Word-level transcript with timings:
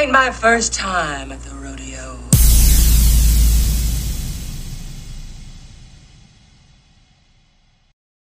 Ain't 0.00 0.12
my 0.12 0.30
first 0.30 0.72
time 0.72 1.30
at 1.30 1.42
the 1.42 1.54
rodeo. 1.56 2.18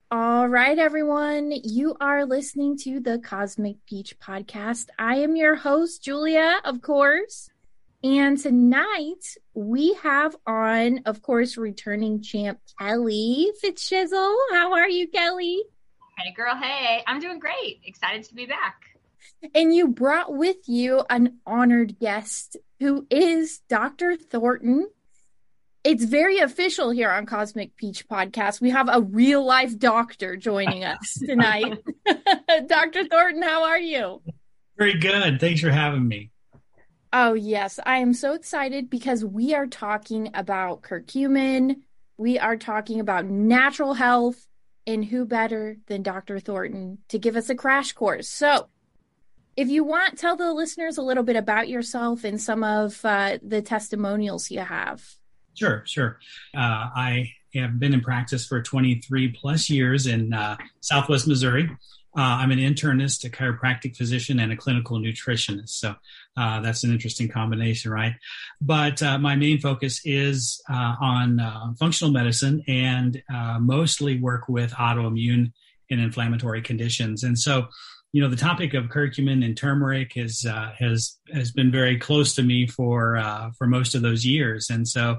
All 0.09 0.47
right, 0.47 0.79
everyone. 0.79 1.51
You 1.51 1.97
are 2.01 2.27
listening 2.27 2.79
to 2.85 3.01
the 3.01 3.19
Cosmic 3.19 3.85
Peach 3.89 4.17
podcast. 4.21 4.87
I 5.01 5.17
am 5.17 5.35
your 5.35 5.57
host, 5.57 6.05
Julia, 6.05 6.61
of 6.65 6.81
course. 6.81 7.51
And 8.05 8.39
tonight 8.39 9.37
we 9.55 9.95
have 9.95 10.37
on, 10.47 11.01
of 11.07 11.23
course, 11.23 11.57
returning 11.57 12.23
champ 12.23 12.61
Kelly 12.79 13.51
Fitzshizzle. 13.61 14.37
How 14.53 14.75
are 14.75 14.89
you, 14.89 15.09
Kelly? 15.09 15.65
Hey, 16.19 16.33
girl. 16.37 16.55
Hey, 16.55 17.03
I'm 17.09 17.19
doing 17.19 17.41
great. 17.41 17.81
Excited 17.85 18.23
to 18.27 18.35
be 18.37 18.47
back. 18.47 18.94
And 19.53 19.75
you 19.75 19.89
brought 19.89 20.33
with 20.33 20.69
you 20.69 21.05
an 21.11 21.39
honored 21.47 21.99
guest 21.99 22.57
who 22.81 23.07
is 23.11 23.61
Dr. 23.69 24.17
Thornton. 24.17 24.89
It's 25.83 26.05
very 26.05 26.39
official 26.39 26.91
here 26.91 27.11
on 27.11 27.27
Cosmic 27.27 27.77
Peach 27.77 28.09
Podcast. 28.09 28.61
We 28.61 28.71
have 28.71 28.89
a 28.91 29.03
real 29.03 29.45
life 29.45 29.79
doctor 29.79 30.37
joining 30.37 30.85
us 30.85 31.19
tonight. 31.27 31.79
Dr. 32.67 33.05
Thornton, 33.05 33.43
how 33.43 33.65
are 33.65 33.79
you? 33.79 34.23
Very 34.79 34.99
good. 34.99 35.41
Thanks 35.41 35.61
for 35.61 35.71
having 35.71 36.09
me. 36.09 36.31
Oh, 37.13 37.35
yes. 37.35 37.79
I 37.85 37.99
am 37.99 38.13
so 38.13 38.33
excited 38.33 38.91
because 38.91 39.25
we 39.25 39.55
are 39.55 39.67
talking 39.67 40.31
about 40.35 40.83
curcumin. 40.83 41.77
We 42.17 42.39
are 42.39 42.57
talking 42.57 42.99
about 42.99 43.27
natural 43.27 43.95
health. 43.95 44.47
And 44.87 45.03
who 45.03 45.25
better 45.25 45.79
than 45.87 46.03
Dr. 46.03 46.39
Thornton 46.41 46.99
to 47.09 47.19
give 47.19 47.37
us 47.37 47.49
a 47.49 47.55
crash 47.55 47.93
course? 47.93 48.29
So, 48.29 48.69
if 49.57 49.69
you 49.69 49.85
want, 49.85 50.19
tell 50.19 50.37
the 50.37 50.53
listeners 50.53 50.99
a 50.99 51.03
little 51.03 51.23
bit 51.23 51.37
about 51.37 51.69
yourself 51.69 52.25
and 52.25 52.41
some 52.41 52.65
of 52.65 53.05
uh, 53.05 53.39
the 53.43 53.63
testimonials 53.63 54.51
you 54.51 54.61
have. 54.61 55.05
Sure, 55.55 55.83
sure. 55.87 56.19
Uh, 56.57 56.91
I 56.95 57.33
have 57.55 57.79
been 57.79 57.95
in 57.95 58.01
practice 58.01 58.47
for 58.47 58.61
23 58.61 59.29
plus 59.29 59.71
years 59.71 60.07
in 60.07 60.33
uh, 60.33 60.57
Southwest 60.81 61.29
Missouri. 61.29 61.71
Uh, 62.17 62.21
I'm 62.21 62.53
an 62.53 62.59
internist, 62.59 63.25
a 63.25 63.31
chiropractic 63.31 63.97
physician, 63.97 64.39
and 64.39 64.53
a 64.53 64.57
clinical 64.57 64.99
nutritionist. 64.99 65.71
So 65.71 65.97
uh, 66.37 66.61
that's 66.61 66.85
an 66.85 66.93
interesting 66.93 67.29
combination, 67.29 67.91
right? 67.91 68.15
But 68.61 69.03
uh, 69.03 69.19
my 69.19 69.35
main 69.35 69.59
focus 69.59 70.01
is 70.05 70.63
on 70.69 71.75
functional 71.79 72.13
medicine 72.13 72.63
and 72.69 73.21
mostly 73.61 74.21
work 74.21 74.49
with 74.49 74.73
autoimmune 74.73 75.53
and 75.91 76.01
inflammatory 76.01 76.63
conditions. 76.63 77.25
And 77.25 77.39
so, 77.39 77.69
you 78.15 78.21
know, 78.21 78.29
the 78.29 78.37
topic 78.37 78.75
of 78.75 78.85
curcumin 78.85 79.45
and 79.45 79.57
turmeric 79.57 80.17
is 80.17 80.47
has 80.79 81.19
has 81.33 81.51
been 81.51 81.73
very 81.73 81.99
close 81.99 82.37
to 82.37 82.45
me 82.45 82.65
for 82.69 83.21
for 83.59 83.67
most 83.67 83.97
of 83.97 84.03
those 84.03 84.25
years. 84.25 84.71
And 84.71 84.87
so, 84.87 85.19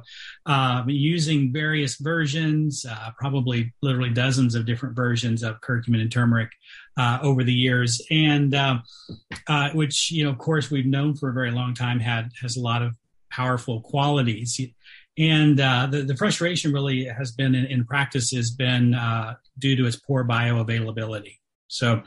using 0.88 1.52
various 1.52 1.98
versions, 1.98 2.86
probably 3.20 3.74
literally 3.82 4.12
dozens 4.12 4.56
of 4.56 4.66
different 4.66 4.96
versions 4.96 5.44
of 5.44 5.60
curcumin 5.60 6.00
and 6.00 6.12
turmeric 6.12 6.52
uh, 6.98 7.20
over 7.22 7.44
the 7.44 7.54
years, 7.54 8.02
and 8.10 8.54
uh, 8.54 8.80
uh, 9.48 9.70
which 9.72 10.12
you 10.12 10.24
know, 10.24 10.30
of 10.30 10.38
course, 10.38 10.72
we've 10.72 10.86
known 10.86 11.16
for 11.16 11.30
a 11.30 11.34
very 11.34 11.52
long 11.52 11.74
time 11.74 12.00
had 12.00 12.32
has 12.42 12.56
a 12.56 12.62
lot 12.62 12.82
of 12.82 12.94
powerful 13.30 13.82
qualities. 13.82 14.60
And 15.18 15.60
uh, 15.60 15.88
the, 15.90 16.02
the 16.02 16.16
frustration 16.16 16.74
really 16.74 17.06
has 17.06 17.32
been 17.32 17.56
in, 17.56 17.66
in 17.66 17.86
practice 17.86 18.32
has 18.32 18.52
been 18.52 18.94
uh, 18.94 19.36
due 19.58 19.76
to 19.78 19.86
its 19.86 19.96
poor 19.96 20.26
bioavailability. 20.26 21.38
So 21.76 22.02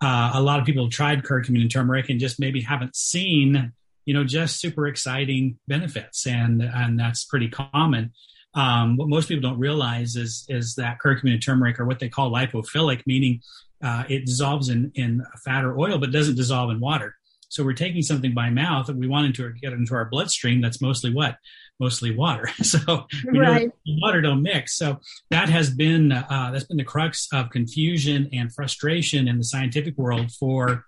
uh, 0.00 0.30
a 0.34 0.42
lot 0.42 0.60
of 0.60 0.66
people 0.66 0.84
have 0.84 0.92
tried 0.92 1.22
curcumin 1.22 1.60
and 1.60 1.70
turmeric 1.70 2.08
and 2.08 2.18
just 2.18 2.40
maybe 2.40 2.60
haven't 2.60 2.96
seen, 2.96 3.72
you 4.06 4.14
know, 4.14 4.24
just 4.24 4.60
super 4.60 4.86
exciting 4.86 5.58
benefits, 5.68 6.26
and 6.26 6.62
and 6.62 6.98
that's 6.98 7.24
pretty 7.24 7.48
common. 7.48 8.12
Um, 8.54 8.96
what 8.96 9.08
most 9.08 9.28
people 9.28 9.48
don't 9.48 9.58
realize 9.58 10.16
is 10.16 10.46
is 10.48 10.74
that 10.76 10.98
curcumin 11.04 11.34
and 11.34 11.42
turmeric 11.42 11.78
are 11.78 11.86
what 11.86 12.00
they 12.00 12.08
call 12.08 12.32
lipophilic, 12.32 13.02
meaning 13.06 13.40
uh, 13.82 14.04
it 14.08 14.26
dissolves 14.26 14.68
in, 14.68 14.92
in 14.94 15.24
fat 15.44 15.64
or 15.64 15.78
oil, 15.78 15.98
but 15.98 16.12
doesn't 16.12 16.36
dissolve 16.36 16.70
in 16.70 16.80
water. 16.80 17.14
So 17.48 17.64
we're 17.64 17.72
taking 17.72 18.02
something 18.02 18.32
by 18.32 18.50
mouth 18.50 18.88
and 18.88 18.98
we 18.98 19.08
want 19.08 19.28
it 19.28 19.34
to 19.36 19.52
get 19.60 19.72
into 19.72 19.94
our 19.94 20.04
bloodstream. 20.04 20.60
That's 20.60 20.80
mostly 20.80 21.12
what? 21.12 21.36
Mostly 21.80 22.14
water. 22.14 22.48
So 22.62 23.06
right. 23.32 23.70
water 23.86 24.20
don't 24.20 24.42
mix. 24.42 24.76
So 24.76 25.00
that 25.30 25.48
has 25.48 25.70
been 25.70 26.12
uh, 26.12 26.50
that's 26.52 26.64
been 26.64 26.76
the 26.76 26.84
crux 26.84 27.26
of 27.32 27.50
confusion 27.50 28.28
and 28.32 28.52
frustration 28.54 29.26
in 29.26 29.38
the 29.38 29.44
scientific 29.44 29.96
world 29.96 30.30
for 30.30 30.84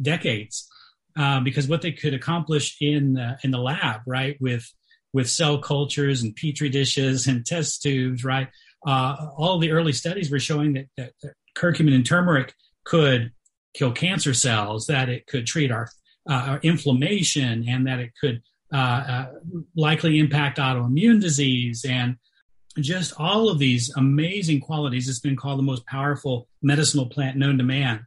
decades. 0.00 0.66
Uh, 1.18 1.40
because 1.40 1.66
what 1.66 1.82
they 1.82 1.92
could 1.92 2.14
accomplish 2.14 2.76
in 2.80 3.18
in 3.42 3.50
the 3.50 3.58
lab, 3.58 4.02
right, 4.06 4.36
with 4.40 4.72
with 5.12 5.28
cell 5.28 5.58
cultures 5.58 6.22
and 6.22 6.36
petri 6.36 6.68
dishes 6.68 7.26
and 7.26 7.44
test 7.44 7.82
tubes, 7.82 8.22
right, 8.22 8.48
uh, 8.86 9.30
all 9.36 9.58
the 9.58 9.72
early 9.72 9.92
studies 9.92 10.30
were 10.30 10.38
showing 10.38 10.74
that, 10.74 10.86
that, 10.96 11.12
that 11.22 11.32
curcumin 11.56 11.94
and 11.94 12.06
turmeric 12.06 12.54
could 12.84 13.32
kill 13.74 13.92
cancer 13.92 14.34
cells, 14.34 14.86
that 14.86 15.08
it 15.08 15.26
could 15.26 15.46
treat 15.46 15.72
our, 15.72 15.88
uh, 16.28 16.32
our 16.32 16.60
inflammation, 16.62 17.64
and 17.68 17.86
that 17.86 17.98
it 17.98 18.12
could 18.20 18.42
uh, 18.72 18.76
uh, 18.76 19.32
likely 19.76 20.18
impact 20.18 20.58
autoimmune 20.58 21.20
disease 21.20 21.84
and 21.88 22.16
just 22.78 23.14
all 23.18 23.48
of 23.48 23.58
these 23.58 23.94
amazing 23.96 24.60
qualities. 24.60 25.08
It's 25.08 25.20
been 25.20 25.36
called 25.36 25.58
the 25.58 25.64
most 25.64 25.86
powerful 25.86 26.48
medicinal 26.62 27.06
plant 27.06 27.36
known 27.36 27.58
to 27.58 27.64
man. 27.64 28.06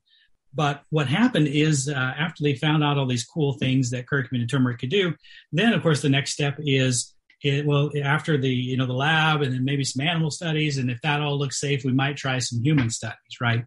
But 0.53 0.83
what 0.89 1.07
happened 1.07 1.47
is 1.47 1.87
uh, 1.87 1.93
after 1.93 2.43
they 2.43 2.55
found 2.55 2.83
out 2.83 2.97
all 2.97 3.05
these 3.05 3.25
cool 3.25 3.53
things 3.53 3.91
that 3.91 4.07
curcumin 4.07 4.41
and 4.41 4.49
turmeric 4.49 4.79
could 4.79 4.89
do, 4.89 5.13
then 5.51 5.73
of 5.73 5.81
course 5.81 6.01
the 6.01 6.09
next 6.09 6.33
step 6.33 6.55
is 6.59 7.13
it, 7.43 7.65
well 7.65 7.91
after 8.03 8.37
the 8.37 8.49
you 8.49 8.75
know 8.75 8.85
the 8.85 8.93
lab 8.93 9.41
and 9.41 9.53
then 9.53 9.63
maybe 9.63 9.83
some 9.83 10.05
animal 10.05 10.29
studies 10.31 10.77
and 10.77 10.91
if 10.91 11.01
that 11.01 11.21
all 11.21 11.37
looks 11.37 11.59
safe 11.59 11.85
we 11.85 11.93
might 11.93 12.17
try 12.17 12.37
some 12.39 12.61
human 12.61 12.89
studies 12.89 13.15
right 13.39 13.63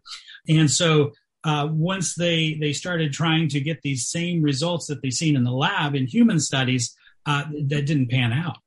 and 0.47 0.69
so 0.69 1.11
uh, 1.43 1.67
once 1.71 2.15
they 2.15 2.55
they 2.59 2.73
started 2.73 3.13
trying 3.13 3.47
to 3.49 3.59
get 3.59 3.81
these 3.81 4.07
same 4.07 4.41
results 4.41 4.87
that 4.87 5.01
they've 5.01 5.13
seen 5.13 5.35
in 5.35 5.43
the 5.43 5.51
lab 5.51 5.95
in 5.95 6.07
human 6.07 6.39
studies 6.39 6.95
uh, 7.25 7.43
that 7.67 7.85
didn't 7.85 8.09
pan 8.09 8.31
out 8.33 8.57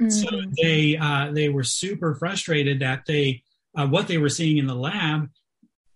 mm-hmm. 0.00 0.08
so 0.08 0.28
they 0.60 0.96
uh, 0.96 1.30
they 1.32 1.48
were 1.48 1.64
super 1.64 2.14
frustrated 2.14 2.80
that 2.80 3.04
they 3.06 3.42
uh, 3.76 3.86
what 3.86 4.08
they 4.08 4.18
were 4.18 4.28
seeing 4.28 4.58
in 4.58 4.66
the 4.66 4.74
lab 4.74 5.28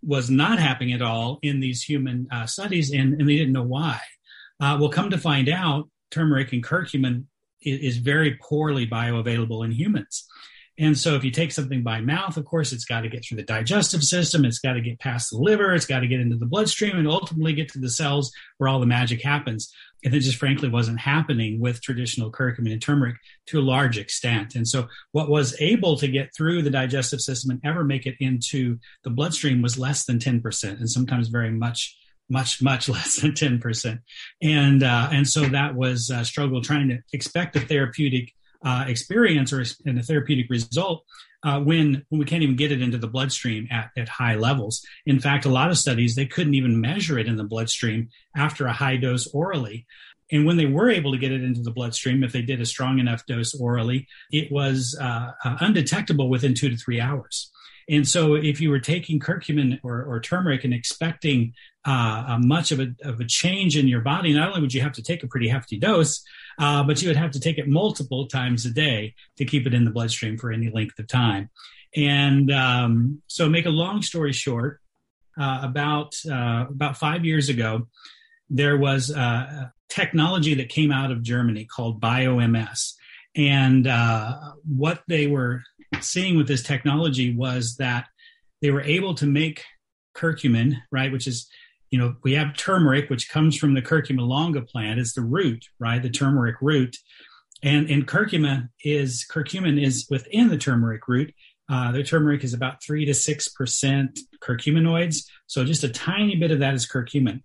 was 0.02 0.28
not 0.28 0.58
happening 0.58 0.92
at 0.92 1.02
all 1.02 1.38
in 1.42 1.60
these 1.60 1.82
human 1.82 2.28
uh, 2.30 2.46
studies 2.46 2.92
and, 2.92 3.14
and 3.14 3.28
they 3.28 3.36
didn't 3.36 3.52
know 3.52 3.62
why 3.62 4.00
uh, 4.60 4.76
well 4.78 4.90
come 4.90 5.10
to 5.10 5.18
find 5.18 5.48
out 5.48 5.88
turmeric 6.10 6.52
and 6.52 6.64
curcumin 6.64 7.24
is 7.64 7.96
very 7.96 8.38
poorly 8.42 8.86
bioavailable 8.86 9.64
in 9.64 9.72
humans. 9.72 10.26
And 10.76 10.98
so, 10.98 11.14
if 11.14 11.22
you 11.22 11.30
take 11.30 11.52
something 11.52 11.84
by 11.84 12.00
mouth, 12.00 12.36
of 12.36 12.44
course, 12.44 12.72
it's 12.72 12.84
got 12.84 13.02
to 13.02 13.08
get 13.08 13.24
through 13.24 13.36
the 13.36 13.44
digestive 13.44 14.02
system, 14.02 14.44
it's 14.44 14.58
got 14.58 14.72
to 14.72 14.80
get 14.80 14.98
past 14.98 15.30
the 15.30 15.38
liver, 15.38 15.72
it's 15.72 15.86
got 15.86 16.00
to 16.00 16.08
get 16.08 16.18
into 16.18 16.36
the 16.36 16.46
bloodstream, 16.46 16.96
and 16.96 17.06
ultimately 17.06 17.52
get 17.52 17.68
to 17.70 17.78
the 17.78 17.90
cells 17.90 18.32
where 18.58 18.68
all 18.68 18.80
the 18.80 18.86
magic 18.86 19.22
happens. 19.22 19.72
And 20.04 20.12
it 20.12 20.20
just 20.20 20.36
frankly 20.36 20.68
wasn't 20.68 21.00
happening 21.00 21.60
with 21.60 21.80
traditional 21.80 22.30
curcumin 22.30 22.72
and 22.72 22.82
turmeric 22.82 23.16
to 23.46 23.60
a 23.60 23.62
large 23.62 23.98
extent. 23.98 24.56
And 24.56 24.66
so, 24.66 24.88
what 25.12 25.30
was 25.30 25.56
able 25.60 25.96
to 25.98 26.08
get 26.08 26.34
through 26.36 26.62
the 26.62 26.70
digestive 26.70 27.20
system 27.20 27.52
and 27.52 27.60
ever 27.64 27.84
make 27.84 28.06
it 28.06 28.16
into 28.18 28.78
the 29.04 29.10
bloodstream 29.10 29.62
was 29.62 29.78
less 29.78 30.04
than 30.06 30.18
10%, 30.18 30.64
and 30.64 30.90
sometimes 30.90 31.28
very 31.28 31.52
much 31.52 31.96
much 32.28 32.60
much 32.60 32.88
less 32.88 33.16
than 33.16 33.32
10% 33.32 33.98
and 34.42 34.82
uh, 34.82 35.08
and 35.12 35.28
so 35.28 35.42
that 35.42 35.74
was 35.74 36.10
a 36.10 36.24
struggle 36.24 36.62
trying 36.62 36.88
to 36.88 36.98
expect 37.12 37.54
a 37.54 37.60
therapeutic 37.60 38.32
uh, 38.64 38.84
experience 38.88 39.52
or 39.52 39.64
in 39.84 39.98
a 39.98 40.02
therapeutic 40.02 40.46
result 40.50 41.04
uh, 41.44 41.60
when 41.60 42.04
when 42.08 42.18
we 42.18 42.24
can't 42.24 42.42
even 42.42 42.56
get 42.56 42.72
it 42.72 42.82
into 42.82 42.98
the 42.98 43.06
bloodstream 43.08 43.68
at, 43.70 43.90
at 43.96 44.08
high 44.08 44.34
levels. 44.34 44.84
In 45.06 45.20
fact 45.20 45.44
a 45.44 45.50
lot 45.50 45.70
of 45.70 45.78
studies 45.78 46.14
they 46.14 46.26
couldn't 46.26 46.54
even 46.54 46.80
measure 46.80 47.18
it 47.18 47.26
in 47.26 47.36
the 47.36 47.44
bloodstream 47.44 48.08
after 48.36 48.66
a 48.66 48.72
high 48.72 48.96
dose 48.96 49.26
orally. 49.28 49.86
And 50.32 50.46
when 50.46 50.56
they 50.56 50.66
were 50.66 50.90
able 50.90 51.12
to 51.12 51.18
get 51.18 51.32
it 51.32 51.44
into 51.44 51.60
the 51.60 51.70
bloodstream 51.70 52.24
if 52.24 52.32
they 52.32 52.42
did 52.42 52.60
a 52.60 52.66
strong 52.66 52.98
enough 52.98 53.26
dose 53.26 53.54
orally 53.54 54.08
it 54.30 54.50
was 54.50 54.96
uh, 55.00 55.32
uh, 55.44 55.56
undetectable 55.60 56.28
within 56.28 56.54
two 56.54 56.70
to 56.70 56.76
three 56.76 57.00
hours. 57.00 57.50
And 57.88 58.08
so, 58.08 58.34
if 58.34 58.62
you 58.62 58.70
were 58.70 58.80
taking 58.80 59.20
curcumin 59.20 59.78
or, 59.82 60.02
or 60.04 60.20
turmeric 60.20 60.64
and 60.64 60.72
expecting 60.72 61.52
uh, 61.84 62.38
much 62.40 62.72
of 62.72 62.80
a, 62.80 62.94
of 63.02 63.20
a 63.20 63.24
change 63.26 63.76
in 63.76 63.86
your 63.86 64.00
body, 64.00 64.32
not 64.32 64.48
only 64.48 64.60
would 64.60 64.74
you 64.74 64.80
have 64.80 64.92
to 64.92 65.02
take 65.02 65.22
a 65.22 65.28
pretty 65.28 65.48
hefty 65.48 65.78
dose, 65.78 66.22
uh, 66.58 66.82
but 66.82 67.02
you 67.02 67.08
would 67.08 67.16
have 67.16 67.32
to 67.32 67.40
take 67.40 67.58
it 67.58 67.68
multiple 67.68 68.26
times 68.26 68.64
a 68.64 68.70
day 68.70 69.14
to 69.36 69.44
keep 69.44 69.66
it 69.66 69.74
in 69.74 69.84
the 69.84 69.90
bloodstream 69.90 70.38
for 70.38 70.50
any 70.50 70.70
length 70.70 70.98
of 70.98 71.06
time. 71.06 71.50
And 71.94 72.50
um, 72.50 73.22
so, 73.26 73.48
make 73.48 73.66
a 73.66 73.70
long 73.70 74.02
story 74.02 74.32
short, 74.32 74.80
uh, 75.38 75.60
about 75.62 76.14
uh, 76.28 76.66
about 76.68 76.96
five 76.96 77.24
years 77.24 77.48
ago, 77.48 77.88
there 78.50 78.76
was 78.76 79.10
a 79.10 79.72
technology 79.88 80.54
that 80.54 80.68
came 80.68 80.90
out 80.90 81.10
of 81.10 81.22
Germany 81.22 81.66
called 81.66 82.00
BioMS, 82.00 82.94
and 83.36 83.86
uh, 83.86 84.36
what 84.64 85.02
they 85.06 85.26
were 85.26 85.62
seeing 86.00 86.36
with 86.36 86.48
this 86.48 86.62
technology 86.62 87.34
was 87.34 87.76
that 87.76 88.06
they 88.60 88.70
were 88.70 88.82
able 88.82 89.14
to 89.14 89.26
make 89.26 89.64
curcumin, 90.16 90.76
right, 90.90 91.12
which 91.12 91.26
is 91.26 91.48
you 91.94 92.00
know 92.00 92.16
we 92.24 92.32
have 92.32 92.56
turmeric, 92.56 93.08
which 93.08 93.28
comes 93.28 93.56
from 93.56 93.74
the 93.74 93.80
curcuma 93.80 94.26
longa 94.26 94.62
plant, 94.62 94.98
is 94.98 95.14
the 95.14 95.22
root, 95.22 95.64
right, 95.78 96.02
the 96.02 96.10
turmeric 96.10 96.56
root, 96.60 96.96
and 97.62 97.88
and 97.88 98.08
curcumin 98.08 98.68
is 98.82 99.24
curcumin 99.30 99.80
is 99.80 100.08
within 100.10 100.48
the 100.48 100.58
turmeric 100.58 101.06
root. 101.06 101.32
Uh, 101.70 101.92
the 101.92 102.02
turmeric 102.02 102.42
is 102.42 102.52
about 102.52 102.82
three 102.82 103.04
to 103.04 103.14
six 103.14 103.46
percent 103.46 104.18
curcuminoids, 104.42 105.24
so 105.46 105.64
just 105.64 105.84
a 105.84 105.88
tiny 105.88 106.34
bit 106.34 106.50
of 106.50 106.58
that 106.58 106.74
is 106.74 106.84
curcumin. 106.84 107.44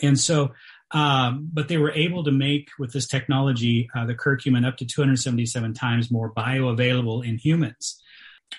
And 0.00 0.18
so, 0.18 0.52
um, 0.92 1.50
but 1.52 1.68
they 1.68 1.76
were 1.76 1.92
able 1.92 2.24
to 2.24 2.32
make 2.32 2.70
with 2.78 2.94
this 2.94 3.06
technology 3.06 3.90
uh, 3.94 4.06
the 4.06 4.14
curcumin 4.14 4.66
up 4.66 4.78
to 4.78 4.86
277 4.86 5.74
times 5.74 6.10
more 6.10 6.32
bioavailable 6.32 7.28
in 7.28 7.36
humans, 7.36 8.00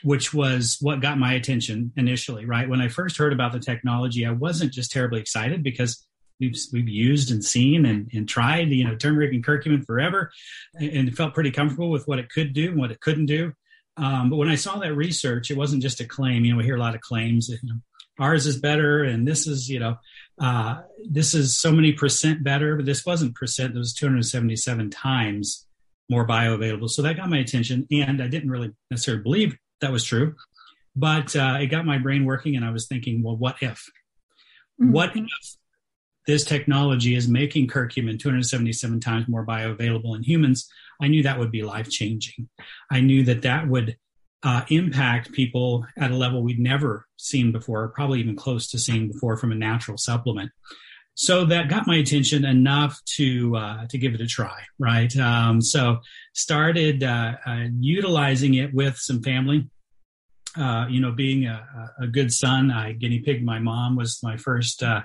which 0.04 0.34
was 0.34 0.78
what 0.82 1.02
got 1.02 1.18
my 1.18 1.34
attention 1.34 1.92
initially. 1.96 2.46
Right 2.46 2.70
when 2.70 2.82
I 2.82 2.88
first 2.88 3.18
heard 3.18 3.34
about 3.34 3.52
the 3.52 3.60
technology, 3.60 4.26
I 4.26 4.32
wasn't 4.32 4.74
just 4.74 4.92
terribly 4.92 5.20
excited 5.20 5.64
because 5.64 6.06
we've 6.40 6.56
we've 6.74 6.90
used 6.90 7.32
and 7.32 7.44
seen 7.44 7.86
and, 7.86 8.10
and 8.14 8.28
tried 8.28 8.70
you 8.70 8.84
know 8.84 8.96
turmeric 8.96 9.32
and 9.32 9.46
curcumin 9.46 9.86
forever, 9.86 10.32
and, 10.76 11.16
felt 11.16 11.34
pretty 11.34 11.52
comfortable 11.52 11.92
with 11.92 12.08
what 12.08 12.20
it 12.20 12.30
could 12.30 12.54
do 12.54 12.72
and 12.72 12.80
what 12.80 12.92
it 12.92 13.00
couldn't 13.00 13.28
do. 13.28 13.54
Um, 13.98 14.30
but 14.30 14.38
when 14.38 14.50
I 14.50 14.56
saw 14.56 14.80
that 14.80 14.96
research, 14.96 15.52
it 15.52 15.58
wasn't 15.58 15.84
just 15.84 16.00
a 16.00 16.06
claim. 16.06 16.44
You 16.44 16.52
know, 16.52 16.58
we 16.58 16.64
hear 16.64 16.78
a 16.78 16.80
lot 16.80 16.96
of 16.96 17.02
claims. 17.02 17.48
That, 17.48 17.60
you 17.62 17.70
know, 17.70 17.80
ours 18.20 18.48
is 18.48 18.60
better, 18.60 19.04
and 19.04 19.28
this 19.28 19.48
is 19.48 19.70
you 19.70 19.80
know, 19.80 19.98
uh, 20.42 20.82
this 21.08 21.34
is 21.34 21.58
so 21.58 21.72
many 21.72 21.94
percent 21.94 22.44
better. 22.44 22.76
But 22.76 22.86
this 22.86 23.06
wasn't 23.06 23.36
percent. 23.36 23.76
It 23.76 23.80
was 23.80 23.94
277 23.94 24.90
times 24.90 25.68
more 26.10 26.28
bioavailable. 26.28 26.90
So 26.90 27.04
that 27.04 27.16
got 27.16 27.30
my 27.30 27.38
attention, 27.38 27.88
and 27.92 28.22
I 28.22 28.28
didn't 28.28 28.50
really 28.50 28.72
necessarily 28.90 29.24
believe 29.24 29.58
that 29.82 29.92
was 29.92 30.04
true, 30.04 30.36
but 30.96 31.36
uh, 31.36 31.58
it 31.60 31.68
got 31.68 31.86
my 31.86 31.98
brain 31.98 32.26
working, 32.26 32.56
and 32.56 32.66
I 32.66 32.72
was 32.72 32.88
thinking, 32.88 33.24
well, 33.24 33.38
what 33.38 33.58
if? 33.62 33.84
Mm-hmm. 34.82 34.92
What 34.92 35.16
if 35.16 35.56
this 36.28 36.44
technology 36.44 37.16
is 37.16 37.28
making 37.28 37.68
curcumin 37.68 38.20
277 38.20 39.00
times 39.00 39.28
more 39.28 39.46
bioavailable 39.46 40.16
in 40.16 40.24
humans? 40.24 40.70
I 41.02 41.08
knew 41.08 41.24
that 41.24 41.40
would 41.40 41.52
be 41.52 41.64
life 41.64 41.90
changing. 41.90 42.50
I 42.92 43.02
knew 43.02 43.24
that 43.26 43.42
that 43.42 43.68
would 43.68 43.98
uh, 44.44 44.64
impact 44.70 45.32
people 45.32 45.86
at 45.98 46.12
a 46.12 46.16
level 46.16 46.44
we'd 46.44 46.60
never 46.60 47.06
seen 47.18 47.52
before, 47.52 47.84
or 47.84 47.90
probably 47.90 48.20
even 48.20 48.36
close 48.36 48.70
to 48.70 48.80
seeing 48.80 49.08
before 49.08 49.38
from 49.38 49.52
a 49.52 49.56
natural 49.56 49.98
supplement. 49.98 50.52
So 51.16 51.46
that 51.46 51.70
got 51.70 51.88
my 51.88 51.98
attention 51.98 52.46
enough 52.46 53.00
to 53.18 53.56
uh, 53.56 53.88
to 53.88 53.98
give 53.98 54.14
it 54.14 54.22
a 54.22 54.28
try, 54.28 54.60
right? 54.80 55.16
Um, 55.18 55.62
so 55.62 56.00
started 56.34 57.04
uh, 57.04 57.34
uh 57.46 57.66
utilizing 57.80 58.56
it 58.56 58.74
with 58.74 58.98
some 58.98 59.22
family. 59.22 59.70
Uh, 60.58 60.86
you 60.90 61.00
know, 61.00 61.14
being 61.14 61.46
a, 61.46 61.66
a, 62.02 62.08
good 62.08 62.32
son, 62.34 62.72
I 62.72 62.92
guinea 62.92 63.20
pig 63.20 63.42
my 63.42 63.60
mom 63.60 63.96
was 63.96 64.20
my 64.22 64.36
first 64.36 64.84
uh, 64.84 65.02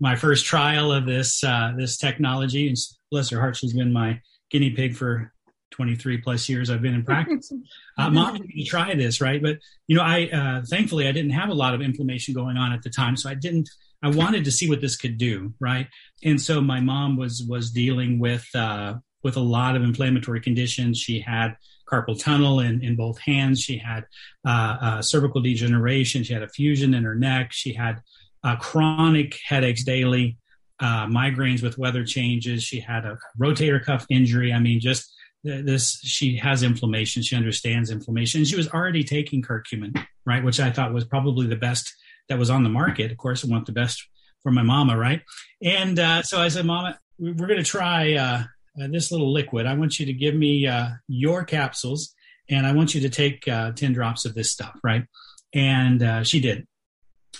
my 0.00 0.16
first 0.16 0.46
trial 0.46 0.92
of 0.92 1.06
this 1.06 1.40
this 1.76 1.96
technology, 1.96 2.68
and 2.68 2.76
bless 3.10 3.30
her 3.30 3.40
heart, 3.40 3.56
she's 3.56 3.74
been 3.74 3.92
my 3.92 4.20
guinea 4.50 4.70
pig 4.70 4.96
for 4.96 5.32
23 5.70 6.18
plus 6.18 6.48
years 6.48 6.70
I've 6.70 6.82
been 6.82 6.94
in 6.94 7.04
practice. 7.04 7.52
Uh, 7.98 8.08
mom, 8.08 8.38
to 8.38 8.64
try 8.64 8.94
this, 8.94 9.20
right? 9.20 9.42
But 9.42 9.58
you 9.86 9.94
know, 9.94 10.02
I 10.02 10.30
uh, 10.32 10.62
thankfully 10.64 11.06
I 11.06 11.12
didn't 11.12 11.32
have 11.32 11.50
a 11.50 11.54
lot 11.54 11.74
of 11.74 11.82
inflammation 11.82 12.32
going 12.32 12.56
on 12.56 12.72
at 12.72 12.82
the 12.82 12.88
time, 12.88 13.14
so 13.14 13.28
I 13.28 13.34
didn't. 13.34 13.68
I 14.02 14.08
wanted 14.08 14.46
to 14.46 14.50
see 14.50 14.70
what 14.70 14.80
this 14.80 14.96
could 14.96 15.18
do, 15.18 15.52
right? 15.60 15.86
And 16.24 16.40
so 16.40 16.62
my 16.62 16.80
mom 16.80 17.18
was 17.18 17.44
was 17.46 17.70
dealing 17.72 18.18
with 18.18 18.48
uh, 18.54 18.94
with 19.22 19.36
a 19.36 19.40
lot 19.40 19.76
of 19.76 19.82
inflammatory 19.82 20.40
conditions. 20.40 20.98
She 20.98 21.20
had 21.20 21.56
carpal 21.90 22.18
tunnel 22.18 22.60
in, 22.60 22.82
in 22.82 22.96
both 22.96 23.18
hands. 23.18 23.60
She 23.60 23.76
had 23.76 24.06
uh, 24.46 24.76
uh, 24.80 25.02
cervical 25.02 25.42
degeneration. 25.42 26.24
She 26.24 26.32
had 26.32 26.42
a 26.42 26.48
fusion 26.48 26.94
in 26.94 27.04
her 27.04 27.14
neck. 27.14 27.52
She 27.52 27.74
had 27.74 28.00
uh, 28.44 28.56
chronic 28.56 29.38
headaches 29.44 29.84
daily, 29.84 30.38
migraines 30.80 31.62
with 31.62 31.76
weather 31.76 32.04
changes. 32.04 32.62
She 32.62 32.80
had 32.80 33.04
a 33.04 33.18
rotator 33.38 33.84
cuff 33.84 34.06
injury. 34.08 34.54
I 34.54 34.58
mean, 34.60 34.80
just 34.80 35.12
this 35.42 36.00
she 36.00 36.36
has 36.36 36.62
inflammation. 36.62 37.22
She 37.22 37.36
understands 37.36 37.90
inflammation. 37.90 38.44
She 38.44 38.56
was 38.56 38.68
already 38.68 39.04
taking 39.04 39.42
curcumin 39.42 40.04
right? 40.26 40.44
Which 40.44 40.60
i 40.60 40.70
thought 40.70 40.92
was 40.92 41.04
probably 41.04 41.46
the 41.46 41.56
best 41.56 41.94
that 42.28 42.38
was 42.38 42.50
on 42.50 42.62
the 42.62 42.68
market. 42.68 43.10
Of 43.10 43.18
course 43.18 43.44
i 43.44 43.48
want 43.48 43.66
the 43.66 43.72
best 43.72 44.06
for 44.42 44.52
my 44.52 44.62
mama 44.62 44.96
right? 44.96 45.22
And 45.62 45.98
uh, 45.98 46.22
so 46.22 46.40
i 46.40 46.48
said 46.48 46.64
mama 46.66 46.98
we're 47.18 47.46
going 47.46 47.58
to 47.58 47.62
try 47.62 48.14
uh, 48.14 48.42
uh, 48.80 48.88
this 48.90 49.12
little 49.12 49.32
liquid. 49.32 49.66
I 49.66 49.74
want 49.74 50.00
you 50.00 50.06
to 50.06 50.12
give 50.12 50.34
me 50.34 50.66
uh, 50.66 50.90
your 51.08 51.44
capsules 51.44 52.14
and 52.48 52.66
i 52.66 52.72
want 52.72 52.94
you 52.94 53.00
to 53.02 53.10
take 53.10 53.46
uh, 53.48 53.72
10 53.72 53.92
drops 53.92 54.24
of 54.24 54.34
this 54.34 54.50
stuff 54.50 54.76
right? 54.82 55.04
And 55.52 56.02
uh, 56.02 56.22
she 56.22 56.40
did. 56.40 56.66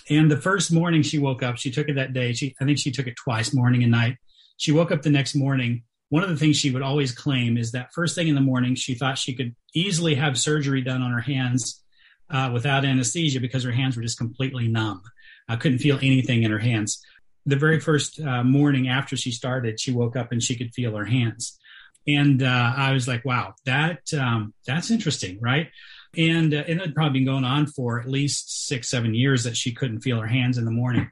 And 0.09 0.29
the 0.29 0.41
first 0.41 0.71
morning 0.71 1.01
she 1.01 1.19
woke 1.19 1.43
up 1.43 1.57
she 1.57 1.71
took 1.71 1.87
it 1.87 1.95
that 1.95 2.13
day. 2.13 2.33
She 2.33 2.55
i 2.59 2.65
think 2.65 2.77
she 2.77 2.91
took 2.91 3.07
it 3.07 3.15
twice 3.15 3.53
morning 3.53 3.83
and 3.83 3.91
night. 3.91 4.17
She 4.57 4.71
woke 4.71 4.91
up 4.91 5.01
the 5.01 5.09
next 5.09 5.33
morning 5.35 5.83
one 6.11 6.23
of 6.23 6.29
the 6.29 6.35
things 6.35 6.57
she 6.57 6.71
would 6.71 6.81
always 6.81 7.13
claim 7.13 7.57
is 7.57 7.71
that 7.71 7.93
first 7.93 8.15
thing 8.15 8.27
in 8.27 8.35
the 8.35 8.41
morning, 8.41 8.75
she 8.75 8.95
thought 8.95 9.17
she 9.17 9.33
could 9.33 9.55
easily 9.73 10.15
have 10.15 10.37
surgery 10.37 10.81
done 10.81 11.01
on 11.01 11.11
her 11.11 11.21
hands 11.21 11.81
uh, 12.29 12.49
without 12.53 12.83
anesthesia 12.83 13.39
because 13.39 13.63
her 13.63 13.71
hands 13.71 13.95
were 13.95 14.01
just 14.03 14.17
completely 14.17 14.67
numb. 14.67 15.01
I 15.47 15.55
couldn't 15.55 15.79
feel 15.79 15.95
anything 16.01 16.43
in 16.43 16.51
her 16.51 16.59
hands. 16.59 17.01
The 17.45 17.55
very 17.55 17.79
first 17.79 18.19
uh, 18.19 18.43
morning 18.43 18.89
after 18.89 19.15
she 19.15 19.31
started, 19.31 19.79
she 19.79 19.93
woke 19.93 20.17
up 20.17 20.33
and 20.33 20.43
she 20.43 20.57
could 20.57 20.73
feel 20.73 20.97
her 20.97 21.05
hands. 21.05 21.57
And 22.05 22.43
uh, 22.43 22.73
I 22.75 22.91
was 22.91 23.07
like, 23.07 23.23
wow, 23.23 23.53
that 23.65 24.01
um, 24.13 24.53
that's 24.67 24.91
interesting, 24.91 25.39
right? 25.39 25.69
And, 26.17 26.53
uh, 26.53 26.63
and 26.67 26.81
it 26.81 26.87
had 26.87 26.93
probably 26.93 27.19
been 27.19 27.25
going 27.25 27.45
on 27.45 27.67
for 27.67 28.01
at 28.01 28.09
least 28.09 28.67
six, 28.67 28.89
seven 28.89 29.15
years 29.15 29.45
that 29.45 29.55
she 29.55 29.71
couldn't 29.71 30.01
feel 30.01 30.19
her 30.19 30.27
hands 30.27 30.57
in 30.57 30.65
the 30.65 30.71
morning. 30.71 31.09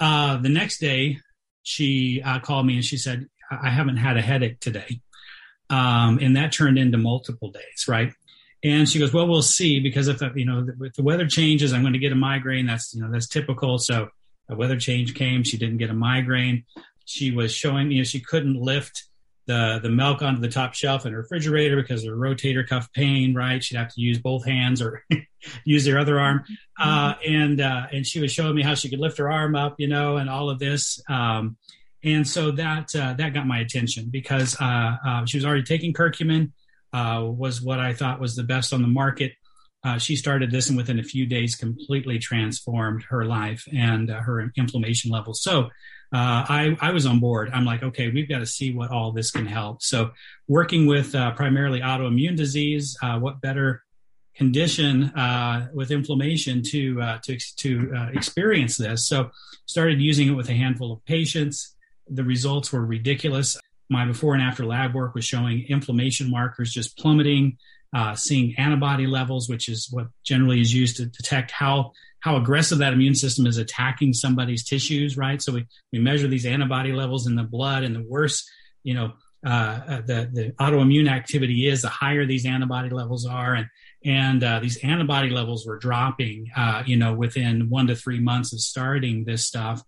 Uh, 0.00 0.38
the 0.38 0.48
next 0.48 0.78
day, 0.78 1.18
she 1.62 2.22
uh, 2.24 2.40
called 2.40 2.64
me 2.64 2.76
and 2.76 2.84
she 2.84 2.96
said, 2.96 3.26
I 3.62 3.70
haven't 3.70 3.96
had 3.96 4.16
a 4.16 4.22
headache 4.22 4.60
today. 4.60 5.00
Um, 5.70 6.18
and 6.20 6.36
that 6.36 6.52
turned 6.52 6.78
into 6.78 6.98
multiple 6.98 7.50
days, 7.50 7.86
right? 7.88 8.12
And 8.64 8.88
she 8.88 8.98
goes, 8.98 9.12
well, 9.12 9.26
we'll 9.26 9.42
see 9.42 9.80
because 9.80 10.06
if 10.08 10.20
you 10.36 10.44
know 10.44 10.66
if 10.82 10.94
the 10.94 11.02
weather 11.02 11.26
changes, 11.26 11.72
I'm 11.72 11.80
going 11.80 11.94
to 11.94 11.98
get 11.98 12.12
a 12.12 12.16
migraine. 12.16 12.66
That's 12.66 12.94
you 12.94 13.02
know 13.02 13.10
that's 13.10 13.26
typical. 13.26 13.78
So 13.78 14.08
a 14.48 14.54
weather 14.54 14.78
change 14.78 15.14
came. 15.14 15.42
She 15.42 15.56
didn't 15.56 15.78
get 15.78 15.90
a 15.90 15.94
migraine. 15.94 16.64
She 17.04 17.32
was 17.32 17.52
showing 17.52 17.90
you 17.90 17.98
know 17.98 18.04
she 18.04 18.20
couldn't 18.20 18.54
lift 18.54 19.04
the 19.46 19.80
the 19.82 19.88
milk 19.88 20.22
onto 20.22 20.40
the 20.40 20.48
top 20.48 20.74
shelf 20.74 21.04
in 21.06 21.12
her 21.12 21.18
refrigerator 21.18 21.74
because 21.74 22.04
of 22.04 22.10
her 22.10 22.16
rotator 22.16 22.66
cuff 22.66 22.92
pain. 22.92 23.34
Right, 23.34 23.64
she'd 23.64 23.78
have 23.78 23.92
to 23.94 24.00
use 24.00 24.18
both 24.18 24.44
hands 24.44 24.80
or 24.80 25.04
use 25.64 25.86
her 25.86 25.98
other 25.98 26.20
arm. 26.20 26.44
Uh, 26.78 27.14
and 27.26 27.60
uh, 27.60 27.86
and 27.90 28.06
she 28.06 28.20
was 28.20 28.32
showing 28.32 28.54
me 28.54 28.62
how 28.62 28.74
she 28.74 28.88
could 28.88 29.00
lift 29.00 29.18
her 29.18 29.30
arm 29.30 29.56
up, 29.56 29.76
you 29.78 29.88
know, 29.88 30.18
and 30.18 30.30
all 30.30 30.50
of 30.50 30.60
this. 30.60 31.02
Um, 31.08 31.56
and 32.04 32.26
so 32.26 32.50
that 32.52 32.94
uh, 32.94 33.14
that 33.14 33.34
got 33.34 33.46
my 33.46 33.60
attention 33.60 34.08
because 34.10 34.56
uh, 34.60 34.96
uh, 35.06 35.26
she 35.26 35.36
was 35.36 35.44
already 35.44 35.62
taking 35.62 35.92
curcumin, 35.92 36.52
uh, 36.92 37.24
was 37.24 37.62
what 37.62 37.78
I 37.78 37.94
thought 37.94 38.20
was 38.20 38.36
the 38.36 38.42
best 38.42 38.72
on 38.72 38.82
the 38.82 38.88
market. 38.88 39.32
Uh, 39.84 39.98
she 39.98 40.14
started 40.14 40.50
this 40.50 40.68
and 40.68 40.76
within 40.76 41.00
a 41.00 41.02
few 41.02 41.26
days 41.26 41.56
completely 41.56 42.18
transformed 42.18 43.02
her 43.04 43.24
life 43.24 43.66
and 43.72 44.10
uh, 44.10 44.20
her 44.20 44.52
inflammation 44.56 45.10
levels. 45.10 45.42
So 45.42 45.70
I, 46.14 46.76
I 46.80 46.90
was 46.90 47.06
on 47.06 47.20
board. 47.20 47.50
I'm 47.54 47.64
like, 47.64 47.82
okay, 47.82 48.10
we've 48.10 48.28
got 48.28 48.40
to 48.40 48.46
see 48.46 48.74
what 48.74 48.90
all 48.90 49.12
this 49.12 49.30
can 49.30 49.46
help. 49.46 49.82
So 49.82 50.10
working 50.46 50.86
with 50.86 51.12
primarily 51.12 51.80
autoimmune 51.80 52.36
disease, 52.36 52.96
what 53.00 53.40
better 53.40 53.82
condition 54.34 55.04
uh, 55.04 55.68
with 55.74 55.90
inflammation 55.90 56.62
to 56.62 57.00
uh, 57.00 57.18
to 57.24 57.38
to 57.56 57.92
uh, 57.96 58.08
experience 58.12 58.76
this. 58.76 59.06
So 59.06 59.30
started 59.66 60.00
using 60.00 60.28
it 60.28 60.32
with 60.32 60.48
a 60.48 60.54
handful 60.54 60.92
of 60.92 61.04
patients 61.04 61.71
the 62.08 62.24
results 62.24 62.72
were 62.72 62.84
ridiculous. 62.84 63.58
My 63.88 64.06
before 64.06 64.34
and 64.34 64.42
after 64.42 64.64
lab 64.64 64.94
work 64.94 65.14
was 65.14 65.24
showing 65.24 65.66
inflammation 65.68 66.30
markers 66.30 66.72
just 66.72 66.96
plummeting, 66.96 67.58
uh, 67.94 68.14
seeing 68.14 68.54
antibody 68.56 69.06
levels, 69.06 69.48
which 69.48 69.68
is 69.68 69.88
what 69.90 70.08
generally 70.24 70.60
is 70.60 70.74
used 70.74 70.96
to 70.96 71.06
detect 71.06 71.50
how 71.50 71.92
how 72.20 72.36
aggressive 72.36 72.78
that 72.78 72.92
immune 72.92 73.16
system 73.16 73.46
is 73.48 73.58
attacking 73.58 74.12
somebody's 74.12 74.64
tissues, 74.64 75.16
right? 75.16 75.42
So 75.42 75.54
we, 75.54 75.66
we 75.92 75.98
measure 75.98 76.28
these 76.28 76.46
antibody 76.46 76.92
levels 76.92 77.26
in 77.26 77.34
the 77.34 77.42
blood, 77.42 77.82
and 77.82 77.96
the 77.96 78.02
worse, 78.08 78.48
you 78.84 78.94
know, 78.94 79.12
uh, 79.44 80.02
the 80.02 80.30
the 80.32 80.54
autoimmune 80.60 81.10
activity 81.10 81.66
is, 81.68 81.82
the 81.82 81.88
higher 81.88 82.24
these 82.24 82.46
antibody 82.46 82.90
levels 82.90 83.26
are, 83.26 83.54
and 83.54 83.66
and 84.04 84.44
uh, 84.44 84.60
these 84.60 84.78
antibody 84.78 85.30
levels 85.30 85.66
were 85.66 85.78
dropping, 85.78 86.50
uh, 86.56 86.82
you 86.86 86.96
know, 86.96 87.12
within 87.12 87.68
one 87.68 87.88
to 87.88 87.96
three 87.96 88.20
months 88.20 88.52
of 88.52 88.60
starting 88.60 89.24
this 89.24 89.44
stuff. 89.44 89.82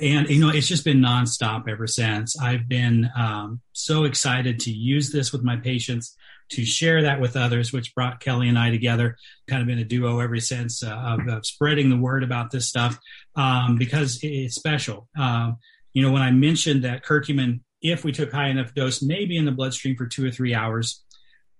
And, 0.00 0.28
you 0.28 0.40
know, 0.40 0.50
it's 0.50 0.68
just 0.68 0.84
been 0.84 1.00
nonstop 1.00 1.68
ever 1.68 1.86
since. 1.86 2.38
I've 2.38 2.68
been 2.68 3.10
um, 3.16 3.60
so 3.72 4.04
excited 4.04 4.60
to 4.60 4.70
use 4.70 5.10
this 5.10 5.32
with 5.32 5.42
my 5.42 5.56
patients, 5.56 6.16
to 6.50 6.64
share 6.64 7.02
that 7.02 7.20
with 7.20 7.36
others, 7.36 7.72
which 7.72 7.94
brought 7.94 8.20
Kelly 8.20 8.48
and 8.48 8.58
I 8.58 8.70
together, 8.70 9.16
kind 9.48 9.62
of 9.62 9.68
been 9.68 9.78
a 9.78 9.84
duo 9.84 10.20
ever 10.20 10.38
since 10.38 10.82
uh, 10.82 10.90
of, 10.90 11.28
of, 11.28 11.46
spreading 11.46 11.88
the 11.88 11.96
word 11.96 12.22
about 12.22 12.50
this 12.50 12.68
stuff 12.68 12.98
um, 13.34 13.76
because 13.76 14.18
it's 14.22 14.54
special. 14.54 15.08
Um, 15.18 15.56
you 15.92 16.02
know, 16.02 16.12
when 16.12 16.22
I 16.22 16.30
mentioned 16.30 16.84
that 16.84 17.04
curcumin, 17.04 17.60
if 17.80 18.04
we 18.04 18.12
took 18.12 18.32
high 18.32 18.48
enough 18.48 18.74
dose, 18.74 19.02
maybe 19.02 19.36
in 19.36 19.44
the 19.44 19.52
bloodstream 19.52 19.96
for 19.96 20.06
two 20.06 20.26
or 20.26 20.30
three 20.30 20.54
hours, 20.54 21.04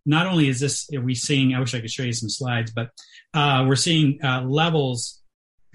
not 0.07 0.26
only 0.26 0.49
is 0.49 0.61
this 0.61 0.88
are 0.95 1.00
we 1.00 1.14
seeing 1.14 1.52
i 1.55 1.61
wish 1.61 1.75
i 1.75 1.81
could 1.81 1.90
show 1.90 2.05
you 2.05 2.12
some 2.12 2.31
slides 2.31 2.71
but 2.71 2.90
uh, 3.35 3.64
we're 3.66 3.76
seeing 3.76 4.19
uh, 4.25 4.40
levels 4.43 5.21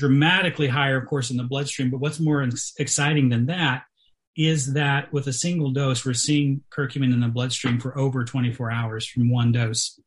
dramatically 0.02 0.68
higher 0.68 0.98
of 0.98 1.08
course 1.08 1.30
in 1.30 1.38
the 1.38 1.44
bloodstream. 1.44 1.92
But 1.92 2.00
what's 2.00 2.20
more 2.20 2.44
exciting 2.80 3.30
than 3.30 3.46
that 3.46 3.84
is 4.36 4.74
that 4.74 5.14
with 5.14 5.28
a 5.28 5.34
single 5.34 5.70
dose 5.70 6.04
we're 6.04 6.16
seeing 6.16 6.62
curcumin 6.76 7.14
in 7.14 7.20
the 7.20 7.28
bloodstream 7.28 7.80
for 7.80 7.96
over 7.96 8.26
24 8.26 8.72
hours 8.72 9.06
from 9.06 9.30
one 9.30 9.52
dose. 9.52 10.00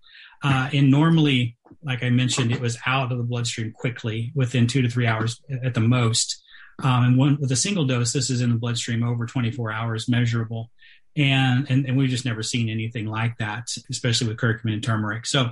Uh, 0.42 0.68
and 0.72 0.90
normally 0.90 1.56
like 1.84 2.02
i 2.02 2.10
mentioned 2.10 2.50
it 2.50 2.60
was 2.60 2.76
out 2.86 3.12
of 3.12 3.18
the 3.18 3.24
bloodstream 3.24 3.70
quickly 3.70 4.32
within 4.34 4.66
two 4.66 4.82
to 4.82 4.90
three 4.90 5.06
hours 5.06 5.40
at 5.62 5.74
the 5.74 5.80
most. 5.80 6.42
Um, 6.82 7.04
and 7.04 7.16
one 7.16 7.38
with 7.40 7.52
a 7.52 7.56
single 7.56 7.86
dose 7.86 8.12
this 8.12 8.30
is 8.30 8.40
in 8.40 8.50
the 8.50 8.56
bloodstream 8.56 9.04
over 9.04 9.26
24 9.26 9.70
hours 9.70 10.08
measurable. 10.08 10.72
And, 11.16 11.70
and 11.70 11.86
and 11.86 11.96
we've 11.96 12.10
just 12.10 12.24
never 12.24 12.42
seen 12.42 12.68
anything 12.68 13.06
like 13.06 13.38
that, 13.38 13.68
especially 13.88 14.26
with 14.26 14.38
curcumin 14.38 14.72
and 14.72 14.82
turmeric. 14.82 15.26
So 15.26 15.50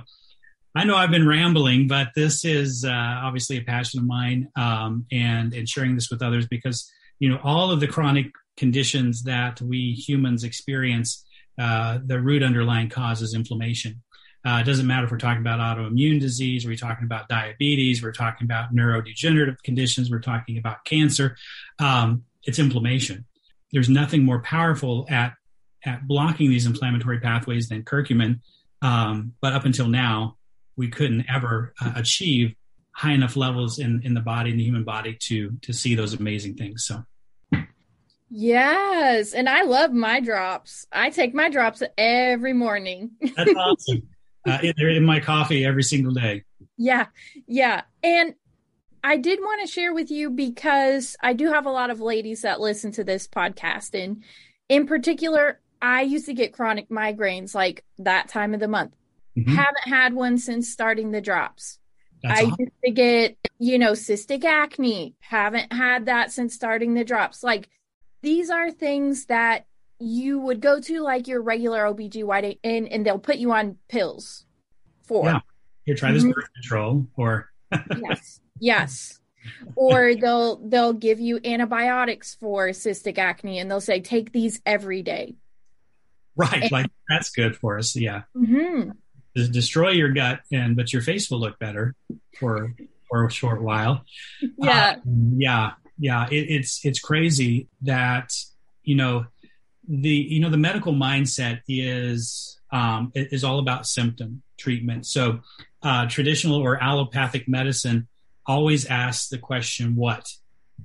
I 0.75 0.85
know 0.85 0.95
I've 0.95 1.11
been 1.11 1.27
rambling, 1.27 1.87
but 1.87 2.09
this 2.15 2.43
is 2.45 2.83
uh, 2.83 2.91
obviously 2.91 3.57
a 3.57 3.63
passion 3.63 3.99
of 3.99 4.07
mine, 4.07 4.49
um, 4.55 5.05
and 5.11 5.53
and 5.53 5.69
sharing 5.69 5.95
this 5.95 6.09
with 6.09 6.21
others 6.21 6.47
because 6.47 6.89
you 7.19 7.29
know 7.29 7.39
all 7.43 7.71
of 7.71 7.79
the 7.79 7.87
chronic 7.87 8.27
conditions 8.57 9.23
that 9.23 9.61
we 9.61 9.93
humans 9.93 10.43
experience, 10.43 11.25
uh, 11.59 11.99
the 12.03 12.19
root 12.19 12.43
underlying 12.43 12.89
cause 12.89 13.21
is 13.21 13.35
inflammation. 13.35 14.01
Uh, 14.45 14.59
it 14.61 14.65
doesn't 14.65 14.87
matter 14.87 15.05
if 15.05 15.11
we're 15.11 15.17
talking 15.17 15.41
about 15.41 15.59
autoimmune 15.59 16.19
disease, 16.19 16.65
we're 16.65 16.75
talking 16.75 17.05
about 17.05 17.29
diabetes, 17.29 18.03
we're 18.03 18.11
talking 18.11 18.45
about 18.45 18.75
neurodegenerative 18.75 19.61
conditions, 19.63 20.11
we're 20.11 20.19
talking 20.19 20.57
about 20.57 20.83
cancer. 20.83 21.37
Um, 21.79 22.23
it's 22.43 22.59
inflammation. 22.59 23.25
There's 23.71 23.89
nothing 23.89 24.23
more 24.23 24.41
powerful 24.41 25.05
at 25.09 25.33
at 25.85 26.07
blocking 26.07 26.49
these 26.49 26.65
inflammatory 26.65 27.19
pathways 27.19 27.69
than 27.69 27.83
curcumin. 27.83 28.39
Um, 28.81 29.33
but 29.41 29.53
up 29.53 29.65
until 29.65 29.87
now, 29.87 30.37
we 30.75 30.89
couldn't 30.89 31.25
ever 31.29 31.73
uh, 31.81 31.93
achieve 31.95 32.55
high 32.91 33.13
enough 33.13 33.35
levels 33.35 33.79
in, 33.79 34.01
in 34.03 34.13
the 34.13 34.21
body, 34.21 34.51
in 34.51 34.57
the 34.57 34.63
human 34.63 34.83
body, 34.83 35.17
to 35.19 35.51
to 35.61 35.73
see 35.73 35.95
those 35.95 36.13
amazing 36.13 36.55
things. 36.55 36.85
So. 36.85 37.03
Yes, 38.35 39.33
and 39.33 39.47
I 39.47 39.61
love 39.61 39.91
my 39.91 40.19
drops. 40.19 40.87
I 40.91 41.11
take 41.11 41.35
my 41.35 41.49
drops 41.49 41.83
every 41.97 42.53
morning. 42.53 43.11
That's 43.35 43.53
awesome. 43.55 44.07
Uh, 44.45 44.57
they're 44.75 44.89
in 44.89 45.05
my 45.05 45.19
coffee 45.19 45.65
every 45.65 45.83
single 45.83 46.13
day. 46.13 46.43
Yeah, 46.75 47.07
yeah, 47.47 47.83
and 48.01 48.33
I 49.03 49.17
did 49.17 49.39
want 49.39 49.61
to 49.61 49.71
share 49.71 49.93
with 49.93 50.09
you 50.09 50.31
because 50.31 51.15
I 51.21 51.33
do 51.33 51.49
have 51.51 51.65
a 51.65 51.71
lot 51.71 51.91
of 51.91 52.01
ladies 52.01 52.41
that 52.41 52.59
listen 52.59 52.91
to 52.93 53.03
this 53.03 53.27
podcast, 53.27 53.93
and 53.93 54.23
in 54.67 54.87
particular, 54.87 55.59
I 55.81 56.01
used 56.01 56.25
to 56.25 56.33
get 56.33 56.53
chronic 56.53 56.89
migraines 56.89 57.53
like 57.53 57.83
that 57.99 58.29
time 58.29 58.53
of 58.53 58.59
the 58.59 58.67
month. 58.67 58.95
Mm-hmm. 59.37 59.55
Haven't 59.55 59.87
had 59.87 60.13
one 60.13 60.37
since 60.37 60.69
starting 60.69 61.11
the 61.11 61.21
drops. 61.21 61.79
That's 62.21 62.39
I 62.39 62.43
awesome. 62.43 62.55
used 62.59 62.71
to 62.85 62.91
get, 62.91 63.37
you 63.59 63.79
know, 63.79 63.93
cystic 63.93 64.43
acne. 64.43 65.15
Haven't 65.19 65.73
had 65.73 66.05
that 66.05 66.31
since 66.31 66.53
starting 66.53 66.93
the 66.93 67.03
drops. 67.03 67.43
Like 67.43 67.69
these 68.21 68.49
are 68.49 68.71
things 68.71 69.25
that 69.25 69.65
you 69.99 70.39
would 70.39 70.61
go 70.61 70.79
to 70.79 71.01
like 71.01 71.27
your 71.27 71.41
regular 71.41 71.83
OBGYN 71.83 72.59
and, 72.63 72.87
and 72.87 73.05
they'll 73.05 73.19
put 73.19 73.37
you 73.37 73.51
on 73.51 73.77
pills 73.89 74.45
for. 75.03 75.25
Yeah. 75.25 75.39
Here, 75.85 75.95
try 75.95 76.11
this 76.11 76.23
mm-hmm. 76.23 76.31
birth 76.31 76.53
control 76.53 77.07
or 77.17 77.49
Yes. 77.97 78.39
Yes. 78.59 79.19
or 79.75 80.15
they'll 80.15 80.55
they'll 80.69 80.93
give 80.93 81.19
you 81.19 81.39
antibiotics 81.43 82.35
for 82.35 82.69
cystic 82.69 83.17
acne 83.17 83.59
and 83.59 83.69
they'll 83.69 83.81
say 83.81 83.99
take 83.99 84.31
these 84.31 84.61
every 84.65 85.01
day 85.01 85.35
Right. 86.35 86.63
And, 86.63 86.71
like 86.71 86.87
that's 87.07 87.29
good 87.29 87.55
for 87.55 87.77
us. 87.77 87.95
Yeah. 87.95 88.23
Mm-hmm. 88.35 88.91
Destroy 89.35 89.89
your 89.91 90.09
gut 90.09 90.41
and 90.51 90.75
but 90.75 90.93
your 90.93 91.01
face 91.01 91.29
will 91.29 91.39
look 91.39 91.57
better 91.59 91.95
for 92.39 92.75
for 93.09 93.25
a 93.25 93.31
short 93.31 93.61
while. 93.61 94.05
Yeah. 94.57 94.95
Uh, 94.97 95.01
yeah. 95.35 95.71
Yeah. 95.97 96.27
It, 96.29 96.49
it's 96.49 96.85
it's 96.85 96.99
crazy 96.99 97.67
that, 97.81 98.31
you 98.83 98.95
know, 98.95 99.25
the 99.87 100.09
you 100.09 100.39
know 100.39 100.49
the 100.49 100.57
medical 100.57 100.93
mindset 100.93 101.61
is 101.67 102.59
um, 102.71 103.11
is 103.15 103.43
all 103.43 103.59
about 103.59 103.85
symptom 103.85 104.41
treatment. 104.57 105.05
So 105.05 105.41
uh, 105.81 106.07
traditional 106.07 106.57
or 106.57 106.81
allopathic 106.81 107.47
medicine 107.47 108.07
always 108.45 108.85
asks 108.85 109.29
the 109.29 109.37
question 109.37 109.95
what 109.95 110.27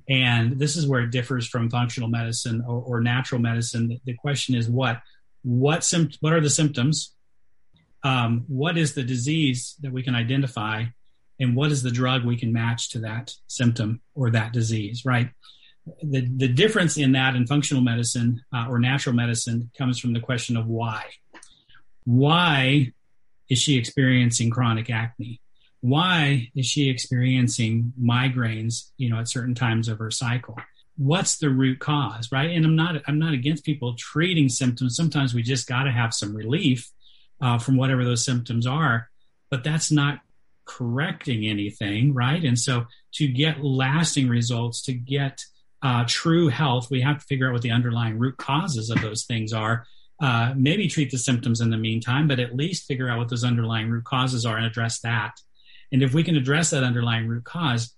and 0.08 0.58
this 0.58 0.76
is 0.76 0.86
where 0.86 1.00
it 1.02 1.10
differs 1.10 1.46
from 1.46 1.70
functional 1.70 2.08
medicine 2.08 2.62
or, 2.66 2.80
or 2.82 3.00
natural 3.00 3.40
medicine 3.40 4.00
the 4.04 4.14
question 4.14 4.54
is 4.54 4.68
what 4.68 5.00
what 5.42 5.82
sim- 5.82 6.10
what 6.20 6.32
are 6.32 6.40
the 6.40 6.50
symptoms 6.50 7.14
um, 8.02 8.44
what 8.48 8.78
is 8.78 8.94
the 8.94 9.02
disease 9.02 9.74
that 9.80 9.92
we 9.92 10.02
can 10.02 10.14
identify 10.14 10.84
and 11.40 11.54
what 11.54 11.70
is 11.70 11.82
the 11.82 11.90
drug 11.90 12.24
we 12.24 12.36
can 12.36 12.52
match 12.52 12.90
to 12.90 13.00
that 13.00 13.32
symptom 13.46 14.00
or 14.14 14.30
that 14.30 14.52
disease 14.52 15.04
right? 15.04 15.30
The, 16.02 16.20
the 16.20 16.48
difference 16.48 16.98
in 16.98 17.12
that 17.12 17.34
in 17.34 17.46
functional 17.46 17.82
medicine 17.82 18.42
uh, 18.54 18.66
or 18.68 18.78
natural 18.78 19.14
medicine 19.14 19.70
comes 19.76 19.98
from 19.98 20.12
the 20.12 20.20
question 20.20 20.56
of 20.56 20.66
why. 20.66 21.04
Why 22.04 22.92
is 23.48 23.58
she 23.58 23.78
experiencing 23.78 24.50
chronic 24.50 24.90
acne? 24.90 25.40
Why 25.80 26.50
is 26.54 26.66
she 26.66 26.90
experiencing 26.90 27.92
migraines 28.00 28.90
you 28.96 29.08
know 29.08 29.18
at 29.18 29.28
certain 29.28 29.54
times 29.54 29.88
of 29.88 29.98
her 29.98 30.10
cycle? 30.10 30.56
What's 30.96 31.38
the 31.38 31.48
root 31.48 31.78
cause 31.78 32.30
right? 32.32 32.50
And 32.50 32.64
i'm 32.64 32.76
not 32.76 33.00
i'm 33.06 33.18
not 33.18 33.32
against 33.32 33.64
people 33.64 33.94
treating 33.94 34.48
symptoms. 34.48 34.96
Sometimes 34.96 35.32
we 35.32 35.42
just 35.42 35.68
got 35.68 35.84
to 35.84 35.92
have 35.92 36.12
some 36.12 36.34
relief 36.34 36.90
uh, 37.40 37.58
from 37.58 37.76
whatever 37.76 38.04
those 38.04 38.24
symptoms 38.24 38.66
are 38.66 39.08
but 39.50 39.64
that's 39.64 39.90
not 39.90 40.20
correcting 40.64 41.46
anything 41.46 42.12
right 42.12 42.44
and 42.44 42.58
so 42.58 42.86
to 43.12 43.26
get 43.26 43.64
lasting 43.64 44.28
results 44.28 44.82
to 44.82 44.92
get 44.92 45.40
uh, 45.82 46.04
true 46.06 46.48
health 46.48 46.90
we 46.90 47.00
have 47.00 47.18
to 47.18 47.24
figure 47.26 47.48
out 47.48 47.52
what 47.52 47.62
the 47.62 47.70
underlying 47.70 48.18
root 48.18 48.36
causes 48.36 48.90
of 48.90 49.00
those 49.00 49.24
things 49.24 49.52
are 49.52 49.86
uh, 50.20 50.52
maybe 50.56 50.88
treat 50.88 51.10
the 51.10 51.18
symptoms 51.18 51.60
in 51.60 51.70
the 51.70 51.76
meantime 51.76 52.28
but 52.28 52.40
at 52.40 52.54
least 52.54 52.86
figure 52.86 53.08
out 53.08 53.18
what 53.18 53.28
those 53.28 53.44
underlying 53.44 53.88
root 53.88 54.04
causes 54.04 54.44
are 54.44 54.56
and 54.56 54.66
address 54.66 55.00
that 55.00 55.32
and 55.90 56.02
if 56.02 56.12
we 56.12 56.22
can 56.22 56.36
address 56.36 56.70
that 56.70 56.84
underlying 56.84 57.26
root 57.26 57.44
cause 57.44 57.94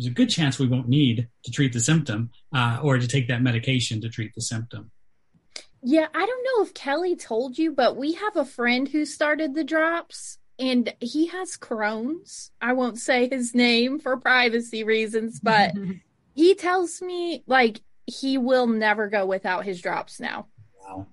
there's 0.00 0.10
a 0.10 0.14
good 0.14 0.30
chance 0.30 0.58
we 0.58 0.66
won't 0.66 0.88
need 0.88 1.28
to 1.44 1.50
treat 1.50 1.74
the 1.74 1.80
symptom 1.80 2.30
uh, 2.54 2.80
or 2.82 2.96
to 2.96 3.06
take 3.06 3.28
that 3.28 3.42
medication 3.42 4.00
to 4.00 4.08
treat 4.08 4.34
the 4.34 4.40
symptom. 4.40 4.90
Yeah, 5.82 6.06
I 6.14 6.26
don't 6.26 6.44
know 6.44 6.64
if 6.64 6.74
Kelly 6.74 7.16
told 7.16 7.56
you, 7.56 7.72
but 7.72 7.96
we 7.96 8.12
have 8.12 8.36
a 8.36 8.44
friend 8.44 8.88
who 8.88 9.04
started 9.04 9.54
the 9.54 9.64
drops 9.64 10.38
and 10.58 10.92
he 11.00 11.26
has 11.28 11.56
Crohn's. 11.56 12.50
I 12.60 12.74
won't 12.74 12.98
say 12.98 13.28
his 13.28 13.54
name 13.54 13.98
for 13.98 14.16
privacy 14.18 14.84
reasons, 14.84 15.40
but 15.40 15.72
he 16.34 16.54
tells 16.54 17.00
me 17.00 17.42
like 17.46 17.80
he 18.06 18.36
will 18.36 18.66
never 18.66 19.08
go 19.08 19.24
without 19.24 19.64
his 19.64 19.80
drops 19.80 20.20
now. 20.20 20.46
Wow. 20.82 21.06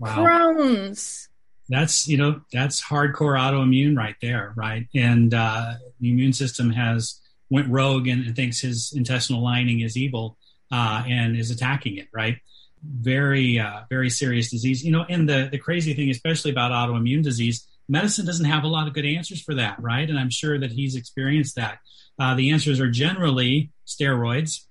Wow. 0.00 0.16
Crohn's. 0.16 1.28
That's, 1.68 2.08
you 2.08 2.16
know, 2.16 2.40
that's 2.50 2.82
hardcore 2.82 3.38
autoimmune 3.38 3.94
right 3.94 4.16
there, 4.22 4.54
right? 4.56 4.86
And 4.94 5.34
uh, 5.34 5.74
the 6.00 6.10
immune 6.10 6.32
system 6.32 6.70
has 6.70 7.20
went 7.50 7.68
rogue 7.68 8.08
and, 8.08 8.24
and 8.24 8.34
thinks 8.34 8.60
his 8.60 8.94
intestinal 8.96 9.42
lining 9.42 9.80
is 9.80 9.94
evil 9.94 10.38
uh, 10.72 11.04
and 11.06 11.36
is 11.36 11.50
attacking 11.50 11.98
it, 11.98 12.08
right? 12.12 12.38
Very, 12.82 13.58
uh, 13.58 13.82
very 13.88 14.10
serious 14.10 14.50
disease. 14.50 14.84
You 14.84 14.92
know, 14.92 15.04
and 15.08 15.28
the, 15.28 15.48
the 15.50 15.58
crazy 15.58 15.94
thing, 15.94 16.10
especially 16.10 16.50
about 16.50 16.72
autoimmune 16.72 17.22
disease, 17.22 17.66
medicine 17.88 18.26
doesn't 18.26 18.46
have 18.46 18.64
a 18.64 18.68
lot 18.68 18.86
of 18.86 18.94
good 18.94 19.06
answers 19.06 19.40
for 19.42 19.54
that, 19.54 19.80
right? 19.80 20.08
And 20.08 20.18
I'm 20.18 20.30
sure 20.30 20.58
that 20.58 20.70
he's 20.70 20.94
experienced 20.94 21.56
that. 21.56 21.78
Uh, 22.18 22.34
the 22.34 22.50
answers 22.50 22.80
are 22.80 22.90
generally 22.90 23.70
steroids, 23.86 24.64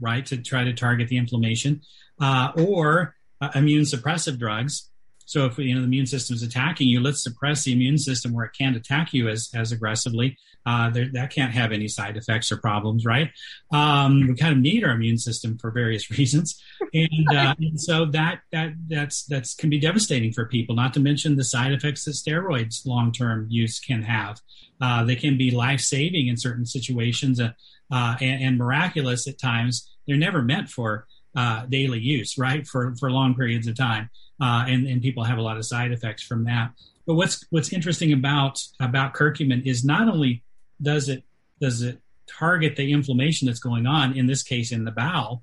right, 0.00 0.24
to 0.26 0.38
try 0.38 0.64
to 0.64 0.72
target 0.72 1.08
the 1.08 1.18
inflammation, 1.18 1.82
uh, 2.20 2.52
or 2.56 3.14
uh, 3.40 3.50
immune 3.54 3.82
suppressive 3.82 4.38
drugs. 4.38 4.90
So 5.26 5.46
if 5.46 5.58
you 5.58 5.74
know 5.74 5.80
the 5.80 5.86
immune 5.86 6.06
system 6.06 6.34
is 6.34 6.42
attacking 6.42 6.88
you, 6.88 7.00
let's 7.00 7.22
suppress 7.22 7.64
the 7.64 7.72
immune 7.72 7.98
system 7.98 8.32
where 8.32 8.44
it 8.46 8.52
can't 8.56 8.76
attack 8.76 9.12
you 9.12 9.28
as 9.28 9.50
as 9.54 9.72
aggressively. 9.72 10.36
Uh, 10.66 10.88
there, 10.88 11.08
that 11.12 11.30
can't 11.30 11.52
have 11.52 11.72
any 11.72 11.86
side 11.86 12.16
effects 12.16 12.50
or 12.50 12.56
problems, 12.56 13.04
right? 13.04 13.30
Um, 13.70 14.28
we 14.28 14.34
kind 14.34 14.54
of 14.54 14.58
need 14.58 14.82
our 14.82 14.92
immune 14.92 15.18
system 15.18 15.58
for 15.58 15.70
various 15.70 16.10
reasons, 16.18 16.62
and, 16.94 17.36
uh, 17.36 17.54
and 17.58 17.78
so 17.80 18.06
that 18.06 18.40
that 18.52 18.72
that's 18.88 19.24
that's 19.24 19.54
can 19.54 19.68
be 19.68 19.78
devastating 19.78 20.32
for 20.32 20.46
people. 20.46 20.74
Not 20.74 20.94
to 20.94 21.00
mention 21.00 21.36
the 21.36 21.44
side 21.44 21.72
effects 21.72 22.04
that 22.06 22.12
steroids 22.12 22.86
long 22.86 23.12
term 23.12 23.46
use 23.50 23.78
can 23.78 24.02
have. 24.02 24.40
Uh, 24.80 25.04
they 25.04 25.16
can 25.16 25.38
be 25.38 25.50
life 25.50 25.80
saving 25.80 26.28
in 26.28 26.36
certain 26.36 26.66
situations 26.66 27.40
uh, 27.40 27.50
uh, 27.90 28.16
and, 28.20 28.42
and, 28.42 28.58
miraculous 28.58 29.28
at 29.28 29.38
times. 29.38 29.88
They're 30.06 30.16
never 30.16 30.42
meant 30.42 30.68
for 30.68 31.06
uh, 31.34 31.66
daily 31.66 32.00
use, 32.00 32.38
right? 32.38 32.66
For 32.66 32.94
for 32.96 33.10
long 33.10 33.34
periods 33.34 33.66
of 33.66 33.76
time, 33.76 34.10
uh, 34.40 34.64
and 34.66 34.86
and 34.86 35.02
people 35.02 35.24
have 35.24 35.38
a 35.38 35.42
lot 35.42 35.56
of 35.56 35.64
side 35.64 35.92
effects 35.92 36.22
from 36.22 36.44
that. 36.44 36.72
But 37.06 37.14
what's 37.14 37.44
what's 37.50 37.72
interesting 37.72 38.12
about 38.12 38.62
about 38.80 39.14
curcumin 39.14 39.66
is 39.66 39.84
not 39.84 40.08
only 40.08 40.42
does 40.80 41.08
it 41.08 41.24
does 41.60 41.82
it 41.82 42.00
target 42.26 42.76
the 42.76 42.92
inflammation 42.92 43.46
that's 43.46 43.60
going 43.60 43.86
on 43.86 44.16
in 44.16 44.26
this 44.26 44.42
case 44.42 44.72
in 44.72 44.84
the 44.84 44.90
bowel 44.90 45.42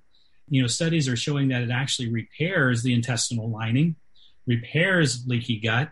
you 0.50 0.62
know 0.62 0.67
studies 0.67 1.07
are 1.07 1.15
showing 1.15 1.48
that 1.48 1.62
it 1.62 1.71
actually 1.71 2.12
repairs 2.12 2.83
the 2.83 2.93
intestinal 2.93 3.50
lining 3.50 3.95
repairs 4.45 5.25
leaky 5.27 5.60
gut 5.60 5.89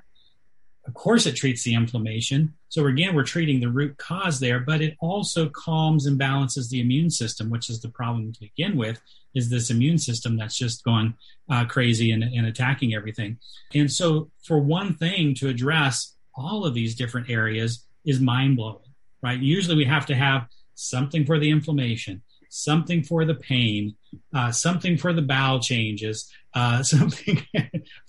of 0.90 0.94
course 0.96 1.26
it 1.26 1.36
treats 1.36 1.64
the 1.64 1.74
inflammation 1.74 2.54
so 2.70 2.86
again 2.88 3.16
we're 3.16 3.24
treating 3.24 3.60
the 3.60 3.70
root 3.70 3.98
cause 3.98 4.40
there 4.40 4.60
but 4.60 4.82
it 4.82 4.96
also 5.00 5.50
calms 5.50 6.06
and 6.06 6.18
balances 6.18 6.70
the 6.70 6.82
immune 6.82 7.10
system 7.10 7.50
which 7.50 7.70
is 7.70 7.80
the 7.82 7.90
problem 7.90 8.34
to 8.34 8.40
begin 8.40 8.76
with 8.76 9.00
is 9.36 9.50
this 9.50 9.70
immune 9.70 9.98
system 9.98 10.38
that's 10.38 10.58
just 10.58 10.84
going 10.84 11.14
uh, 11.52 11.64
crazy 11.66 12.12
and, 12.12 12.24
and 12.24 12.46
attacking 12.46 12.94
everything 12.94 13.38
and 13.74 13.92
so 13.92 14.30
for 14.44 14.60
one 14.60 14.94
thing 14.94 15.34
to 15.34 15.48
address 15.48 16.16
all 16.36 16.66
of 16.66 16.74
these 16.74 16.96
different 16.96 17.30
areas 17.30 17.86
is 18.06 18.20
mind-blowing 18.20 18.90
right? 19.22 19.40
Usually 19.40 19.76
we 19.76 19.86
have 19.86 20.06
to 20.08 20.16
have 20.16 20.48
something 20.76 21.26
for 21.26 21.40
the 21.40 21.50
inflammation, 21.50 22.22
something 22.50 23.04
for 23.04 23.26
the 23.26 23.36
pain, 23.36 23.96
uh, 24.34 24.52
something 24.52 24.98
for 24.98 25.14
the 25.14 25.22
bowel 25.22 25.60
changes, 25.60 26.30
uh, 26.54 26.84
something 26.84 27.42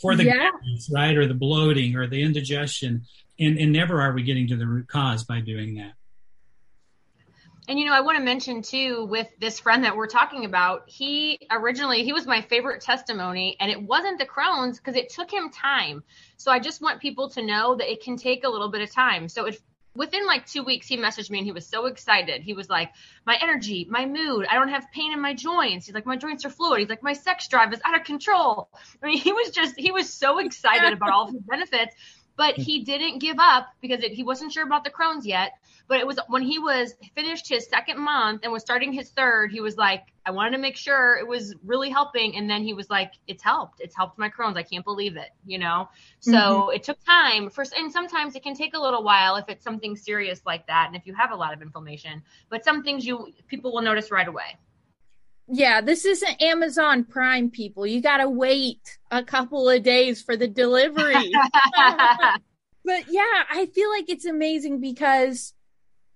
for 0.00 0.16
the 0.16 0.24
yeah. 0.24 0.50
right, 0.92 1.16
or 1.16 1.26
the 1.26 1.34
bloating 1.34 1.94
or 1.94 2.06
the 2.06 2.22
indigestion, 2.22 3.02
and, 3.38 3.58
and 3.58 3.72
never 3.72 4.00
are 4.00 4.12
we 4.12 4.22
getting 4.22 4.48
to 4.48 4.56
the 4.56 4.66
root 4.66 4.88
cause 4.88 5.24
by 5.24 5.40
doing 5.40 5.76
that. 5.76 5.92
And 7.68 7.78
you 7.78 7.86
know, 7.86 7.92
I 7.92 8.00
want 8.00 8.18
to 8.18 8.24
mention 8.24 8.62
too 8.62 9.04
with 9.04 9.28
this 9.38 9.60
friend 9.60 9.84
that 9.84 9.96
we're 9.96 10.08
talking 10.08 10.44
about, 10.44 10.82
he 10.86 11.38
originally 11.52 12.02
he 12.02 12.12
was 12.12 12.26
my 12.26 12.40
favorite 12.40 12.80
testimony 12.80 13.56
and 13.60 13.70
it 13.70 13.80
wasn't 13.80 14.18
the 14.18 14.26
Crohn's 14.26 14.78
because 14.78 14.96
it 14.96 15.08
took 15.08 15.30
him 15.30 15.50
time. 15.50 16.02
So 16.36 16.50
I 16.50 16.58
just 16.58 16.82
want 16.82 17.00
people 17.00 17.30
to 17.30 17.42
know 17.42 17.76
that 17.76 17.88
it 17.88 18.02
can 18.02 18.16
take 18.16 18.42
a 18.42 18.48
little 18.48 18.70
bit 18.70 18.82
of 18.82 18.92
time. 18.92 19.28
So 19.28 19.46
if 19.46 19.60
within 19.94 20.26
like 20.26 20.46
two 20.46 20.62
weeks, 20.62 20.86
he 20.86 20.96
messaged 20.96 21.30
me 21.30 21.38
and 21.38 21.46
he 21.46 21.52
was 21.52 21.66
so 21.66 21.86
excited. 21.86 22.42
He 22.42 22.54
was 22.54 22.68
like, 22.68 22.90
My 23.26 23.38
energy, 23.40 23.86
my 23.90 24.06
mood, 24.06 24.46
I 24.50 24.54
don't 24.54 24.68
have 24.68 24.90
pain 24.92 25.12
in 25.12 25.20
my 25.20 25.34
joints. 25.34 25.86
He's 25.86 25.94
like, 25.94 26.06
My 26.06 26.16
joints 26.16 26.44
are 26.44 26.50
fluid. 26.50 26.80
He's 26.80 26.88
like, 26.88 27.02
My 27.02 27.12
sex 27.12 27.48
drive 27.48 27.72
is 27.72 27.80
out 27.84 27.98
of 27.98 28.04
control. 28.04 28.68
I 29.02 29.06
mean, 29.06 29.18
he 29.18 29.32
was 29.32 29.50
just, 29.50 29.78
he 29.78 29.90
was 29.90 30.12
so 30.12 30.38
excited 30.38 30.92
about 30.92 31.10
all 31.10 31.28
of 31.28 31.32
his 31.34 31.42
benefits 31.42 31.94
but 32.40 32.56
he 32.56 32.84
didn't 32.84 33.18
give 33.18 33.36
up 33.38 33.68
because 33.82 34.02
it, 34.02 34.12
he 34.12 34.22
wasn't 34.22 34.50
sure 34.50 34.64
about 34.64 34.82
the 34.82 34.88
Crohn's 34.88 35.26
yet. 35.26 35.58
But 35.88 35.98
it 35.98 36.06
was 36.06 36.18
when 36.28 36.40
he 36.40 36.58
was 36.58 36.94
finished 37.14 37.46
his 37.46 37.66
second 37.66 38.00
month 38.00 38.44
and 38.44 38.50
was 38.50 38.62
starting 38.62 38.94
his 38.94 39.10
third, 39.10 39.52
he 39.52 39.60
was 39.60 39.76
like, 39.76 40.04
I 40.24 40.30
wanted 40.30 40.52
to 40.52 40.58
make 40.58 40.78
sure 40.78 41.18
it 41.18 41.28
was 41.28 41.54
really 41.62 41.90
helping. 41.90 42.36
And 42.36 42.48
then 42.48 42.62
he 42.62 42.72
was 42.72 42.88
like, 42.88 43.12
it's 43.26 43.42
helped. 43.42 43.82
It's 43.82 43.94
helped 43.94 44.18
my 44.18 44.30
Crohn's. 44.30 44.56
I 44.56 44.62
can't 44.62 44.86
believe 44.86 45.18
it, 45.18 45.28
you 45.44 45.58
know? 45.58 45.90
So 46.20 46.32
mm-hmm. 46.32 46.76
it 46.76 46.82
took 46.82 47.04
time 47.04 47.50
for, 47.50 47.62
and 47.76 47.92
sometimes 47.92 48.34
it 48.34 48.42
can 48.42 48.54
take 48.54 48.72
a 48.72 48.80
little 48.80 49.02
while 49.02 49.36
if 49.36 49.50
it's 49.50 49.62
something 49.62 49.94
serious 49.94 50.40
like 50.46 50.66
that. 50.68 50.86
And 50.86 50.96
if 50.96 51.06
you 51.06 51.12
have 51.12 51.32
a 51.32 51.36
lot 51.36 51.52
of 51.52 51.60
inflammation, 51.60 52.22
but 52.48 52.64
some 52.64 52.82
things 52.82 53.04
you, 53.04 53.34
people 53.48 53.70
will 53.70 53.82
notice 53.82 54.10
right 54.10 54.28
away. 54.28 54.56
Yeah, 55.52 55.80
this 55.80 56.04
isn't 56.04 56.40
Amazon 56.40 57.04
Prime 57.04 57.50
people. 57.50 57.84
You 57.84 58.00
got 58.00 58.18
to 58.18 58.28
wait 58.28 58.98
a 59.10 59.24
couple 59.24 59.68
of 59.68 59.82
days 59.82 60.22
for 60.22 60.36
the 60.36 60.46
delivery. 60.46 61.32
but 62.84 63.04
yeah, 63.10 63.42
I 63.50 63.68
feel 63.74 63.90
like 63.90 64.08
it's 64.08 64.26
amazing 64.26 64.80
because 64.80 65.52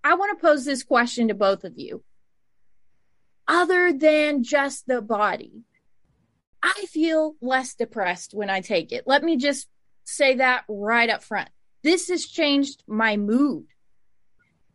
I 0.04 0.14
want 0.14 0.38
to 0.38 0.46
pose 0.46 0.64
this 0.64 0.84
question 0.84 1.28
to 1.28 1.34
both 1.34 1.64
of 1.64 1.74
you. 1.76 2.04
Other 3.48 3.92
than 3.92 4.44
just 4.44 4.86
the 4.86 5.02
body, 5.02 5.64
I 6.62 6.86
feel 6.88 7.34
less 7.42 7.74
depressed 7.74 8.34
when 8.34 8.50
I 8.50 8.60
take 8.60 8.92
it. 8.92 9.02
Let 9.04 9.24
me 9.24 9.36
just 9.36 9.66
say 10.04 10.36
that 10.36 10.64
right 10.68 11.10
up 11.10 11.24
front. 11.24 11.50
This 11.82 12.08
has 12.08 12.24
changed 12.24 12.84
my 12.86 13.16
mood. 13.16 13.66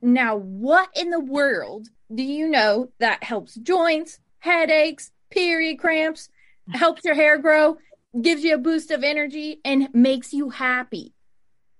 Now, 0.02 0.36
what 0.36 0.90
in 0.96 1.10
the 1.10 1.20
world 1.20 1.88
do 2.14 2.24
you 2.24 2.48
know 2.48 2.92
that 3.00 3.24
helps 3.24 3.56
joints, 3.56 4.20
headaches, 4.40 5.12
period 5.30 5.80
cramps, 5.80 6.30
helps 6.72 7.04
your 7.04 7.16
hair 7.16 7.38
grow, 7.38 7.78
gives 8.20 8.44
you 8.44 8.56
a 8.56 8.58
boost 8.58 8.92
of 8.92 9.04
energy, 9.04 9.60
and 9.64 9.90
makes 9.94 10.34
you 10.34 10.50
happy. 10.50 11.14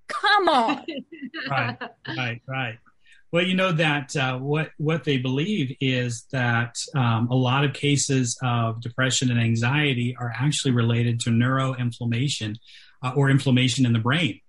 Come 0.08 0.48
on. 0.48 0.84
right, 1.50 1.78
right, 2.16 2.42
right. 2.46 2.78
Well, 3.32 3.44
you 3.44 3.54
know 3.54 3.70
that 3.70 4.16
uh, 4.16 4.38
what 4.38 4.70
what 4.76 5.04
they 5.04 5.16
believe 5.16 5.76
is 5.80 6.26
that 6.32 6.76
um, 6.96 7.28
a 7.30 7.36
lot 7.36 7.64
of 7.64 7.72
cases 7.72 8.36
of 8.42 8.80
depression 8.80 9.30
and 9.30 9.40
anxiety 9.40 10.16
are 10.18 10.32
actually 10.36 10.72
related 10.72 11.20
to 11.20 11.30
neuroinflammation 11.30 12.56
uh, 13.02 13.12
or 13.14 13.30
inflammation 13.30 13.86
in 13.86 13.92
the 13.92 14.00
brain. 14.00 14.40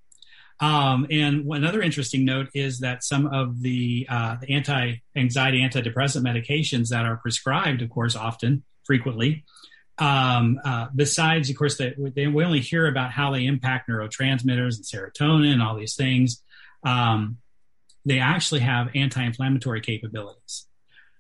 Um, 0.62 1.08
and 1.10 1.46
another 1.52 1.82
interesting 1.82 2.24
note 2.24 2.50
is 2.54 2.80
that 2.80 3.04
some 3.04 3.26
of 3.26 3.62
the, 3.62 4.06
uh, 4.08 4.36
the 4.40 4.54
anti-anxiety, 4.54 5.60
antidepressant 5.60 6.22
medications 6.22 6.90
that 6.90 7.04
are 7.04 7.18
prescribed, 7.18 7.82
of 7.82 7.90
course, 7.90 8.16
often, 8.16 8.64
frequently, 8.84 9.44
um, 9.98 10.60
uh, 10.64 10.88
besides, 10.96 11.50
of 11.50 11.56
course, 11.56 11.78
that 11.78 11.98
we 11.98 12.46
only 12.46 12.60
hear 12.60 12.88
about 12.88 13.12
how 13.12 13.32
they 13.32 13.46
impact 13.46 13.90
neurotransmitters 13.90 14.76
and 14.76 14.86
serotonin 14.86 15.52
and 15.52 15.64
all 15.64 15.76
these 15.76 15.96
things. 15.96 16.44
Um, 16.84 17.38
they 18.06 18.20
actually 18.20 18.62
have 18.62 18.90
anti-inflammatory 18.96 19.82
capabilities. 19.82 20.68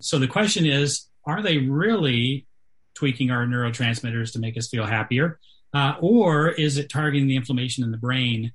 So 0.01 0.19
the 0.19 0.27
question 0.27 0.65
is, 0.65 1.07
are 1.25 1.41
they 1.41 1.57
really 1.59 2.47
tweaking 2.95 3.31
our 3.31 3.45
neurotransmitters 3.45 4.33
to 4.33 4.39
make 4.39 4.57
us 4.57 4.67
feel 4.67 4.85
happier? 4.85 5.39
Uh, 5.73 5.95
or 5.99 6.49
is 6.49 6.77
it 6.77 6.89
targeting 6.89 7.27
the 7.27 7.35
inflammation 7.35 7.83
in 7.83 7.91
the 7.91 7.97
brain 7.97 8.51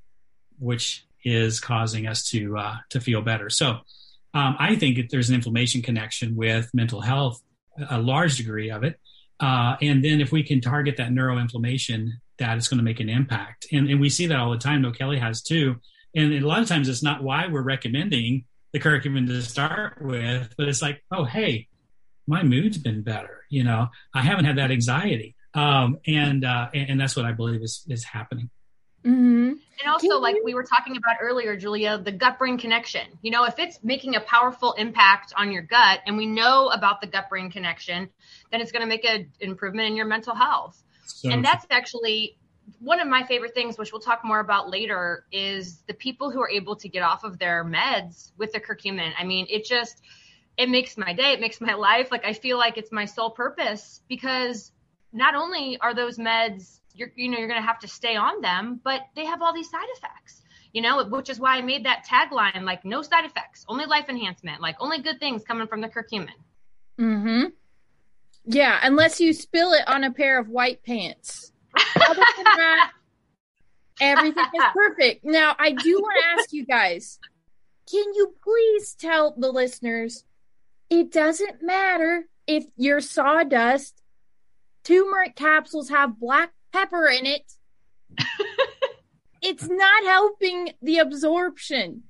which 0.58 1.04
is 1.24 1.60
causing 1.60 2.06
us 2.06 2.28
to 2.30 2.56
uh, 2.56 2.76
to 2.90 3.00
feel 3.00 3.22
better. 3.22 3.50
So 3.50 3.78
um, 4.34 4.56
I 4.58 4.76
think 4.76 4.96
that 4.96 5.08
there's 5.10 5.28
an 5.28 5.34
inflammation 5.34 5.82
connection 5.82 6.36
with 6.36 6.70
mental 6.74 7.00
health, 7.00 7.42
a 7.90 8.00
large 8.00 8.36
degree 8.36 8.70
of 8.70 8.84
it. 8.84 9.00
Uh, 9.40 9.76
and 9.82 10.04
then 10.04 10.20
if 10.20 10.32
we 10.32 10.42
can 10.42 10.60
target 10.60 10.96
that 10.98 11.10
neuroinflammation, 11.10 12.10
that 12.38 12.56
is 12.58 12.68
going 12.68 12.78
to 12.78 12.84
make 12.84 13.00
an 13.00 13.08
impact. 13.08 13.66
And, 13.72 13.88
and 13.88 14.00
we 14.00 14.08
see 14.08 14.26
that 14.26 14.38
all 14.38 14.50
the 14.50 14.58
time. 14.58 14.82
No, 14.82 14.92
Kelly 14.92 15.18
has 15.18 15.42
too. 15.42 15.76
And 16.14 16.32
a 16.32 16.40
lot 16.40 16.60
of 16.60 16.68
times 16.68 16.88
it's 16.88 17.02
not 17.02 17.22
why 17.22 17.46
we're 17.46 17.62
recommending 17.62 18.44
the 18.72 18.80
curcumin 18.80 19.26
to 19.26 19.42
start 19.42 20.02
with, 20.02 20.54
but 20.56 20.68
it's 20.68 20.82
like, 20.82 21.02
oh, 21.10 21.24
hey, 21.24 21.68
my 22.26 22.42
mood's 22.42 22.78
been 22.78 23.02
better. 23.02 23.44
You 23.48 23.64
know, 23.64 23.88
I 24.14 24.22
haven't 24.22 24.44
had 24.44 24.58
that 24.58 24.70
anxiety. 24.70 25.34
Um, 25.54 25.98
and, 26.06 26.44
uh, 26.44 26.68
and, 26.74 26.90
and 26.90 27.00
that's 27.00 27.16
what 27.16 27.24
I 27.24 27.32
believe 27.32 27.62
is, 27.62 27.84
is 27.88 28.04
happening. 28.04 28.50
Mm-hmm. 29.06 29.52
And 29.80 29.88
also, 29.88 30.18
like 30.18 30.36
we 30.42 30.54
were 30.54 30.64
talking 30.64 30.96
about 30.96 31.16
earlier, 31.20 31.56
Julia, 31.56 31.96
the 31.96 32.10
gut 32.10 32.38
brain 32.38 32.58
connection. 32.58 33.06
You 33.22 33.30
know, 33.30 33.44
if 33.44 33.58
it's 33.58 33.78
making 33.84 34.16
a 34.16 34.20
powerful 34.20 34.72
impact 34.72 35.32
on 35.36 35.52
your 35.52 35.62
gut 35.62 36.00
and 36.06 36.16
we 36.16 36.26
know 36.26 36.70
about 36.70 37.00
the 37.00 37.06
gut 37.06 37.28
brain 37.28 37.50
connection, 37.50 38.08
then 38.50 38.60
it's 38.60 38.72
going 38.72 38.82
to 38.82 38.88
make 38.88 39.04
an 39.04 39.30
improvement 39.38 39.88
in 39.88 39.96
your 39.96 40.06
mental 40.06 40.34
health. 40.34 40.82
So 41.04 41.30
and 41.30 41.44
that's 41.44 41.64
actually 41.70 42.36
one 42.80 42.98
of 42.98 43.06
my 43.06 43.22
favorite 43.22 43.54
things, 43.54 43.78
which 43.78 43.92
we'll 43.92 44.00
talk 44.00 44.24
more 44.24 44.40
about 44.40 44.70
later, 44.70 45.24
is 45.30 45.82
the 45.86 45.94
people 45.94 46.32
who 46.32 46.40
are 46.40 46.50
able 46.50 46.74
to 46.76 46.88
get 46.88 47.02
off 47.02 47.22
of 47.22 47.38
their 47.38 47.64
meds 47.64 48.32
with 48.36 48.52
the 48.52 48.60
curcumin. 48.60 49.12
I 49.16 49.22
mean, 49.22 49.46
it 49.48 49.64
just, 49.64 50.00
it 50.56 50.68
makes 50.68 50.96
my 50.96 51.12
day, 51.12 51.32
it 51.32 51.40
makes 51.40 51.60
my 51.60 51.74
life. 51.74 52.10
Like 52.10 52.24
I 52.24 52.32
feel 52.32 52.58
like 52.58 52.76
it's 52.76 52.90
my 52.90 53.04
sole 53.04 53.30
purpose 53.30 54.00
because 54.08 54.72
not 55.12 55.36
only 55.36 55.78
are 55.80 55.94
those 55.94 56.18
meds 56.18 56.80
you're 56.96 57.12
you 57.14 57.28
know 57.28 57.38
you're 57.38 57.48
going 57.48 57.60
to 57.60 57.66
have 57.66 57.78
to 57.78 57.88
stay 57.88 58.16
on 58.16 58.40
them 58.40 58.80
but 58.82 59.02
they 59.14 59.24
have 59.24 59.42
all 59.42 59.54
these 59.54 59.70
side 59.70 59.86
effects 59.96 60.42
you 60.72 60.82
know 60.82 61.04
which 61.04 61.30
is 61.30 61.38
why 61.38 61.56
i 61.56 61.62
made 61.62 61.84
that 61.84 62.04
tagline 62.06 62.62
like 62.62 62.84
no 62.84 63.02
side 63.02 63.24
effects 63.24 63.64
only 63.68 63.86
life 63.86 64.08
enhancement 64.08 64.60
like 64.60 64.76
only 64.80 65.00
good 65.00 65.20
things 65.20 65.44
coming 65.44 65.66
from 65.66 65.80
the 65.80 65.88
curcumin. 65.88 66.28
Mm-hmm. 66.98 67.44
Yeah 68.46 68.78
unless 68.82 69.20
you 69.20 69.32
spill 69.32 69.72
it 69.72 69.86
on 69.86 70.04
a 70.04 70.12
pair 70.12 70.38
of 70.38 70.48
white 70.48 70.82
pants. 70.82 71.52
Other 71.96 72.22
than 72.36 72.44
that 72.44 72.92
everything 74.00 74.44
is 74.54 74.64
perfect. 74.72 75.24
Now 75.24 75.54
i 75.58 75.72
do 75.72 76.00
want 76.00 76.16
to 76.20 76.40
ask 76.40 76.52
you 76.52 76.64
guys 76.64 77.18
can 77.90 78.14
you 78.14 78.34
please 78.42 78.94
tell 78.94 79.34
the 79.36 79.50
listeners 79.50 80.24
it 80.90 81.12
doesn't 81.12 81.62
matter 81.62 82.28
if 82.46 82.64
your 82.76 83.00
sawdust 83.00 84.02
turmeric 84.84 85.34
capsules 85.34 85.88
have 85.88 86.18
black 86.20 86.52
pepper 86.76 87.06
in 87.06 87.26
it. 87.26 87.42
it's 89.42 89.68
not 89.68 90.04
helping 90.04 90.70
the 90.82 90.98
absorption. 90.98 92.02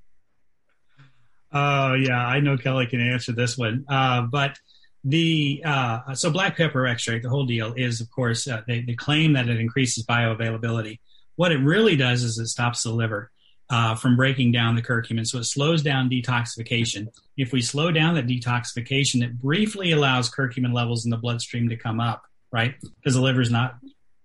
Oh 1.52 1.94
yeah, 1.94 2.26
I 2.26 2.40
know 2.40 2.56
Kelly 2.56 2.86
can 2.86 3.00
answer 3.00 3.32
this 3.32 3.56
one. 3.56 3.84
Uh, 3.88 4.22
but 4.22 4.58
the 5.04 5.62
uh, 5.64 6.14
so 6.14 6.30
black 6.30 6.56
pepper 6.56 6.86
extract, 6.86 7.22
the 7.22 7.28
whole 7.28 7.46
deal 7.46 7.72
is, 7.74 8.00
of 8.00 8.10
course, 8.10 8.48
uh, 8.48 8.62
they, 8.66 8.80
they 8.82 8.94
claim 8.94 9.34
that 9.34 9.48
it 9.48 9.60
increases 9.60 10.04
bioavailability. 10.04 10.98
What 11.36 11.52
it 11.52 11.58
really 11.58 11.96
does 11.96 12.24
is 12.24 12.38
it 12.38 12.48
stops 12.48 12.82
the 12.82 12.90
liver 12.90 13.30
uh, 13.70 13.94
from 13.94 14.16
breaking 14.16 14.52
down 14.52 14.74
the 14.74 14.82
curcumin, 14.82 15.26
so 15.26 15.38
it 15.38 15.44
slows 15.44 15.82
down 15.82 16.10
detoxification. 16.10 17.08
If 17.36 17.52
we 17.52 17.62
slow 17.62 17.92
down 17.92 18.14
that 18.14 18.26
detoxification, 18.26 19.22
it 19.22 19.38
briefly 19.38 19.92
allows 19.92 20.30
curcumin 20.30 20.74
levels 20.74 21.04
in 21.04 21.10
the 21.10 21.16
bloodstream 21.16 21.68
to 21.68 21.76
come 21.76 22.00
up, 22.00 22.22
right? 22.50 22.74
Because 22.80 23.14
the 23.14 23.22
liver 23.22 23.40
is 23.40 23.50
not 23.50 23.76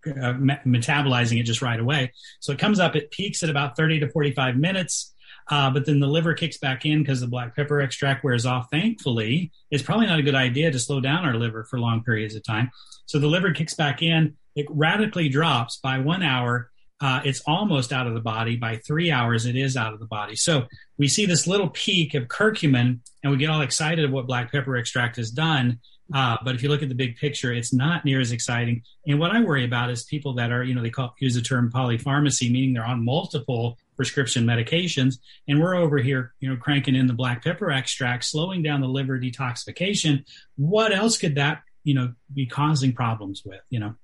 uh, 0.07 0.33
metabolizing 0.65 1.39
it 1.39 1.43
just 1.43 1.61
right 1.61 1.79
away. 1.79 2.11
So 2.39 2.51
it 2.51 2.59
comes 2.59 2.79
up, 2.79 2.95
it 2.95 3.11
peaks 3.11 3.43
at 3.43 3.49
about 3.49 3.75
30 3.75 4.01
to 4.01 4.09
45 4.09 4.57
minutes 4.57 5.13
uh, 5.51 5.69
but 5.69 5.85
then 5.85 5.99
the 5.99 6.07
liver 6.07 6.33
kicks 6.33 6.57
back 6.57 6.85
in 6.85 6.99
because 6.99 7.19
the 7.19 7.27
black 7.27 7.55
pepper 7.55 7.81
extract 7.81 8.23
wears 8.23 8.45
off. 8.45 8.67
Thankfully, 8.71 9.51
it's 9.69 9.83
probably 9.83 10.07
not 10.07 10.19
a 10.19 10.23
good 10.23 10.35
idea 10.35 10.71
to 10.71 10.79
slow 10.79 11.01
down 11.01 11.25
our 11.25 11.35
liver 11.35 11.65
for 11.65 11.79
long 11.79 12.03
periods 12.03 12.35
of 12.35 12.43
time. 12.43 12.71
So 13.05 13.19
the 13.19 13.27
liver 13.27 13.51
kicks 13.51 13.73
back 13.73 14.01
in. 14.01 14.37
It 14.55 14.65
radically 14.69 15.29
drops 15.29 15.77
by 15.77 15.99
one 15.99 16.23
hour. 16.23 16.71
Uh, 17.01 17.21
it's 17.25 17.41
almost 17.47 17.91
out 17.91 18.07
of 18.07 18.13
the 18.13 18.21
body. 18.21 18.55
By 18.55 18.77
three 18.77 19.11
hours, 19.11 19.45
it 19.45 19.55
is 19.55 19.75
out 19.75 19.93
of 19.93 19.99
the 19.99 20.05
body. 20.05 20.35
So 20.35 20.67
we 20.97 21.07
see 21.07 21.25
this 21.25 21.47
little 21.47 21.69
peak 21.69 22.13
of 22.13 22.27
curcumin, 22.27 22.99
and 23.23 23.31
we 23.31 23.37
get 23.37 23.49
all 23.49 23.61
excited 23.61 24.05
of 24.05 24.11
what 24.11 24.27
black 24.27 24.51
pepper 24.51 24.77
extract 24.77 25.15
has 25.17 25.31
done. 25.31 25.79
Uh, 26.13 26.37
but 26.43 26.55
if 26.55 26.63
you 26.63 26.69
look 26.69 26.83
at 26.83 26.89
the 26.89 26.95
big 26.95 27.17
picture, 27.17 27.53
it's 27.53 27.73
not 27.73 28.05
near 28.05 28.19
as 28.19 28.31
exciting. 28.31 28.83
And 29.07 29.19
what 29.19 29.31
I 29.31 29.41
worry 29.41 29.65
about 29.65 29.89
is 29.89 30.03
people 30.03 30.33
that 30.35 30.51
are, 30.51 30.63
you 30.63 30.73
know, 30.73 30.81
they 30.81 30.89
call 30.89 31.15
use 31.19 31.35
the 31.35 31.41
term 31.41 31.71
polypharmacy, 31.71 32.51
meaning 32.51 32.73
they're 32.73 32.85
on 32.85 33.03
multiple 33.03 33.77
prescription 33.95 34.45
medications. 34.45 35.19
And 35.47 35.61
we're 35.61 35.75
over 35.75 35.97
here, 35.97 36.33
you 36.39 36.49
know, 36.49 36.57
cranking 36.57 36.95
in 36.95 37.07
the 37.07 37.13
black 37.13 37.43
pepper 37.43 37.71
extract, 37.71 38.25
slowing 38.25 38.63
down 38.63 38.81
the 38.81 38.87
liver 38.87 39.19
detoxification. 39.19 40.25
What 40.55 40.93
else 40.93 41.17
could 41.17 41.35
that, 41.35 41.61
you 41.83 41.93
know, 41.93 42.13
be 42.33 42.45
causing 42.45 42.93
problems 42.93 43.43
with, 43.45 43.61
you 43.69 43.79
know? 43.79 43.95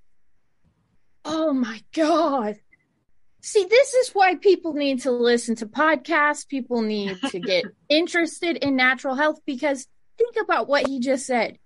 Oh 1.25 1.51
my 1.51 1.83
God. 1.93 2.59
See, 3.41 3.65
this 3.65 3.93
is 3.93 4.09
why 4.09 4.35
people 4.35 4.73
need 4.73 5.01
to 5.01 5.11
listen 5.11 5.55
to 5.57 5.67
podcasts. 5.67 6.47
People 6.47 6.81
need 6.81 7.17
to 7.29 7.39
get 7.39 7.65
interested 7.89 8.57
in 8.57 8.75
natural 8.75 9.15
health 9.15 9.39
because 9.45 9.87
think 10.17 10.35
about 10.41 10.67
what 10.67 10.87
he 10.87 10.99
just 10.99 11.25
said. 11.25 11.57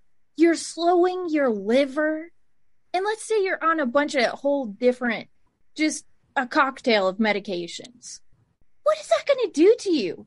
You're 0.41 0.55
slowing 0.55 1.27
your 1.29 1.49
liver. 1.49 2.31
And 2.93 3.05
let's 3.05 3.23
say 3.23 3.43
you're 3.43 3.63
on 3.63 3.79
a 3.79 3.85
bunch 3.85 4.15
of 4.15 4.25
whole 4.39 4.65
different, 4.65 5.29
just 5.75 6.05
a 6.35 6.47
cocktail 6.47 7.07
of 7.07 7.17
medications. 7.17 8.19
What 8.83 8.99
is 8.99 9.07
that 9.07 9.27
going 9.27 9.45
to 9.45 9.51
do 9.53 9.75
to 9.81 9.91
you? 9.91 10.25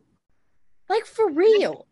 Like 0.88 1.04
for 1.04 1.28
real. 1.28 1.86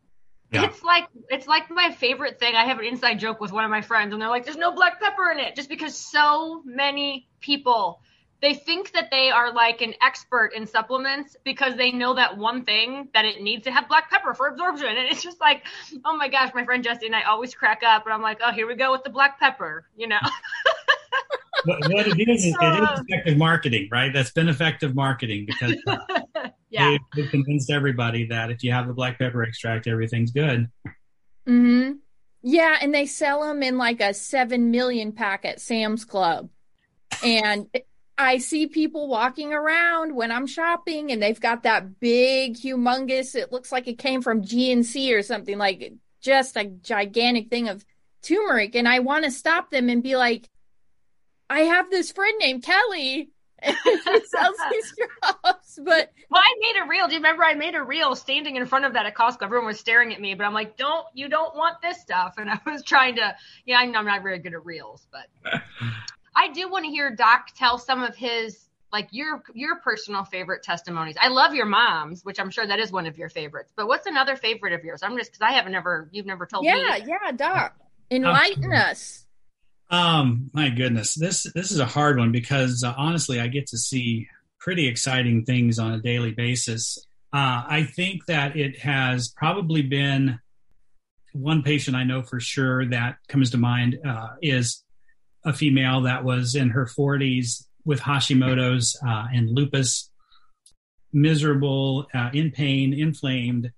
Yeah. 0.53 0.67
It's 0.67 0.83
like 0.83 1.09
it's 1.31 1.47
like 1.47 1.71
my 1.71 1.91
favorite 1.93 2.39
thing. 2.39 2.55
I 2.55 2.67
have 2.67 2.79
an 2.79 2.85
inside 2.85 3.19
joke 3.19 3.41
with 3.41 3.53
one 3.53 3.65
of 3.65 3.71
my 3.71 3.81
friends, 3.81 4.13
and 4.13 4.21
they're 4.21 4.29
like, 4.29 4.45
"There's 4.45 4.57
no 4.57 4.73
black 4.73 5.01
pepper 5.01 5.31
in 5.31 5.39
it," 5.39 5.57
just 5.57 5.71
because 5.71 5.97
so 5.97 6.63
many 6.65 7.27
people 7.41 8.03
they 8.43 8.55
think 8.55 8.91
that 8.93 9.09
they 9.11 9.31
are 9.31 9.53
like 9.53 9.81
an 9.81 9.95
expert 10.03 10.53
in 10.55 10.67
supplements 10.67 11.37
because 11.45 11.77
they 11.77 11.93
know 11.93 12.13
that 12.13 12.37
one 12.37 12.65
thing 12.65 13.09
that 13.15 13.25
it 13.25 13.41
needs 13.41 13.63
to 13.65 13.71
have 13.71 13.89
black 13.89 14.11
pepper 14.11 14.35
for 14.35 14.49
absorption, 14.49 14.89
and 14.89 15.09
it's 15.09 15.23
just 15.23 15.41
like, 15.41 15.65
oh 16.05 16.17
my 16.17 16.29
gosh, 16.29 16.51
my 16.53 16.65
friend 16.65 16.83
Jesse 16.83 17.07
and 17.07 17.15
I 17.15 17.23
always 17.23 17.55
crack 17.55 17.83
up, 17.87 18.05
and 18.05 18.13
I'm 18.13 18.21
like, 18.21 18.41
oh, 18.45 18.53
here 18.53 18.67
we 18.67 18.75
go 18.75 18.91
with 18.91 19.05
the 19.05 19.11
black 19.11 19.39
pepper, 19.39 19.87
you 19.97 20.09
know. 20.09 20.19
what, 21.65 21.79
what 21.93 22.07
it 22.09 22.29
is 22.29 22.45
is 22.45 22.57
it 22.61 22.93
is 22.93 23.01
effective 23.09 23.39
marketing, 23.39 23.89
right? 23.93 24.13
That's 24.13 24.33
been 24.33 24.49
effective 24.49 24.97
marketing 24.97 25.47
because 25.47 25.77
yeah. 26.71 26.97
they've 27.15 27.31
convinced 27.31 27.71
everybody 27.71 28.27
that 28.27 28.51
if 28.51 28.65
you 28.65 28.73
have 28.73 28.89
the 28.89 28.93
black 28.93 29.21
pepper 29.21 29.45
extract, 29.45 29.87
everything's 29.87 30.33
good. 30.33 30.69
Hmm. 31.47 31.93
Yeah, 32.43 32.77
and 32.81 32.93
they 32.93 33.07
sell 33.07 33.45
them 33.45 33.63
in 33.63 33.79
like 33.79 34.01
a 34.01 34.13
seven 34.13 34.73
million 34.73 35.13
pack 35.13 35.45
at 35.45 35.61
Sam's 35.61 36.05
Club, 36.05 36.49
and 37.23 37.69
I 38.19 38.39
see 38.39 38.67
people 38.67 39.09
walking 39.09 39.53
around 39.53 40.15
when 40.15 40.31
I'm 40.31 40.47
shopping, 40.47 41.11
and 41.11 41.23
they've 41.23 41.41
got 41.41 41.63
that 41.63 41.99
big, 41.99 42.57
humongous. 42.57 43.35
It 43.35 43.53
looks 43.53 43.73
like 43.73 43.89
it 43.89 43.99
came 43.99 44.23
from 44.23 44.43
GNC 44.43 45.17
or 45.17 45.23
something 45.23 45.59
like 45.59 45.93
just 46.21 46.57
a 46.57 46.65
gigantic 46.65 47.49
thing 47.49 47.69
of 47.69 47.85
turmeric, 48.23 48.75
and 48.75 48.89
I 48.89 49.01
want 49.01 49.25
to 49.25 49.31
stop 49.31 49.71
them 49.71 49.89
and 49.89 50.03
be 50.03 50.17
like, 50.17 50.49
I 51.49 51.61
have 51.61 51.91
this 51.91 52.13
friend 52.13 52.35
named 52.39 52.63
Kelly. 52.63 53.31
And 53.59 53.77
she 53.85 53.95
sells 53.95 54.57
these 54.71 54.95
drops, 55.21 55.79
but 55.85 56.13
well, 56.31 56.43
I 56.43 56.55
made 56.61 56.83
a 56.83 56.89
reel. 56.89 57.07
Do 57.07 57.13
you 57.13 57.19
remember 57.19 57.45
I 57.45 57.55
made 57.55 57.75
a 57.75 57.83
reel 57.83 58.17
standing 58.17 58.57
in 58.57 58.67
front 58.67 58.85
of 58.85 58.95
that 58.95 59.07
at 59.07 59.15
Costco? 59.15 59.43
Everyone 59.43 59.67
was 59.67 59.79
staring 59.79 60.13
at 60.13 60.21
me, 60.21 60.35
but 60.35 60.45
I'm 60.45 60.55
like, 60.55 60.77
"Don't 60.77 61.07
you 61.15 61.29
don't 61.29 61.55
want 61.55 61.81
this 61.81 62.01
stuff?" 62.01 62.35
And 62.39 62.51
I 62.51 62.59
was 62.67 62.83
trying 62.83 63.17
to, 63.17 63.37
yeah, 63.65 63.79
I'm 63.79 63.93
not 63.93 64.23
very 64.23 64.39
good 64.39 64.55
at 64.55 64.65
reels, 64.65 65.07
but 65.13 65.53
I 66.35 66.49
do 66.53 66.71
want 66.71 66.85
to 66.85 66.91
hear 66.91 67.15
Doc 67.15 67.49
tell 67.57 67.79
some 67.79 68.03
of 68.03 68.17
his 68.17 68.69
like 68.93 69.09
your 69.11 69.43
your 69.55 69.77
personal 69.77 70.25
favorite 70.25 70.63
testimonies. 70.63 71.17
I 71.21 71.29
love 71.29 71.55
your 71.55 71.67
mom's, 71.67 72.25
which 72.25 72.39
I'm 72.39 72.51
sure 72.51 72.67
that 72.67 72.79
is 72.79 72.93
one 72.93 73.07
of 73.07 73.17
your 73.17 73.29
favorites. 73.29 73.73
But 73.75 73.89
what's 73.89 74.07
another 74.07 74.37
favorite 74.37 74.75
of 74.75 74.85
yours? 74.85 75.03
I'm 75.03 75.17
just 75.17 75.33
because 75.33 75.43
I 75.43 75.53
haven't 75.53 75.75
ever 75.75 76.09
you've 76.13 76.27
never 76.27 76.47
told 76.47 76.65
yeah, 76.65 76.75
me. 76.75 76.83
Yeah, 76.83 77.19
yeah, 77.25 77.33
Doc, 77.33 77.77
enlighten 78.11 78.73
us. 78.73 79.27
Um, 79.91 80.51
my 80.53 80.71
goodness, 80.71 81.15
this 81.15 81.45
this 81.55 81.71
is 81.71 81.79
a 81.79 81.87
hard 81.87 82.19
one 82.19 82.33
because 82.33 82.85
uh, 82.85 82.95
honestly, 82.97 83.41
I 83.41 83.49
get 83.49 83.67
to 83.69 83.79
see 83.79 84.29
pretty 84.59 84.89
exciting 84.89 85.45
things 85.45 85.79
on 85.79 85.93
a 85.93 86.01
daily 86.01 86.31
basis. 86.31 86.99
Uh, 87.33 87.65
I 87.67 87.85
think 87.85 88.27
that 88.27 88.57
it 88.57 88.79
has 88.81 89.29
probably 89.29 89.83
been 89.83 90.39
one 91.33 91.63
patient 91.63 91.97
I 91.97 92.05
know 92.05 92.23
for 92.23 92.41
sure 92.41 92.87
that 92.91 93.17
comes 93.29 93.51
to 93.51 93.59
mind 93.59 93.99
uh, 94.07 94.29
is 94.43 94.82
a 95.45 95.53
female 95.53 96.03
that 96.03 96.25
was 96.25 96.55
in 96.55 96.71
her 96.71 96.87
40s 96.87 97.67
with 97.85 98.01
Hashimoto's 98.01 98.97
uh, 99.07 99.27
and 99.33 99.51
lupus, 99.51 100.11
miserable, 101.13 102.07
uh, 102.15 102.31
in 102.33 102.51
pain, 102.51 102.93
inflamed, 102.93 103.71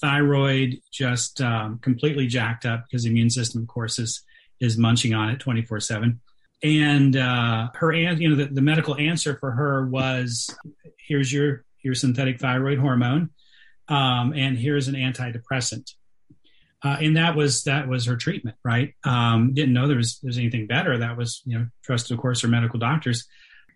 thyroid 0.00 0.80
just 0.92 1.40
um, 1.40 1.78
completely 1.78 2.26
jacked 2.26 2.64
up 2.64 2.84
because 2.84 3.04
the 3.04 3.10
immune 3.10 3.30
system, 3.30 3.62
of 3.62 3.68
course, 3.68 3.98
is 3.98 4.22
is 4.60 4.78
munching 4.78 5.14
on 5.14 5.30
it 5.30 5.40
24 5.40 5.80
7 5.80 6.20
and 6.62 7.16
uh, 7.16 7.68
her 7.74 7.92
you 7.92 8.28
know 8.28 8.36
the, 8.36 8.46
the, 8.46 8.62
medical 8.62 8.96
answer 8.96 9.36
for 9.38 9.50
her 9.50 9.86
was 9.86 10.48
here's 10.98 11.32
your 11.32 11.64
your 11.82 11.94
synthetic 11.94 12.40
thyroid 12.40 12.78
hormone 12.78 13.30
um, 13.88 14.32
and 14.34 14.56
here's 14.56 14.88
an 14.88 14.94
antidepressant 14.94 15.90
uh, 16.84 16.96
and 17.00 17.16
that 17.16 17.34
was 17.34 17.64
that 17.64 17.88
was 17.88 18.06
her 18.06 18.16
treatment 18.16 18.56
right 18.64 18.94
um, 19.04 19.52
didn't 19.54 19.72
know 19.74 19.88
there 19.88 19.96
was, 19.96 20.18
there 20.20 20.28
was 20.28 20.38
anything 20.38 20.66
better 20.66 20.98
that 20.98 21.16
was 21.16 21.42
you 21.44 21.58
know 21.58 21.66
trusted 21.82 22.12
of 22.12 22.20
course 22.20 22.40
her 22.42 22.48
medical 22.48 22.78
doctors 22.78 23.26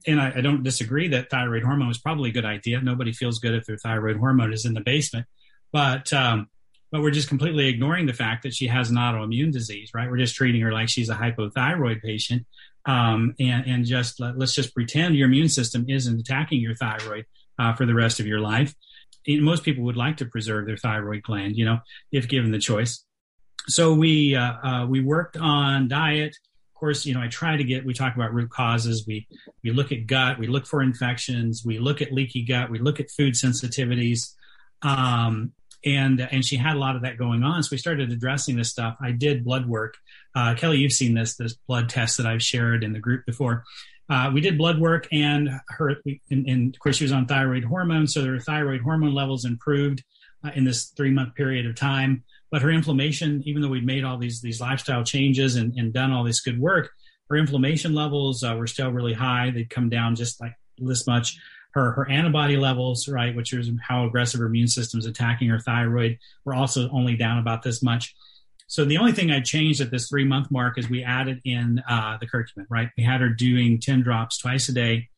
and 0.06 0.20
I, 0.20 0.34
I 0.36 0.40
don't 0.40 0.62
disagree 0.62 1.08
that 1.08 1.30
thyroid 1.30 1.64
hormone 1.64 1.88
was 1.88 1.98
probably 1.98 2.30
a 2.30 2.32
good 2.32 2.44
idea 2.44 2.80
nobody 2.80 3.12
feels 3.12 3.38
good 3.38 3.54
if 3.54 3.66
their 3.66 3.78
thyroid 3.78 4.16
hormone 4.16 4.52
is 4.52 4.64
in 4.64 4.74
the 4.74 4.80
basement 4.80 5.26
but 5.72 6.12
um, 6.12 6.48
but 6.90 7.02
we're 7.02 7.10
just 7.10 7.28
completely 7.28 7.68
ignoring 7.68 8.06
the 8.06 8.12
fact 8.12 8.42
that 8.44 8.54
she 8.54 8.66
has 8.66 8.90
an 8.90 8.96
autoimmune 8.96 9.52
disease, 9.52 9.90
right? 9.94 10.10
We're 10.10 10.18
just 10.18 10.34
treating 10.34 10.60
her 10.62 10.72
like 10.72 10.88
she's 10.88 11.10
a 11.10 11.14
hypothyroid 11.14 12.00
patient. 12.02 12.46
Um, 12.86 13.34
and, 13.38 13.66
and 13.66 13.84
just 13.84 14.18
let, 14.20 14.40
us 14.40 14.54
just 14.54 14.74
pretend 14.74 15.14
your 15.14 15.28
immune 15.28 15.50
system 15.50 15.84
isn't 15.88 16.20
attacking 16.20 16.60
your 16.60 16.74
thyroid 16.74 17.26
uh, 17.58 17.74
for 17.74 17.84
the 17.84 17.92
rest 17.92 18.20
of 18.20 18.26
your 18.26 18.40
life. 18.40 18.74
Most 19.28 19.62
people 19.62 19.84
would 19.84 19.96
like 19.96 20.16
to 20.18 20.26
preserve 20.26 20.66
their 20.66 20.76
thyroid 20.76 21.22
gland, 21.22 21.56
you 21.56 21.64
know, 21.64 21.78
if 22.10 22.28
given 22.28 22.50
the 22.50 22.58
choice. 22.58 23.04
So 23.66 23.92
we 23.94 24.34
uh, 24.34 24.52
uh, 24.62 24.86
we 24.86 25.00
worked 25.00 25.36
on 25.36 25.88
diet. 25.88 26.34
Of 26.74 26.80
course, 26.80 27.04
you 27.04 27.14
know, 27.14 27.20
I 27.20 27.28
try 27.28 27.56
to 27.56 27.64
get. 27.64 27.84
We 27.84 27.92
talk 27.92 28.14
about 28.14 28.32
root 28.32 28.50
causes. 28.50 29.04
We 29.06 29.26
we 29.62 29.70
look 29.70 29.92
at 29.92 30.06
gut. 30.06 30.38
We 30.38 30.46
look 30.46 30.66
for 30.66 30.82
infections. 30.82 31.62
We 31.64 31.78
look 31.78 32.00
at 32.00 32.12
leaky 32.12 32.44
gut. 32.44 32.70
We 32.70 32.78
look 32.78 33.00
at 33.00 33.10
food 33.10 33.34
sensitivities. 33.34 34.34
Um, 34.82 35.52
and 35.84 36.20
and 36.20 36.44
she 36.44 36.56
had 36.56 36.76
a 36.76 36.78
lot 36.78 36.96
of 36.96 37.02
that 37.02 37.18
going 37.18 37.42
on. 37.42 37.62
So 37.62 37.68
we 37.72 37.78
started 37.78 38.10
addressing 38.10 38.56
this 38.56 38.70
stuff. 38.70 38.96
I 39.00 39.12
did 39.12 39.44
blood 39.44 39.68
work. 39.68 39.96
Uh, 40.34 40.54
Kelly, 40.54 40.78
you've 40.78 40.92
seen 40.92 41.14
this 41.14 41.36
this 41.36 41.54
blood 41.54 41.88
test 41.88 42.16
that 42.16 42.26
I've 42.26 42.42
shared 42.42 42.82
in 42.82 42.92
the 42.92 42.98
group 42.98 43.24
before. 43.26 43.64
Uh, 44.10 44.30
we 44.32 44.40
did 44.40 44.56
blood 44.56 44.80
work, 44.80 45.06
and 45.12 45.50
her, 45.68 45.96
and, 46.30 46.48
and, 46.48 46.74
of 46.74 46.80
course, 46.80 46.96
she 46.96 47.04
was 47.04 47.12
on 47.12 47.26
thyroid 47.26 47.64
hormone, 47.64 48.06
so 48.06 48.24
her 48.24 48.40
thyroid 48.40 48.80
hormone 48.80 49.14
levels 49.14 49.44
improved 49.44 50.02
uh, 50.44 50.50
in 50.54 50.64
this 50.64 50.86
three 50.96 51.10
month 51.10 51.34
period 51.34 51.66
of 51.66 51.74
time. 51.74 52.24
But 52.50 52.62
her 52.62 52.70
inflammation, 52.70 53.42
even 53.44 53.60
though 53.60 53.68
we'd 53.68 53.84
made 53.84 54.04
all 54.04 54.16
these 54.16 54.40
these 54.40 54.60
lifestyle 54.60 55.04
changes 55.04 55.56
and, 55.56 55.74
and 55.76 55.92
done 55.92 56.12
all 56.12 56.24
this 56.24 56.40
good 56.40 56.58
work, 56.58 56.90
her 57.28 57.36
inflammation 57.36 57.94
levels 57.94 58.42
uh, 58.42 58.54
were 58.56 58.66
still 58.66 58.90
really 58.90 59.12
high. 59.12 59.50
They'd 59.50 59.68
come 59.68 59.90
down 59.90 60.16
just 60.16 60.40
like 60.40 60.54
this 60.78 61.06
much 61.06 61.38
her 61.72 61.92
her 61.92 62.10
antibody 62.10 62.56
levels, 62.56 63.08
right, 63.08 63.34
which 63.34 63.52
is 63.52 63.70
how 63.86 64.06
aggressive 64.06 64.40
her 64.40 64.46
immune 64.46 64.68
system 64.68 64.98
is 64.98 65.06
attacking 65.06 65.48
her 65.48 65.60
thyroid, 65.60 66.18
were 66.44 66.54
also 66.54 66.88
only 66.90 67.16
down 67.16 67.38
about 67.38 67.62
this 67.62 67.82
much. 67.82 68.14
So 68.68 68.84
the 68.84 68.98
only 68.98 69.12
thing 69.12 69.30
I 69.30 69.40
changed 69.40 69.80
at 69.80 69.90
this 69.90 70.08
three 70.08 70.26
month 70.26 70.50
mark 70.50 70.78
is 70.78 70.90
we 70.90 71.02
added 71.02 71.40
in 71.44 71.82
uh, 71.88 72.18
the 72.20 72.26
curcumin, 72.26 72.66
right? 72.68 72.90
We 72.98 73.02
had 73.02 73.22
her 73.22 73.30
doing 73.30 73.80
10 73.80 74.02
drops 74.02 74.38
twice 74.38 74.68
a 74.68 74.72
day. 74.72 75.08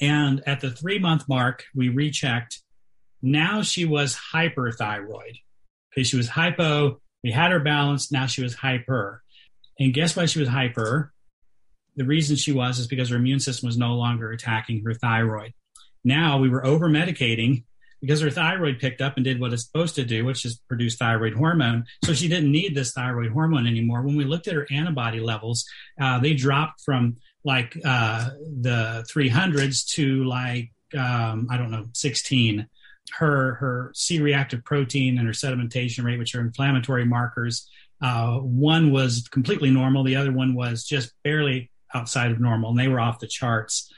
And 0.00 0.42
at 0.46 0.60
the 0.60 0.72
three 0.72 0.98
month 0.98 1.28
mark, 1.28 1.64
we 1.74 1.88
rechecked. 1.88 2.60
Now 3.22 3.62
she 3.62 3.84
was 3.84 4.18
hyperthyroid. 4.34 5.38
Okay, 5.92 6.02
she 6.02 6.16
was 6.16 6.28
hypo. 6.28 7.00
We 7.22 7.30
had 7.30 7.52
her 7.52 7.60
balanced. 7.60 8.10
Now 8.10 8.26
she 8.26 8.42
was 8.42 8.54
hyper. 8.54 9.22
And 9.78 9.94
guess 9.94 10.16
why 10.16 10.26
she 10.26 10.40
was 10.40 10.48
hyper? 10.48 11.12
The 11.94 12.04
reason 12.04 12.34
she 12.34 12.50
was 12.50 12.80
is 12.80 12.88
because 12.88 13.10
her 13.10 13.16
immune 13.16 13.38
system 13.38 13.68
was 13.68 13.78
no 13.78 13.94
longer 13.94 14.32
attacking 14.32 14.82
her 14.84 14.94
thyroid. 14.94 15.52
Now 16.04 16.38
we 16.38 16.48
were 16.48 16.66
over 16.66 16.88
medicating 16.88 17.64
because 18.04 18.20
her 18.20 18.30
thyroid 18.30 18.78
picked 18.78 19.00
up 19.00 19.16
and 19.16 19.24
did 19.24 19.40
what 19.40 19.52
it's 19.52 19.64
supposed 19.64 19.94
to 19.94 20.04
do, 20.04 20.24
which 20.24 20.44
is 20.44 20.60
produce 20.68 20.96
thyroid 20.96 21.34
hormone. 21.34 21.84
So 22.04 22.12
she 22.12 22.28
didn't 22.28 22.52
need 22.52 22.74
this 22.74 22.92
thyroid 22.92 23.32
hormone 23.32 23.66
anymore. 23.66 24.02
When 24.02 24.16
we 24.16 24.24
looked 24.24 24.46
at 24.46 24.54
her 24.54 24.66
antibody 24.70 25.20
levels, 25.20 25.64
uh, 26.00 26.18
they 26.18 26.34
dropped 26.34 26.82
from 26.82 27.16
like 27.44 27.78
uh, 27.84 28.30
the 28.60 29.06
300s 29.10 29.86
to 29.94 30.24
like 30.24 30.72
um, 30.96 31.48
I 31.50 31.56
don't 31.56 31.70
know 31.70 31.86
16. 31.94 32.68
Her 33.12 33.54
her 33.54 33.92
C-reactive 33.94 34.64
protein 34.64 35.18
and 35.18 35.26
her 35.26 35.34
sedimentation 35.34 36.04
rate, 36.04 36.18
which 36.18 36.34
are 36.34 36.40
inflammatory 36.40 37.04
markers, 37.04 37.68
uh, 38.00 38.38
one 38.38 38.92
was 38.92 39.28
completely 39.28 39.70
normal. 39.70 40.04
The 40.04 40.16
other 40.16 40.32
one 40.32 40.54
was 40.54 40.84
just 40.84 41.12
barely 41.22 41.70
outside 41.94 42.32
of 42.32 42.40
normal, 42.40 42.70
and 42.70 42.78
they 42.78 42.88
were 42.88 43.00
off 43.00 43.20
the 43.20 43.26
charts. 43.26 43.90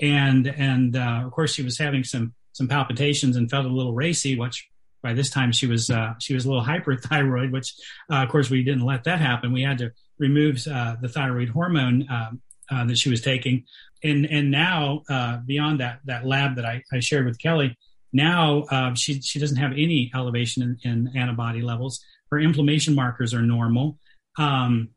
And 0.00 0.46
and 0.46 0.96
uh, 0.96 1.22
of 1.24 1.32
course, 1.32 1.54
she 1.54 1.62
was 1.62 1.78
having 1.78 2.04
some 2.04 2.34
some 2.58 2.68
palpitations 2.68 3.36
and 3.36 3.48
felt 3.48 3.64
a 3.64 3.68
little 3.68 3.94
racy, 3.94 4.36
which 4.36 4.68
by 5.02 5.14
this 5.14 5.30
time 5.30 5.52
she 5.52 5.66
was 5.66 5.88
uh, 5.90 6.14
she 6.18 6.34
was 6.34 6.44
a 6.44 6.48
little 6.48 6.64
hyperthyroid, 6.72 7.52
which 7.52 7.74
uh, 8.12 8.16
of 8.16 8.28
course 8.28 8.50
we 8.50 8.62
didn't 8.62 8.84
let 8.84 9.04
that 9.04 9.20
happen. 9.20 9.52
We 9.52 9.62
had 9.62 9.78
to 9.78 9.92
remove 10.18 10.66
uh, 10.66 10.96
the 11.00 11.08
thyroid 11.08 11.48
hormone 11.48 12.06
um, 12.10 12.42
uh, 12.70 12.84
that 12.84 12.98
she 12.98 13.08
was 13.08 13.22
taking, 13.22 13.64
and 14.02 14.26
and 14.26 14.50
now 14.50 15.02
uh, 15.08 15.38
beyond 15.38 15.80
that 15.80 16.00
that 16.04 16.26
lab 16.26 16.56
that 16.56 16.66
I, 16.66 16.82
I 16.92 17.00
shared 17.00 17.26
with 17.26 17.38
Kelly, 17.40 17.78
now 18.12 18.64
uh, 18.64 18.94
she 18.94 19.22
she 19.22 19.38
doesn't 19.38 19.56
have 19.56 19.72
any 19.72 20.10
elevation 20.14 20.78
in, 20.84 20.90
in, 20.90 21.16
antibody 21.16 21.62
levels. 21.62 22.04
Her 22.30 22.38
inflammation 22.38 22.94
markers 22.94 23.32
are 23.32 23.42
normal. 23.42 23.98
Um, 24.36 24.90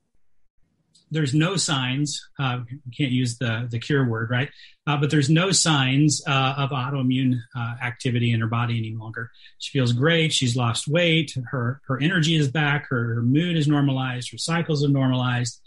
there's 1.11 1.33
no 1.33 1.57
signs. 1.57 2.25
Uh, 2.39 2.61
can't 2.97 3.11
use 3.11 3.37
the 3.37 3.67
the 3.69 3.79
cure 3.79 4.07
word, 4.07 4.29
right? 4.29 4.49
Uh, 4.87 4.97
but 4.97 5.11
there's 5.11 5.29
no 5.29 5.51
signs 5.51 6.21
uh, 6.25 6.55
of 6.57 6.71
autoimmune 6.71 7.39
uh, 7.55 7.75
activity 7.83 8.31
in 8.31 8.39
her 8.39 8.47
body 8.47 8.77
any 8.77 8.95
longer. 8.95 9.29
She 9.59 9.71
feels 9.71 9.93
great. 9.93 10.33
She's 10.33 10.55
lost 10.55 10.87
weight. 10.87 11.35
Her 11.51 11.81
her 11.87 12.01
energy 12.01 12.35
is 12.35 12.49
back. 12.49 12.87
Her, 12.89 13.15
her 13.15 13.21
mood 13.21 13.57
is 13.57 13.67
normalized. 13.67 14.31
Her 14.31 14.37
cycles 14.37 14.83
are 14.83 14.89
normalized. 14.89 15.61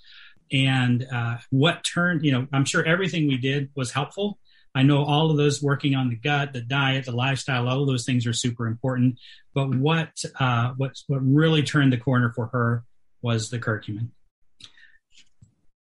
And 0.50 1.06
uh, 1.12 1.38
what 1.50 1.84
turned, 1.84 2.24
you 2.24 2.32
know, 2.32 2.46
I'm 2.52 2.64
sure 2.64 2.84
everything 2.84 3.26
we 3.28 3.38
did 3.38 3.70
was 3.74 3.92
helpful. 3.92 4.38
I 4.74 4.82
know 4.82 5.04
all 5.04 5.30
of 5.30 5.36
those 5.36 5.62
working 5.62 5.94
on 5.94 6.08
the 6.08 6.16
gut, 6.16 6.52
the 6.52 6.60
diet, 6.60 7.04
the 7.04 7.12
lifestyle, 7.12 7.68
all 7.68 7.82
of 7.82 7.86
those 7.86 8.04
things 8.04 8.26
are 8.26 8.32
super 8.32 8.66
important. 8.66 9.18
But 9.54 9.74
what 9.74 10.10
uh, 10.40 10.72
what 10.76 10.92
what 11.06 11.20
really 11.22 11.62
turned 11.62 11.92
the 11.92 11.98
corner 11.98 12.32
for 12.34 12.46
her 12.48 12.84
was 13.22 13.50
the 13.50 13.58
curcumin. 13.58 14.08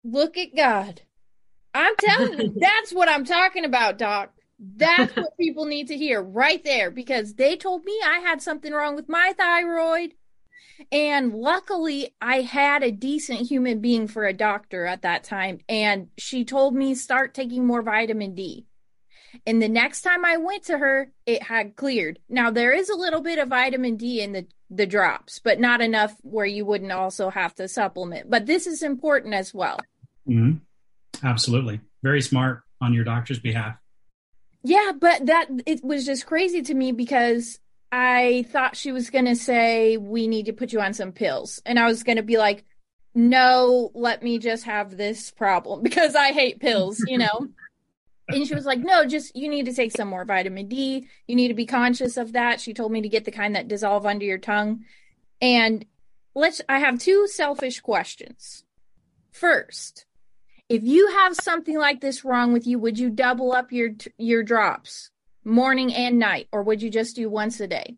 Look 0.04 0.38
at 0.38 0.56
God. 0.56 1.02
I'm 1.74 1.96
telling 1.98 2.40
you, 2.40 2.54
that's 2.60 2.92
what 2.92 3.10
I'm 3.10 3.26
talking 3.26 3.66
about, 3.66 3.98
Doc. 3.98 4.32
That's 4.60 5.16
what 5.16 5.38
people 5.40 5.66
need 5.66 5.88
to 5.90 5.98
hear 5.98 6.22
right 6.22 6.64
there 6.64 6.90
because 6.90 7.36
they 7.36 7.56
told 7.56 7.84
me 7.84 8.00
I 8.04 8.20
had 8.20 8.42
something 8.42 8.74
wrong 8.74 8.96
with 8.96 9.08
my 9.08 9.34
thyroid. 9.38 10.14
And 10.92 11.34
luckily, 11.34 12.14
I 12.22 12.42
had 12.42 12.84
a 12.84 12.92
decent 12.92 13.48
human 13.48 13.80
being 13.82 14.08
for 14.08 14.26
a 14.26 14.34
doctor 14.34 14.86
at 14.86 15.04
that 15.04 15.24
time. 15.24 15.60
And 15.68 16.08
she 16.18 16.46
told 16.46 16.76
me 16.76 16.96
start 16.96 17.34
taking 17.34 17.66
more 17.66 17.82
vitamin 17.82 18.36
D. 18.36 18.66
And 19.46 19.62
the 19.62 19.70
next 19.70 20.02
time 20.02 20.26
I 20.26 20.38
went 20.38 20.64
to 20.64 20.78
her, 20.78 21.12
it 21.26 21.44
had 21.44 21.76
cleared. 21.76 22.20
Now, 22.30 22.50
there 22.50 22.74
is 22.74 22.90
a 22.90 22.96
little 22.96 23.22
bit 23.22 23.40
of 23.40 23.50
vitamin 23.50 23.98
D 23.98 24.22
in 24.22 24.34
the, 24.34 24.48
the 24.70 24.86
drops, 24.86 25.40
but 25.40 25.60
not 25.60 25.82
enough 25.82 26.14
where 26.22 26.46
you 26.46 26.66
wouldn't 26.66 26.92
also 26.92 27.30
have 27.30 27.56
to 27.56 27.68
supplement. 27.68 28.30
But 28.30 28.46
this 28.46 28.68
is 28.68 28.84
important 28.84 29.34
as 29.34 29.54
well. 29.54 29.80
Mm-hmm. 30.28 30.58
Absolutely. 31.26 31.80
Very 32.04 32.22
smart 32.22 32.64
on 32.82 32.94
your 32.94 33.04
doctor's 33.04 33.40
behalf. 33.40 33.76
Yeah, 34.64 34.92
but 35.00 35.28
that 35.28 35.48
it 35.66 35.84
was 35.84 36.06
just 36.06 36.26
crazy 36.26 36.62
to 36.64 36.74
me 36.74 36.92
because 36.92 37.60
I 37.92 38.46
thought 38.52 38.76
she 38.76 38.92
was 38.92 39.10
going 39.10 39.26
to 39.26 39.36
say, 39.36 39.98
We 39.98 40.28
need 40.28 40.48
to 40.48 40.54
put 40.54 40.74
you 40.74 40.82
on 40.82 40.94
some 40.94 41.12
pills. 41.12 41.62
And 41.66 41.80
I 41.80 41.86
was 41.86 42.04
going 42.04 42.18
to 42.18 42.24
be 42.24 42.38
like, 42.38 42.66
No, 43.16 43.92
let 43.94 44.22
me 44.22 44.40
just 44.40 44.66
have 44.66 44.98
this 44.98 45.32
problem 45.32 45.82
because 45.84 46.16
I 46.16 46.34
hate 46.34 46.60
pills, 46.60 47.02
you 47.08 47.18
know? 47.18 47.48
And 48.30 48.48
she 48.48 48.56
was 48.56 48.66
like, 48.66 48.80
No, 48.80 49.06
just 49.06 49.36
you 49.36 49.50
need 49.50 49.66
to 49.66 49.74
take 49.74 49.92
some 49.92 50.08
more 50.08 50.26
vitamin 50.26 50.68
D. 50.68 51.08
You 51.28 51.36
need 51.36 51.48
to 51.50 51.54
be 51.54 51.66
conscious 51.66 52.18
of 52.18 52.34
that. 52.34 52.60
She 52.60 52.74
told 52.74 52.92
me 52.92 53.02
to 53.02 53.10
get 53.10 53.26
the 53.26 53.32
kind 53.32 53.56
that 53.56 53.68
dissolve 53.68 54.06
under 54.06 54.26
your 54.26 54.38
tongue. 54.38 54.84
And 55.42 55.86
let's, 56.36 56.62
I 56.68 56.80
have 56.80 57.00
two 57.00 57.28
selfish 57.28 57.80
questions. 57.80 58.64
First, 59.32 60.06
if 60.70 60.84
you 60.84 61.12
have 61.12 61.36
something 61.36 61.78
like 61.78 62.02
this 62.02 62.26
wrong 62.26 62.54
with 62.54 62.68
you, 62.68 62.80
would 62.80 63.00
you 63.00 63.10
double 63.10 63.54
up 63.54 63.72
your 63.72 63.92
your 64.18 64.44
drops 64.44 65.12
morning 65.46 65.94
and 65.94 66.20
night, 66.20 66.48
or 66.52 66.62
would 66.64 66.82
you 66.82 66.90
just 66.90 67.16
do 67.16 67.30
once 67.30 67.60
a 67.60 67.68
day? 67.68 67.96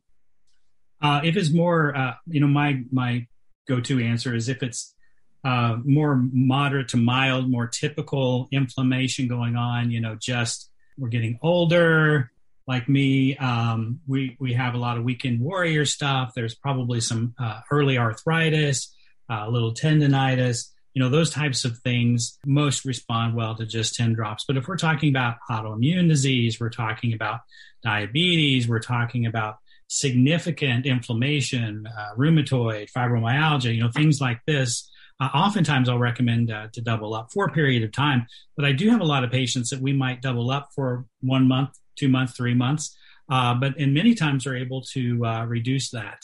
Uh, 1.01 1.21
if 1.23 1.35
it's 1.35 1.51
more, 1.51 1.95
uh, 1.95 2.13
you 2.27 2.39
know, 2.39 2.47
my 2.47 2.83
my 2.91 3.25
go-to 3.67 3.99
answer 3.99 4.35
is 4.35 4.49
if 4.49 4.61
it's 4.61 4.93
uh, 5.43 5.77
more 5.83 6.15
moderate 6.15 6.89
to 6.89 6.97
mild, 6.97 7.49
more 7.49 7.67
typical 7.67 8.47
inflammation 8.51 9.27
going 9.27 9.55
on. 9.55 9.91
You 9.91 10.01
know, 10.01 10.15
just 10.15 10.69
we're 10.97 11.09
getting 11.09 11.39
older. 11.41 12.31
Like 12.67 12.87
me, 12.87 13.35
um, 13.37 13.99
we 14.07 14.37
we 14.39 14.53
have 14.53 14.75
a 14.75 14.77
lot 14.77 14.97
of 14.97 15.03
weekend 15.03 15.39
warrior 15.39 15.85
stuff. 15.85 16.33
There's 16.35 16.55
probably 16.55 17.01
some 17.01 17.33
uh, 17.39 17.61
early 17.71 17.97
arthritis, 17.97 18.93
uh, 19.29 19.43
a 19.47 19.49
little 19.49 19.73
tendonitis 19.73 20.69
you 20.93 21.05
know 21.05 21.09
those 21.09 21.29
types 21.29 21.65
of 21.65 21.77
things 21.79 22.37
most 22.45 22.85
respond 22.85 23.35
well 23.35 23.55
to 23.55 23.65
just 23.65 23.95
10 23.95 24.13
drops 24.13 24.43
but 24.45 24.57
if 24.57 24.67
we're 24.67 24.77
talking 24.77 25.09
about 25.09 25.37
autoimmune 25.49 26.07
disease 26.07 26.59
we're 26.59 26.69
talking 26.69 27.13
about 27.13 27.41
diabetes 27.83 28.67
we're 28.67 28.79
talking 28.79 29.25
about 29.25 29.57
significant 29.87 30.85
inflammation 30.85 31.87
uh, 31.87 32.15
rheumatoid 32.17 32.91
fibromyalgia 32.91 33.73
you 33.73 33.81
know 33.81 33.91
things 33.91 34.19
like 34.19 34.41
this 34.45 34.89
uh, 35.19 35.29
oftentimes 35.33 35.89
i'll 35.89 35.99
recommend 35.99 36.51
uh, 36.51 36.67
to 36.73 36.81
double 36.81 37.13
up 37.13 37.31
for 37.31 37.45
a 37.45 37.51
period 37.51 37.83
of 37.83 37.91
time 37.91 38.25
but 38.55 38.65
i 38.65 38.71
do 38.71 38.89
have 38.89 39.01
a 39.01 39.05
lot 39.05 39.23
of 39.23 39.31
patients 39.31 39.69
that 39.69 39.81
we 39.81 39.93
might 39.93 40.21
double 40.21 40.49
up 40.51 40.69
for 40.75 41.05
one 41.21 41.47
month 41.47 41.69
two 41.95 42.09
months 42.09 42.33
three 42.33 42.53
months 42.55 42.95
uh, 43.29 43.53
but 43.53 43.77
and 43.77 43.93
many 43.93 44.15
times 44.15 44.47
are 44.47 44.55
able 44.55 44.81
to 44.81 45.25
uh, 45.25 45.45
reduce 45.45 45.91
that 45.91 46.21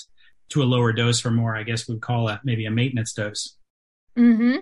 to 0.49 0.61
a 0.61 0.65
lower 0.65 0.93
dose 0.93 1.19
for 1.19 1.31
more 1.31 1.55
i 1.55 1.63
guess 1.63 1.87
we'd 1.87 2.01
call 2.01 2.29
it 2.29 2.39
maybe 2.43 2.65
a 2.65 2.71
maintenance 2.71 3.13
dose 3.13 3.57
Mm-hmm. 4.17 4.59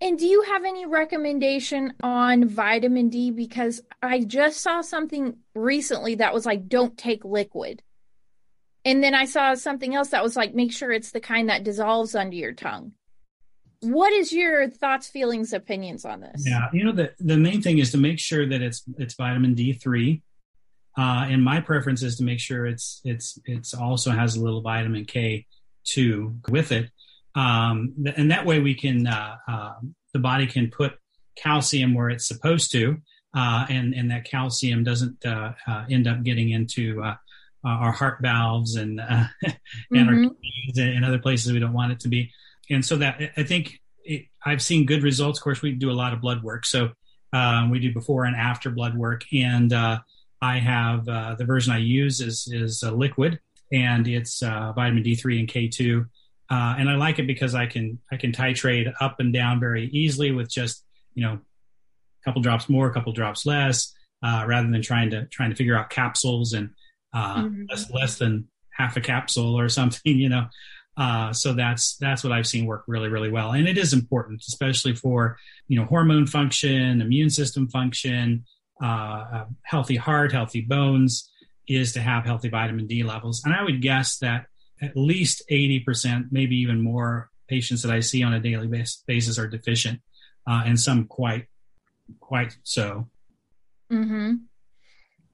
And 0.00 0.18
do 0.18 0.26
you 0.26 0.42
have 0.42 0.64
any 0.64 0.84
recommendation 0.84 1.94
on 2.02 2.46
vitamin 2.46 3.08
D? 3.08 3.30
Because 3.30 3.80
I 4.02 4.20
just 4.20 4.60
saw 4.60 4.82
something 4.82 5.38
recently 5.54 6.16
that 6.16 6.34
was 6.34 6.44
like, 6.44 6.68
don't 6.68 6.96
take 6.98 7.24
liquid. 7.24 7.82
And 8.84 9.02
then 9.02 9.14
I 9.14 9.24
saw 9.24 9.54
something 9.54 9.94
else 9.94 10.10
that 10.10 10.22
was 10.22 10.36
like, 10.36 10.54
make 10.54 10.72
sure 10.72 10.92
it's 10.92 11.10
the 11.10 11.20
kind 11.20 11.48
that 11.48 11.64
dissolves 11.64 12.14
under 12.14 12.36
your 12.36 12.52
tongue. 12.52 12.92
What 13.80 14.12
is 14.12 14.32
your 14.32 14.68
thoughts, 14.68 15.08
feelings, 15.08 15.52
opinions 15.52 16.04
on 16.04 16.20
this? 16.20 16.44
Yeah, 16.46 16.68
you 16.72 16.84
know 16.84 16.92
the 16.92 17.12
the 17.20 17.36
main 17.36 17.62
thing 17.62 17.78
is 17.78 17.92
to 17.92 17.98
make 17.98 18.18
sure 18.18 18.48
that 18.48 18.60
it's 18.60 18.82
it's 18.98 19.14
vitamin 19.14 19.54
D 19.54 19.72
three, 19.72 20.22
uh, 20.96 21.26
and 21.28 21.44
my 21.44 21.60
preference 21.60 22.02
is 22.02 22.16
to 22.16 22.24
make 22.24 22.40
sure 22.40 22.66
it's 22.66 23.00
it's 23.04 23.38
it's 23.44 23.74
also 23.74 24.10
has 24.10 24.36
a 24.36 24.42
little 24.42 24.62
vitamin 24.62 25.04
K 25.04 25.46
two 25.84 26.36
with 26.48 26.72
it 26.72 26.90
um, 27.38 27.94
and 28.16 28.30
that 28.30 28.46
way 28.46 28.58
we 28.58 28.74
can 28.74 29.06
uh, 29.06 29.36
uh, 29.46 29.74
the 30.12 30.18
body 30.18 30.46
can 30.46 30.70
put 30.70 30.94
calcium 31.36 31.94
where 31.94 32.10
it's 32.10 32.26
supposed 32.26 32.72
to, 32.72 32.96
uh, 33.34 33.66
and 33.68 33.94
and 33.94 34.10
that 34.10 34.24
calcium 34.24 34.82
doesn't 34.82 35.24
uh, 35.24 35.52
uh, 35.66 35.84
end 35.88 36.08
up 36.08 36.22
getting 36.24 36.50
into 36.50 37.02
uh, 37.02 37.14
our 37.64 37.92
heart 37.92 38.18
valves 38.20 38.74
and 38.74 39.00
and 39.00 39.28
mm-hmm. 39.92 40.08
our 40.08 40.14
kidneys 40.14 40.78
and 40.78 41.04
other 41.04 41.18
places 41.20 41.52
we 41.52 41.60
don't 41.60 41.72
want 41.72 41.92
it 41.92 42.00
to 42.00 42.08
be. 42.08 42.32
And 42.70 42.84
so 42.84 42.96
that 42.96 43.32
I 43.36 43.42
think 43.42 43.80
it, 44.04 44.26
I've 44.44 44.62
seen 44.62 44.86
good 44.86 45.02
results. 45.02 45.38
Of 45.38 45.44
course, 45.44 45.62
we 45.62 45.72
do 45.72 45.90
a 45.90 45.92
lot 45.92 46.12
of 46.12 46.20
blood 46.20 46.42
work, 46.42 46.66
so 46.66 46.90
we 47.70 47.78
do 47.78 47.92
before 47.92 48.24
and 48.24 48.36
after 48.36 48.70
blood 48.70 48.96
work, 48.96 49.24
and 49.32 49.72
I 49.72 50.58
have 50.58 51.04
the 51.06 51.44
version 51.46 51.72
I 51.72 51.78
use 51.78 52.20
is 52.20 52.48
is 52.50 52.82
liquid, 52.82 53.40
and 53.72 54.06
it's 54.06 54.40
vitamin 54.40 55.02
D3 55.02 55.40
and 55.40 55.48
K2 55.48 56.06
uh, 56.50 56.76
and 56.78 56.88
I 56.88 56.96
like 56.96 57.18
it 57.18 57.26
because 57.26 57.54
I 57.54 57.66
can 57.66 57.98
I 58.10 58.16
can 58.16 58.32
titrate 58.32 58.92
up 59.00 59.20
and 59.20 59.32
down 59.32 59.60
very 59.60 59.86
easily 59.92 60.32
with 60.32 60.50
just 60.50 60.82
you 61.14 61.22
know 61.22 61.34
a 61.34 62.24
couple 62.24 62.40
drops 62.40 62.68
more, 62.68 62.88
a 62.88 62.92
couple 62.92 63.12
drops 63.12 63.44
less, 63.44 63.92
uh, 64.22 64.44
rather 64.46 64.70
than 64.70 64.82
trying 64.82 65.10
to 65.10 65.26
trying 65.26 65.50
to 65.50 65.56
figure 65.56 65.76
out 65.76 65.90
capsules 65.90 66.54
and 66.54 66.70
uh, 67.12 67.42
mm-hmm. 67.42 67.64
less 67.68 67.90
less 67.90 68.18
than 68.18 68.48
half 68.70 68.96
a 68.96 69.00
capsule 69.00 69.58
or 69.58 69.68
something, 69.68 70.18
you 70.18 70.28
know. 70.28 70.46
Uh, 70.98 71.32
so 71.32 71.52
that's 71.52 71.96
that's 71.98 72.24
what 72.24 72.32
I've 72.32 72.46
seen 72.46 72.66
work 72.66 72.82
really 72.88 73.08
really 73.08 73.30
well, 73.30 73.52
and 73.52 73.68
it 73.68 73.78
is 73.78 73.92
important, 73.92 74.42
especially 74.48 74.96
for 74.96 75.38
you 75.68 75.78
know 75.78 75.86
hormone 75.86 76.26
function, 76.26 77.00
immune 77.00 77.30
system 77.30 77.68
function, 77.68 78.44
uh, 78.82 79.44
healthy 79.62 79.94
heart, 79.94 80.32
healthy 80.32 80.60
bones, 80.60 81.30
is 81.68 81.92
to 81.92 82.00
have 82.00 82.24
healthy 82.24 82.48
vitamin 82.48 82.88
D 82.88 83.04
levels. 83.04 83.42
And 83.44 83.54
I 83.54 83.62
would 83.62 83.80
guess 83.80 84.18
that 84.18 84.46
at 84.80 84.96
least 84.96 85.42
80%, 85.50 86.28
maybe 86.30 86.56
even 86.56 86.80
more 86.80 87.30
patients 87.48 87.82
that 87.82 87.92
I 87.92 88.00
see 88.00 88.22
on 88.22 88.32
a 88.32 88.40
daily 88.40 88.66
basis 89.06 89.38
are 89.38 89.46
deficient, 89.46 90.00
uh, 90.48 90.62
and 90.66 90.78
some 90.78 91.06
quite, 91.06 91.46
quite 92.20 92.56
so. 92.62 93.08
Mm-hmm. 93.92 94.34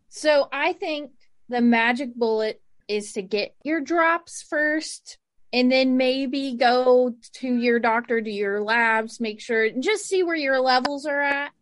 So 0.09 0.49
I 0.53 0.75
think 0.75 1.13
the 1.49 1.61
magic 1.61 2.15
bullet 2.15 2.61
is 2.89 3.13
to 3.13 3.23
get 3.23 3.55
your 3.65 3.81
drops 3.81 4.43
first 4.43 5.19
and 5.55 5.71
then 5.71 5.97
maybe 5.97 6.57
go 6.57 7.15
to 7.35 7.55
your 7.55 7.79
doctor, 7.79 8.21
do 8.21 8.29
your 8.29 8.61
labs, 8.61 9.21
make 9.21 9.41
sure, 9.41 9.71
just 9.71 10.05
see 10.05 10.25
where 10.25 10.35
your 10.35 10.59
levels 10.59 11.07
are 11.07 11.23
at. 11.23 11.53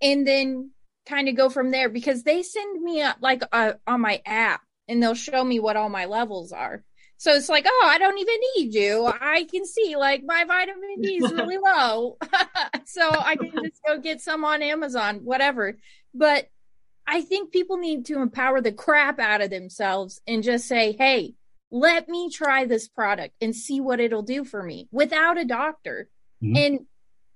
And 0.00 0.26
then 0.26 0.70
kind 1.04 1.28
of 1.28 1.36
go 1.36 1.50
from 1.50 1.70
there 1.70 1.90
because 1.90 2.22
they 2.22 2.42
send 2.42 2.82
me 2.82 3.02
a, 3.02 3.14
like 3.20 3.42
a, 3.52 3.74
on 3.86 4.00
my 4.00 4.22
app 4.24 4.62
and 4.88 5.02
they'll 5.02 5.14
show 5.14 5.44
me 5.44 5.60
what 5.60 5.76
all 5.76 5.90
my 5.90 6.06
levels 6.06 6.52
are. 6.52 6.82
So 7.18 7.34
it's 7.34 7.50
like, 7.50 7.66
oh, 7.68 7.82
I 7.86 7.98
don't 7.98 8.16
even 8.16 8.34
need 8.56 8.72
you. 8.72 9.04
I 9.06 9.44
can 9.44 9.66
see 9.66 9.94
like 9.96 10.22
my 10.24 10.44
vitamin 10.44 11.02
D 11.02 11.16
is 11.22 11.32
really 11.32 11.58
low. 11.62 12.16
so 12.86 13.10
I 13.10 13.36
can 13.36 13.52
just 13.62 13.82
go 13.86 14.00
get 14.00 14.22
some 14.22 14.42
on 14.42 14.62
Amazon, 14.62 15.16
whatever. 15.16 15.76
But 16.14 16.48
I 17.06 17.20
think 17.20 17.52
people 17.52 17.76
need 17.76 18.06
to 18.06 18.22
empower 18.22 18.62
the 18.62 18.72
crap 18.72 19.18
out 19.18 19.42
of 19.42 19.50
themselves 19.50 20.22
and 20.26 20.42
just 20.42 20.66
say, 20.66 20.92
hey, 20.92 21.34
let 21.70 22.08
me 22.08 22.30
try 22.30 22.64
this 22.64 22.88
product 22.88 23.34
and 23.40 23.54
see 23.54 23.80
what 23.80 24.00
it'll 24.00 24.22
do 24.22 24.44
for 24.44 24.62
me 24.62 24.88
without 24.92 25.38
a 25.38 25.44
doctor. 25.44 26.08
Mm-hmm. 26.42 26.56
And 26.56 26.80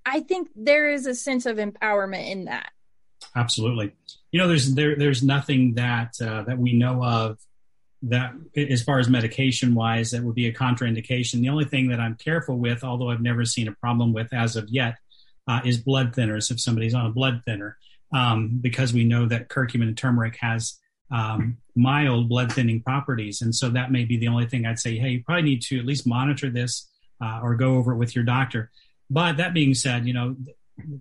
I 0.06 0.20
think 0.20 0.48
there 0.54 0.90
is 0.90 1.06
a 1.06 1.14
sense 1.14 1.46
of 1.46 1.56
empowerment 1.56 2.30
in 2.30 2.44
that. 2.46 2.70
Absolutely. 3.36 3.92
You 4.32 4.40
know, 4.40 4.48
there's 4.48 4.74
there 4.74 4.96
there's 4.96 5.22
nothing 5.22 5.74
that 5.74 6.14
uh, 6.20 6.42
that 6.44 6.58
we 6.58 6.72
know 6.72 7.04
of 7.04 7.38
that 8.02 8.32
as 8.56 8.82
far 8.82 8.98
as 8.98 9.08
medication 9.08 9.74
wise 9.74 10.12
that 10.12 10.22
would 10.22 10.34
be 10.34 10.46
a 10.46 10.52
contraindication. 10.52 11.40
The 11.40 11.50
only 11.50 11.66
thing 11.66 11.88
that 11.88 12.00
I'm 12.00 12.16
careful 12.16 12.56
with, 12.56 12.82
although 12.82 13.10
I've 13.10 13.20
never 13.20 13.44
seen 13.44 13.68
a 13.68 13.72
problem 13.72 14.12
with 14.12 14.32
as 14.32 14.56
of 14.56 14.68
yet, 14.70 14.96
uh, 15.46 15.60
is 15.64 15.78
blood 15.78 16.14
thinners. 16.14 16.50
If 16.50 16.60
somebody's 16.60 16.94
on 16.94 17.06
a 17.06 17.10
blood 17.10 17.42
thinner, 17.44 17.76
um, 18.12 18.58
because 18.60 18.92
we 18.92 19.04
know 19.04 19.26
that 19.26 19.48
curcumin 19.48 19.88
and 19.88 19.98
turmeric 19.98 20.38
has 20.40 20.78
um, 21.10 21.58
mild 21.74 22.28
blood 22.28 22.52
thinning 22.52 22.82
properties, 22.82 23.42
and 23.42 23.54
so 23.54 23.68
that 23.70 23.90
may 23.90 24.04
be 24.04 24.16
the 24.16 24.28
only 24.28 24.46
thing 24.46 24.66
I'd 24.66 24.78
say. 24.78 24.98
Hey, 24.98 25.10
you 25.10 25.24
probably 25.24 25.42
need 25.42 25.62
to 25.62 25.78
at 25.78 25.86
least 25.86 26.06
monitor 26.06 26.50
this 26.50 26.88
uh, 27.22 27.40
or 27.42 27.54
go 27.54 27.76
over 27.76 27.92
it 27.92 27.96
with 27.96 28.14
your 28.14 28.24
doctor. 28.24 28.70
But 29.08 29.38
that 29.38 29.54
being 29.54 29.74
said, 29.74 30.06
you 30.06 30.12
know 30.12 30.36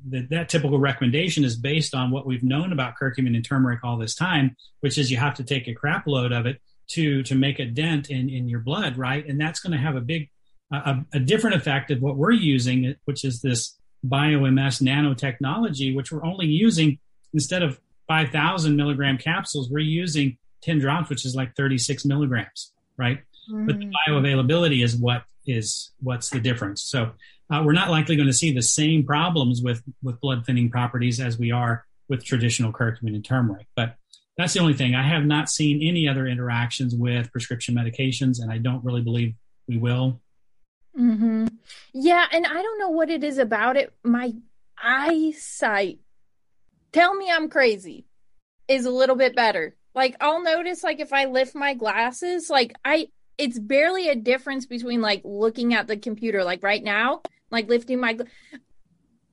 that, 0.09 0.29
that 0.29 0.49
typical 0.49 0.79
recommendation 0.79 1.43
is 1.43 1.55
based 1.55 1.93
on 1.93 2.11
what 2.11 2.25
we've 2.25 2.43
known 2.43 2.73
about 2.73 2.95
curcumin 2.99 3.35
and 3.35 3.45
turmeric 3.45 3.81
all 3.83 3.97
this 3.97 4.15
time, 4.15 4.55
which 4.81 4.97
is 4.97 5.11
you 5.11 5.17
have 5.17 5.35
to 5.35 5.43
take 5.43 5.67
a 5.67 5.73
crap 5.73 6.07
load 6.07 6.31
of 6.31 6.45
it 6.45 6.61
to 6.89 7.23
to 7.23 7.35
make 7.35 7.59
a 7.59 7.65
dent 7.65 8.09
in 8.09 8.29
in 8.29 8.47
your 8.47 8.59
blood, 8.59 8.97
right? 8.97 9.25
And 9.25 9.39
that's 9.39 9.59
going 9.59 9.73
to 9.73 9.77
have 9.77 9.95
a 9.95 10.01
big 10.01 10.29
a, 10.71 10.99
a 11.13 11.19
different 11.19 11.55
effect 11.55 11.91
of 11.91 12.01
what 12.01 12.17
we're 12.17 12.31
using, 12.31 12.95
which 13.05 13.23
is 13.23 13.41
this 13.41 13.77
BioMS 14.05 14.81
nanotechnology, 14.81 15.95
which 15.95 16.11
we're 16.11 16.23
only 16.23 16.47
using 16.47 16.99
instead 17.33 17.63
of 17.63 17.79
5,000 18.09 18.75
milligram 18.75 19.17
capsules, 19.17 19.69
we're 19.69 19.79
using 19.79 20.37
10 20.63 20.79
drops, 20.79 21.09
which 21.09 21.25
is 21.25 21.35
like 21.35 21.55
36 21.55 22.03
milligrams, 22.03 22.73
right? 22.97 23.19
Mm. 23.49 23.67
But 23.67 23.79
the 23.79 23.85
mm. 23.85 23.91
bioavailability 24.07 24.83
is 24.83 24.97
what 24.97 25.23
is 25.45 25.91
what's 26.01 26.29
the 26.29 26.41
difference. 26.41 26.83
So 26.83 27.11
uh, 27.49 27.63
we're 27.65 27.73
not 27.73 27.89
likely 27.89 28.15
going 28.15 28.27
to 28.27 28.33
see 28.33 28.53
the 28.53 28.61
same 28.61 29.05
problems 29.05 29.61
with 29.61 29.81
with 30.03 30.19
blood 30.19 30.45
thinning 30.45 30.69
properties 30.69 31.19
as 31.19 31.39
we 31.39 31.51
are 31.51 31.85
with 32.09 32.25
traditional 32.25 32.73
curcumin 32.73 33.15
and 33.15 33.23
turmeric. 33.23 33.67
But 33.75 33.95
that's 34.37 34.53
the 34.53 34.59
only 34.59 34.73
thing. 34.73 34.95
I 34.95 35.07
have 35.07 35.25
not 35.25 35.49
seen 35.49 35.81
any 35.81 36.07
other 36.07 36.27
interactions 36.27 36.95
with 36.95 37.31
prescription 37.31 37.75
medications, 37.75 38.41
and 38.41 38.51
I 38.51 38.57
don't 38.57 38.83
really 38.83 39.01
believe 39.01 39.35
we 39.67 39.77
will. 39.77 40.19
Mm-hmm. 40.97 41.47
Yeah, 41.93 42.25
and 42.31 42.45
I 42.45 42.61
don't 42.61 42.79
know 42.79 42.89
what 42.89 43.09
it 43.09 43.23
is 43.23 43.37
about 43.37 43.77
it. 43.77 43.93
My 44.03 44.33
eyesight, 44.81 45.99
tell 46.91 47.13
me 47.15 47.31
I'm 47.31 47.49
crazy, 47.49 48.05
is 48.67 48.85
a 48.85 48.91
little 48.91 49.15
bit 49.15 49.35
better. 49.35 49.75
Like 49.95 50.15
I'll 50.21 50.43
notice, 50.43 50.83
like 50.83 50.99
if 50.99 51.13
I 51.13 51.25
lift 51.25 51.55
my 51.55 51.73
glasses, 51.73 52.49
like 52.49 52.73
I, 52.85 53.09
it's 53.37 53.59
barely 53.59 54.09
a 54.09 54.15
difference 54.15 54.65
between 54.65 55.01
like 55.01 55.21
looking 55.23 55.73
at 55.73 55.87
the 55.87 55.97
computer, 55.97 56.43
like 56.43 56.63
right 56.63 56.83
now, 56.83 57.21
like 57.51 57.67
lifting 57.67 57.99
my 57.99 58.17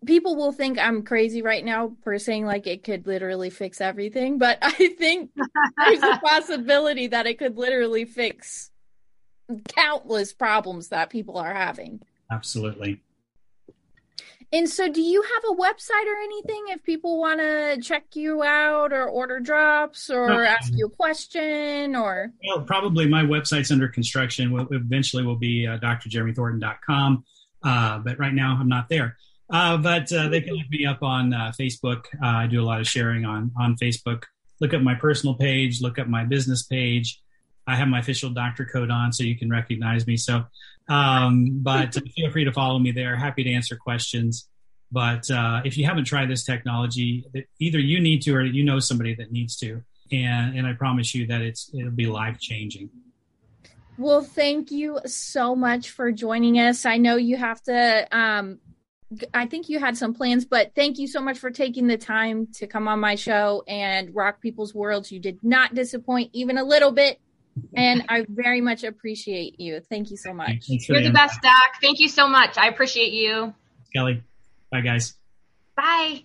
people 0.06 0.36
will 0.36 0.52
think 0.52 0.78
I'm 0.78 1.02
crazy 1.02 1.42
right 1.42 1.64
now 1.64 1.96
for 2.02 2.18
saying 2.18 2.46
like 2.46 2.66
it 2.66 2.84
could 2.84 3.06
literally 3.06 3.50
fix 3.50 3.80
everything, 3.80 4.38
but 4.38 4.58
I 4.62 4.94
think 4.98 5.30
there's 5.76 6.02
a 6.02 6.20
possibility 6.22 7.08
that 7.08 7.26
it 7.26 7.38
could 7.38 7.56
literally 7.56 8.04
fix 8.04 8.70
countless 9.68 10.32
problems 10.32 10.88
that 10.88 11.10
people 11.10 11.36
are 11.38 11.54
having. 11.54 12.00
Absolutely. 12.30 13.02
And 14.52 14.68
so, 14.68 14.88
do 14.88 15.00
you 15.00 15.22
have 15.22 15.42
a 15.50 15.60
website 15.60 16.06
or 16.06 16.16
anything 16.22 16.64
if 16.68 16.82
people 16.84 17.18
want 17.18 17.40
to 17.40 17.80
check 17.82 18.14
you 18.14 18.44
out 18.44 18.92
or 18.92 19.08
order 19.08 19.40
drops 19.40 20.08
or 20.08 20.44
ask 20.44 20.72
you 20.74 20.86
a 20.86 20.90
question 20.90 21.96
or? 21.96 22.32
Well, 22.46 22.62
probably 22.62 23.08
my 23.08 23.22
website's 23.22 23.72
under 23.72 23.88
construction. 23.88 24.52
Will 24.52 24.68
eventually 24.70 25.24
will 25.24 25.36
be 25.36 25.66
uh, 25.66 25.78
drjeremythornton.com. 25.78 27.24
Uh, 27.62 27.98
but 27.98 28.18
right 28.18 28.34
now 28.34 28.56
I'm 28.60 28.68
not 28.68 28.88
there. 28.88 29.16
Uh, 29.50 29.76
but 29.76 30.12
uh, 30.12 30.28
they 30.28 30.40
can 30.40 30.54
look 30.54 30.68
me 30.70 30.86
up 30.86 31.02
on 31.02 31.32
uh, 31.32 31.52
Facebook. 31.58 32.04
Uh, 32.22 32.26
I 32.26 32.46
do 32.46 32.62
a 32.62 32.64
lot 32.64 32.80
of 32.80 32.86
sharing 32.86 33.24
on 33.24 33.50
on 33.58 33.76
Facebook. 33.76 34.24
Look 34.60 34.74
up 34.74 34.82
my 34.82 34.94
personal 34.94 35.34
page. 35.34 35.80
Look 35.80 35.98
up 35.98 36.08
my 36.08 36.24
business 36.24 36.62
page. 36.62 37.20
I 37.66 37.76
have 37.76 37.88
my 37.88 37.98
official 37.98 38.30
doctor 38.30 38.64
code 38.64 38.90
on, 38.90 39.12
so 39.12 39.24
you 39.24 39.36
can 39.36 39.50
recognize 39.50 40.06
me. 40.06 40.16
So, 40.16 40.44
um, 40.88 41.60
but 41.62 41.94
feel 42.16 42.30
free 42.30 42.44
to 42.44 42.52
follow 42.52 42.78
me 42.78 42.92
there. 42.92 43.16
Happy 43.16 43.44
to 43.44 43.52
answer 43.52 43.76
questions. 43.76 44.48
But 44.92 45.30
uh, 45.30 45.62
if 45.64 45.76
you 45.76 45.84
haven't 45.84 46.04
tried 46.04 46.30
this 46.30 46.44
technology, 46.44 47.24
either 47.58 47.78
you 47.78 48.00
need 48.00 48.22
to 48.22 48.34
or 48.34 48.42
you 48.42 48.64
know 48.64 48.78
somebody 48.78 49.14
that 49.16 49.32
needs 49.32 49.56
to, 49.56 49.82
and 50.12 50.56
and 50.56 50.66
I 50.66 50.74
promise 50.74 51.14
you 51.14 51.26
that 51.26 51.42
it's 51.42 51.70
it'll 51.74 51.90
be 51.90 52.06
life 52.06 52.38
changing. 52.38 52.90
Well, 53.98 54.22
thank 54.22 54.70
you 54.70 55.00
so 55.06 55.56
much 55.56 55.90
for 55.90 56.12
joining 56.12 56.58
us. 56.58 56.84
I 56.84 56.98
know 56.98 57.16
you 57.16 57.36
have 57.36 57.60
to 57.62 58.06
um 58.16 58.60
I 59.32 59.46
think 59.46 59.68
you 59.68 59.78
had 59.78 59.96
some 59.96 60.14
plans, 60.14 60.44
but 60.44 60.72
thank 60.74 60.98
you 60.98 61.06
so 61.06 61.20
much 61.20 61.38
for 61.38 61.50
taking 61.50 61.86
the 61.86 61.96
time 61.96 62.48
to 62.54 62.66
come 62.66 62.88
on 62.88 62.98
my 62.98 63.14
show 63.14 63.62
and 63.68 64.14
rock 64.14 64.40
people's 64.40 64.74
worlds. 64.74 65.12
You 65.12 65.20
did 65.20 65.38
not 65.42 65.74
disappoint 65.74 66.30
even 66.32 66.58
a 66.58 66.64
little 66.64 66.90
bit. 66.90 67.20
And 67.74 68.04
I 68.08 68.26
very 68.28 68.60
much 68.60 68.84
appreciate 68.84 69.60
you. 69.60 69.80
Thank 69.80 70.10
you 70.10 70.16
so 70.16 70.32
much. 70.32 70.64
You're 70.66 71.02
the 71.02 71.10
best, 71.10 71.40
Doc. 71.42 71.80
Thank 71.80 72.00
you 72.00 72.08
so 72.08 72.28
much. 72.28 72.58
I 72.58 72.68
appreciate 72.68 73.12
you. 73.12 73.54
Kelly. 73.94 74.22
Bye, 74.70 74.80
guys. 74.80 75.14
Bye. 75.76 76.24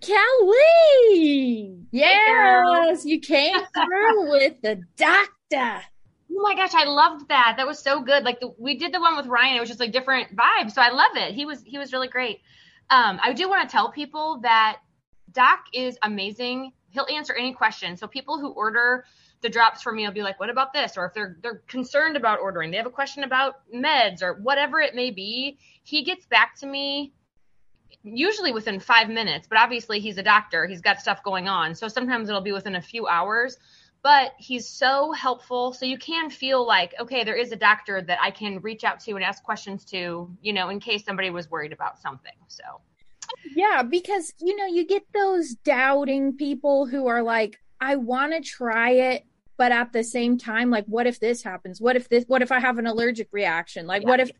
Kelly. 0.00 1.78
Yes, 1.90 3.04
you 3.04 3.20
came 3.20 3.56
through 3.74 4.30
with 4.30 4.60
the 4.62 4.80
doctor. 4.96 5.82
Oh 6.30 6.42
my 6.42 6.54
gosh, 6.54 6.74
I 6.74 6.84
loved 6.84 7.28
that. 7.28 7.54
That 7.56 7.66
was 7.66 7.78
so 7.78 8.02
good. 8.02 8.24
Like 8.24 8.40
the, 8.40 8.52
we 8.58 8.76
did 8.76 8.92
the 8.92 9.00
one 9.00 9.16
with 9.16 9.26
Ryan. 9.26 9.56
It 9.56 9.60
was 9.60 9.68
just 9.68 9.80
like 9.80 9.92
different 9.92 10.36
vibes. 10.36 10.72
So 10.72 10.82
I 10.82 10.90
love 10.90 11.12
it. 11.14 11.34
He 11.34 11.46
was 11.46 11.62
he 11.64 11.78
was 11.78 11.92
really 11.92 12.08
great. 12.08 12.40
Um, 12.90 13.18
I 13.22 13.32
do 13.32 13.48
want 13.48 13.68
to 13.68 13.72
tell 13.72 13.90
people 13.90 14.40
that 14.42 14.78
Doc 15.32 15.66
is 15.72 15.98
amazing. 16.02 16.72
He'll 16.90 17.06
answer 17.10 17.34
any 17.34 17.52
question. 17.52 17.96
So 17.96 18.06
people 18.06 18.38
who 18.38 18.50
order 18.50 19.04
the 19.46 19.52
drops 19.52 19.80
for 19.80 19.92
me 19.92 20.04
will 20.04 20.12
be 20.12 20.22
like, 20.22 20.40
"What 20.40 20.50
about 20.50 20.72
this?" 20.72 20.96
Or 20.96 21.06
if 21.06 21.14
they're 21.14 21.36
they're 21.40 21.62
concerned 21.68 22.16
about 22.16 22.40
ordering, 22.40 22.72
they 22.72 22.76
have 22.78 22.86
a 22.86 22.90
question 22.90 23.22
about 23.22 23.54
meds 23.72 24.22
or 24.22 24.34
whatever 24.34 24.80
it 24.80 24.94
may 24.96 25.10
be. 25.12 25.58
He 25.84 26.02
gets 26.02 26.26
back 26.26 26.56
to 26.56 26.66
me 26.66 27.12
usually 28.02 28.52
within 28.52 28.80
five 28.80 29.08
minutes. 29.08 29.46
But 29.48 29.58
obviously, 29.58 30.00
he's 30.00 30.18
a 30.18 30.22
doctor. 30.22 30.66
He's 30.66 30.80
got 30.80 31.00
stuff 31.00 31.22
going 31.22 31.48
on. 31.48 31.74
So 31.76 31.86
sometimes 31.86 32.28
it'll 32.28 32.40
be 32.40 32.52
within 32.52 32.74
a 32.74 32.82
few 32.82 33.06
hours 33.06 33.56
but 34.06 34.34
he's 34.38 34.68
so 34.68 35.10
helpful. 35.10 35.72
So 35.72 35.84
you 35.84 35.98
can 35.98 36.30
feel 36.30 36.64
like, 36.64 36.94
okay, 37.00 37.24
there 37.24 37.34
is 37.34 37.50
a 37.50 37.56
doctor 37.56 38.00
that 38.02 38.18
I 38.22 38.30
can 38.30 38.60
reach 38.60 38.84
out 38.84 39.00
to 39.00 39.16
and 39.16 39.24
ask 39.24 39.42
questions 39.42 39.84
to, 39.86 40.30
you 40.40 40.52
know, 40.52 40.68
in 40.68 40.78
case 40.78 41.04
somebody 41.04 41.30
was 41.30 41.50
worried 41.50 41.72
about 41.72 41.98
something. 42.00 42.36
So, 42.46 42.62
yeah, 43.56 43.82
because, 43.82 44.32
you 44.38 44.54
know, 44.54 44.66
you 44.66 44.86
get 44.86 45.02
those 45.12 45.54
doubting 45.54 46.36
people 46.36 46.86
who 46.86 47.08
are 47.08 47.20
like, 47.20 47.58
I 47.80 47.96
want 47.96 48.32
to 48.32 48.40
try 48.40 48.90
it, 48.90 49.26
but 49.56 49.72
at 49.72 49.92
the 49.92 50.04
same 50.04 50.38
time, 50.38 50.70
like, 50.70 50.86
what 50.86 51.06
if 51.06 51.20
this 51.20 51.42
happens? 51.42 51.80
What 51.80 51.96
if 51.96 52.08
this, 52.08 52.24
what 52.26 52.42
if 52.42 52.52
I 52.52 52.60
have 52.60 52.78
an 52.78 52.86
allergic 52.86 53.28
reaction? 53.32 53.86
Like, 53.86 54.02
yeah. 54.02 54.08
what 54.08 54.20
if, 54.20 54.30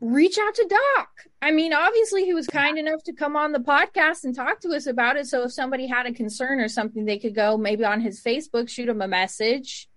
reach 0.00 0.38
out 0.38 0.54
to 0.54 0.66
Doc. 0.68 1.08
I 1.42 1.50
mean, 1.50 1.72
obviously, 1.72 2.24
he 2.24 2.34
was 2.34 2.46
kind 2.46 2.78
enough 2.78 3.02
to 3.04 3.12
come 3.12 3.36
on 3.36 3.52
the 3.52 3.58
podcast 3.58 4.24
and 4.24 4.34
talk 4.34 4.60
to 4.60 4.70
us 4.70 4.86
about 4.86 5.16
it. 5.16 5.26
So 5.26 5.44
if 5.44 5.52
somebody 5.52 5.86
had 5.86 6.06
a 6.06 6.12
concern 6.12 6.60
or 6.60 6.68
something, 6.68 7.04
they 7.04 7.18
could 7.18 7.34
go 7.34 7.56
maybe 7.56 7.84
on 7.84 8.00
his 8.00 8.22
Facebook, 8.22 8.68
shoot 8.68 8.88
him 8.88 9.02
a 9.02 9.08
message. 9.08 9.88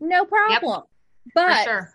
No 0.00 0.24
problem. 0.24 0.82
Yep. 1.26 1.34
But 1.34 1.64
sure. 1.64 1.94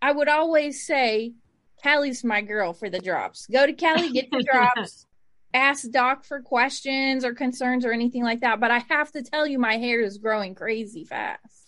I 0.00 0.12
would 0.12 0.28
always 0.28 0.86
say, 0.86 1.34
Kelly's 1.82 2.22
my 2.22 2.42
girl 2.42 2.72
for 2.72 2.88
the 2.88 3.00
drops. 3.00 3.46
Go 3.46 3.66
to 3.66 3.72
Kelly, 3.72 4.10
get 4.10 4.30
the 4.30 4.42
drops. 4.52 5.06
Ask 5.54 5.90
Doc 5.90 6.24
for 6.24 6.40
questions 6.40 7.24
or 7.24 7.34
concerns 7.34 7.84
or 7.84 7.92
anything 7.92 8.24
like 8.24 8.40
that. 8.40 8.60
But 8.60 8.70
I 8.70 8.78
have 8.88 9.12
to 9.12 9.22
tell 9.22 9.46
you, 9.46 9.58
my 9.58 9.76
hair 9.76 10.00
is 10.00 10.18
growing 10.18 10.54
crazy 10.54 11.04
fast. 11.04 11.62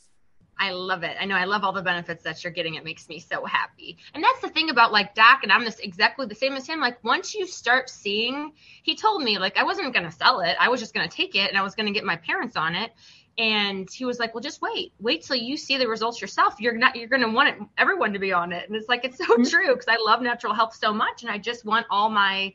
I 0.59 0.71
love 0.71 1.03
it. 1.03 1.17
I 1.19 1.25
know 1.25 1.35
I 1.35 1.45
love 1.45 1.65
all 1.65 1.73
the 1.73 1.83
benefits 1.83 2.23
that 2.25 2.43
you're 2.45 2.53
getting. 2.53 2.75
It 2.75 2.85
makes 2.85 3.09
me 3.09 3.19
so 3.19 3.45
happy. 3.45 3.99
And 4.15 4.23
that's 4.23 4.41
the 4.41 4.49
thing 4.49 4.71
about 4.71 4.93
like 4.93 5.15
Doc, 5.15 5.41
and 5.43 5.53
I'm 5.53 5.65
this 5.65 5.79
exactly 5.81 6.27
the 6.27 6.35
same 6.35 6.55
as 6.55 6.67
him. 6.67 6.81
Like 6.81 7.03
once 7.03 7.35
you 7.35 7.47
start 7.47 7.91
seeing, 7.91 8.53
he 8.83 8.95
told 8.95 9.23
me 9.23 9.39
like 9.39 9.59
I 9.59 9.65
wasn't 9.65 9.93
gonna 9.93 10.13
sell 10.13 10.41
it. 10.41 10.57
I 10.59 10.69
was 10.69 10.81
just 10.81 10.95
gonna 10.95 11.09
take 11.09 11.35
it 11.35 11.49
and 11.49 11.59
I 11.59 11.63
was 11.63 11.75
gonna 11.75 11.93
get 11.93 12.05
my 12.05 12.17
parents 12.17 12.57
on 12.57 12.77
it. 12.77 12.93
And 13.37 13.89
he 13.93 14.05
was 14.05 14.21
like, 14.21 14.33
Well, 14.33 14.43
just 14.43 14.63
wait. 14.63 14.93
Wait 15.01 15.23
till 15.23 15.37
you 15.37 15.57
see 15.57 15.77
the 15.77 15.89
results 15.89 16.21
yourself. 16.21 16.61
You're 16.61 16.77
not 16.77 16.95
you're 16.95 17.09
gonna 17.09 17.33
want 17.33 17.49
it, 17.49 17.67
everyone 17.77 18.13
to 18.13 18.21
be 18.21 18.33
on 18.33 18.53
it. 18.53 18.69
And 18.69 18.77
it's 18.77 18.89
like 18.89 19.05
it's 19.05 19.19
so 19.19 19.25
mm-hmm. 19.25 19.43
true 19.43 19.75
because 19.75 19.89
I 19.89 19.97
love 20.05 20.23
natural 20.23 20.55
health 20.55 20.77
so 20.77 20.93
much 20.93 21.23
and 21.23 21.31
I 21.31 21.39
just 21.39 21.65
want 21.65 21.87
all 21.91 22.11
my 22.11 22.55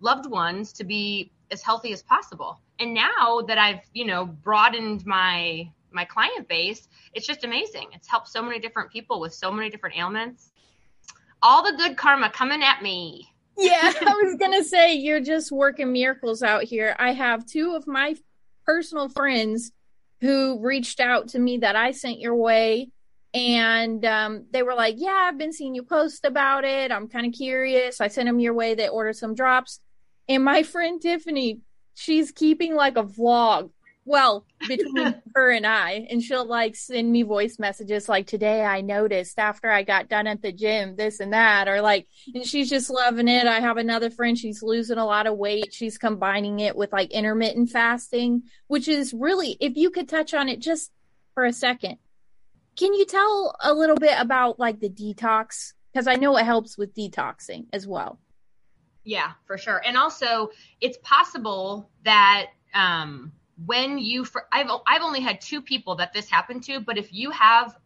loved 0.00 0.28
ones 0.28 0.72
to 0.74 0.84
be 0.84 1.30
as 1.50 1.62
healthy 1.62 1.92
as 1.92 2.02
possible. 2.02 2.60
And 2.78 2.94
now 2.94 3.42
that 3.46 3.58
I've, 3.58 3.80
you 3.92 4.06
know, 4.06 4.26
broadened 4.26 5.04
my 5.06 5.70
my 5.92 6.04
client 6.04 6.46
base, 6.48 6.88
it's 7.14 7.26
just 7.26 7.42
amazing. 7.42 7.88
It's 7.92 8.08
helped 8.08 8.28
so 8.28 8.42
many 8.42 8.60
different 8.60 8.92
people 8.92 9.18
with 9.18 9.34
so 9.34 9.50
many 9.50 9.70
different 9.70 9.98
ailments. 9.98 10.52
All 11.42 11.64
the 11.64 11.76
good 11.76 11.96
karma 11.96 12.30
coming 12.30 12.62
at 12.62 12.82
me. 12.82 13.28
Yeah, 13.58 13.92
I 14.06 14.14
was 14.22 14.36
going 14.36 14.52
to 14.52 14.64
say 14.64 14.94
you're 14.94 15.20
just 15.20 15.50
working 15.50 15.92
miracles 15.92 16.42
out 16.42 16.62
here. 16.62 16.94
I 16.98 17.12
have 17.12 17.44
two 17.44 17.74
of 17.74 17.88
my 17.88 18.14
personal 18.64 19.08
friends 19.08 19.72
who 20.20 20.60
reached 20.60 21.00
out 21.00 21.28
to 21.28 21.38
me 21.38 21.58
that 21.58 21.74
I 21.74 21.90
sent 21.90 22.20
your 22.20 22.36
way 22.36 22.90
and 23.32 24.04
um, 24.04 24.46
they 24.50 24.62
were 24.62 24.74
like, 24.74 24.96
"Yeah, 24.98 25.28
I've 25.28 25.38
been 25.38 25.52
seeing 25.52 25.74
you 25.74 25.82
post 25.82 26.24
about 26.24 26.64
it. 26.64 26.90
I'm 26.90 27.08
kind 27.08 27.26
of 27.26 27.32
curious." 27.32 28.00
I 28.00 28.08
sent 28.08 28.26
them 28.26 28.40
your 28.40 28.54
way. 28.54 28.74
They 28.74 28.88
ordered 28.88 29.16
some 29.16 29.34
drops, 29.34 29.80
and 30.30 30.44
my 30.44 30.62
friend 30.62 31.02
Tiffany, 31.02 31.58
she's 31.94 32.30
keeping 32.30 32.76
like 32.76 32.96
a 32.96 33.02
vlog 33.02 33.70
well 34.04 34.46
between 34.68 35.20
her 35.34 35.50
and 35.50 35.66
I, 35.66 36.06
and 36.08 36.22
she'll 36.22 36.46
like 36.46 36.76
send 36.76 37.10
me 37.10 37.24
voice 37.24 37.58
messages 37.58 38.08
like 38.08 38.28
today 38.28 38.64
I 38.64 38.80
noticed 38.80 39.40
after 39.40 39.68
I 39.68 39.82
got 39.82 40.08
done 40.08 40.28
at 40.28 40.40
the 40.40 40.52
gym 40.52 40.94
this 40.94 41.18
and 41.18 41.32
that, 41.32 41.66
or 41.66 41.82
like, 41.82 42.06
and 42.32 42.46
she's 42.46 42.70
just 42.70 42.90
loving 42.90 43.26
it. 43.26 43.48
I 43.48 43.58
have 43.58 43.76
another 43.76 44.08
friend, 44.08 44.38
she's 44.38 44.62
losing 44.62 44.98
a 44.98 45.04
lot 45.04 45.26
of 45.26 45.36
weight. 45.36 45.74
She's 45.74 45.98
combining 45.98 46.60
it 46.60 46.76
with 46.76 46.92
like 46.92 47.10
intermittent 47.10 47.70
fasting, 47.70 48.44
which 48.68 48.86
is 48.86 49.12
really, 49.12 49.56
if 49.60 49.76
you 49.76 49.90
could 49.90 50.08
touch 50.08 50.32
on 50.32 50.48
it 50.48 50.60
just 50.60 50.92
for 51.34 51.44
a 51.44 51.52
second, 51.52 51.98
can 52.76 52.94
you 52.94 53.04
tell 53.04 53.56
a 53.60 53.74
little 53.74 53.96
bit 53.96 54.14
about 54.16 54.60
like 54.60 54.78
the 54.78 54.88
detox? 54.88 55.72
Because 55.92 56.06
I 56.06 56.14
know 56.14 56.36
it 56.36 56.44
helps 56.44 56.78
with 56.78 56.94
detoxing 56.94 57.66
as 57.72 57.84
well. 57.84 58.20
Yeah, 59.04 59.32
for 59.46 59.56
sure. 59.56 59.82
And 59.84 59.96
also, 59.96 60.50
it's 60.80 60.98
possible 61.02 61.90
that 62.04 62.48
um, 62.74 63.32
when 63.66 63.98
you 63.98 64.24
for 64.24 64.46
I've 64.52 64.70
I've 64.86 65.02
only 65.02 65.20
had 65.20 65.40
two 65.40 65.62
people 65.62 65.94
that 65.96 66.12
this 66.12 66.28
happened 66.28 66.62
to, 66.64 66.80
but 66.80 66.98
if 66.98 67.12
you 67.12 67.30
have 67.30 67.76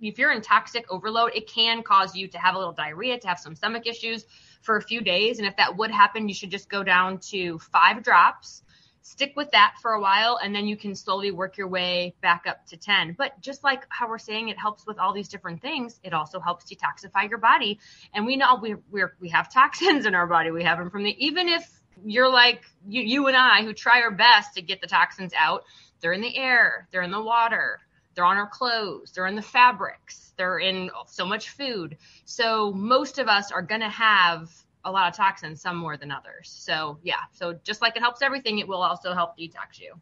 if 0.00 0.18
you're 0.18 0.32
in 0.32 0.42
toxic 0.42 0.84
overload, 0.90 1.32
it 1.34 1.46
can 1.46 1.82
cause 1.82 2.14
you 2.14 2.28
to 2.28 2.38
have 2.38 2.54
a 2.54 2.58
little 2.58 2.72
diarrhea, 2.72 3.18
to 3.18 3.28
have 3.28 3.38
some 3.38 3.54
stomach 3.54 3.86
issues 3.86 4.26
for 4.62 4.76
a 4.76 4.82
few 4.82 5.00
days. 5.00 5.38
And 5.38 5.46
if 5.46 5.56
that 5.56 5.76
would 5.76 5.90
happen, 5.90 6.28
you 6.28 6.34
should 6.34 6.50
just 6.50 6.68
go 6.68 6.82
down 6.82 7.18
to 7.30 7.58
five 7.58 8.02
drops, 8.02 8.62
stick 9.06 9.34
with 9.36 9.50
that 9.52 9.74
for 9.80 9.92
a 9.92 10.00
while, 10.00 10.38
and 10.42 10.54
then 10.54 10.66
you 10.66 10.76
can 10.76 10.94
slowly 10.94 11.30
work 11.30 11.56
your 11.56 11.68
way 11.68 12.12
back 12.20 12.44
up 12.46 12.66
to 12.66 12.76
10. 12.76 13.14
But 13.16 13.40
just 13.40 13.62
like 13.62 13.86
how 13.88 14.08
we're 14.08 14.18
saying 14.18 14.48
it 14.48 14.58
helps 14.58 14.84
with 14.84 14.98
all 14.98 15.12
these 15.12 15.28
different 15.28 15.62
things, 15.62 16.00
it 16.02 16.12
also 16.12 16.40
helps 16.40 16.64
detoxify 16.64 17.28
your 17.28 17.38
body. 17.38 17.78
And 18.12 18.26
we 18.26 18.36
know 18.36 18.56
we 18.56 18.74
we're, 18.90 19.14
we 19.20 19.28
have 19.28 19.52
toxins 19.52 20.06
in 20.06 20.14
our 20.14 20.26
body. 20.26 20.50
We 20.50 20.64
have 20.64 20.78
them 20.78 20.90
from 20.90 21.04
the, 21.04 21.16
even 21.24 21.48
if 21.48 21.70
you're 22.04 22.30
like 22.30 22.62
you, 22.86 23.02
you 23.02 23.26
and 23.28 23.36
I 23.36 23.62
who 23.62 23.72
try 23.72 24.02
our 24.02 24.10
best 24.10 24.54
to 24.54 24.62
get 24.62 24.80
the 24.80 24.88
toxins 24.88 25.32
out. 25.38 25.64
They're 26.00 26.12
in 26.12 26.20
the 26.20 26.36
air, 26.36 26.88
they're 26.90 27.02
in 27.02 27.10
the 27.10 27.22
water, 27.22 27.78
they're 28.14 28.24
on 28.24 28.36
our 28.36 28.48
clothes, 28.48 29.12
they're 29.12 29.26
in 29.26 29.36
the 29.36 29.42
fabrics, 29.42 30.34
they're 30.36 30.58
in 30.58 30.90
so 31.06 31.24
much 31.24 31.50
food. 31.50 31.96
So 32.24 32.72
most 32.72 33.18
of 33.18 33.28
us 33.28 33.52
are 33.52 33.62
going 33.62 33.80
to 33.80 33.88
have 33.88 34.50
a 34.86 34.90
lot 34.90 35.08
of 35.08 35.16
toxins, 35.16 35.60
some 35.60 35.76
more 35.76 35.96
than 35.96 36.10
others. 36.10 36.54
So 36.56 36.98
yeah, 37.02 37.24
so 37.32 37.58
just 37.64 37.82
like 37.82 37.96
it 37.96 38.00
helps 38.00 38.22
everything, 38.22 38.58
it 38.58 38.68
will 38.68 38.82
also 38.82 39.12
help 39.12 39.36
detox 39.36 39.80
you. 39.80 39.94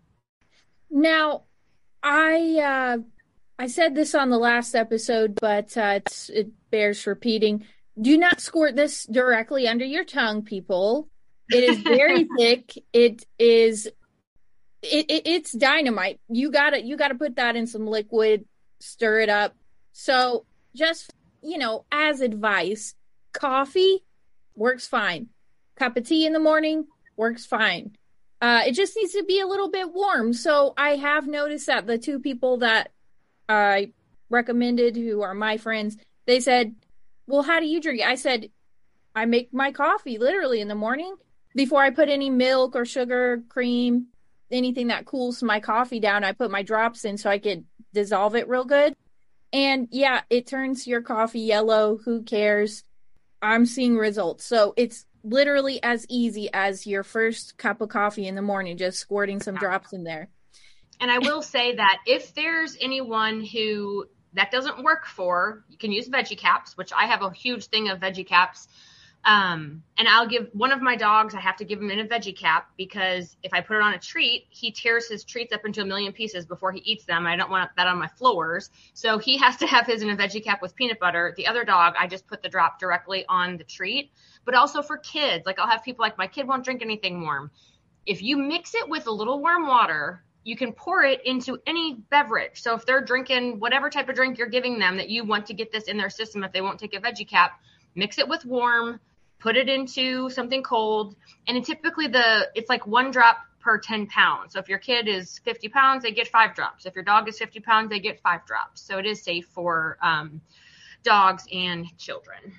Now, 0.91 1.45
I 2.03 2.61
uh, 2.61 2.99
I 3.59 3.67
said 3.67 3.95
this 3.95 4.15
on 4.15 4.31
the 4.31 4.39
last 4.39 4.75
episode, 4.75 5.39
but 5.41 5.77
uh, 5.77 6.01
it 6.29 6.51
bears 6.71 7.07
repeating. 7.07 7.67
Do 8.01 8.19
not 8.19 8.41
squirt 8.41 8.77
this 8.77 9.07
directly 9.07 9.67
under 9.67 9.85
your 9.85 10.05
tongue, 10.05 10.43
people. 10.43 11.09
It 11.51 11.65
is 11.65 11.79
very 11.79 12.29
thick. 12.39 12.75
It 12.93 13.25
is 13.39 13.87
it, 14.83 15.11
it, 15.11 15.23
it's 15.27 15.53
dynamite. 15.53 16.21
You 16.29 16.51
gotta 16.51 16.85
you 16.85 16.97
gotta 16.97 17.15
put 17.15 17.37
that 17.37 17.57
in 17.57 17.67
some 17.67 17.87
liquid, 17.87 18.45
stir 18.81 19.21
it 19.21 19.31
up. 19.31 19.57
So 19.93 20.45
just 20.77 21.11
you 21.43 21.57
know, 21.57 21.87
as 21.91 22.21
advice, 22.21 22.95
coffee 23.33 24.05
works 24.57 24.87
fine. 24.87 25.29
Cup 25.77 25.97
of 25.97 26.07
tea 26.07 26.27
in 26.27 26.33
the 26.33 26.39
morning 26.39 26.87
works 27.17 27.47
fine. 27.47 27.97
Uh, 28.41 28.63
it 28.67 28.73
just 28.73 28.97
needs 28.97 29.13
to 29.13 29.25
be 29.25 29.41
a 29.41 29.47
little 29.47 29.71
bit 29.71 29.93
warm. 29.93 30.33
So 30.33 30.75
I 30.77 30.97
have 30.97 31.27
noticed 31.27 31.67
that 31.67 31.87
the 31.87 31.99
two 31.99 32.19
people 32.19 32.59
that 32.59 32.91
I 33.49 33.93
recommended, 34.29 34.97
who 34.97 35.23
are 35.23 35.35
my 35.35 35.57
friends, 35.57 35.97
they 36.27 36.41
said, 36.41 36.75
"Well, 37.27 37.43
how 37.43 37.61
do 37.61 37.67
you 37.67 37.81
drink?" 37.81 38.03
I 38.03 38.17
said, 38.17 38.51
"I 39.15 39.25
make 39.25 39.53
my 39.53 39.73
coffee 39.73 40.19
literally 40.19 40.61
in 40.61 40.69
the 40.69 40.75
morning 40.75 41.17
before 41.55 41.83
I 41.83 41.91
put 41.91 42.09
any 42.09 42.31
milk 42.31 42.75
or 42.75 42.85
sugar, 42.85 43.43
cream, 43.49 44.09
anything 44.51 44.89
that 44.89 45.07
cools 45.07 45.43
my 45.43 45.61
coffee 45.61 46.01
down, 46.01 46.25
I 46.25 46.33
put 46.33 46.51
my 46.51 46.63
drops 46.63 47.05
in 47.05 47.17
so 47.17 47.31
I 47.31 47.39
could 47.39 47.65
dissolve 47.93 48.35
it 48.35 48.49
real 48.49 48.65
good. 48.65 48.95
And 49.53 49.89
yeah, 49.91 50.23
it 50.31 50.47
turns 50.47 50.87
your 50.87 51.01
coffee 51.01 51.41
yellow. 51.41 51.99
Who 52.05 52.23
cares? 52.23 52.83
I'm 53.45 53.67
seeing 53.67 53.97
results. 53.97 54.45
So 54.45 54.73
it's 54.77 55.05
literally 55.23 55.83
as 55.83 56.07
easy 56.09 56.49
as 56.53 56.87
your 56.87 57.03
first 57.03 57.59
cup 57.59 57.81
of 57.81 57.91
coffee 57.91 58.27
in 58.27 58.35
the 58.35 58.43
morning, 58.43 58.77
just 58.77 58.99
squirting 58.99 59.41
some 59.41 59.55
drops 59.55 59.93
in 59.93 60.05
there. 60.05 60.29
And 61.01 61.11
I 61.11 61.19
will 61.19 61.43
say 61.43 61.77
that 61.77 61.99
if 62.07 62.35
there's 62.35 62.77
anyone 62.81 63.45
who 63.45 64.07
that 64.33 64.51
doesn't 64.51 64.83
work 64.83 65.07
for, 65.07 65.65
you 65.69 65.77
can 65.77 65.93
use 65.93 66.09
veggie 66.09 66.39
caps, 66.39 66.77
which 66.77 66.93
I 66.93 67.07
have 67.07 67.23
a 67.23 67.31
huge 67.31 67.67
thing 67.67 67.89
of 67.91 68.01
veggie 68.01 68.27
caps 68.27 68.67
um, 69.27 69.83
and 69.97 70.07
I'll 70.07 70.27
give 70.27 70.49
one 70.53 70.71
of 70.71 70.83
my 70.83 70.97
dogs, 70.97 71.35
I 71.35 71.41
have 71.41 71.57
to 71.57 71.65
give 71.65 71.81
him 71.81 71.91
in 71.91 72.01
a 72.01 72.05
veggie 72.05 72.37
cap 72.37 72.69
because 72.77 73.37
if 73.43 73.55
I 73.55 73.63
put 73.63 73.77
it 73.77 73.83
on 73.83 73.95
a 73.95 73.99
treat, 73.99 74.47
he 74.51 74.71
tears 74.71 75.09
his 75.09 75.25
treats 75.25 75.53
up 75.53 75.65
into 75.65 75.81
a 75.81 75.85
million 75.85 76.13
pieces 76.13 76.45
before 76.45 76.73
he 76.73 76.81
eats 76.81 77.05
them. 77.05 77.27
I 77.27 77.35
don't 77.35 77.51
want 77.51 77.71
that 77.77 77.87
on 77.87 77.99
my 77.99 78.09
floors. 78.09 78.71
So 78.93 79.17
he 79.19 79.39
has 79.45 79.57
to 79.59 79.67
have 79.67 79.87
his 79.87 80.03
in 80.03 80.11
a 80.11 80.17
veggie 80.17 80.45
cap 80.45 80.61
with 80.61 80.77
peanut 80.77 80.99
butter. 80.99 81.33
The 81.39 81.47
other 81.47 81.65
dog, 81.65 81.95
I 81.99 82.07
just 82.07 82.27
put 82.27 82.43
the 82.43 82.51
drop 82.51 82.79
directly 82.79 83.25
on 83.29 83.57
the 83.57 83.65
treat. 83.65 84.13
But 84.45 84.55
also 84.55 84.83
for 84.83 84.99
kids, 84.99 85.47
like 85.47 85.59
I'll 85.59 85.69
have 85.69 85.83
people 85.83 86.03
like, 86.03 86.19
my 86.19 86.27
kid 86.27 86.47
won't 86.47 86.65
drink 86.65 86.83
anything 86.83 87.23
warm. 87.23 87.51
If 88.05 88.23
you 88.23 88.37
mix 88.37 88.75
it 88.75 88.87
with 88.87 89.07
a 89.07 89.11
little 89.11 89.41
warm 89.41 89.67
water, 89.67 90.23
you 90.43 90.55
can 90.55 90.73
pour 90.73 91.03
it 91.03 91.25
into 91.25 91.59
any 91.67 91.95
beverage. 92.11 92.61
So 92.61 92.75
if 92.75 92.85
they're 92.85 93.01
drinking 93.01 93.59
whatever 93.59 93.89
type 93.89 94.11
of 94.11 94.17
drink 94.17 94.37
you're 94.37 94.49
giving 94.49 94.79
them 94.79 94.99
that 94.99 95.09
you 95.09 95.25
want 95.25 95.47
to 95.47 95.55
get 95.55 95.73
this 95.73 95.85
in 95.85 95.97
their 95.97 96.11
system, 96.11 96.45
if 96.45 96.53
they 96.53 96.61
won't 96.61 96.79
take 96.79 96.95
a 96.95 97.01
veggie 97.01 97.27
cap, 97.27 97.59
mix 97.95 98.19
it 98.19 98.29
with 98.29 98.45
warm 98.45 99.01
put 99.45 99.59
it 99.59 99.69
into 99.69 100.31
something 100.31 100.63
cold, 100.63 101.17
and 101.47 101.63
typically 101.63 102.09
the 102.09 102.49
it's 102.55 102.71
like 102.71 102.87
one 102.87 103.11
drop 103.11 103.37
per 103.61 103.79
10 103.79 104.07
pounds. 104.07 104.55
So 104.55 104.59
if 104.59 104.71
your 104.71 104.79
kid 104.79 105.07
is 105.07 105.39
50 105.41 105.69
pounds, 105.69 106.03
they 106.03 106.13
get 106.13 106.29
five 106.29 106.55
drops. 106.55 106.87
If 106.87 106.95
your 106.95 107.05
dog 107.05 107.29
is 107.29 107.39
50 107.39 107.61
pounds, 107.61 107.91
they 107.91 108.01
get 108.01 108.21
five 108.23 108.47
drops. 108.47 108.81
So 108.81 108.99
it 108.99 109.05
is 109.05 109.23
safe 109.23 109.47
for 109.47 109.99
um, 110.03 110.41
dogs 111.03 111.45
and 111.53 111.87
children. 111.99 112.55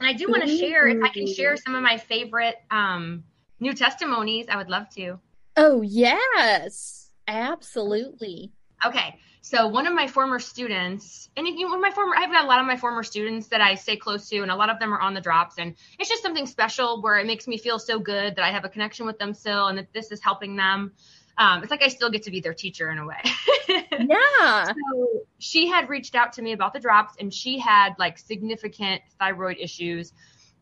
And 0.00 0.08
I 0.08 0.14
do 0.14 0.30
want 0.30 0.42
to 0.42 0.56
share, 0.56 0.88
if 0.88 1.04
I 1.04 1.08
can 1.10 1.26
share 1.26 1.58
some 1.58 1.74
of 1.74 1.82
my 1.82 1.98
favorite 1.98 2.56
um, 2.70 3.22
new 3.58 3.74
testimonies, 3.74 4.46
I 4.48 4.56
would 4.56 4.70
love 4.70 4.88
to. 4.96 5.18
Oh, 5.58 5.82
yes, 5.82 7.10
absolutely. 7.28 8.52
Okay. 8.84 9.18
So 9.42 9.66
one 9.68 9.86
of 9.86 9.94
my 9.94 10.06
former 10.06 10.38
students, 10.38 11.30
and 11.36 11.46
you 11.46 11.60
know, 11.60 11.68
one 11.68 11.76
of 11.76 11.80
my 11.80 11.90
former, 11.90 12.14
I've 12.16 12.30
got 12.30 12.44
a 12.44 12.46
lot 12.46 12.60
of 12.60 12.66
my 12.66 12.76
former 12.76 13.02
students 13.02 13.48
that 13.48 13.60
I 13.60 13.74
stay 13.74 13.96
close 13.96 14.28
to, 14.28 14.42
and 14.42 14.50
a 14.50 14.54
lot 14.54 14.68
of 14.68 14.78
them 14.78 14.92
are 14.92 15.00
on 15.00 15.14
the 15.14 15.20
drops, 15.20 15.56
and 15.58 15.74
it's 15.98 16.10
just 16.10 16.22
something 16.22 16.46
special 16.46 17.00
where 17.00 17.18
it 17.18 17.26
makes 17.26 17.48
me 17.48 17.56
feel 17.56 17.78
so 17.78 17.98
good 17.98 18.36
that 18.36 18.44
I 18.44 18.50
have 18.50 18.64
a 18.64 18.68
connection 18.68 19.06
with 19.06 19.18
them 19.18 19.32
still, 19.32 19.68
and 19.68 19.78
that 19.78 19.92
this 19.94 20.12
is 20.12 20.22
helping 20.22 20.56
them. 20.56 20.92
Um, 21.38 21.62
it's 21.62 21.70
like 21.70 21.82
I 21.82 21.88
still 21.88 22.10
get 22.10 22.24
to 22.24 22.30
be 22.30 22.40
their 22.40 22.52
teacher 22.52 22.90
in 22.90 22.98
a 22.98 23.06
way. 23.06 23.22
yeah. 23.68 24.64
So 24.66 25.22
she 25.38 25.68
had 25.68 25.88
reached 25.88 26.14
out 26.14 26.34
to 26.34 26.42
me 26.42 26.52
about 26.52 26.74
the 26.74 26.80
drops, 26.80 27.14
and 27.18 27.32
she 27.32 27.58
had 27.58 27.94
like 27.98 28.18
significant 28.18 29.00
thyroid 29.18 29.56
issues, 29.58 30.12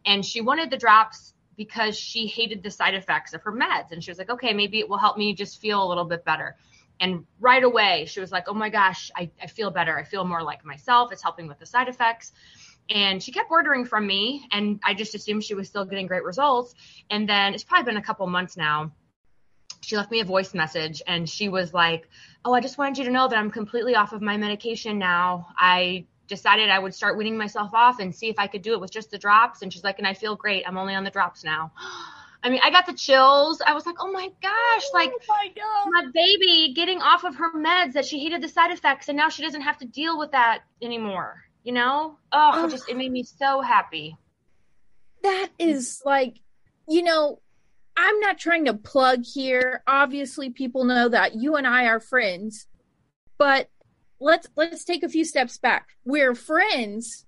and 0.06 0.24
she 0.24 0.40
wanted 0.40 0.70
the 0.70 0.76
drops 0.76 1.34
because 1.56 1.98
she 1.98 2.28
hated 2.28 2.62
the 2.62 2.70
side 2.70 2.94
effects 2.94 3.34
of 3.34 3.42
her 3.42 3.52
meds, 3.52 3.90
and 3.90 4.04
she 4.04 4.10
was 4.12 4.18
like, 4.18 4.30
okay, 4.30 4.52
maybe 4.52 4.78
it 4.78 4.88
will 4.88 4.98
help 4.98 5.18
me 5.18 5.34
just 5.34 5.60
feel 5.60 5.84
a 5.84 5.88
little 5.88 6.04
bit 6.04 6.24
better. 6.24 6.56
And 7.00 7.24
right 7.40 7.62
away, 7.62 8.06
she 8.06 8.20
was 8.20 8.32
like, 8.32 8.44
oh 8.48 8.54
my 8.54 8.70
gosh, 8.70 9.10
I, 9.16 9.30
I 9.42 9.46
feel 9.46 9.70
better. 9.70 9.96
I 9.96 10.04
feel 10.04 10.24
more 10.24 10.42
like 10.42 10.64
myself. 10.64 11.12
It's 11.12 11.22
helping 11.22 11.46
with 11.46 11.58
the 11.58 11.66
side 11.66 11.88
effects. 11.88 12.32
And 12.90 13.22
she 13.22 13.32
kept 13.32 13.50
ordering 13.50 13.84
from 13.84 14.06
me, 14.06 14.48
and 14.50 14.80
I 14.82 14.94
just 14.94 15.14
assumed 15.14 15.44
she 15.44 15.54
was 15.54 15.68
still 15.68 15.84
getting 15.84 16.06
great 16.06 16.24
results. 16.24 16.74
And 17.10 17.28
then 17.28 17.52
it's 17.54 17.62
probably 17.62 17.84
been 17.84 17.98
a 17.98 18.02
couple 18.02 18.26
months 18.26 18.56
now. 18.56 18.92
She 19.82 19.96
left 19.96 20.10
me 20.10 20.20
a 20.20 20.24
voice 20.24 20.54
message, 20.54 21.02
and 21.06 21.28
she 21.28 21.48
was 21.48 21.74
like, 21.74 22.08
"Oh, 22.44 22.54
I 22.54 22.60
just 22.60 22.78
wanted 22.78 22.98
you 22.98 23.04
to 23.04 23.10
know 23.10 23.28
that 23.28 23.38
I'm 23.38 23.50
completely 23.50 23.94
off 23.94 24.12
of 24.12 24.22
my 24.22 24.36
medication 24.36 24.98
now. 24.98 25.48
I 25.56 26.06
decided 26.28 26.70
I 26.70 26.78
would 26.78 26.94
start 26.94 27.16
weaning 27.16 27.36
myself 27.36 27.72
off 27.74 28.00
and 28.00 28.14
see 28.14 28.28
if 28.28 28.38
I 28.38 28.46
could 28.46 28.62
do 28.62 28.72
it 28.72 28.80
with 28.80 28.90
just 28.90 29.10
the 29.10 29.18
drops." 29.18 29.62
And 29.62 29.72
she's 29.72 29.84
like, 29.84 29.98
"And 29.98 30.06
I 30.06 30.14
feel 30.14 30.34
great. 30.34 30.64
I'm 30.66 30.78
only 30.78 30.94
on 30.94 31.04
the 31.04 31.10
drops 31.10 31.44
now." 31.44 31.72
I 32.42 32.50
mean, 32.50 32.60
I 32.62 32.70
got 32.70 32.86
the 32.86 32.94
chills. 32.94 33.60
I 33.66 33.74
was 33.74 33.84
like, 33.84 33.96
"Oh 34.00 34.12
my 34.12 34.28
gosh!" 34.40 34.84
Oh 34.86 34.90
like 34.94 35.10
oh 35.12 35.24
my 35.28 35.48
god. 35.56 35.90
my 35.90 36.10
baby 36.14 36.72
getting 36.74 37.00
off 37.02 37.24
of 37.24 37.36
her 37.36 37.52
meds 37.54 37.94
that 37.94 38.04
she 38.04 38.20
hated 38.20 38.42
the 38.42 38.48
side 38.48 38.70
effects 38.70 39.08
and 39.08 39.16
now 39.16 39.28
she 39.28 39.42
doesn't 39.42 39.62
have 39.62 39.78
to 39.78 39.86
deal 39.86 40.18
with 40.18 40.32
that 40.32 40.60
anymore 40.80 41.42
you 41.68 41.72
know 41.74 42.16
oh 42.32 42.64
it 42.64 42.70
just 42.70 42.88
it 42.88 42.96
made 42.96 43.12
me 43.12 43.22
so 43.22 43.60
happy 43.60 44.16
that 45.22 45.48
is 45.58 46.00
like 46.04 46.40
you 46.88 47.02
know 47.02 47.40
i'm 47.94 48.20
not 48.20 48.38
trying 48.38 48.64
to 48.64 48.72
plug 48.72 49.22
here 49.22 49.82
obviously 49.86 50.48
people 50.48 50.84
know 50.84 51.10
that 51.10 51.34
you 51.34 51.56
and 51.56 51.66
i 51.66 51.84
are 51.84 52.00
friends 52.00 52.66
but 53.36 53.68
let's 54.18 54.48
let's 54.56 54.84
take 54.84 55.02
a 55.02 55.10
few 55.10 55.26
steps 55.26 55.58
back 55.58 55.88
we're 56.06 56.34
friends 56.34 57.26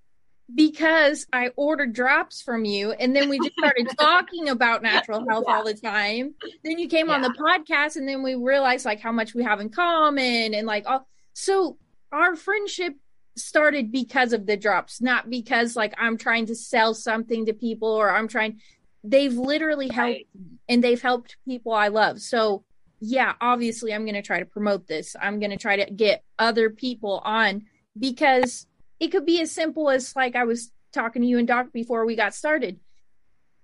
because 0.55 1.25
i 1.33 1.49
ordered 1.55 1.93
drops 1.93 2.41
from 2.41 2.65
you 2.65 2.91
and 2.91 3.15
then 3.15 3.29
we 3.29 3.37
just 3.39 3.57
started 3.57 3.87
talking 3.99 4.49
about 4.49 4.81
natural 4.81 5.25
health 5.27 5.45
all 5.47 5.63
the 5.63 5.73
time. 5.73 6.33
Then 6.63 6.79
you 6.79 6.87
came 6.87 7.09
on 7.09 7.21
the 7.21 7.29
podcast 7.29 7.95
and 7.95 8.07
then 8.07 8.23
we 8.23 8.35
realized 8.35 8.85
like 8.85 8.99
how 8.99 9.11
much 9.11 9.33
we 9.33 9.43
have 9.43 9.59
in 9.59 9.69
common 9.69 10.53
and 10.53 10.67
like 10.67 10.85
all 10.87 11.07
so 11.33 11.77
our 12.11 12.35
friendship 12.35 12.95
started 13.37 13.91
because 13.91 14.33
of 14.33 14.45
the 14.45 14.57
drops 14.57 15.01
not 15.01 15.29
because 15.29 15.75
like 15.75 15.93
i'm 15.97 16.17
trying 16.17 16.45
to 16.45 16.55
sell 16.55 16.93
something 16.93 17.45
to 17.45 17.53
people 17.53 17.87
or 17.87 18.11
i'm 18.11 18.27
trying 18.27 18.59
they've 19.03 19.37
literally 19.37 19.87
helped 19.87 20.19
me, 20.19 20.27
and 20.67 20.83
they've 20.83 21.01
helped 21.01 21.37
people 21.45 21.71
i 21.71 21.87
love. 21.87 22.19
So 22.19 22.63
yeah 22.99 23.33
obviously 23.39 23.93
i'm 23.93 24.03
going 24.03 24.15
to 24.15 24.21
try 24.21 24.39
to 24.39 24.45
promote 24.45 24.87
this. 24.87 25.15
I'm 25.19 25.39
going 25.39 25.51
to 25.51 25.57
try 25.57 25.77
to 25.77 25.91
get 25.91 26.23
other 26.37 26.69
people 26.69 27.21
on 27.23 27.63
because 27.97 28.67
it 29.01 29.11
could 29.11 29.25
be 29.25 29.41
as 29.41 29.51
simple 29.51 29.89
as 29.89 30.15
like 30.15 30.37
i 30.37 30.45
was 30.45 30.71
talking 30.91 31.21
to 31.21 31.27
you 31.27 31.37
and 31.37 31.47
doc 31.47 31.67
before 31.73 32.05
we 32.05 32.15
got 32.15 32.33
started. 32.33 32.79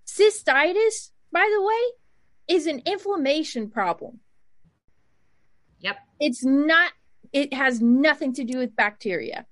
Cystitis 0.06 1.12
by 1.32 1.48
the 1.54 1.62
way 1.62 2.56
is 2.56 2.68
an 2.68 2.82
inflammation 2.86 3.70
problem. 3.70 4.20
Yep. 5.80 5.98
It's 6.20 6.44
not 6.44 6.92
it 7.34 7.54
has 7.54 7.82
nothing 7.82 8.34
to 8.34 8.44
do 8.44 8.58
with 8.58 8.76
bacteria. 8.76 9.46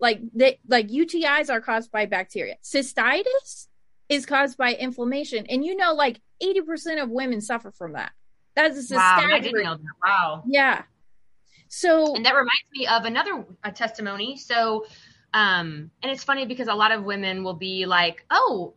Like 0.00 0.20
they 0.34 0.58
like 0.66 0.88
utis 0.88 1.50
are 1.50 1.60
caused 1.60 1.90
by 1.92 2.06
bacteria. 2.06 2.56
Cystitis 2.62 3.68
is 4.08 4.26
caused 4.26 4.58
by 4.58 4.74
inflammation. 4.74 5.46
And 5.48 5.64
you 5.64 5.76
know 5.76 5.94
like 5.94 6.20
80% 6.42 7.02
of 7.02 7.10
women 7.10 7.40
suffer 7.40 7.70
from 7.70 7.92
that. 7.92 8.12
That's 8.56 8.90
a 8.90 8.96
wow 8.96 9.20
i 9.30 9.38
didn't 9.38 9.62
know 9.62 9.76
that. 9.76 9.84
Wow. 10.04 10.42
Yeah. 10.46 10.82
So 11.68 12.16
and 12.16 12.26
that 12.26 12.34
reminds 12.34 12.66
me 12.74 12.88
of 12.88 13.04
another 13.04 13.44
testimony. 13.74 14.36
So 14.36 14.86
um 15.34 15.90
and 16.02 16.10
it's 16.12 16.24
funny 16.24 16.46
because 16.46 16.68
a 16.68 16.74
lot 16.74 16.92
of 16.92 17.04
women 17.04 17.44
will 17.44 17.54
be 17.54 17.86
like 17.86 18.24
oh 18.30 18.74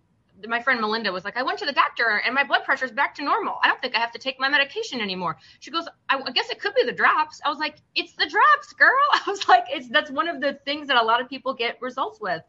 my 0.47 0.61
friend 0.61 0.81
Melinda 0.81 1.11
was 1.11 1.23
like, 1.23 1.37
I 1.37 1.43
went 1.43 1.59
to 1.59 1.65
the 1.65 1.71
doctor 1.71 2.21
and 2.25 2.33
my 2.33 2.43
blood 2.43 2.63
pressure's 2.65 2.91
back 2.91 3.15
to 3.15 3.23
normal. 3.23 3.55
I 3.63 3.67
don't 3.67 3.79
think 3.81 3.95
I 3.95 3.99
have 3.99 4.11
to 4.11 4.19
take 4.19 4.39
my 4.39 4.49
medication 4.49 4.99
anymore. 4.99 5.37
She 5.59 5.71
goes, 5.71 5.87
I, 6.09 6.17
I 6.17 6.31
guess 6.31 6.49
it 6.49 6.59
could 6.59 6.73
be 6.75 6.83
the 6.83 6.91
drops. 6.91 7.39
I 7.45 7.49
was 7.49 7.59
like, 7.59 7.77
it's 7.95 8.13
the 8.13 8.27
drops, 8.27 8.73
girl. 8.73 8.91
I 9.13 9.21
was 9.29 9.47
like, 9.47 9.65
it's 9.69 9.89
that's 9.89 10.11
one 10.11 10.27
of 10.27 10.41
the 10.41 10.59
things 10.65 10.87
that 10.87 10.97
a 10.97 11.03
lot 11.03 11.21
of 11.21 11.29
people 11.29 11.53
get 11.53 11.81
results 11.81 12.19
with. 12.19 12.41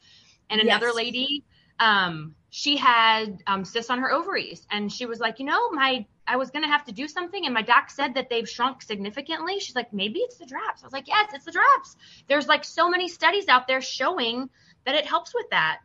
And 0.50 0.60
another 0.60 0.92
Yes. 0.92 0.94
lady, 0.94 1.44
um, 1.78 2.34
she 2.50 2.76
had 2.76 3.42
um, 3.46 3.64
cysts 3.64 3.90
on 3.90 3.98
her 4.00 4.12
ovaries, 4.12 4.66
and 4.70 4.92
she 4.92 5.06
was 5.06 5.20
like, 5.20 5.38
you 5.38 5.46
know, 5.46 5.70
my 5.70 6.06
I 6.26 6.36
was 6.36 6.50
gonna 6.50 6.68
have 6.68 6.84
to 6.86 6.92
do 6.92 7.06
something, 7.08 7.44
and 7.44 7.54
my 7.54 7.62
doc 7.62 7.90
said 7.90 8.14
that 8.14 8.30
they've 8.30 8.48
shrunk 8.48 8.82
significantly. 8.82 9.60
She's 9.60 9.76
like, 9.76 9.92
maybe 9.92 10.20
it's 10.20 10.38
the 10.38 10.46
drops. 10.46 10.82
I 10.82 10.86
was 10.86 10.92
like, 10.92 11.08
yes, 11.08 11.30
it's 11.34 11.44
the 11.44 11.52
drops. 11.52 11.96
There's 12.28 12.46
like 12.46 12.64
so 12.64 12.88
many 12.88 13.08
studies 13.08 13.48
out 13.48 13.66
there 13.66 13.80
showing 13.80 14.48
that 14.84 14.94
it 14.94 15.06
helps 15.06 15.34
with 15.34 15.48
that. 15.50 15.80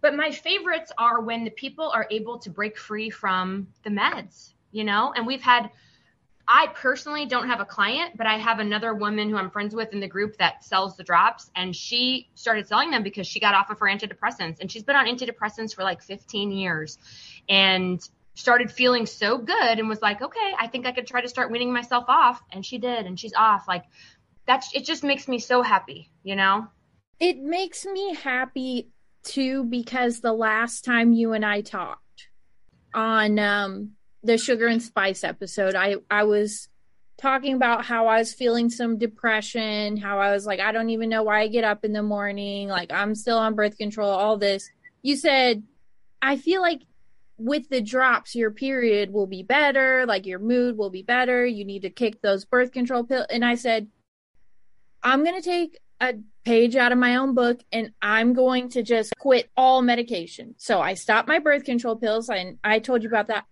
But 0.00 0.14
my 0.14 0.30
favorites 0.30 0.92
are 0.98 1.20
when 1.22 1.44
the 1.44 1.50
people 1.50 1.90
are 1.90 2.06
able 2.10 2.38
to 2.40 2.50
break 2.50 2.76
free 2.76 3.08
from 3.08 3.68
the 3.84 3.90
meds, 3.90 4.52
you 4.70 4.84
know? 4.84 5.14
And 5.16 5.26
we've 5.26 5.40
had, 5.40 5.70
I 6.46 6.66
personally 6.74 7.24
don't 7.24 7.48
have 7.48 7.60
a 7.60 7.64
client, 7.64 8.16
but 8.16 8.26
I 8.26 8.36
have 8.36 8.58
another 8.58 8.92
woman 8.92 9.30
who 9.30 9.38
I'm 9.38 9.50
friends 9.50 9.74
with 9.74 9.94
in 9.94 10.00
the 10.00 10.06
group 10.06 10.36
that 10.36 10.62
sells 10.62 10.98
the 10.98 11.04
drops. 11.04 11.50
And 11.56 11.74
she 11.74 12.28
started 12.34 12.68
selling 12.68 12.90
them 12.90 13.02
because 13.02 13.26
she 13.26 13.40
got 13.40 13.54
off 13.54 13.70
of 13.70 13.78
her 13.78 13.86
antidepressants. 13.86 14.60
And 14.60 14.70
she's 14.70 14.82
been 14.82 14.94
on 14.94 15.06
antidepressants 15.06 15.74
for 15.74 15.84
like 15.84 16.02
15 16.02 16.50
years 16.52 16.98
and 17.48 18.06
started 18.34 18.70
feeling 18.70 19.06
so 19.06 19.38
good 19.38 19.78
and 19.78 19.88
was 19.88 20.02
like, 20.02 20.20
okay, 20.20 20.52
I 20.58 20.66
think 20.66 20.86
I 20.86 20.92
could 20.92 21.06
try 21.06 21.20
to 21.20 21.28
start 21.28 21.50
weaning 21.50 21.72
myself 21.72 22.04
off. 22.08 22.42
And 22.52 22.64
she 22.66 22.78
did. 22.78 23.06
And 23.06 23.18
she's 23.18 23.34
off. 23.34 23.66
Like, 23.68 23.84
that's, 24.46 24.74
it 24.74 24.84
just 24.84 25.04
makes 25.04 25.28
me 25.28 25.38
so 25.38 25.62
happy, 25.62 26.10
you 26.22 26.36
know? 26.36 26.68
it 27.20 27.38
makes 27.38 27.84
me 27.84 28.14
happy 28.14 28.88
too 29.22 29.64
because 29.64 30.20
the 30.20 30.32
last 30.32 30.84
time 30.84 31.12
you 31.12 31.32
and 31.32 31.44
I 31.44 31.60
talked 31.60 32.28
on 32.92 33.38
um 33.38 33.92
the 34.22 34.38
sugar 34.38 34.66
and 34.66 34.82
spice 34.82 35.24
episode 35.24 35.74
I 35.74 35.96
I 36.10 36.24
was 36.24 36.68
talking 37.16 37.54
about 37.54 37.84
how 37.84 38.08
I 38.08 38.18
was 38.18 38.34
feeling 38.34 38.68
some 38.68 38.98
depression, 38.98 39.96
how 39.96 40.18
I 40.18 40.32
was 40.32 40.44
like 40.46 40.60
I 40.60 40.72
don't 40.72 40.90
even 40.90 41.08
know 41.08 41.22
why 41.22 41.40
I 41.40 41.48
get 41.48 41.64
up 41.64 41.84
in 41.84 41.92
the 41.92 42.02
morning, 42.02 42.68
like 42.68 42.92
I'm 42.92 43.14
still 43.14 43.38
on 43.38 43.54
birth 43.54 43.78
control, 43.78 44.10
all 44.10 44.36
this. 44.36 44.68
You 45.02 45.16
said 45.16 45.62
I 46.20 46.36
feel 46.36 46.60
like 46.60 46.82
with 47.36 47.68
the 47.68 47.80
drops 47.80 48.34
your 48.34 48.50
period 48.50 49.12
will 49.12 49.26
be 49.26 49.42
better, 49.42 50.06
like 50.06 50.26
your 50.26 50.38
mood 50.38 50.76
will 50.76 50.90
be 50.90 51.02
better, 51.02 51.44
you 51.44 51.64
need 51.64 51.82
to 51.82 51.90
kick 51.90 52.20
those 52.20 52.44
birth 52.44 52.72
control 52.72 53.04
pills 53.04 53.26
and 53.30 53.44
I 53.44 53.54
said 53.56 53.88
I'm 55.02 55.22
going 55.22 55.36
to 55.36 55.42
take 55.42 55.78
a 56.00 56.14
page 56.44 56.76
out 56.76 56.92
of 56.92 56.98
my 56.98 57.16
own 57.16 57.34
book 57.34 57.60
and 57.70 57.92
I'm 58.00 58.32
going 58.32 58.70
to 58.70 58.82
just 58.82 59.12
quit 59.18 59.50
all 59.56 59.82
medication. 59.82 60.54
So 60.56 60.80
I 60.80 60.94
stopped 60.94 61.28
my 61.28 61.38
birth 61.38 61.64
control 61.64 61.96
pills 61.96 62.28
and 62.30 62.58
I 62.64 62.78
told 62.78 63.02
you 63.02 63.08
about 63.08 63.28
that. 63.28 63.44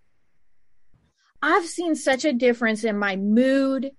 I've 1.43 1.67
seen 1.67 1.95
such 1.95 2.25
a 2.25 2.33
difference 2.33 2.85
in 2.85 2.97
my 2.97 3.17
mood, 3.17 3.91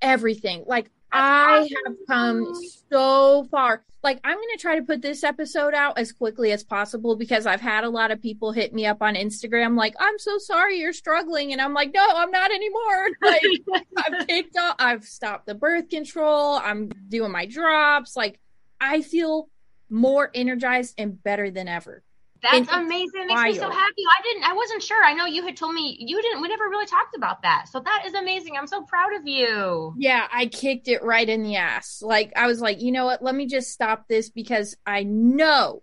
everything. 0.00 0.64
Like 0.66 0.90
I 1.12 1.68
have 1.86 1.96
come 2.06 2.54
so 2.90 3.44
far. 3.50 3.84
Like 4.02 4.20
I'm 4.24 4.36
going 4.36 4.48
to 4.56 4.60
try 4.60 4.76
to 4.76 4.82
put 4.82 5.02
this 5.02 5.22
episode 5.24 5.74
out 5.74 5.98
as 5.98 6.12
quickly 6.12 6.52
as 6.52 6.64
possible 6.64 7.16
because 7.16 7.46
I've 7.46 7.60
had 7.60 7.84
a 7.84 7.90
lot 7.90 8.10
of 8.10 8.22
people 8.22 8.50
hit 8.52 8.72
me 8.72 8.86
up 8.86 9.02
on 9.02 9.14
Instagram 9.14 9.76
like 9.76 9.94
I'm 10.00 10.18
so 10.18 10.38
sorry 10.38 10.78
you're 10.78 10.94
struggling 10.94 11.52
and 11.52 11.60
I'm 11.60 11.74
like 11.74 11.92
no, 11.92 12.06
I'm 12.14 12.30
not 12.30 12.50
anymore. 12.50 13.08
Like 13.22 13.82
I've 13.96 14.26
kicked 14.28 14.56
off 14.56 14.76
I've 14.78 15.04
stopped 15.04 15.46
the 15.46 15.54
birth 15.54 15.90
control, 15.90 16.54
I'm 16.54 16.88
doing 17.08 17.30
my 17.30 17.44
drops, 17.44 18.16
like 18.16 18.40
I 18.80 19.02
feel 19.02 19.50
more 19.90 20.30
energized 20.34 20.94
and 20.96 21.22
better 21.22 21.50
than 21.50 21.68
ever. 21.68 22.02
That's 22.42 22.58
it's 22.58 22.72
amazing. 22.72 23.22
It 23.22 23.26
makes 23.26 23.42
me 23.42 23.54
so 23.54 23.70
happy. 23.70 24.02
I 24.18 24.22
didn't 24.22 24.44
I 24.44 24.52
wasn't 24.54 24.82
sure. 24.82 25.02
I 25.04 25.12
know 25.14 25.26
you 25.26 25.44
had 25.44 25.56
told 25.56 25.74
me 25.74 25.96
you 26.00 26.20
didn't 26.22 26.40
we 26.40 26.48
never 26.48 26.64
really 26.64 26.86
talked 26.86 27.16
about 27.16 27.42
that. 27.42 27.66
So 27.70 27.80
that 27.80 28.04
is 28.06 28.14
amazing. 28.14 28.56
I'm 28.56 28.66
so 28.66 28.82
proud 28.82 29.14
of 29.14 29.26
you. 29.26 29.94
Yeah, 29.98 30.26
I 30.32 30.46
kicked 30.46 30.88
it 30.88 31.02
right 31.02 31.28
in 31.28 31.42
the 31.42 31.56
ass. 31.56 32.02
Like 32.02 32.32
I 32.36 32.46
was 32.46 32.60
like, 32.60 32.80
you 32.80 32.92
know 32.92 33.04
what? 33.04 33.22
Let 33.22 33.34
me 33.34 33.46
just 33.46 33.70
stop 33.70 34.08
this 34.08 34.30
because 34.30 34.76
I 34.86 35.02
know 35.02 35.82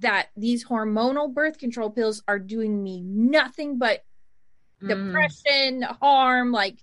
that 0.00 0.28
these 0.36 0.64
hormonal 0.64 1.32
birth 1.32 1.58
control 1.58 1.90
pills 1.90 2.22
are 2.28 2.38
doing 2.38 2.82
me 2.82 3.00
nothing 3.00 3.78
but 3.78 4.02
Mm. 4.82 4.88
depression, 4.88 5.82
harm. 6.00 6.50
Like 6.50 6.78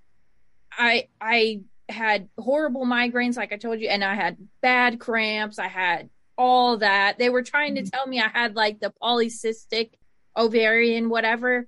I 0.72 1.10
I 1.20 1.62
had 1.90 2.30
horrible 2.38 2.86
migraines, 2.86 3.36
like 3.36 3.52
I 3.52 3.58
told 3.58 3.82
you, 3.82 3.90
and 3.90 4.04
I 4.04 4.16
had 4.16 4.38
bad 4.62 5.00
cramps. 5.00 5.60
I 5.60 5.68
had 5.68 6.10
all 6.40 6.78
that. 6.78 7.20
They 7.20 7.30
were 7.30 7.44
trying 7.44 7.76
to 7.76 7.82
mm-hmm. 7.82 7.90
tell 7.90 8.08
me 8.08 8.20
I 8.20 8.30
had 8.30 8.56
like 8.56 8.80
the 8.80 8.94
polycystic 9.04 9.92
ovarian, 10.36 11.10
whatever. 11.10 11.68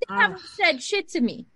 They 0.00 0.14
Ugh. 0.14 0.20
haven't 0.20 0.40
said 0.40 0.82
shit 0.82 1.08
to 1.10 1.20
me. 1.20 1.46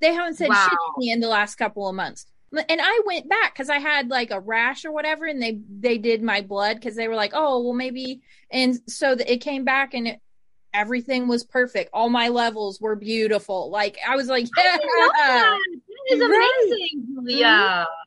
They 0.00 0.12
haven't 0.12 0.34
said 0.34 0.48
shit 0.48 0.70
to 0.70 0.92
me 0.98 1.10
in 1.10 1.20
the 1.20 1.28
last 1.28 1.56
couple 1.56 1.88
of 1.88 1.94
months. 1.94 2.26
And 2.52 2.80
I 2.82 3.00
went 3.06 3.30
back 3.30 3.54
because 3.54 3.70
I 3.70 3.78
had 3.78 4.10
like 4.10 4.30
a 4.30 4.38
rash 4.38 4.84
or 4.84 4.92
whatever, 4.92 5.24
and 5.24 5.40
they 5.40 5.58
they 5.70 5.96
did 5.96 6.22
my 6.22 6.42
blood 6.42 6.76
because 6.76 6.94
they 6.94 7.08
were 7.08 7.14
like, 7.14 7.32
oh 7.34 7.62
well 7.62 7.72
maybe, 7.72 8.20
and 8.50 8.78
so 8.86 9.12
it 9.12 9.38
came 9.38 9.64
back 9.64 9.94
and 9.94 10.08
it, 10.08 10.20
everything 10.74 11.28
was 11.28 11.44
perfect. 11.44 11.88
All 11.94 12.10
my 12.10 12.28
levels 12.28 12.78
were 12.78 12.94
beautiful. 12.94 13.70
Like 13.70 13.96
I 14.06 14.16
was 14.16 14.28
like, 14.28 14.48
yeah. 14.58 14.76
that. 14.76 15.58
That 15.78 16.14
is 16.14 16.20
Right. 16.20 16.66
amazing, 16.68 17.06
Julia. 17.14 17.46
Mm-hmm. 17.46 18.01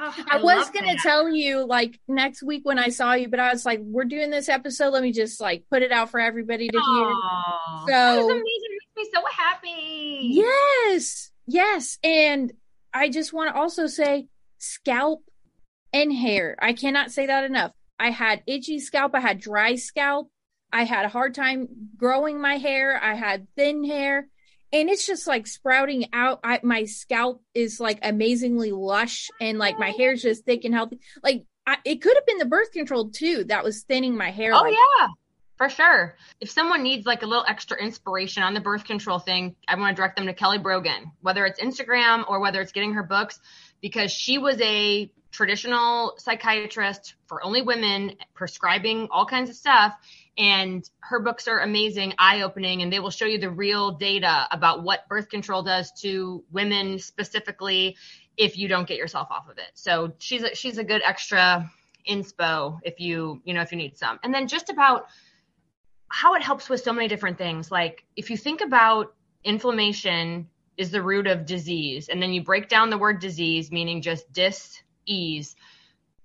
Oh, 0.00 0.14
I, 0.30 0.42
was 0.42 0.70
gonna 0.70 0.86
that. 0.94 0.98
tell 1.02 1.28
you 1.28 1.66
like 1.66 1.98
next 2.06 2.42
week 2.42 2.64
when 2.64 2.78
I 2.78 2.88
saw 2.88 3.14
you, 3.14 3.28
but 3.28 3.40
I 3.40 3.52
was 3.52 3.66
like, 3.66 3.80
we're 3.82 4.04
doing 4.04 4.30
this 4.30 4.48
episode. 4.48 4.90
Let 4.90 5.02
me 5.02 5.12
just 5.12 5.40
like 5.40 5.64
put 5.70 5.82
it 5.82 5.90
out 5.92 6.10
for 6.10 6.20
everybody 6.20 6.68
to 6.68 6.78
hear. 6.78 7.06
Aw, 7.06 7.84
that 7.86 8.18
is 8.18 8.24
So- 8.24 8.30
amazing. 8.30 8.44
It 8.44 8.82
makes 8.96 9.10
me 9.10 9.10
so 9.14 9.26
happy. 9.30 10.18
Yes, 10.22 11.30
yes, 11.46 11.98
and 12.04 12.52
I 12.92 13.08
just 13.08 13.32
want 13.32 13.52
to 13.54 13.58
also 13.60 13.86
say 13.86 14.28
scalp 14.58 15.22
and 15.92 16.12
hair. 16.12 16.56
I 16.60 16.72
cannot 16.72 17.10
say 17.10 17.26
that 17.26 17.44
enough. 17.44 17.72
I 17.98 18.10
had 18.10 18.42
itchy 18.46 18.78
scalp. 18.80 19.14
I 19.14 19.20
had 19.20 19.40
dry 19.40 19.74
scalp. 19.76 20.30
I 20.72 20.84
had 20.84 21.04
a 21.06 21.08
hard 21.08 21.34
time 21.34 21.68
growing 21.96 22.40
my 22.40 22.56
hair. 22.58 23.00
I 23.02 23.14
had 23.14 23.46
thin 23.56 23.84
hair. 23.84 24.28
And 24.72 24.90
it's 24.90 25.06
just 25.06 25.26
like 25.26 25.46
sprouting 25.46 26.06
out. 26.12 26.40
I, 26.44 26.60
my 26.62 26.84
scalp 26.84 27.42
is 27.54 27.80
like 27.80 28.00
amazingly 28.02 28.72
lush 28.72 29.28
and 29.40 29.58
like 29.58 29.78
my 29.78 29.90
hair's 29.90 30.22
just 30.22 30.44
thick 30.44 30.64
and 30.64 30.74
healthy. 30.74 31.00
Like 31.22 31.46
I, 31.66 31.78
it 31.84 32.02
could 32.02 32.16
have 32.16 32.26
been 32.26 32.38
the 32.38 32.44
birth 32.46 32.72
control 32.72 33.10
too 33.10 33.44
that 33.44 33.64
was 33.64 33.82
thinning 33.82 34.16
my 34.16 34.30
hair. 34.30 34.52
Oh 34.54 34.60
like, 34.60 34.74
yeah, 34.74 35.06
for 35.56 35.68
sure. 35.68 36.16
If 36.40 36.50
someone 36.50 36.82
needs 36.82 37.04
like 37.04 37.22
a 37.22 37.26
little 37.26 37.44
extra 37.46 37.76
inspiration 37.82 38.42
on 38.42 38.54
the 38.54 38.60
birth 38.60 38.84
control 38.84 39.18
thing, 39.18 39.56
I 39.66 39.74
want 39.74 39.96
to 39.96 40.00
direct 40.00 40.16
them 40.16 40.26
to 40.26 40.34
Kelly 40.34 40.58
Brogan, 40.58 41.12
whether 41.20 41.44
it's 41.46 41.60
Instagram 41.60 42.24
or 42.28 42.40
whether 42.40 42.60
it's 42.60 42.72
getting 42.72 42.94
her 42.94 43.02
books, 43.02 43.40
because 43.80 44.12
she 44.12 44.38
was 44.38 44.60
a 44.60 45.10
traditional 45.30 46.14
psychiatrist 46.18 47.14
for 47.26 47.44
only 47.44 47.62
women 47.62 48.12
prescribing 48.34 49.08
all 49.10 49.26
kinds 49.26 49.50
of 49.50 49.56
stuff 49.56 49.94
and 50.38 50.88
her 51.00 51.18
books 51.18 51.48
are 51.48 51.58
amazing 51.58 52.14
eye 52.16 52.42
opening 52.42 52.82
and 52.82 52.92
they 52.92 53.00
will 53.00 53.10
show 53.10 53.26
you 53.26 53.38
the 53.38 53.50
real 53.50 53.90
data 53.90 54.46
about 54.52 54.84
what 54.84 55.08
birth 55.08 55.28
control 55.28 55.62
does 55.62 55.90
to 56.00 56.44
women 56.52 56.98
specifically 57.00 57.96
if 58.36 58.56
you 58.56 58.68
don't 58.68 58.86
get 58.86 58.96
yourself 58.96 59.26
off 59.32 59.48
of 59.50 59.58
it. 59.58 59.70
So 59.74 60.12
she's 60.18 60.44
a, 60.44 60.54
she's 60.54 60.78
a 60.78 60.84
good 60.84 61.02
extra 61.04 61.68
inspo 62.08 62.78
if 62.84 63.00
you 63.00 63.42
you 63.44 63.52
know 63.52 63.60
if 63.60 63.72
you 63.72 63.78
need 63.78 63.98
some. 63.98 64.20
And 64.22 64.32
then 64.32 64.46
just 64.46 64.70
about 64.70 65.06
how 66.08 66.34
it 66.36 66.42
helps 66.42 66.68
with 66.68 66.80
so 66.80 66.92
many 66.92 67.08
different 67.08 67.36
things. 67.36 67.70
Like 67.72 68.04
if 68.16 68.30
you 68.30 68.36
think 68.36 68.60
about 68.60 69.14
inflammation 69.44 70.48
is 70.76 70.92
the 70.92 71.02
root 71.02 71.26
of 71.26 71.44
disease 71.46 72.08
and 72.08 72.22
then 72.22 72.32
you 72.32 72.42
break 72.42 72.68
down 72.68 72.90
the 72.90 72.98
word 72.98 73.20
disease 73.20 73.72
meaning 73.72 74.00
just 74.00 74.32
dis 74.32 74.80
ease 75.06 75.56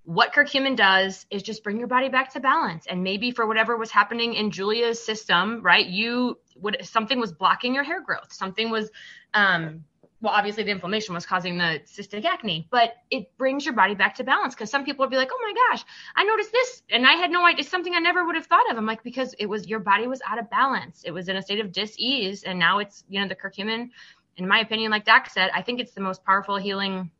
what 0.04 0.34
curcumin 0.34 0.76
does 0.76 1.26
is 1.30 1.42
just 1.42 1.64
bring 1.64 1.78
your 1.78 1.88
body 1.88 2.08
back 2.08 2.32
to 2.34 2.40
balance. 2.40 2.86
And 2.86 3.02
maybe 3.02 3.30
for 3.30 3.46
whatever 3.46 3.76
was 3.76 3.90
happening 3.90 4.34
in 4.34 4.50
julia's 4.50 5.04
system 5.04 5.62
right 5.62 5.86
you 5.86 6.38
would 6.56 6.84
something 6.84 7.18
was 7.18 7.32
blocking 7.32 7.74
your 7.74 7.84
hair 7.84 8.02
growth. 8.02 8.32
Something 8.32 8.70
was 8.70 8.90
um 9.32 9.84
well 10.20 10.34
obviously 10.34 10.62
the 10.62 10.70
inflammation 10.70 11.14
was 11.14 11.24
causing 11.26 11.58
the 11.58 11.80
cystic 11.86 12.24
acne 12.24 12.68
but 12.70 12.94
it 13.10 13.36
brings 13.38 13.64
your 13.64 13.74
body 13.74 13.94
back 13.94 14.16
to 14.16 14.24
balance. 14.24 14.54
Because 14.54 14.70
some 14.70 14.84
people 14.84 15.04
would 15.04 15.10
be 15.10 15.16
like 15.16 15.30
oh 15.32 15.40
my 15.42 15.54
gosh 15.70 15.84
i 16.16 16.24
noticed 16.24 16.52
this 16.52 16.82
and 16.90 17.06
i 17.06 17.12
had 17.12 17.30
no 17.30 17.44
idea 17.46 17.60
it's 17.60 17.70
something 17.70 17.94
i 17.94 17.98
never 17.98 18.26
would 18.26 18.34
have 18.34 18.46
thought 18.46 18.70
of. 18.70 18.76
I'm 18.76 18.86
like 18.86 19.02
because 19.02 19.34
it 19.38 19.46
was 19.46 19.66
your 19.66 19.80
body 19.80 20.06
was 20.06 20.20
out 20.28 20.38
of 20.38 20.50
balance. 20.50 21.02
It 21.04 21.12
was 21.12 21.28
in 21.28 21.36
a 21.36 21.42
state 21.42 21.60
of 21.60 21.72
dis-ease 21.72 22.42
and 22.42 22.58
now 22.58 22.78
it's 22.78 23.04
you 23.08 23.20
know 23.20 23.28
the 23.28 23.36
curcumin 23.36 23.88
in 24.36 24.46
my 24.46 24.60
opinion 24.60 24.90
like 24.90 25.06
Doc 25.06 25.30
said 25.30 25.50
i 25.54 25.62
think 25.62 25.80
it's 25.80 25.92
the 25.92 26.00
most 26.02 26.24
powerful 26.24 26.56
healing 26.56 27.10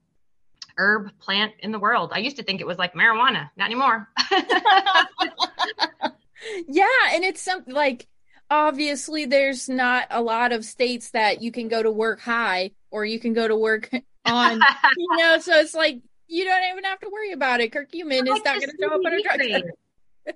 herb 0.76 1.10
plant 1.18 1.52
in 1.60 1.72
the 1.72 1.78
world. 1.78 2.10
I 2.12 2.18
used 2.18 2.36
to 2.36 2.42
think 2.42 2.60
it 2.60 2.66
was 2.66 2.78
like 2.78 2.94
marijuana, 2.94 3.50
not 3.56 3.66
anymore. 3.66 4.08
yeah, 6.68 6.86
and 7.12 7.24
it's 7.24 7.40
something 7.40 7.74
like 7.74 8.06
obviously 8.50 9.24
there's 9.24 9.68
not 9.68 10.06
a 10.10 10.22
lot 10.22 10.52
of 10.52 10.64
states 10.64 11.10
that 11.10 11.42
you 11.42 11.50
can 11.50 11.68
go 11.68 11.82
to 11.82 11.90
work 11.90 12.20
high 12.20 12.70
or 12.90 13.04
you 13.04 13.18
can 13.18 13.32
go 13.32 13.48
to 13.48 13.56
work 13.56 13.90
on, 14.24 14.60
you 14.96 15.16
know, 15.18 15.38
so 15.38 15.54
it's 15.58 15.74
like 15.74 16.00
you 16.26 16.44
don't 16.44 16.72
even 16.72 16.84
have 16.84 17.00
to 17.00 17.10
worry 17.10 17.32
about 17.32 17.60
it. 17.60 17.72
Curcumin 17.72 18.22
is 18.22 18.24
not 18.24 18.44
going 18.44 18.60
to 18.60 18.72
show 18.80 18.88
up 18.88 19.00
on 19.04 19.12
a 19.12 19.22
drug. 19.22 19.62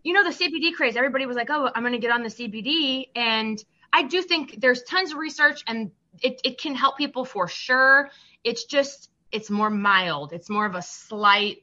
You 0.05 0.13
know 0.13 0.23
the 0.23 0.37
CBD 0.37 0.75
craze. 0.75 0.97
Everybody 0.97 1.25
was 1.25 1.35
like, 1.35 1.49
"Oh, 1.49 1.71
I'm 1.75 1.83
going 1.83 1.95
to 1.95 1.99
get 1.99 2.11
on 2.11 2.23
the 2.23 2.29
CBD," 2.29 3.07
and 3.17 3.63
I 3.93 4.03
do 4.03 4.23
think 4.23 4.61
there's 4.61 4.83
tons 4.83 5.13
of 5.13 5.19
research 5.19 5.63
and 5.67 5.91
it, 6.23 6.41
it 6.45 6.61
can 6.61 6.75
help 6.75 6.97
people 6.97 7.25
for 7.25 7.49
sure. 7.49 8.11
It's 8.45 8.65
just 8.65 9.11
it's 9.33 9.51
more 9.51 9.71
mild. 9.71 10.33
It's 10.33 10.49
more 10.49 10.67
of 10.67 10.75
a 10.75 10.83
slight, 10.83 11.59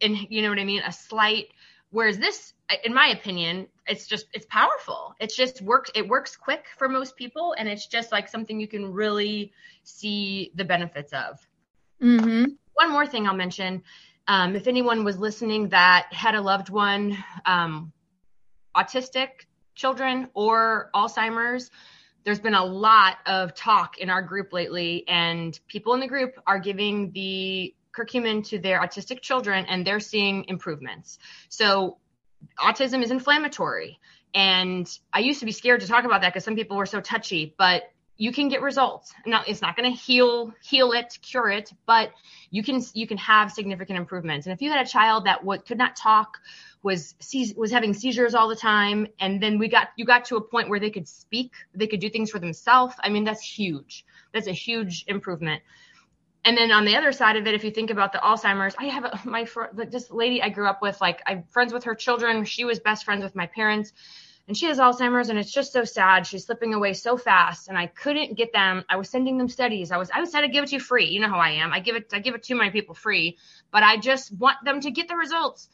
and 0.00 0.16
you 0.30 0.42
know 0.42 0.50
what 0.50 0.58
I 0.58 0.64
mean, 0.64 0.82
a 0.86 0.92
slight. 0.92 1.48
Whereas 1.90 2.18
this, 2.18 2.52
in 2.84 2.92
my 2.92 3.08
opinion, 3.08 3.66
it's 3.86 4.06
just 4.06 4.26
it's 4.32 4.46
powerful. 4.46 5.14
It's 5.20 5.36
just 5.36 5.62
works. 5.62 5.90
It 5.94 6.06
works 6.06 6.36
quick 6.36 6.66
for 6.76 6.88
most 6.88 7.16
people, 7.16 7.54
and 7.58 7.68
it's 7.68 7.86
just 7.86 8.12
like 8.12 8.28
something 8.28 8.60
you 8.60 8.68
can 8.68 8.92
really 8.92 9.52
see 9.84 10.52
the 10.54 10.64
benefits 10.64 11.12
of. 11.12 11.46
Mm-hmm. 12.02 12.44
One 12.74 12.92
more 12.92 13.06
thing 13.06 13.26
I'll 13.26 13.34
mention. 13.34 13.82
Um, 14.28 14.54
if 14.54 14.66
anyone 14.66 15.04
was 15.04 15.18
listening 15.18 15.70
that 15.70 16.08
had 16.12 16.34
a 16.34 16.40
loved 16.40 16.68
one, 16.68 17.16
um, 17.46 17.92
autistic 18.76 19.46
children 19.74 20.28
or 20.34 20.90
Alzheimer's, 20.94 21.70
there's 22.24 22.40
been 22.40 22.54
a 22.54 22.64
lot 22.64 23.18
of 23.26 23.54
talk 23.54 23.98
in 23.98 24.10
our 24.10 24.22
group 24.22 24.52
lately, 24.52 25.04
and 25.08 25.58
people 25.68 25.94
in 25.94 26.00
the 26.00 26.06
group 26.06 26.34
are 26.46 26.58
giving 26.58 27.12
the 27.12 27.74
curcumin 27.96 28.46
to 28.48 28.58
their 28.58 28.80
autistic 28.80 29.20
children, 29.20 29.64
and 29.66 29.86
they're 29.86 30.00
seeing 30.00 30.44
improvements. 30.48 31.18
So, 31.48 31.98
autism 32.58 33.02
is 33.02 33.10
inflammatory. 33.10 33.98
And 34.34 34.88
I 35.12 35.20
used 35.20 35.40
to 35.40 35.46
be 35.46 35.52
scared 35.52 35.80
to 35.80 35.88
talk 35.88 36.04
about 36.04 36.20
that 36.20 36.32
because 36.32 36.44
some 36.44 36.54
people 36.54 36.76
were 36.76 36.86
so 36.86 37.00
touchy, 37.00 37.54
but 37.58 37.84
you 38.18 38.32
can 38.32 38.48
get 38.48 38.60
results. 38.60 39.14
Now 39.24 39.42
it's 39.46 39.62
not 39.62 39.76
going 39.76 39.90
to 39.90 39.96
heal 39.96 40.52
heal 40.60 40.92
it, 40.92 41.18
cure 41.22 41.50
it, 41.50 41.72
but 41.86 42.10
you 42.50 42.62
can 42.64 42.82
you 42.92 43.06
can 43.06 43.16
have 43.16 43.52
significant 43.52 43.96
improvements. 43.96 44.46
And 44.46 44.52
if 44.52 44.60
you 44.60 44.70
had 44.70 44.84
a 44.84 44.88
child 44.88 45.24
that 45.24 45.38
w- 45.38 45.62
could 45.62 45.78
not 45.78 45.96
talk, 45.96 46.36
was 46.82 47.14
was 47.56 47.70
having 47.70 47.94
seizures 47.94 48.34
all 48.34 48.48
the 48.48 48.56
time, 48.56 49.06
and 49.20 49.40
then 49.40 49.58
we 49.58 49.68
got 49.68 49.88
you 49.96 50.04
got 50.04 50.24
to 50.26 50.36
a 50.36 50.40
point 50.40 50.68
where 50.68 50.80
they 50.80 50.90
could 50.90 51.08
speak, 51.08 51.52
they 51.74 51.86
could 51.86 52.00
do 52.00 52.10
things 52.10 52.30
for 52.30 52.40
themselves. 52.40 52.94
I 53.02 53.08
mean, 53.08 53.24
that's 53.24 53.42
huge. 53.42 54.04
That's 54.34 54.48
a 54.48 54.52
huge 54.52 55.04
improvement. 55.06 55.62
And 56.44 56.56
then 56.56 56.72
on 56.72 56.84
the 56.84 56.96
other 56.96 57.12
side 57.12 57.36
of 57.36 57.46
it, 57.46 57.54
if 57.54 57.62
you 57.62 57.70
think 57.70 57.90
about 57.90 58.12
the 58.12 58.18
Alzheimer's, 58.18 58.74
I 58.78 58.86
have 58.86 59.04
a, 59.04 59.20
my 59.24 59.44
fr- 59.44 59.72
this 59.72 60.10
lady 60.10 60.42
I 60.42 60.48
grew 60.48 60.66
up 60.66 60.82
with, 60.82 61.00
like 61.00 61.22
I'm 61.26 61.44
friends 61.44 61.72
with 61.72 61.84
her 61.84 61.94
children. 61.94 62.44
She 62.44 62.64
was 62.64 62.80
best 62.80 63.04
friends 63.04 63.22
with 63.22 63.36
my 63.36 63.46
parents 63.46 63.92
and 64.48 64.56
she 64.56 64.66
has 64.66 64.78
Alzheimer's 64.78 65.28
and 65.28 65.38
it's 65.38 65.52
just 65.52 65.72
so 65.72 65.84
sad. 65.84 66.26
She's 66.26 66.46
slipping 66.46 66.72
away 66.72 66.94
so 66.94 67.18
fast 67.18 67.68
and 67.68 67.76
I 67.76 67.86
couldn't 67.86 68.34
get 68.34 68.52
them. 68.52 68.82
I 68.88 68.96
was 68.96 69.10
sending 69.10 69.36
them 69.36 69.48
studies. 69.48 69.92
I 69.92 69.98
was 69.98 70.10
I 70.10 70.20
was 70.20 70.32
said 70.32 70.40
to 70.40 70.48
give 70.48 70.64
it 70.64 70.68
to 70.68 70.76
you 70.76 70.80
free. 70.80 71.04
You 71.04 71.20
know 71.20 71.28
how 71.28 71.38
I 71.38 71.50
am. 71.50 71.72
I 71.72 71.80
give 71.80 71.94
it 71.94 72.10
I 72.12 72.18
give 72.18 72.34
it 72.34 72.42
to 72.44 72.54
my 72.54 72.70
people 72.70 72.94
free, 72.94 73.36
but 73.70 73.82
I 73.82 73.98
just 73.98 74.32
want 74.32 74.56
them 74.64 74.80
to 74.80 74.90
get 74.90 75.06
the 75.06 75.16
results. 75.16 75.68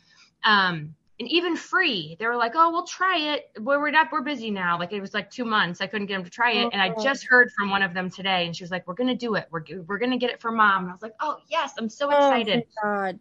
Um 0.44 0.96
and 1.20 1.28
even 1.28 1.54
free, 1.54 2.16
they 2.18 2.26
were 2.26 2.34
like, 2.34 2.54
"Oh, 2.56 2.72
we'll 2.72 2.86
try 2.86 3.34
it. 3.34 3.48
We're, 3.60 3.78
we're 3.80 3.92
not. 3.92 4.10
We're 4.10 4.22
busy 4.22 4.50
now. 4.50 4.80
Like 4.80 4.92
it 4.92 5.00
was 5.00 5.14
like 5.14 5.30
two 5.30 5.44
months. 5.44 5.80
I 5.80 5.86
couldn't 5.86 6.08
get 6.08 6.14
them 6.14 6.24
to 6.24 6.30
try 6.30 6.50
it, 6.54 6.70
and 6.72 6.82
I 6.82 6.92
just 7.00 7.24
heard 7.24 7.52
from 7.56 7.70
one 7.70 7.82
of 7.82 7.94
them 7.94 8.10
today, 8.10 8.46
and 8.46 8.56
she 8.56 8.64
was 8.64 8.72
like, 8.72 8.88
"We're 8.88 8.94
gonna 8.94 9.14
do 9.14 9.36
it. 9.36 9.46
We're 9.52 9.62
we're 9.86 9.98
gonna 9.98 10.18
get 10.18 10.30
it 10.30 10.40
for 10.40 10.50
mom." 10.50 10.82
And 10.82 10.90
I 10.90 10.92
was 10.92 11.02
like, 11.02 11.14
"Oh 11.20 11.38
yes, 11.48 11.74
I'm 11.78 11.88
so 11.88 12.10
excited." 12.10 12.64
Oh, 12.78 12.82
God. 12.82 13.20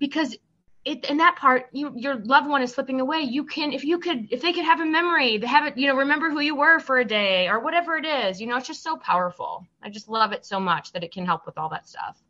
Because 0.00 0.36
it 0.84 1.04
in 1.10 1.18
that 1.18 1.36
part 1.36 1.66
you 1.72 1.92
your 1.94 2.16
loved 2.16 2.48
one 2.48 2.62
is 2.62 2.72
slipping 2.72 3.00
away. 3.00 3.20
You 3.20 3.44
can 3.44 3.72
if 3.72 3.84
you 3.84 3.98
could 3.98 4.28
if 4.32 4.40
they 4.40 4.52
could 4.52 4.64
have 4.64 4.80
a 4.80 4.86
memory 4.86 5.38
they 5.38 5.46
have 5.46 5.66
it 5.66 5.76
you 5.76 5.86
know 5.86 5.96
remember 5.96 6.30
who 6.30 6.40
you 6.40 6.56
were 6.56 6.78
for 6.80 6.98
a 6.98 7.04
day 7.04 7.48
or 7.48 7.60
whatever 7.60 7.96
it 7.96 8.06
is 8.06 8.40
you 8.40 8.46
know 8.46 8.56
it's 8.56 8.66
just 8.66 8.82
so 8.82 8.96
powerful. 8.96 9.66
I 9.82 9.90
just 9.90 10.08
love 10.08 10.32
it 10.32 10.46
so 10.46 10.58
much 10.58 10.92
that 10.92 11.04
it 11.04 11.12
can 11.12 11.26
help 11.26 11.46
with 11.46 11.58
all 11.58 11.68
that 11.70 11.88
stuff. 11.88 12.22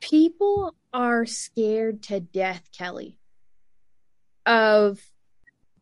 People 0.00 0.74
are 0.92 1.24
scared 1.24 2.02
to 2.04 2.20
death 2.20 2.68
kelly 2.76 3.16
of 4.44 5.00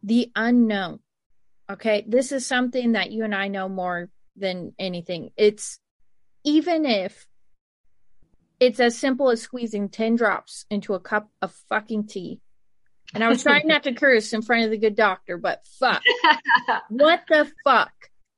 the 0.03 0.31
unknown. 0.37 1.01
Okay? 1.71 2.05
This 2.07 2.33
is 2.33 2.47
something 2.47 2.93
that 2.93 3.11
you 3.11 3.25
and 3.25 3.35
i 3.35 3.49
know 3.49 3.69
more 3.69 4.09
than 4.37 4.75
anything. 4.79 5.31
It's 5.37 5.79
even 6.45 6.87
if 6.87 7.27
it's 8.63 8.79
as 8.79 8.97
simple 8.97 9.29
as 9.29 9.43
squeezing 9.43 9.89
10 9.89 10.15
drops 10.15 10.67
into 10.71 10.95
a 10.95 11.01
cup 11.01 11.29
of 11.43 11.53
fucking 11.69 12.07
tea. 12.07 12.41
And 13.13 13.25
I 13.25 13.29
was 13.29 13.43
trying 13.43 13.67
not 13.67 13.83
to 13.83 13.93
curse 13.95 14.33
in 14.33 14.41
front 14.41 14.63
of 14.65 14.71
the 14.71 14.79
good 14.79 14.95
doctor, 14.95 15.37
but 15.37 15.67
fuck. 15.81 16.01
what 16.89 17.23
the 17.29 17.51
fuck? 17.65 17.91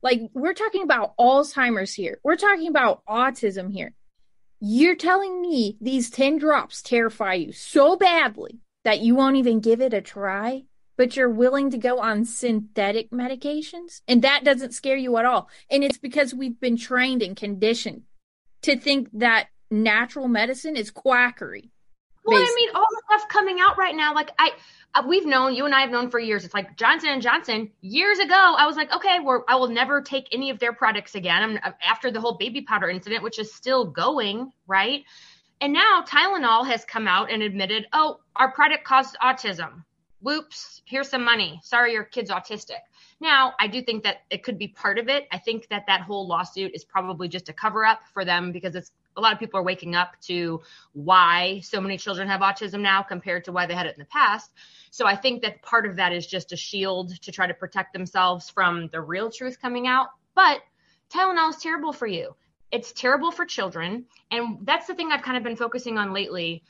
Like, 0.02 0.22
we're 0.32 0.54
talking 0.54 0.82
about 0.82 1.14
Alzheimer's 1.18 1.92
here. 1.92 2.20
We're 2.24 2.36
talking 2.36 2.68
about 2.68 3.04
autism 3.06 3.70
here. 3.70 3.92
You're 4.60 4.96
telling 4.96 5.42
me 5.42 5.76
these 5.78 6.08
10 6.08 6.38
drops 6.38 6.80
terrify 6.80 7.34
you 7.34 7.52
so 7.52 7.94
badly 7.96 8.60
that 8.84 9.00
you 9.00 9.14
won't 9.14 9.36
even 9.36 9.60
give 9.60 9.82
it 9.82 9.92
a 9.92 10.00
try, 10.00 10.64
but 10.96 11.16
you're 11.16 11.28
willing 11.28 11.70
to 11.72 11.78
go 11.78 12.00
on 12.00 12.24
synthetic 12.24 13.10
medications? 13.10 14.00
And 14.08 14.22
that 14.22 14.42
doesn't 14.42 14.72
scare 14.72 14.96
you 14.96 15.18
at 15.18 15.26
all. 15.26 15.50
And 15.70 15.84
it's 15.84 15.98
because 15.98 16.32
we've 16.32 16.58
been 16.58 16.78
trained 16.78 17.22
and 17.22 17.36
conditioned 17.36 18.04
to 18.62 18.78
think 18.78 19.10
that 19.12 19.48
natural 19.70 20.28
medicine 20.28 20.76
is 20.76 20.90
quackery. 20.90 21.70
Well, 22.24 22.40
basically. 22.40 22.62
I 22.62 22.66
mean, 22.66 22.76
all 22.76 22.86
the 22.90 23.02
stuff 23.06 23.28
coming 23.28 23.60
out 23.60 23.76
right 23.76 23.94
now, 23.94 24.14
like 24.14 24.30
I, 24.38 24.52
uh, 24.94 25.02
we've 25.06 25.26
known, 25.26 25.54
you 25.54 25.66
and 25.66 25.74
I 25.74 25.82
have 25.82 25.90
known 25.90 26.10
for 26.10 26.18
years. 26.18 26.44
It's 26.44 26.54
like 26.54 26.76
Johnson 26.76 27.10
and 27.10 27.20
Johnson. 27.20 27.70
Years 27.82 28.18
ago, 28.18 28.54
I 28.56 28.66
was 28.66 28.76
like, 28.76 28.94
okay, 28.94 29.18
we're, 29.22 29.40
I 29.46 29.56
will 29.56 29.68
never 29.68 30.00
take 30.00 30.28
any 30.32 30.48
of 30.48 30.58
their 30.58 30.72
products 30.72 31.14
again. 31.14 31.42
I'm, 31.42 31.58
uh, 31.62 31.72
after 31.86 32.10
the 32.10 32.20
whole 32.20 32.38
baby 32.38 32.62
powder 32.62 32.88
incident, 32.88 33.22
which 33.22 33.38
is 33.38 33.52
still 33.52 33.84
going, 33.84 34.52
right? 34.66 35.04
And 35.60 35.72
now 35.72 36.02
Tylenol 36.06 36.66
has 36.66 36.84
come 36.84 37.06
out 37.06 37.30
and 37.30 37.42
admitted, 37.42 37.86
oh, 37.92 38.20
our 38.36 38.52
product 38.52 38.84
caused 38.84 39.16
autism. 39.22 39.84
Whoops, 40.20 40.80
here's 40.86 41.10
some 41.10 41.24
money. 41.24 41.60
Sorry, 41.62 41.92
your 41.92 42.04
kid's 42.04 42.30
autistic. 42.30 42.80
Now, 43.20 43.52
I 43.60 43.66
do 43.66 43.82
think 43.82 44.04
that 44.04 44.22
it 44.30 44.42
could 44.42 44.58
be 44.58 44.68
part 44.68 44.98
of 44.98 45.08
it. 45.08 45.28
I 45.30 45.38
think 45.38 45.68
that 45.68 45.84
that 45.86 46.00
whole 46.00 46.26
lawsuit 46.26 46.72
is 46.74 46.84
probably 46.84 47.28
just 47.28 47.50
a 47.50 47.52
cover 47.52 47.84
up 47.84 48.00
for 48.14 48.24
them 48.24 48.50
because 48.50 48.74
it's 48.74 48.90
a 49.16 49.20
lot 49.20 49.32
of 49.32 49.38
people 49.38 49.60
are 49.60 49.64
waking 49.64 49.94
up 49.94 50.20
to 50.22 50.60
why 50.92 51.60
so 51.62 51.80
many 51.80 51.96
children 51.96 52.28
have 52.28 52.40
autism 52.40 52.80
now 52.80 53.02
compared 53.02 53.44
to 53.44 53.52
why 53.52 53.66
they 53.66 53.74
had 53.74 53.86
it 53.86 53.94
in 53.94 54.00
the 54.00 54.06
past. 54.06 54.50
So 54.90 55.06
I 55.06 55.16
think 55.16 55.42
that 55.42 55.62
part 55.62 55.86
of 55.86 55.96
that 55.96 56.12
is 56.12 56.26
just 56.26 56.52
a 56.52 56.56
shield 56.56 57.20
to 57.22 57.32
try 57.32 57.46
to 57.46 57.54
protect 57.54 57.92
themselves 57.92 58.50
from 58.50 58.88
the 58.88 59.00
real 59.00 59.30
truth 59.30 59.60
coming 59.60 59.86
out. 59.86 60.08
But 60.34 60.60
Tylenol 61.12 61.50
is 61.50 61.56
terrible 61.56 61.92
for 61.92 62.06
you. 62.06 62.34
It's 62.70 62.92
terrible 62.92 63.30
for 63.30 63.44
children. 63.44 64.06
And 64.30 64.58
that's 64.62 64.86
the 64.86 64.94
thing 64.94 65.12
I've 65.12 65.22
kind 65.22 65.36
of 65.36 65.44
been 65.44 65.56
focusing 65.56 65.98
on 65.98 66.12
lately. 66.12 66.64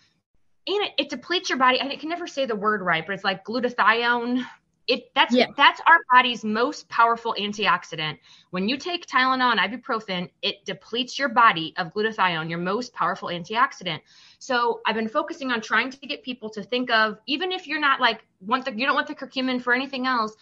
And 0.67 0.85
it, 0.85 0.93
it 0.99 1.11
depletes 1.11 1.49
your 1.49 1.59
body. 1.59 1.81
And 1.81 1.91
I 1.91 1.97
can 1.97 2.09
never 2.09 2.27
say 2.27 2.47
the 2.47 2.57
word 2.57 2.83
right, 2.83 3.07
but 3.07 3.15
it's 3.15 3.25
like 3.25 3.45
glutathione 3.45 4.45
it 4.87 5.11
that's 5.15 5.35
yeah. 5.35 5.47
that's 5.57 5.81
our 5.87 5.99
body's 6.13 6.45
most 6.45 6.89
powerful 6.89 7.35
antioxidant. 7.39 8.19
When 8.51 8.69
you 8.69 8.77
take 8.77 9.07
Tylenol 9.07 9.57
and 9.57 9.61
ibuprofen, 9.61 10.31
it 10.43 10.65
depletes 10.65 11.19
your 11.19 11.29
body 11.29 11.75
of 11.77 11.93
glutathione, 11.95 12.51
your 12.51 12.59
most 12.59 12.93
powerful 12.93 13.29
antioxidant. 13.29 14.01
So 14.39 14.81
I've 14.87 14.95
been 14.95 15.09
focusing 15.09 15.51
on 15.51 15.61
trying 15.61 15.91
to 15.91 15.99
get 16.07 16.23
people 16.23 16.51
to 16.51 16.63
think 16.63 16.91
of 16.91 17.19
even 17.27 17.53
if 17.53 17.67
you're 17.67 17.81
not 17.81 18.01
like 18.01 18.27
want 18.41 18.65
the 18.65 18.75
you 18.75 18.87
don't 18.87 18.95
want 18.95 19.09
the 19.09 19.15
curcumin 19.15 19.63
for 19.63 19.73
anything 19.73 20.07
else, 20.07 20.35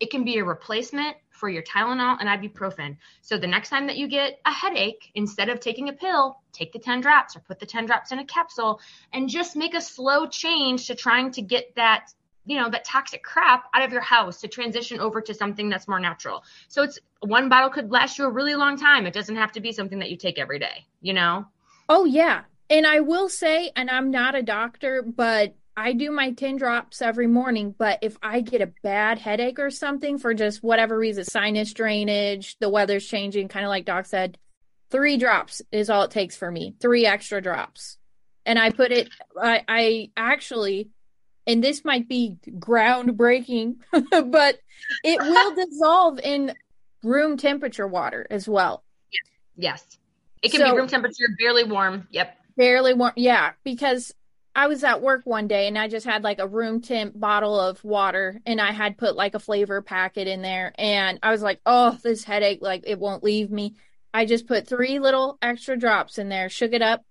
it 0.00 0.10
can 0.10 0.24
be 0.24 0.38
a 0.38 0.44
replacement 0.44 1.16
for 1.30 1.48
your 1.48 1.62
Tylenol 1.62 2.16
and 2.20 2.28
ibuprofen. 2.28 2.96
So 3.20 3.38
the 3.38 3.46
next 3.46 3.68
time 3.68 3.86
that 3.86 3.96
you 3.96 4.08
get 4.08 4.40
a 4.46 4.52
headache, 4.52 5.10
instead 5.14 5.48
of 5.48 5.60
taking 5.60 5.88
a 5.88 5.92
pill, 5.92 6.38
take 6.52 6.72
the 6.72 6.78
10 6.78 7.00
drops 7.00 7.36
or 7.36 7.40
put 7.40 7.58
the 7.58 7.66
10 7.66 7.86
drops 7.86 8.10
in 8.10 8.18
a 8.18 8.24
capsule 8.24 8.80
and 9.12 9.28
just 9.28 9.54
make 9.54 9.74
a 9.74 9.80
slow 9.80 10.26
change 10.26 10.86
to 10.86 10.94
trying 10.94 11.30
to 11.32 11.42
get 11.42 11.74
that 11.76 12.12
you 12.44 12.60
know 12.60 12.70
that 12.70 12.84
toxic 12.84 13.22
crap 13.22 13.64
out 13.74 13.84
of 13.84 13.92
your 13.92 14.02
house 14.02 14.40
to 14.40 14.48
transition 14.48 15.00
over 15.00 15.20
to 15.20 15.34
something 15.34 15.68
that's 15.68 15.88
more 15.88 16.00
natural. 16.00 16.44
So 16.68 16.82
it's 16.82 16.98
one 17.20 17.48
bottle 17.48 17.70
could 17.70 17.90
last 17.90 18.18
you 18.18 18.24
a 18.24 18.30
really 18.30 18.54
long 18.54 18.76
time. 18.76 19.06
It 19.06 19.14
doesn't 19.14 19.36
have 19.36 19.52
to 19.52 19.60
be 19.60 19.72
something 19.72 19.98
that 20.00 20.10
you 20.10 20.16
take 20.16 20.38
every 20.38 20.58
day 20.58 20.86
you 21.02 21.12
know? 21.12 21.44
Oh 21.88 22.06
yeah. 22.06 22.42
And 22.70 22.86
i 22.86 23.00
will 23.00 23.28
say 23.28 23.70
and 23.76 23.90
i'm 23.90 24.10
not 24.10 24.34
a 24.34 24.42
doctor 24.42 25.02
but 25.02 25.54
i 25.76 25.92
do 25.92 26.10
my 26.10 26.32
10 26.32 26.56
drops 26.56 27.02
every 27.02 27.26
morning. 27.26 27.74
But 27.76 27.98
if 28.00 28.16
i 28.22 28.40
get 28.40 28.62
a 28.62 28.72
bad 28.82 29.18
headache 29.18 29.58
or 29.58 29.70
something 29.70 30.16
for 30.16 30.32
just 30.32 30.62
whatever 30.62 30.96
reason 30.96 31.24
sinus 31.24 31.74
drainage 31.74 32.56
the 32.60 32.70
weather's 32.70 33.06
changing 33.06 33.48
kind 33.48 33.66
of 33.66 33.68
like 33.68 33.84
doc 33.84 34.06
said 34.06 34.38
three 34.90 35.18
drops 35.18 35.60
is 35.70 35.90
all 35.90 36.04
it 36.04 36.10
takes 36.10 36.36
for 36.36 36.50
me. 36.50 36.74
Three 36.80 37.04
extra 37.04 37.42
drops. 37.42 37.98
And 38.46 38.58
i 38.58 38.70
put 38.70 38.92
it 38.92 39.10
i, 39.36 39.62
I 39.68 40.10
actually 40.16 40.88
and 41.46 41.62
this 41.62 41.84
might 41.84 42.08
be 42.08 42.36
groundbreaking, 42.48 43.76
but 43.92 44.58
it 45.04 45.20
will 45.20 45.54
dissolve 45.66 46.18
in 46.20 46.54
room 47.02 47.36
temperature 47.36 47.86
water 47.86 48.26
as 48.30 48.48
well. 48.48 48.84
Yes. 49.56 49.98
It 50.42 50.50
can 50.50 50.60
so, 50.60 50.70
be 50.70 50.76
room 50.76 50.88
temperature, 50.88 51.26
barely 51.38 51.64
warm. 51.64 52.08
Yep. 52.10 52.36
Barely 52.56 52.94
warm. 52.94 53.12
Yeah. 53.16 53.52
Because 53.64 54.12
I 54.54 54.66
was 54.66 54.84
at 54.84 55.00
work 55.00 55.22
one 55.24 55.48
day 55.48 55.66
and 55.66 55.78
I 55.78 55.88
just 55.88 56.04
had 56.06 56.22
like 56.22 56.38
a 56.38 56.48
room 56.48 56.80
temp 56.80 57.18
bottle 57.18 57.58
of 57.58 57.82
water 57.84 58.40
and 58.44 58.60
I 58.60 58.72
had 58.72 58.98
put 58.98 59.16
like 59.16 59.34
a 59.34 59.40
flavor 59.40 59.80
packet 59.82 60.28
in 60.28 60.42
there. 60.42 60.74
And 60.76 61.18
I 61.22 61.30
was 61.30 61.42
like, 61.42 61.60
oh, 61.64 61.98
this 62.02 62.24
headache, 62.24 62.60
like 62.60 62.82
it 62.86 62.98
won't 62.98 63.24
leave 63.24 63.50
me. 63.50 63.76
I 64.12 64.26
just 64.26 64.46
put 64.46 64.66
three 64.66 64.98
little 64.98 65.38
extra 65.40 65.76
drops 65.76 66.18
in 66.18 66.28
there, 66.28 66.50
shook 66.50 66.72
it 66.72 66.82
up, 66.82 67.02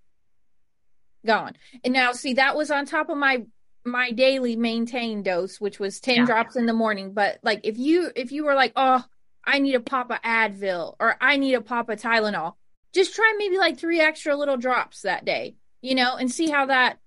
gone. 1.25 1.55
And 1.83 1.93
now, 1.93 2.11
see, 2.11 2.33
that 2.33 2.55
was 2.55 2.69
on 2.69 2.85
top 2.85 3.09
of 3.09 3.17
my 3.17 3.43
my 3.85 4.11
daily 4.11 4.55
maintained 4.55 5.25
dose, 5.25 5.59
which 5.59 5.79
was 5.79 5.99
10 5.99 6.15
yeah. 6.15 6.25
drops 6.25 6.55
in 6.55 6.65
the 6.65 6.73
morning. 6.73 7.13
But 7.13 7.39
like 7.43 7.61
if 7.63 7.77
you 7.77 8.11
if 8.15 8.31
you 8.31 8.45
were 8.45 8.55
like, 8.55 8.73
oh, 8.75 9.03
I 9.43 9.59
need 9.59 9.75
a 9.75 9.79
pop 9.79 10.11
of 10.11 10.21
Advil 10.21 10.95
or 10.99 11.15
I 11.19 11.37
need 11.37 11.55
a 11.55 11.61
pop 11.61 11.89
of 11.89 11.99
Tylenol, 11.99 12.53
just 12.93 13.15
try 13.15 13.33
maybe 13.37 13.57
like 13.57 13.77
three 13.77 13.99
extra 13.99 14.35
little 14.35 14.57
drops 14.57 15.01
that 15.01 15.25
day, 15.25 15.55
you 15.81 15.95
know, 15.95 16.15
and 16.15 16.31
see 16.31 16.49
how 16.49 16.67
that 16.67 16.99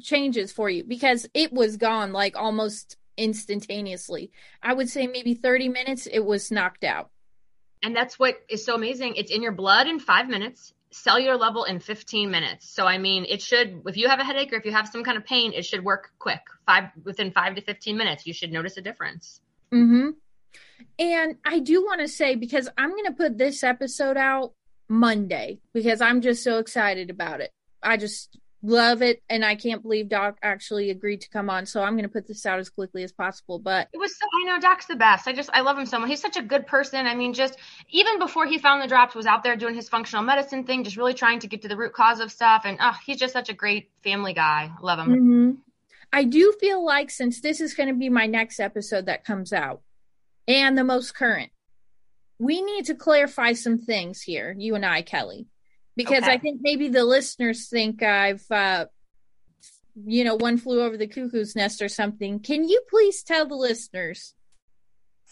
changes 0.00 0.52
for 0.52 0.68
you 0.68 0.84
because 0.84 1.26
it 1.34 1.52
was 1.52 1.76
gone 1.76 2.12
like 2.12 2.36
almost 2.36 2.96
instantaneously. 3.16 4.30
I 4.62 4.74
would 4.74 4.88
say 4.88 5.06
maybe 5.06 5.34
30 5.34 5.68
minutes, 5.68 6.06
it 6.06 6.20
was 6.20 6.50
knocked 6.50 6.84
out. 6.84 7.10
And 7.82 7.96
that's 7.96 8.18
what 8.18 8.36
is 8.48 8.64
so 8.64 8.74
amazing. 8.74 9.16
It's 9.16 9.32
in 9.32 9.42
your 9.42 9.52
blood 9.52 9.88
in 9.88 9.98
five 9.98 10.28
minutes 10.28 10.72
cellular 10.92 11.36
level 11.36 11.64
in 11.64 11.80
15 11.80 12.30
minutes. 12.30 12.68
So 12.68 12.86
I 12.86 12.98
mean, 12.98 13.24
it 13.28 13.42
should 13.42 13.82
if 13.86 13.96
you 13.96 14.08
have 14.08 14.20
a 14.20 14.24
headache 14.24 14.52
or 14.52 14.56
if 14.56 14.64
you 14.64 14.72
have 14.72 14.88
some 14.88 15.04
kind 15.04 15.16
of 15.16 15.24
pain, 15.24 15.52
it 15.52 15.64
should 15.64 15.84
work 15.84 16.10
quick. 16.18 16.40
Five 16.66 16.90
within 17.04 17.32
5 17.32 17.56
to 17.56 17.60
15 17.62 17.96
minutes, 17.96 18.26
you 18.26 18.32
should 18.32 18.52
notice 18.52 18.76
a 18.76 18.82
difference. 18.82 19.40
Mhm. 19.72 20.14
And 20.98 21.36
I 21.44 21.58
do 21.60 21.82
want 21.82 22.00
to 22.00 22.08
say 22.08 22.34
because 22.34 22.68
I'm 22.76 22.90
going 22.90 23.06
to 23.06 23.12
put 23.12 23.38
this 23.38 23.62
episode 23.62 24.16
out 24.16 24.52
Monday 24.88 25.60
because 25.72 26.00
I'm 26.00 26.20
just 26.20 26.44
so 26.44 26.58
excited 26.58 27.08
about 27.08 27.40
it. 27.40 27.50
I 27.82 27.96
just 27.96 28.38
love 28.62 29.02
it 29.02 29.22
and 29.28 29.44
i 29.44 29.56
can't 29.56 29.82
believe 29.82 30.08
doc 30.08 30.38
actually 30.42 30.90
agreed 30.90 31.20
to 31.20 31.28
come 31.30 31.50
on 31.50 31.66
so 31.66 31.82
i'm 31.82 31.94
going 31.94 32.04
to 32.04 32.08
put 32.08 32.28
this 32.28 32.46
out 32.46 32.60
as 32.60 32.70
quickly 32.70 33.02
as 33.02 33.10
possible 33.10 33.58
but 33.58 33.88
it 33.92 33.98
was 33.98 34.16
so 34.16 34.24
i 34.40 34.44
know 34.44 34.60
doc's 34.60 34.86
the 34.86 34.96
best. 34.96 35.28
I 35.28 35.32
just 35.32 35.50
i 35.52 35.60
love 35.60 35.76
him 35.76 35.84
so 35.86 35.98
much. 35.98 36.08
He's 36.08 36.20
such 36.20 36.36
a 36.36 36.42
good 36.42 36.66
person. 36.66 37.06
I 37.06 37.14
mean 37.14 37.34
just 37.34 37.58
even 37.90 38.18
before 38.18 38.46
he 38.46 38.58
found 38.58 38.82
the 38.82 38.86
drops 38.86 39.14
was 39.14 39.26
out 39.26 39.42
there 39.42 39.56
doing 39.56 39.74
his 39.74 39.88
functional 39.88 40.24
medicine 40.24 40.64
thing 40.64 40.84
just 40.84 40.96
really 40.96 41.14
trying 41.14 41.40
to 41.40 41.48
get 41.48 41.62
to 41.62 41.68
the 41.68 41.76
root 41.76 41.92
cause 41.92 42.20
of 42.20 42.30
stuff 42.32 42.62
and 42.64 42.78
oh 42.80 42.94
he's 43.04 43.18
just 43.18 43.32
such 43.32 43.48
a 43.48 43.54
great 43.54 43.90
family 44.02 44.32
guy. 44.32 44.70
Love 44.80 45.00
him. 45.00 45.08
Mm-hmm. 45.08 45.50
i 46.12 46.24
do 46.24 46.54
feel 46.60 46.84
like 46.84 47.10
since 47.10 47.40
this 47.40 47.60
is 47.60 47.74
going 47.74 47.88
to 47.88 47.94
be 47.94 48.08
my 48.08 48.26
next 48.26 48.60
episode 48.60 49.06
that 49.06 49.24
comes 49.24 49.52
out 49.52 49.82
and 50.46 50.78
the 50.78 50.84
most 50.84 51.14
current 51.14 51.50
we 52.38 52.62
need 52.62 52.86
to 52.86 52.94
clarify 52.94 53.52
some 53.52 53.78
things 53.78 54.22
here 54.22 54.54
you 54.56 54.74
and 54.74 54.86
i 54.86 55.02
kelly 55.02 55.46
because 55.96 56.22
okay. 56.22 56.32
I 56.32 56.38
think 56.38 56.60
maybe 56.62 56.88
the 56.88 57.04
listeners 57.04 57.68
think 57.68 58.02
I've, 58.02 58.44
uh, 58.50 58.86
you 60.04 60.24
know, 60.24 60.36
one 60.36 60.58
flew 60.58 60.82
over 60.82 60.96
the 60.96 61.06
cuckoo's 61.06 61.54
nest 61.54 61.82
or 61.82 61.88
something. 61.88 62.40
Can 62.40 62.68
you 62.68 62.82
please 62.88 63.22
tell 63.22 63.46
the 63.46 63.54
listeners 63.54 64.34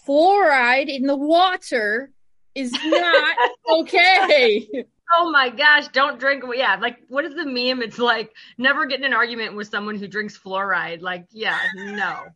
fluoride 0.06 0.88
in 0.88 1.06
the 1.06 1.16
water 1.16 2.10
is 2.54 2.72
not 2.72 3.36
okay? 3.70 4.68
Oh 5.16 5.30
my 5.30 5.48
gosh, 5.48 5.88
don't 5.88 6.20
drink. 6.20 6.44
Yeah, 6.54 6.76
like 6.76 6.98
what 7.08 7.24
is 7.24 7.34
the 7.34 7.46
meme? 7.46 7.82
It's 7.82 7.98
like 7.98 8.30
never 8.58 8.86
get 8.86 9.00
in 9.00 9.04
an 9.04 9.12
argument 9.12 9.56
with 9.56 9.68
someone 9.68 9.96
who 9.96 10.06
drinks 10.06 10.38
fluoride. 10.38 11.00
Like, 11.00 11.26
yeah, 11.30 11.58
no. 11.74 12.26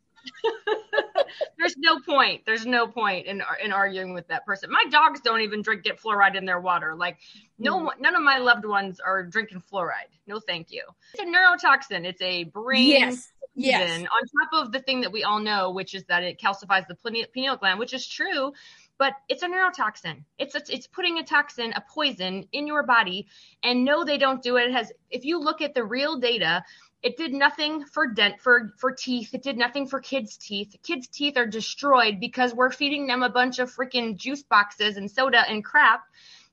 There's 1.57 1.75
no 1.77 1.99
point. 1.99 2.41
There's 2.45 2.65
no 2.65 2.87
point 2.87 3.25
in 3.25 3.41
in 3.63 3.71
arguing 3.71 4.13
with 4.13 4.27
that 4.27 4.45
person. 4.45 4.69
My 4.71 4.85
dogs 4.89 5.21
don't 5.21 5.41
even 5.41 5.61
drink 5.61 5.83
get 5.83 6.01
fluoride 6.01 6.35
in 6.35 6.45
their 6.45 6.59
water. 6.59 6.95
Like 6.95 7.17
no 7.57 7.79
mm. 7.79 7.89
none 7.99 8.15
of 8.15 8.21
my 8.21 8.37
loved 8.37 8.65
ones 8.65 8.99
are 8.99 9.23
drinking 9.23 9.63
fluoride. 9.71 10.11
No, 10.27 10.39
thank 10.39 10.71
you. 10.71 10.83
It's 11.13 11.23
a 11.23 11.25
neurotoxin. 11.25 12.05
It's 12.05 12.21
a 12.21 12.45
brain 12.45 12.87
yes. 12.87 13.31
Yes. 13.57 14.01
On 14.01 14.05
top 14.51 14.65
of 14.65 14.73
the 14.73 14.81
thing 14.81 14.99
that 15.01 15.13
we 15.13 15.23
all 15.23 15.39
know, 15.39 15.71
which 15.71 15.95
is 15.95 16.03
that 16.05 16.23
it 16.23 16.41
calcifies 16.41 16.85
the 16.87 16.95
pineal 17.33 17.55
gland, 17.55 17.79
which 17.79 17.93
is 17.93 18.05
true 18.05 18.51
but 18.97 19.13
it's 19.27 19.43
a 19.43 19.47
neurotoxin. 19.47 20.23
It's 20.37 20.55
a, 20.55 20.61
it's 20.69 20.87
putting 20.87 21.17
a 21.17 21.23
toxin, 21.23 21.73
a 21.73 21.81
poison 21.81 22.47
in 22.51 22.67
your 22.67 22.83
body. 22.83 23.27
And 23.63 23.83
no, 23.83 24.05
they 24.05 24.17
don't 24.17 24.41
do 24.41 24.57
it. 24.57 24.69
It 24.69 24.73
has. 24.73 24.91
If 25.09 25.25
you 25.25 25.39
look 25.39 25.61
at 25.61 25.73
the 25.73 25.83
real 25.83 26.17
data, 26.17 26.63
it 27.05 27.17
did 27.17 27.33
nothing 27.33 27.85
for 27.85 28.07
dent 28.07 28.41
for 28.41 28.73
for 28.77 28.91
teeth. 28.91 29.35
It 29.35 29.43
did 29.43 29.57
nothing 29.57 29.87
for 29.87 29.99
kids' 29.99 30.37
teeth. 30.37 30.75
Kids' 30.81 31.07
teeth 31.07 31.37
are 31.37 31.45
destroyed 31.45 32.19
because 32.19 32.51
we're 32.51 32.71
feeding 32.71 33.05
them 33.05 33.21
a 33.21 33.29
bunch 33.29 33.59
of 33.59 33.73
freaking 33.73 34.17
juice 34.17 34.41
boxes 34.41 34.97
and 34.97 35.09
soda 35.09 35.47
and 35.47 35.63
crap. 35.63 36.01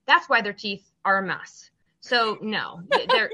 That's 0.07 0.29
why 0.29 0.43
their 0.43 0.53
teeth 0.53 0.85
are 1.07 1.19
a 1.19 1.27
mess. 1.27 1.71
So 2.03 2.37
no, 2.43 2.83
they're 3.09 3.31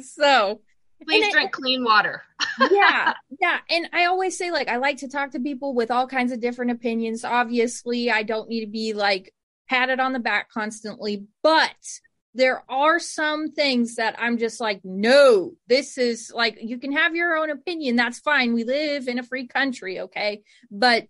so. 0.02 0.60
Please 1.04 1.26
it, 1.26 1.32
drink 1.32 1.50
clean 1.50 1.82
water. 1.82 2.22
yeah, 2.70 3.14
yeah, 3.40 3.58
and 3.70 3.88
I 3.92 4.04
always 4.04 4.36
say 4.36 4.52
like 4.52 4.68
I 4.68 4.76
like 4.76 4.98
to 4.98 5.08
talk 5.08 5.30
to 5.30 5.40
people 5.40 5.74
with 5.74 5.90
all 5.90 6.06
kinds 6.06 6.30
of 6.30 6.40
different 6.40 6.72
opinions. 6.72 7.24
Obviously, 7.24 8.10
I 8.10 8.22
don't 8.22 8.50
need 8.50 8.60
to 8.60 8.70
be 8.70 8.92
like 8.92 9.32
patted 9.66 9.98
on 9.98 10.12
the 10.12 10.20
back 10.20 10.50
constantly, 10.50 11.24
but 11.42 12.00
there 12.34 12.64
are 12.68 12.98
some 12.98 13.52
things 13.52 13.96
that 13.96 14.16
I'm 14.18 14.38
just 14.38 14.60
like, 14.60 14.80
no, 14.84 15.52
this 15.66 15.98
is 15.98 16.32
like, 16.34 16.58
you 16.60 16.78
can 16.78 16.92
have 16.92 17.14
your 17.14 17.36
own 17.36 17.50
opinion. 17.50 17.96
That's 17.96 18.20
fine. 18.20 18.54
We 18.54 18.64
live 18.64 19.08
in 19.08 19.18
a 19.18 19.22
free 19.22 19.46
country. 19.46 20.00
Okay. 20.00 20.42
But 20.70 21.08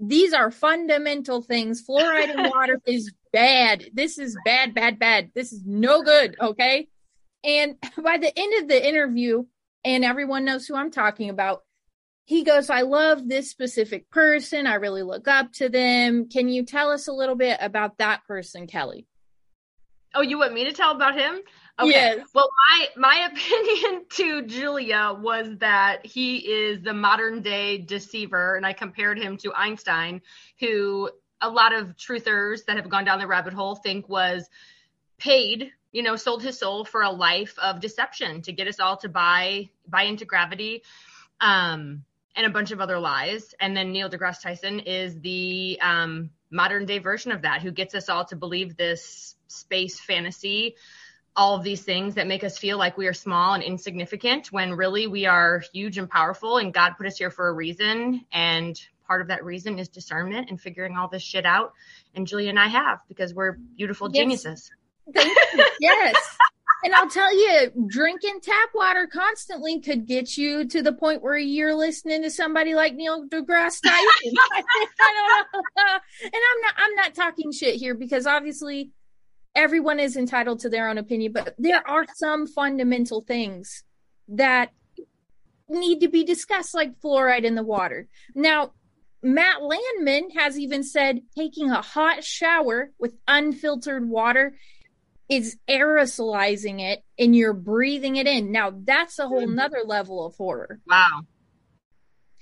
these 0.00 0.32
are 0.32 0.50
fundamental 0.50 1.42
things. 1.42 1.84
Fluoride 1.86 2.34
in 2.34 2.50
water 2.54 2.80
is 2.86 3.12
bad. 3.32 3.84
This 3.92 4.18
is 4.18 4.36
bad, 4.44 4.74
bad, 4.74 4.98
bad. 4.98 5.30
This 5.34 5.52
is 5.52 5.62
no 5.64 6.02
good. 6.02 6.36
Okay. 6.40 6.88
And 7.44 7.76
by 8.02 8.18
the 8.18 8.32
end 8.36 8.62
of 8.62 8.68
the 8.68 8.88
interview, 8.88 9.44
and 9.84 10.04
everyone 10.04 10.44
knows 10.44 10.66
who 10.66 10.76
I'm 10.76 10.90
talking 10.90 11.28
about, 11.28 11.62
he 12.24 12.44
goes, 12.44 12.70
I 12.70 12.82
love 12.82 13.28
this 13.28 13.50
specific 13.50 14.08
person. 14.10 14.66
I 14.66 14.74
really 14.74 15.02
look 15.02 15.26
up 15.26 15.52
to 15.54 15.68
them. 15.68 16.28
Can 16.28 16.48
you 16.48 16.64
tell 16.64 16.90
us 16.90 17.08
a 17.08 17.12
little 17.12 17.34
bit 17.34 17.58
about 17.60 17.98
that 17.98 18.24
person, 18.26 18.68
Kelly? 18.68 19.06
Oh, 20.14 20.22
you 20.22 20.38
want 20.38 20.52
me 20.52 20.64
to 20.64 20.72
tell 20.72 20.92
about 20.92 21.14
him? 21.14 21.40
Okay. 21.80 21.90
Yes. 21.90 22.26
Well, 22.34 22.48
my 22.70 22.86
my 22.96 23.28
opinion 23.32 24.04
to 24.10 24.42
Julia 24.46 25.16
was 25.18 25.56
that 25.58 26.04
he 26.04 26.38
is 26.38 26.82
the 26.82 26.94
modern 26.94 27.42
day 27.42 27.78
deceiver, 27.78 28.56
and 28.56 28.66
I 28.66 28.72
compared 28.72 29.18
him 29.18 29.36
to 29.38 29.52
Einstein, 29.54 30.20
who 30.60 31.10
a 31.40 31.48
lot 31.48 31.74
of 31.74 31.96
truthers 31.96 32.64
that 32.66 32.76
have 32.76 32.88
gone 32.88 33.04
down 33.04 33.18
the 33.18 33.26
rabbit 33.26 33.52
hole 33.52 33.74
think 33.74 34.08
was 34.08 34.48
paid 35.18 35.72
you 35.92 36.02
know, 36.02 36.16
sold 36.16 36.42
his 36.42 36.58
soul 36.58 36.84
for 36.84 37.02
a 37.02 37.10
life 37.10 37.58
of 37.58 37.78
deception 37.78 38.40
to 38.42 38.52
get 38.52 38.66
us 38.66 38.80
all 38.80 38.96
to 38.96 39.08
buy 39.08 39.68
buy 39.86 40.04
into 40.04 40.24
gravity. 40.24 40.82
Um, 41.40 42.04
and 42.34 42.46
a 42.46 42.50
bunch 42.50 42.70
of 42.70 42.80
other 42.80 42.98
lies. 42.98 43.54
And 43.60 43.76
then 43.76 43.92
Neil 43.92 44.08
deGrasse 44.08 44.40
Tyson 44.40 44.80
is 44.80 45.20
the 45.20 45.78
um, 45.82 46.30
modern 46.50 46.86
day 46.86 46.98
version 46.98 47.30
of 47.30 47.42
that, 47.42 47.60
who 47.60 47.70
gets 47.70 47.94
us 47.94 48.08
all 48.08 48.24
to 48.26 48.36
believe 48.36 48.76
this 48.76 49.36
space 49.52 50.00
fantasy, 50.00 50.76
all 51.34 51.54
of 51.56 51.62
these 51.62 51.82
things 51.82 52.14
that 52.16 52.26
make 52.26 52.44
us 52.44 52.58
feel 52.58 52.76
like 52.78 52.96
we 52.98 53.06
are 53.06 53.12
small 53.14 53.54
and 53.54 53.62
insignificant 53.62 54.52
when 54.52 54.74
really 54.74 55.06
we 55.06 55.24
are 55.26 55.62
huge 55.72 55.96
and 55.98 56.08
powerful. 56.10 56.58
And 56.58 56.74
God 56.74 56.94
put 56.98 57.06
us 57.06 57.16
here 57.16 57.30
for 57.30 57.48
a 57.48 57.52
reason. 57.52 58.24
And 58.32 58.78
part 59.06 59.22
of 59.22 59.28
that 59.28 59.44
reason 59.44 59.78
is 59.78 59.88
discernment 59.88 60.50
and 60.50 60.60
figuring 60.60 60.96
all 60.96 61.08
this 61.08 61.22
shit 61.22 61.46
out. 61.46 61.72
And 62.14 62.26
Julia 62.26 62.50
and 62.50 62.58
I 62.58 62.66
have 62.68 63.00
because 63.08 63.32
we're 63.34 63.52
beautiful 63.76 64.08
Yes. 64.12 64.20
geniuses. 64.20 64.70
Yes. 65.80 66.16
And 66.84 66.92
I'll 66.96 67.08
tell 67.08 67.32
you, 67.32 67.70
drinking 67.86 68.40
tap 68.42 68.70
water 68.74 69.06
constantly 69.06 69.78
could 69.80 70.04
get 70.04 70.36
you 70.36 70.66
to 70.66 70.82
the 70.82 70.92
point 70.92 71.22
where 71.22 71.38
you're 71.38 71.76
listening 71.76 72.22
to 72.22 72.30
somebody 72.30 72.74
like 72.74 72.96
Neil 72.96 73.24
deGrasse 73.28 73.80
Tyson. 73.84 74.34
I 74.34 75.44
don't 75.52 75.64
know. 75.76 75.82
And 76.24 76.32
I'm 76.34 76.60
not 76.62 76.74
I'm 76.76 76.94
not 76.96 77.14
talking 77.14 77.52
shit 77.52 77.76
here 77.76 77.94
because 77.94 78.26
obviously 78.26 78.90
everyone 79.54 80.00
is 80.00 80.16
entitled 80.16 80.60
to 80.60 80.68
their 80.68 80.88
own 80.88 80.98
opinion, 80.98 81.32
but 81.32 81.54
there 81.58 81.86
are 81.88 82.06
some 82.14 82.46
fundamental 82.46 83.22
things 83.22 83.84
that 84.28 84.70
need 85.68 86.00
to 86.00 86.08
be 86.08 86.24
discussed, 86.24 86.74
like 86.74 87.00
fluoride 87.00 87.44
in 87.44 87.54
the 87.54 87.62
water. 87.62 88.08
Now, 88.34 88.72
Matt 89.22 89.62
Landman 89.62 90.30
has 90.30 90.58
even 90.58 90.82
said 90.82 91.22
taking 91.36 91.70
a 91.70 91.80
hot 91.80 92.24
shower 92.24 92.90
with 92.98 93.14
unfiltered 93.28 94.08
water 94.08 94.54
is 95.28 95.56
aerosolizing 95.68 96.80
it 96.80 97.04
and 97.18 97.34
you're 97.34 97.52
breathing 97.52 98.16
it 98.16 98.26
in. 98.26 98.50
Now 98.50 98.72
that's 98.74 99.18
a 99.18 99.28
whole 99.28 99.46
nother 99.46 99.82
level 99.84 100.26
of 100.26 100.34
horror. 100.34 100.80
Wow. 100.86 101.22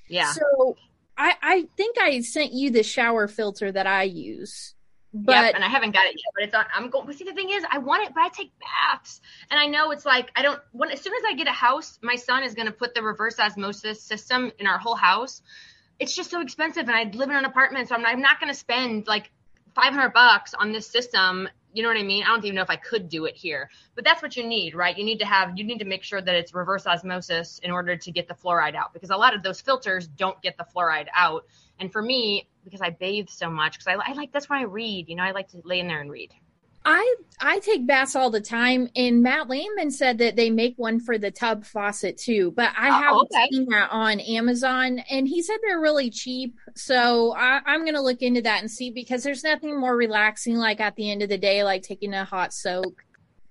Yeah. 0.09 0.33
So 0.33 0.77
I, 1.17 1.35
I 1.43 1.69
think 1.77 1.99
I 2.01 2.21
sent 2.23 2.53
you 2.53 2.71
the 2.71 2.83
shower 2.83 3.29
filter 3.29 3.71
that 3.71 3.87
I 3.87 4.05
use. 4.05 4.75
But 5.13 5.33
yep, 5.33 5.55
and 5.57 5.65
I 5.65 5.69
haven't 5.69 5.91
got 5.91 6.07
it 6.07 6.13
yet, 6.13 6.33
but 6.35 6.45
it's 6.45 6.55
on. 6.55 6.65
I'm 6.73 6.89
going. 6.89 7.05
But 7.05 7.17
see, 7.17 7.25
the 7.25 7.33
thing 7.33 7.51
is, 7.51 7.65
I 7.69 7.79
want 7.79 8.05
it, 8.05 8.15
but 8.15 8.23
I 8.23 8.29
take 8.29 8.53
baths, 8.61 9.21
and 9.51 9.59
I 9.59 9.67
know 9.67 9.91
it's 9.91 10.07
like 10.07 10.31
I 10.37 10.43
don't. 10.43 10.61
When 10.71 10.91
as 10.91 11.01
soon 11.01 11.15
as 11.15 11.23
I 11.27 11.35
get 11.35 11.49
a 11.49 11.53
house, 11.53 11.99
my 12.01 12.15
son 12.15 12.45
is 12.45 12.55
going 12.55 12.67
to 12.67 12.73
put 12.73 12.95
the 12.95 13.03
reverse 13.03 13.41
osmosis 13.41 14.01
system 14.01 14.53
in 14.61 14.69
our 14.69 14.79
whole 14.79 14.95
house. 14.95 15.43
It's 15.99 16.15
just 16.15 16.31
so 16.31 16.41
expensive, 16.41 16.87
and 16.87 16.97
I 16.97 17.11
live 17.13 17.29
in 17.29 17.35
an 17.35 17.45
apartment, 17.45 17.89
so 17.89 17.97
I'm 17.97 18.03
not, 18.03 18.13
I'm 18.13 18.21
not 18.21 18.39
going 18.41 18.53
to 18.53 18.59
spend 18.59 19.09
like 19.09 19.31
500 19.75 20.13
bucks 20.13 20.55
on 20.55 20.71
this 20.73 20.87
system. 20.87 21.49
You 21.73 21.83
know 21.83 21.89
what 21.89 21.99
I 21.99 22.03
mean? 22.03 22.25
I 22.25 22.29
don't 22.29 22.45
even 22.45 22.57
know 22.57 22.63
if 22.63 22.71
I 22.71 22.77
could 22.77 23.09
do 23.09 23.27
it 23.27 23.37
here, 23.37 23.71
but 23.95 24.05
that's 24.05 24.23
what 24.23 24.37
you 24.37 24.45
need, 24.45 24.75
right? 24.75 24.97
You 24.97 25.05
need 25.05 25.21
to 25.21 25.27
have, 25.27 25.57
you 25.57 25.63
need 25.63 25.79
to 25.79 25.85
make 25.85 26.03
sure 26.03 26.21
that 26.21 26.35
it's 26.35 26.53
reverse 26.53 26.85
osmosis 26.85 27.61
in 27.63 27.71
order 27.71 27.97
to 27.97 28.11
get 28.11 28.27
the 28.27 28.35
fluoride 28.35 28.75
out, 28.75 28.93
because 28.93 29.11
a 29.11 29.17
lot 29.17 29.37
of 29.37 29.45
those 29.45 29.61
filters 29.61 30.09
don't 30.09 30.41
get 30.43 30.57
the 30.57 30.65
fluoride 30.65 31.07
out. 31.15 31.47
And 31.81 31.93
for 31.93 32.03
me, 32.03 32.49
because 32.65 32.81
I 32.81 32.91
bathe 32.91 33.29
so 33.29 33.51
much, 33.51 33.73
because 33.79 33.89
I, 33.89 34.11
I 34.11 34.15
like 34.15 34.33
that's 34.33 34.49
when 34.49 34.61
I 34.61 34.65
read. 34.65 35.09
You 35.09 35.17
know, 35.17 35.25
I 35.25 35.33
like 35.33 35.49
to 35.49 35.63
lay 35.65 35.81
in 35.81 35.89
there 35.89 36.01
and 36.01 36.11
read. 36.11 36.33
I 36.85 37.15
I 37.39 37.59
take 37.59 37.87
baths 37.87 38.17
all 38.17 38.31
the 38.31 38.41
time, 38.41 38.89
and 38.97 39.23
Matt 39.23 39.49
Landman 39.51 39.91
said 39.91 40.19
that 40.19 40.37
they 40.37 40.49
make 40.49 40.75
one 40.79 40.99
for 40.99 41.19
the 41.19 41.31
tub 41.31 41.65
faucet 41.67 42.17
too, 42.17 42.53
but 42.57 42.71
I 42.77 42.91
Oh, 42.91 42.93
haven't 42.93 43.31
okay. 43.33 43.49
seen 43.51 43.67
that 43.71 43.91
on 43.91 44.19
Amazon, 44.21 45.01
and 45.11 45.29
he 45.29 45.43
said 45.43 45.59
they're 45.63 45.81
really 45.81 46.11
cheap. 46.11 46.55
So 46.75 47.35
I, 47.37 47.61
I'm 47.67 47.85
gonna 47.85 48.01
look 48.03 48.23
into 48.23 48.41
that 48.43 48.61
and 48.61 48.71
see 48.71 48.91
because 48.91 49.23
there's 49.23 49.45
nothing 49.45 49.79
more 49.79 49.95
relaxing 49.95 50.57
like 50.57 50.81
at 50.81 50.97
the 50.97 51.11
end 51.11 51.23
of 51.23 51.29
the 51.29 51.37
day, 51.39 51.65
like 51.65 51.83
taking 51.83 52.15
a 52.15 52.25
hot 52.25 52.55
soak. 52.55 53.03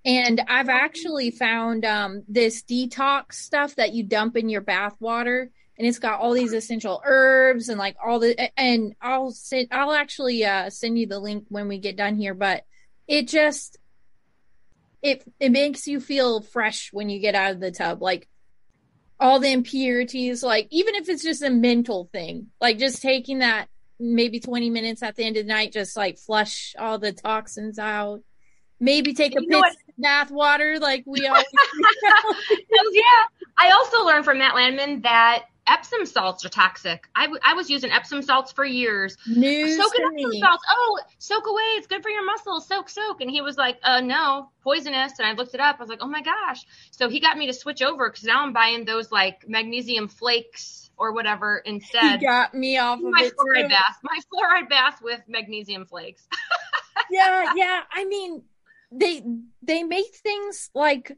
And 0.05 0.41
I've 0.47 0.69
actually 0.69 1.31
found 1.31 1.85
um, 1.85 2.23
this 2.27 2.63
detox 2.63 3.33
stuff 3.33 3.75
that 3.75 3.93
you 3.93 4.03
dump 4.03 4.37
in 4.37 4.49
your 4.49 4.61
bath 4.61 4.95
water, 4.99 5.51
and 5.79 5.87
it's 5.87 5.99
got 5.99 6.19
all 6.19 6.33
these 6.33 6.53
essential 6.53 7.01
herbs 7.05 7.69
and 7.69 7.79
like 7.79 7.95
all 8.05 8.19
the. 8.19 8.37
And 8.59 8.95
I'll 9.01 9.31
send. 9.31 9.69
I'll 9.71 9.93
actually 9.93 10.45
uh, 10.45 10.69
send 10.69 10.99
you 10.99 11.07
the 11.07 11.19
link 11.19 11.45
when 11.47 11.69
we 11.69 11.79
get 11.79 11.95
done 11.95 12.17
here, 12.17 12.33
but 12.33 12.65
it 13.07 13.29
just 13.29 13.77
it 15.01 15.23
it 15.39 15.51
makes 15.51 15.87
you 15.87 15.99
feel 15.99 16.41
fresh 16.41 16.91
when 16.91 17.09
you 17.09 17.19
get 17.19 17.35
out 17.35 17.53
of 17.53 17.59
the 17.59 17.71
tub 17.71 18.01
like 18.01 18.27
all 19.19 19.39
the 19.39 19.51
impurities 19.51 20.43
like 20.43 20.67
even 20.71 20.95
if 20.95 21.09
it's 21.09 21.23
just 21.23 21.41
a 21.41 21.49
mental 21.49 22.09
thing 22.11 22.47
like 22.59 22.77
just 22.77 23.01
taking 23.01 23.39
that 23.39 23.67
maybe 23.99 24.39
20 24.39 24.69
minutes 24.69 25.03
at 25.03 25.15
the 25.15 25.23
end 25.23 25.37
of 25.37 25.45
the 25.45 25.47
night 25.47 25.73
just 25.73 25.95
like 25.95 26.17
flush 26.17 26.75
all 26.77 26.99
the 26.99 27.11
toxins 27.11 27.79
out 27.79 28.21
maybe 28.79 29.13
take 29.13 29.35
a 29.37 29.41
You 29.41 29.47
know 29.47 29.61
piss 29.61 29.75
bath 29.97 30.31
water 30.31 30.79
like 30.79 31.03
we 31.05 31.27
always 31.27 31.45
yeah. 32.91 33.03
I 33.57 33.71
also 33.71 34.05
learned 34.05 34.23
from 34.23 34.37
Matt 34.37 34.55
Landman 34.55 35.01
that 35.01 35.45
Epsom 35.67 36.05
salts 36.05 36.43
are 36.45 36.49
toxic. 36.49 37.07
I, 37.15 37.23
w- 37.23 37.39
I 37.43 37.53
was 37.53 37.69
using 37.69 37.91
Epsom 37.91 38.21
salts 38.21 38.51
for 38.51 38.65
years. 38.65 39.17
news 39.27 39.77
soak 39.77 39.95
in 39.95 40.01
Epsom 40.01 40.29
me. 40.31 40.39
salts. 40.41 40.63
Oh, 40.69 40.99
soak 41.19 41.45
away. 41.47 41.61
It's 41.77 41.87
good 41.87 42.01
for 42.01 42.09
your 42.09 42.25
muscles. 42.25 42.67
Soak, 42.67 42.89
soak. 42.89 43.21
And 43.21 43.29
he 43.29 43.41
was 43.41 43.57
like, 43.57 43.77
uh, 43.83 44.01
no, 44.01 44.49
poisonous. 44.63 45.19
And 45.19 45.27
I 45.27 45.33
looked 45.33 45.53
it 45.53 45.59
up. 45.59 45.75
I 45.79 45.83
was 45.83 45.89
like, 45.89 45.99
oh 46.01 46.07
my 46.07 46.21
gosh. 46.21 46.61
So 46.91 47.09
he 47.09 47.19
got 47.19 47.37
me 47.37 47.47
to 47.47 47.53
switch 47.53 47.81
over 47.81 48.09
because 48.09 48.23
now 48.23 48.41
I'm 48.43 48.53
buying 48.53 48.85
those 48.85 49.11
like 49.11 49.47
magnesium 49.47 50.07
flakes 50.07 50.89
or 50.97 51.13
whatever 51.13 51.61
he 51.65 51.71
instead. 51.71 52.21
got 52.21 52.53
me 52.53 52.77
off 52.77 52.99
my 53.01 53.23
it 53.23 53.33
fluoride 53.37 53.63
too. 53.63 53.69
bath. 53.69 53.99
My 54.03 54.19
fluoride 54.33 54.69
bath 54.69 54.99
with 55.01 55.21
magnesium 55.27 55.85
flakes. 55.85 56.27
yeah, 57.11 57.53
yeah. 57.55 57.81
I 57.91 58.05
mean, 58.05 58.43
they 58.91 59.23
they 59.61 59.83
make 59.83 60.15
things 60.15 60.69
like 60.73 61.15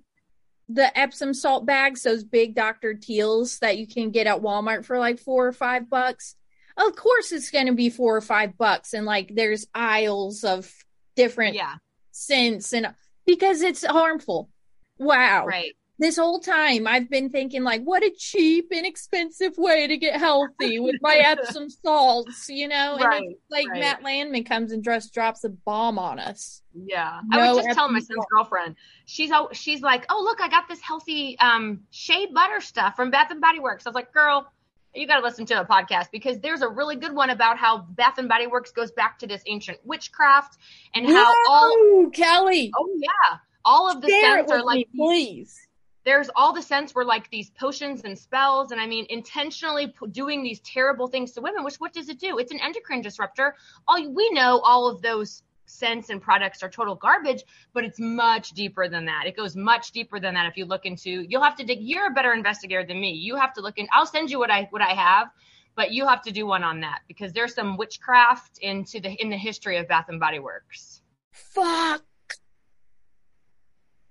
the 0.74 0.98
Epsom 0.98 1.34
salt 1.34 1.66
bags, 1.66 2.04
those 2.04 2.24
big 2.24 2.56
Dr. 2.56 2.94
Teals 2.94 3.60
that 3.60 3.78
you 3.78 3.88
can 3.88 4.12
get 4.12 4.28
at 4.28 4.42
Walmart 4.42 4.86
for 4.86 5.00
like 5.00 5.20
four 5.20 5.48
or 5.48 5.54
five 5.54 5.90
bucks. 5.90 6.36
Of 6.78 6.96
course, 6.96 7.32
it's 7.32 7.52
going 7.52 7.68
to 7.68 7.74
be 7.74 7.90
four 7.90 8.16
or 8.16 8.22
five 8.22 8.58
bucks, 8.58 8.94
and 8.94 9.06
like 9.06 9.32
there's 9.36 9.68
aisles 9.74 10.44
of 10.44 10.72
different 11.16 11.56
Yeah. 11.56 11.76
scents, 12.12 12.74
and 12.74 12.94
because 13.26 13.62
it's 13.62 13.86
harmful. 13.86 14.50
Wow. 14.98 15.46
Right. 15.46 15.76
This 16.02 16.18
whole 16.18 16.40
time, 16.40 16.88
I've 16.88 17.12
been 17.12 17.30
thinking 17.30 17.64
like, 17.64 17.84
what 17.84 18.02
a 18.02 18.10
cheap, 18.18 18.72
inexpensive 18.72 19.56
way 19.56 19.86
to 19.86 19.98
get 19.98 20.20
healthy 20.20 20.80
with 20.80 20.96
my 21.00 21.16
Epsom 21.24 21.70
salts, 21.70 22.50
you 22.50 22.68
know? 22.68 22.96
And 22.96 23.06
Right, 23.06 23.24
it's 23.30 23.52
like 23.52 23.68
right. 23.68 23.80
Matt 23.80 24.02
Landman 24.02 24.44
comes 24.44 24.72
and 24.72 24.84
just 24.84 25.14
drops 25.14 25.44
a 25.44 25.50
bomb 25.50 26.00
on 26.00 26.18
us. 26.18 26.64
Yeah, 26.74 27.20
No 27.28 27.40
I 27.40 27.54
was 27.54 27.64
just 27.64 27.78
telling 27.78 27.94
my 27.94 28.00
son's 28.00 28.16
salt. 28.16 28.28
girlfriend. 28.32 28.78
She's 29.06 29.32
she's 29.52 29.84
like, 29.84 30.08
oh 30.10 30.24
look, 30.24 30.42
I 30.42 30.50
got 30.50 30.68
this 30.68 30.82
healthy 30.82 31.38
um 31.38 31.82
shea 31.92 32.26
butter 32.26 32.62
stuff 32.62 32.96
from 32.96 33.12
Bath 33.12 33.30
and 33.30 33.40
Body 33.40 33.60
Works. 33.60 33.86
I 33.86 33.90
was 33.90 33.96
like, 33.96 34.12
girl, 34.12 34.52
you 34.96 35.06
got 35.06 35.20
to 35.20 35.24
listen 35.24 35.46
to 35.46 35.62
a 35.62 35.66
podcast 35.66 36.08
because 36.12 36.40
there's 36.40 36.64
a 36.64 36.68
really 36.68 36.96
good 36.96 37.14
one 37.14 37.30
about 37.30 37.60
how 37.60 37.78
Bath 37.78 38.18
and 38.18 38.28
Body 38.28 38.48
Works 38.48 38.72
goes 38.72 38.92
back 38.92 39.20
to 39.20 39.28
this 39.28 39.44
ancient 39.46 39.78
witchcraft 39.84 40.58
and 40.96 41.06
how 41.06 41.32
all 41.48 42.10
Kelly, 42.12 42.72
oh 42.76 42.90
yeah, 42.98 43.38
all 43.64 43.88
of 43.88 44.02
the 44.02 44.10
share 44.10 44.40
scents 44.40 44.52
are 44.52 44.64
like 44.64 44.88
me, 44.94 45.00
please. 45.00 45.68
There's 46.04 46.30
all 46.36 46.54
the 46.54 46.62
scents 46.62 46.96
were 46.96 47.06
like 47.06 47.30
these 47.30 47.50
potions 47.52 48.02
and 48.04 48.18
spells 48.18 48.72
and 48.72 48.82
i 48.82 48.88
mean 48.88 49.06
intentionally 49.10 49.88
p- 49.88 50.08
doing 50.12 50.44
these 50.44 50.60
terrible 50.62 51.08
things 51.08 51.32
to 51.32 51.42
women 51.42 51.64
which 51.64 51.76
what 51.76 51.94
does 51.94 52.10
it 52.10 52.20
do? 52.20 52.38
It's 52.38 52.52
an 52.52 52.60
endocrine 52.60 53.02
disruptor. 53.02 53.56
All 53.88 54.10
we 54.10 54.30
know 54.32 54.60
all 54.60 54.88
of 54.88 55.02
those 55.02 55.44
scents 55.66 56.10
and 56.10 56.22
products 56.22 56.64
are 56.64 56.70
total 56.70 56.96
garbage 56.96 57.44
but 57.74 57.86
it's 57.86 58.00
much 58.00 58.50
deeper 58.52 58.90
than 58.90 59.06
that. 59.06 59.24
It 59.26 59.38
goes 59.38 59.56
much 59.56 59.92
deeper 59.92 60.20
than 60.20 60.34
that 60.34 60.46
if 60.48 60.58
you 60.58 60.66
look 60.66 60.86
into 60.86 61.26
you'll 61.30 61.44
have 61.44 61.56
to 61.58 61.64
dig 61.64 61.80
you're 61.82 62.08
a 62.08 62.12
better 62.12 62.34
investigator 62.34 62.86
than 62.86 63.00
me. 63.00 63.12
You 63.12 63.36
have 63.36 63.54
to 63.54 63.62
look 63.62 63.78
in 63.78 63.88
i'll 63.94 64.06
send 64.06 64.30
you 64.30 64.40
what 64.40 64.52
i 64.52 64.68
what 64.72 64.82
i 64.82 64.94
have 64.94 65.30
but 65.76 65.92
you 65.92 66.08
have 66.08 66.22
to 66.24 66.32
do 66.32 66.46
one 66.46 66.64
on 66.64 66.82
that 66.82 67.00
because 67.08 67.32
there's 67.34 67.56
some 67.56 67.78
witchcraft 67.78 68.58
into 68.60 69.00
the 69.00 69.10
in 69.22 69.30
the 69.30 69.38
history 69.38 69.78
of 69.78 69.88
bath 69.88 70.06
and 70.10 70.20
body 70.20 70.40
works. 70.40 71.02
Fuck. 71.32 72.04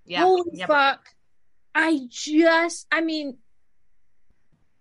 yeah 0.05 0.21
Holy 0.21 0.43
yeah, 0.53 0.65
fuck. 0.65 1.07
I 1.73 2.01
just, 2.09 2.87
I 2.91 3.01
mean, 3.01 3.37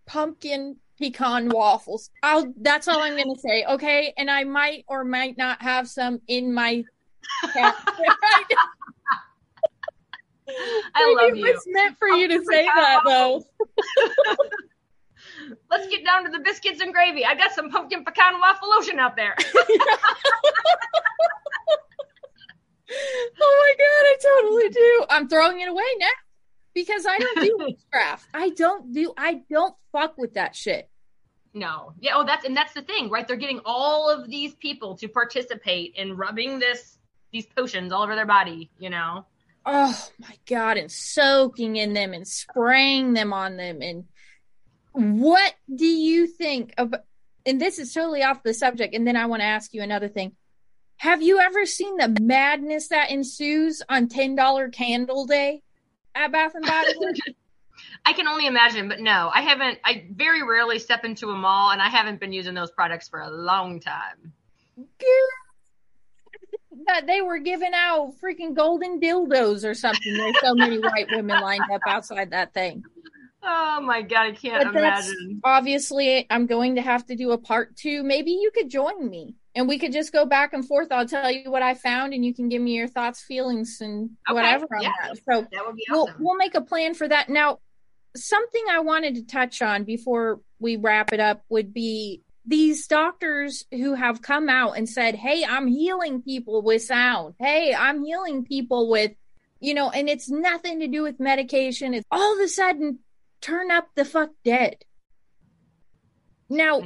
pumpkin 0.07 0.77
pecan 0.99 1.49
waffles. 1.49 2.11
I'll, 2.23 2.53
that's 2.61 2.89
all 2.89 3.01
I'm 3.01 3.17
going 3.17 3.35
to 3.35 3.41
say. 3.41 3.65
Okay. 3.65 4.13
And 4.17 4.31
I 4.31 4.45
might 4.45 4.85
or 4.89 5.05
might 5.05 5.37
not 5.39 5.63
have 5.63 5.89
some 5.89 6.21
in 6.27 6.53
my. 6.53 6.85
right 7.55 7.75
i 10.95 11.15
love 11.17 11.37
you 11.37 11.47
It 11.47 11.55
was 11.55 11.65
meant 11.69 11.97
for 11.99 12.09
you 12.09 12.27
to 12.29 12.45
say 12.45 12.65
that 12.65 13.03
though. 13.07 13.45
Let's 15.71 15.87
get 15.89 16.05
down 16.05 16.25
to 16.25 16.31
the 16.31 16.41
biscuits 16.41 16.81
and 16.81 16.93
gravy. 16.93 17.25
I 17.25 17.35
got 17.35 17.53
some 17.53 17.71
pumpkin 17.71 18.05
pecan 18.05 18.39
waffle 18.41 18.69
lotion 18.69 18.99
out 18.99 19.17
there. 19.17 19.37
Oh 23.43 23.57
my 23.61 23.75
god, 23.79 24.05
I 24.05 24.17
totally 24.43 24.69
do. 24.69 25.05
I'm 25.11 25.29
throwing 25.29 25.61
it 25.61 25.69
away 25.69 25.85
now 26.01 26.09
because 26.75 27.07
I 27.07 27.19
don't 27.19 27.41
do 27.41 27.57
witchcraft. 27.59 28.29
I 28.35 28.51
don't 28.51 28.93
do. 28.93 29.13
I 29.17 29.43
don't 29.51 29.75
fuck 29.93 30.17
with 30.19 30.35
that 30.35 30.55
shit. 30.55 30.89
no. 31.53 31.93
Yeah, 32.01 32.13
oh 32.17 32.25
that's 32.25 32.45
and 32.45 32.57
that's 32.57 32.75
the 32.75 32.83
thing, 32.83 33.11
right? 33.11 33.27
They're 33.27 33.37
getting 33.37 33.61
all 33.65 34.09
of 34.09 34.29
these 34.29 34.55
people 34.55 34.97
to 34.99 35.09
participate 35.09 35.95
in 35.97 36.17
rubbing 36.17 36.59
this 36.59 36.99
these 37.33 37.47
potions 37.47 37.93
all 37.93 38.03
over 38.03 38.15
their 38.15 38.27
body, 38.27 38.71
you 38.79 38.91
know. 38.91 39.27
oh 39.67 40.09
my 40.19 40.37
god, 40.49 40.77
and 40.77 40.91
soaking 40.91 41.77
in 41.77 41.93
them 41.93 42.13
and 42.13 42.27
spraying 42.27 43.13
them 43.13 43.33
on 43.33 43.57
them. 43.57 43.83
And 43.83 44.05
what 44.93 45.55
do 45.73 45.87
you 45.87 46.27
think 46.27 46.75
of? 46.79 46.95
And 47.47 47.61
this 47.61 47.79
is 47.79 47.93
totally 47.93 48.23
off 48.23 48.43
the 48.43 48.53
subject. 48.55 48.95
And 48.95 49.07
then 49.07 49.17
I 49.17 49.27
want 49.27 49.41
to 49.41 49.47
ask 49.47 49.73
you 49.73 49.83
another 49.83 50.09
thing. 50.09 50.33
Have 50.97 51.23
you 51.23 51.39
ever 51.41 51.65
seen 51.67 51.97
the 51.97 52.15
madness 52.21 52.89
that 52.89 53.11
ensues 53.11 53.83
on 53.89 54.09
ten 54.09 54.35
dollar 54.35 54.69
candle 54.69 55.27
day 55.27 55.63
at 56.15 56.33
Bath 56.33 56.53
and 56.55 56.65
Body 56.67 56.95
Works? 56.99 57.21
I 58.05 58.13
can 58.13 58.29
only 58.29 58.47
imagine, 58.47 58.89
but 58.89 59.01
no, 59.01 59.31
I 59.33 59.41
haven't. 59.43 59.79
I 59.85 60.07
very 60.13 60.43
rarely 60.43 60.79
step 60.79 61.05
into 61.05 61.31
a 61.31 61.35
mall, 61.37 61.71
and 61.71 61.81
I 61.81 61.89
haven't 61.89 62.21
been 62.21 62.33
using 62.33 62.55
those 62.55 62.71
products 62.71 63.09
for 63.09 63.21
a 63.21 63.31
long 63.31 63.81
time. 63.81 64.33
that 66.87 67.07
they 67.07 67.21
were 67.23 67.39
giving 67.39 67.73
out 67.75 68.15
freaking 68.23 68.55
golden 68.55 69.01
dildos 69.01 69.65
or 69.65 69.75
something. 69.75 70.17
There's 70.17 70.41
so 70.41 70.55
many 70.55 70.79
white 70.79 71.07
women 71.15 71.41
lined 71.41 71.65
up 71.73 71.81
outside 71.87 72.31
that 72.31 72.53
thing. 72.55 72.83
Oh 73.43 73.81
my 73.81 74.03
god, 74.03 74.27
I 74.27 74.33
can't 74.33 74.63
But 74.65 74.77
imagine. 74.77 75.41
obviously 75.45 76.27
I'm 76.29 76.47
going 76.47 76.75
to 76.75 76.83
have 76.83 77.07
to 77.07 77.17
do 77.17 77.31
a 77.31 77.39
part 77.39 77.77
two. 77.77 78.03
Maybe 78.03 78.33
you 78.33 78.51
could 78.55 78.69
join 78.69 79.09
me 79.09 79.37
and 79.55 79.69
we 79.69 79.79
could 79.79 79.93
just 79.93 80.13
go 80.13 80.25
back 80.25 80.53
and 80.53 80.67
forth. 80.67 80.89
I'll 80.93 81.07
tell 81.07 81.31
you 81.31 81.51
what 81.51 81.63
I 81.63 81.75
found 81.75 82.13
and 82.13 82.25
you 82.25 82.35
can 82.35 82.49
give 82.49 82.63
me 82.63 82.73
your 82.77 82.89
thoughts, 82.89 83.23
feelings, 83.23 83.79
and 83.81 84.11
Okay, 84.29 84.35
whatever 84.35 84.67
on 84.77 84.83
yeah. 84.83 84.93
that. 85.03 85.17
So 85.17 85.47
That 85.53 85.67
would 85.67 85.77
be 85.77 85.85
we'll 85.91 86.09
we'll 86.19 86.37
make 86.37 86.55
a 86.55 86.61
plan 86.61 86.95
for 86.95 87.09
that. 87.09 87.29
Now, 87.29 87.59
something 88.17 88.65
I 88.71 88.81
wanted 88.81 89.17
to 89.17 89.27
touch 89.27 89.63
on 89.63 89.85
before 89.85 90.41
we 90.59 90.77
wrap 90.77 91.13
it 91.13 91.21
up 91.21 91.43
would 91.49 91.73
be 91.75 92.23
these 92.47 92.87
doctors 92.87 93.65
who 93.71 93.95
have 93.95 94.23
come 94.23 94.49
out 94.49 94.77
and 94.77 94.89
said, 94.89 95.15
"Hey, 95.15 95.45
I'm 95.45 95.67
healing 95.67 96.23
people 96.23 96.63
with 96.63 96.83
sound. 96.83 97.35
Hey, 97.39 97.75
I'm 97.75 98.03
healing 98.05 98.45
people 98.45 98.89
with, 98.89 99.13
you 99.61 99.75
know, 99.75 99.91
and 99.91 100.09
it's 100.09 100.31
nothing 100.31 100.81
to 100.81 100.89
do 100.89 101.03
with 101.03 101.21
medication. 101.21 101.93
It's 101.95 102.07
all 102.11 102.35
of 102.35 102.41
a 102.41 102.49
sudden 102.49 103.01
turn 103.41 103.71
up 103.71 103.89
the 103.95 104.05
fuck 104.05 104.31
dead." 104.45 104.77
Now. 106.49 106.81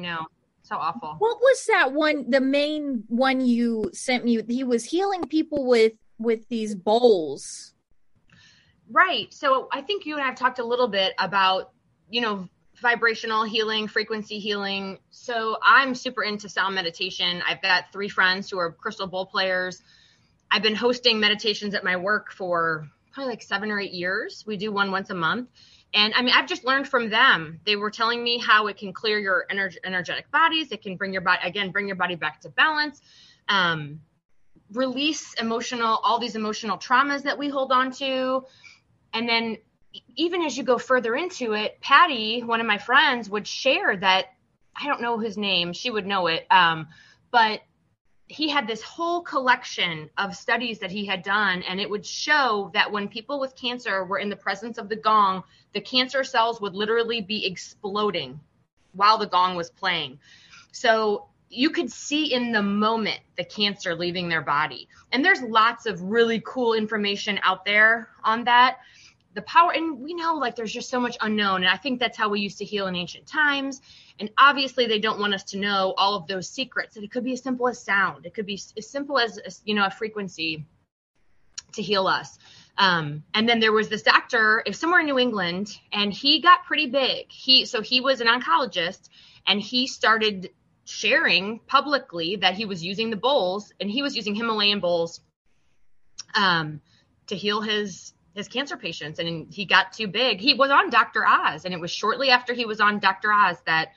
So 0.65 0.77
awful. 0.77 1.17
what 1.19 1.39
was 1.41 1.67
that 1.67 1.93
one 1.93 2.31
the 2.31 2.41
main 2.41 3.05
one 3.09 3.45
you 3.45 3.91
sent 3.93 4.25
me 4.25 4.43
he 4.49 4.65
was 4.65 4.85
healing 4.85 5.25
people 5.25 5.67
with 5.67 5.93
with 6.19 6.49
these 6.49 6.75
bowls 6.75 7.75
Right. 8.91 9.33
So 9.33 9.69
I 9.73 9.81
think 9.81 10.07
you 10.07 10.15
and 10.15 10.23
I 10.23 10.27
have 10.27 10.37
talked 10.37 10.59
a 10.59 10.65
little 10.65 10.89
bit 10.89 11.15
about, 11.19 11.71
you 12.11 12.21
know, 12.21 12.49
vibrational 12.81 13.45
healing, 13.45 13.89
frequency 13.89 14.39
healing. 14.39 14.99
So 15.11 15.57
I'm 15.63 15.95
super 15.95 16.23
into 16.23 16.49
sound 16.49 16.75
meditation. 16.75 17.43
I've 17.47 17.63
got 17.63 17.93
three 17.93 18.09
friends 18.09 18.51
who 18.51 18.59
are 18.59 18.73
crystal 18.73 19.07
bowl 19.07 19.27
players. 19.27 19.83
I've 20.51 20.63
been 20.63 20.75
hosting 20.75 21.19
meditations 21.19 21.75
at 21.75 21.85
my 21.85 21.97
work 21.97 22.33
for 22.33 22.89
probably 23.13 23.33
like 23.33 23.43
seven 23.43 23.71
or 23.71 23.81
eight 23.81 23.93
years. 23.93 24.45
We 24.47 24.57
do 24.57 24.71
one 24.71 24.91
once 24.91 25.11
a 25.11 25.15
month. 25.15 25.49
And 25.95 26.13
I 26.15 26.23
mean, 26.23 26.35
I've 26.35 26.49
just 26.49 26.65
learned 26.65 26.89
from 26.89 27.09
them. 27.09 27.61
They 27.65 27.77
were 27.77 27.91
telling 27.91 28.23
me 28.23 28.39
how 28.39 28.67
it 28.67 28.77
can 28.77 28.93
clear 28.93 29.19
your 29.19 29.47
ener- 29.51 29.77
energetic 29.85 30.31
bodies. 30.33 30.73
It 30.73 30.83
can 30.83 30.97
bring 30.97 31.13
your 31.13 31.23
body, 31.23 31.41
again, 31.45 31.71
bring 31.71 31.87
your 31.87 31.97
body 31.97 32.17
back 32.17 32.41
to 32.41 32.49
balance. 32.49 33.01
Um, 33.49 34.01
release 34.73 35.35
emotional, 35.35 36.01
all 36.03 36.19
these 36.19 36.35
emotional 36.35 36.79
traumas 36.79 37.23
that 37.23 37.39
we 37.39 37.49
hold 37.49 37.71
on 37.71 37.93
to. 37.93 38.45
And 39.13 39.29
then 39.29 39.59
even 40.17 40.43
as 40.43 40.57
you 40.57 40.65
go 40.65 40.79
further 40.79 41.15
into 41.15 41.53
it, 41.53 41.81
Patty, 41.81 42.43
one 42.43 42.61
of 42.61 42.67
my 42.67 42.79
friends, 42.79 43.31
would 43.31 43.47
share 43.47 43.97
that 43.97 44.27
I 44.77 44.89
don't 44.89 45.01
know 45.01 45.19
his 45.19 45.37
name, 45.39 45.73
she 45.73 45.91
would 45.91 46.07
know 46.07 46.27
it. 46.27 46.47
Um, 46.51 46.89
but 47.31 47.61
he 48.27 48.49
had 48.49 48.67
this 48.67 48.83
whole 48.83 49.23
collection 49.23 50.09
of 50.17 50.35
studies 50.35 50.79
that 50.81 50.91
he 50.91 51.05
had 51.05 51.23
done, 51.23 51.63
and 51.63 51.81
it 51.81 51.89
would 51.89 52.05
show 52.05 52.71
that 52.75 52.91
when 52.91 53.07
people 53.07 53.39
with 53.39 53.55
cancer 53.55 54.05
were 54.05 54.19
in 54.19 54.31
the 54.31 54.37
presence 54.37 54.79
of 54.79 54.89
the 54.89 54.97
gong, 54.97 55.45
the 55.75 55.81
cancer 55.81 56.25
cells 56.25 56.61
would 56.61 56.75
literally 56.75 57.21
be 57.21 57.45
exploding 57.45 58.41
while 58.93 59.19
the 59.19 59.27
gong 59.27 59.57
was 59.57 59.71
playing. 59.71 60.19
So 60.73 61.27
you 61.51 61.71
could 61.71 61.91
see 61.91 62.33
in 62.33 62.53
the 62.53 62.63
moment 62.63 63.21
the 63.37 63.45
cancer 63.45 63.95
leaving 63.95 64.29
their 64.29 64.41
body. 64.41 64.89
And 65.13 65.25
there's 65.25 65.43
lots 65.43 65.87
of 65.87 66.01
really 66.03 66.43
cool 66.45 66.75
information 66.75 67.39
out 67.43 67.65
there 67.65 68.09
on 68.25 68.45
that. 68.45 68.79
The 69.35 69.43
power, 69.43 69.73
and 69.73 69.99
we 69.99 70.15
know 70.15 70.37
like 70.37 70.55
there's 70.55 70.73
just 70.73 70.91
so 70.91 71.01
much 71.01 71.17
unknown. 71.21 71.65
And 71.65 71.69
I 71.69 71.77
think 71.77 71.99
that's 71.99 72.17
how 72.17 72.29
we 72.29 72.41
used 72.41 72.59
to 72.59 72.65
heal 72.65 72.87
in 72.87 72.95
ancient 72.95 73.27
times. 73.27 73.83
And 74.21 74.31
obviously, 74.39 74.87
they 74.87 75.01
don't 75.01 75.19
want 75.19 75.35
us 75.35 75.43
to 75.45 75.59
know 75.59 75.93
all 75.97 76.15
of 76.15 76.29
those 76.29 76.49
secrets. 76.49 76.95
And 76.95 77.05
it 77.05 77.11
could 77.11 77.25
be 77.25 77.33
as 77.33 77.43
simple 77.43 77.67
as 77.69 77.81
sound, 77.81 78.27
it 78.27 78.35
could 78.35 78.47
be 78.47 78.61
as 78.77 78.89
simple 78.89 79.19
as, 79.19 79.61
you 79.65 79.75
know, 79.75 79.87
a 79.87 79.91
frequency 79.91 80.65
to 81.73 81.83
heal 81.83 82.07
us. 82.07 82.39
Um, 82.77 83.25
and 83.35 83.49
then 83.49 83.61
there 83.61 83.73
was 83.73 83.89
this 83.89 84.03
doctor, 84.03 84.63
if 84.67 84.75
somewhere 84.75 85.01
in 85.01 85.07
New 85.07 85.19
England, 85.19 85.79
and 85.93 86.13
he 86.13 86.41
got 86.41 86.65
pretty 86.65 86.87
big. 86.87 87.31
He 87.31 87.67
so 87.67 87.81
he 87.81 88.01
was 88.01 88.21
an 88.21 88.27
oncologist, 88.27 89.09
and 89.47 89.61
he 89.61 89.87
started 89.87 90.51
sharing 90.85 91.61
publicly 91.61 92.37
that 92.37 92.55
he 92.55 92.65
was 92.65 92.85
using 92.85 93.11
the 93.11 93.17
bowls, 93.17 93.73
and 93.81 93.91
he 93.91 94.03
was 94.03 94.17
using 94.17 94.35
Himalayan 94.35 94.81
bowls 94.81 95.21
um, 96.35 96.81
to 97.29 97.37
heal 97.37 97.61
his 97.61 98.13
his 98.35 98.49
cancer 98.49 98.77
patients. 98.77 99.21
And 99.21 99.53
he 99.53 99.65
got 99.65 99.93
too 99.93 100.09
big. 100.09 100.41
He 100.41 100.55
was 100.55 100.71
on 100.71 100.91
Dr. 100.91 101.25
Oz, 101.25 101.65
and 101.65 101.73
it 101.73 101.81
was 101.81 101.93
shortly 101.93 102.31
after 102.31 102.55
he 102.55 102.65
was 102.65 102.81
on 102.81 102.99
Dr. 102.99 103.33
Oz 103.33 103.57
that 103.67 103.93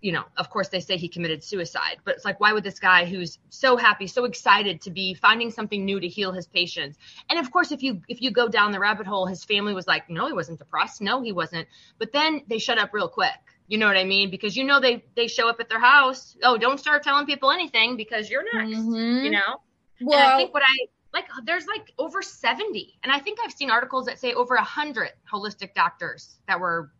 you 0.00 0.12
know, 0.12 0.24
of 0.36 0.48
course 0.50 0.68
they 0.68 0.80
say 0.80 0.96
he 0.96 1.08
committed 1.08 1.42
suicide, 1.42 1.96
but 2.04 2.14
it's 2.14 2.24
like, 2.24 2.38
why 2.38 2.52
would 2.52 2.62
this 2.62 2.78
guy 2.78 3.04
who's 3.04 3.38
so 3.48 3.76
happy, 3.76 4.06
so 4.06 4.24
excited 4.24 4.80
to 4.82 4.90
be 4.90 5.14
finding 5.14 5.50
something 5.50 5.84
new 5.84 5.98
to 5.98 6.06
heal 6.06 6.32
his 6.32 6.46
patients? 6.46 6.98
And 7.28 7.38
of 7.38 7.50
course, 7.50 7.72
if 7.72 7.82
you 7.82 8.02
if 8.08 8.22
you 8.22 8.30
go 8.30 8.48
down 8.48 8.72
the 8.72 8.78
rabbit 8.78 9.06
hole, 9.06 9.26
his 9.26 9.44
family 9.44 9.74
was 9.74 9.86
like, 9.86 10.08
no, 10.08 10.26
he 10.26 10.32
wasn't 10.32 10.58
depressed, 10.58 11.00
no, 11.00 11.22
he 11.22 11.32
wasn't. 11.32 11.66
But 11.98 12.12
then 12.12 12.42
they 12.48 12.58
shut 12.58 12.78
up 12.78 12.90
real 12.92 13.08
quick. 13.08 13.30
You 13.66 13.76
know 13.78 13.86
what 13.86 13.96
I 13.96 14.04
mean? 14.04 14.30
Because 14.30 14.56
you 14.56 14.64
know 14.64 14.80
they 14.80 15.04
they 15.16 15.26
show 15.26 15.48
up 15.48 15.60
at 15.60 15.68
their 15.68 15.80
house. 15.80 16.36
Oh, 16.42 16.56
don't 16.56 16.78
start 16.78 17.02
telling 17.02 17.26
people 17.26 17.50
anything 17.50 17.96
because 17.96 18.30
you're 18.30 18.44
next. 18.54 18.78
Mhm. 18.78 19.24
You 19.24 19.30
know. 19.30 19.60
well 20.00 20.18
and 20.18 20.28
I 20.28 20.36
think 20.36 20.54
what 20.54 20.62
I 20.62 20.86
like, 21.12 21.26
there's 21.44 21.66
like 21.66 21.92
over 21.98 22.22
70, 22.22 22.98
and 23.02 23.10
I 23.10 23.18
think 23.18 23.38
I've 23.42 23.52
seen 23.52 23.70
articles 23.70 24.06
that 24.06 24.18
say 24.18 24.34
over 24.34 24.54
100 24.54 25.10
holistic 25.32 25.74
doctors 25.74 26.36
that 26.46 26.60
were 26.60 26.92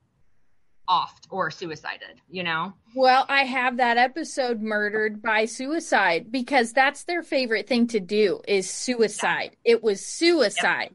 offed 0.88 1.26
or 1.30 1.50
suicided. 1.50 2.20
You 2.30 2.44
know. 2.44 2.72
Well, 2.94 3.24
I 3.28 3.44
have 3.44 3.76
that 3.76 3.98
episode 3.98 4.60
murdered 4.60 5.22
by 5.22 5.44
suicide 5.44 6.32
because 6.32 6.72
that's 6.72 7.04
their 7.04 7.22
favorite 7.22 7.68
thing 7.68 7.86
to 7.88 8.00
do 8.00 8.40
is 8.48 8.68
suicide. 8.68 9.56
It 9.64 9.82
was 9.82 10.04
suicide. 10.04 10.94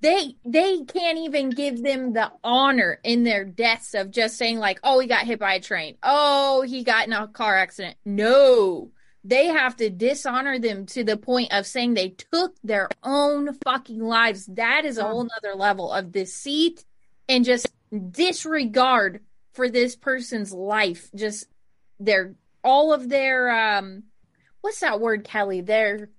They 0.00 0.36
they 0.44 0.82
can't 0.82 1.18
even 1.18 1.50
give 1.50 1.82
them 1.82 2.12
the 2.12 2.30
honor 2.42 3.00
in 3.04 3.24
their 3.24 3.44
deaths 3.44 3.94
of 3.94 4.10
just 4.10 4.36
saying 4.36 4.58
like, 4.58 4.80
"Oh, 4.82 4.98
he 5.00 5.06
got 5.06 5.26
hit 5.26 5.38
by 5.38 5.54
a 5.54 5.60
train. 5.60 5.96
Oh, 6.02 6.62
he 6.62 6.84
got 6.84 7.06
in 7.06 7.12
a 7.12 7.28
car 7.28 7.56
accident." 7.56 7.96
No. 8.04 8.90
They 9.26 9.46
have 9.46 9.76
to 9.76 9.88
dishonor 9.88 10.58
them 10.58 10.84
to 10.86 11.02
the 11.02 11.16
point 11.16 11.54
of 11.54 11.66
saying 11.66 11.94
they 11.94 12.10
took 12.10 12.54
their 12.62 12.90
own 13.02 13.54
fucking 13.64 14.00
lives. 14.00 14.44
That 14.46 14.84
is 14.84 14.98
a 14.98 15.04
whole 15.04 15.24
nother 15.24 15.56
level 15.56 15.90
of 15.90 16.12
deceit 16.12 16.84
and 17.26 17.42
just 17.42 17.66
disregard 18.10 19.20
for 19.54 19.70
this 19.70 19.96
person's 19.96 20.52
life 20.52 21.10
just 21.14 21.46
their 21.98 22.34
all 22.62 22.92
of 22.92 23.08
their 23.08 23.50
um 23.50 24.04
what's 24.60 24.80
that 24.80 25.00
word 25.00 25.24
kelly? 25.24 25.60
Their 25.60 26.10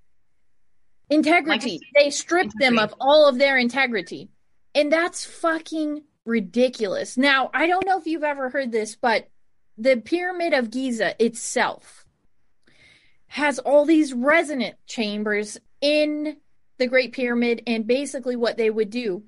integrity. 1.09 1.79
They 1.95 2.09
strip 2.09 2.51
them 2.59 2.79
of 2.79 2.93
all 2.99 3.27
of 3.27 3.37
their 3.37 3.57
integrity. 3.57 4.29
And 4.73 4.91
that's 4.91 5.25
fucking 5.25 6.03
ridiculous. 6.25 7.17
Now 7.17 7.49
i 7.53 7.67
don't 7.67 7.85
know 7.85 7.99
if 7.99 8.07
you've 8.07 8.23
ever 8.23 8.49
heard 8.49 8.71
this 8.71 8.95
but 8.95 9.29
the 9.77 9.97
pyramid 9.97 10.53
of 10.53 10.71
giza 10.71 11.21
itself 11.23 12.05
has 13.27 13.59
all 13.59 13.85
these 13.85 14.13
resonant 14.13 14.75
chambers 14.87 15.57
in 15.81 16.37
the 16.77 16.87
great 16.87 17.13
pyramid 17.13 17.63
and 17.67 17.87
basically 17.87 18.35
what 18.35 18.57
they 18.57 18.69
would 18.69 18.89
do. 18.89 19.23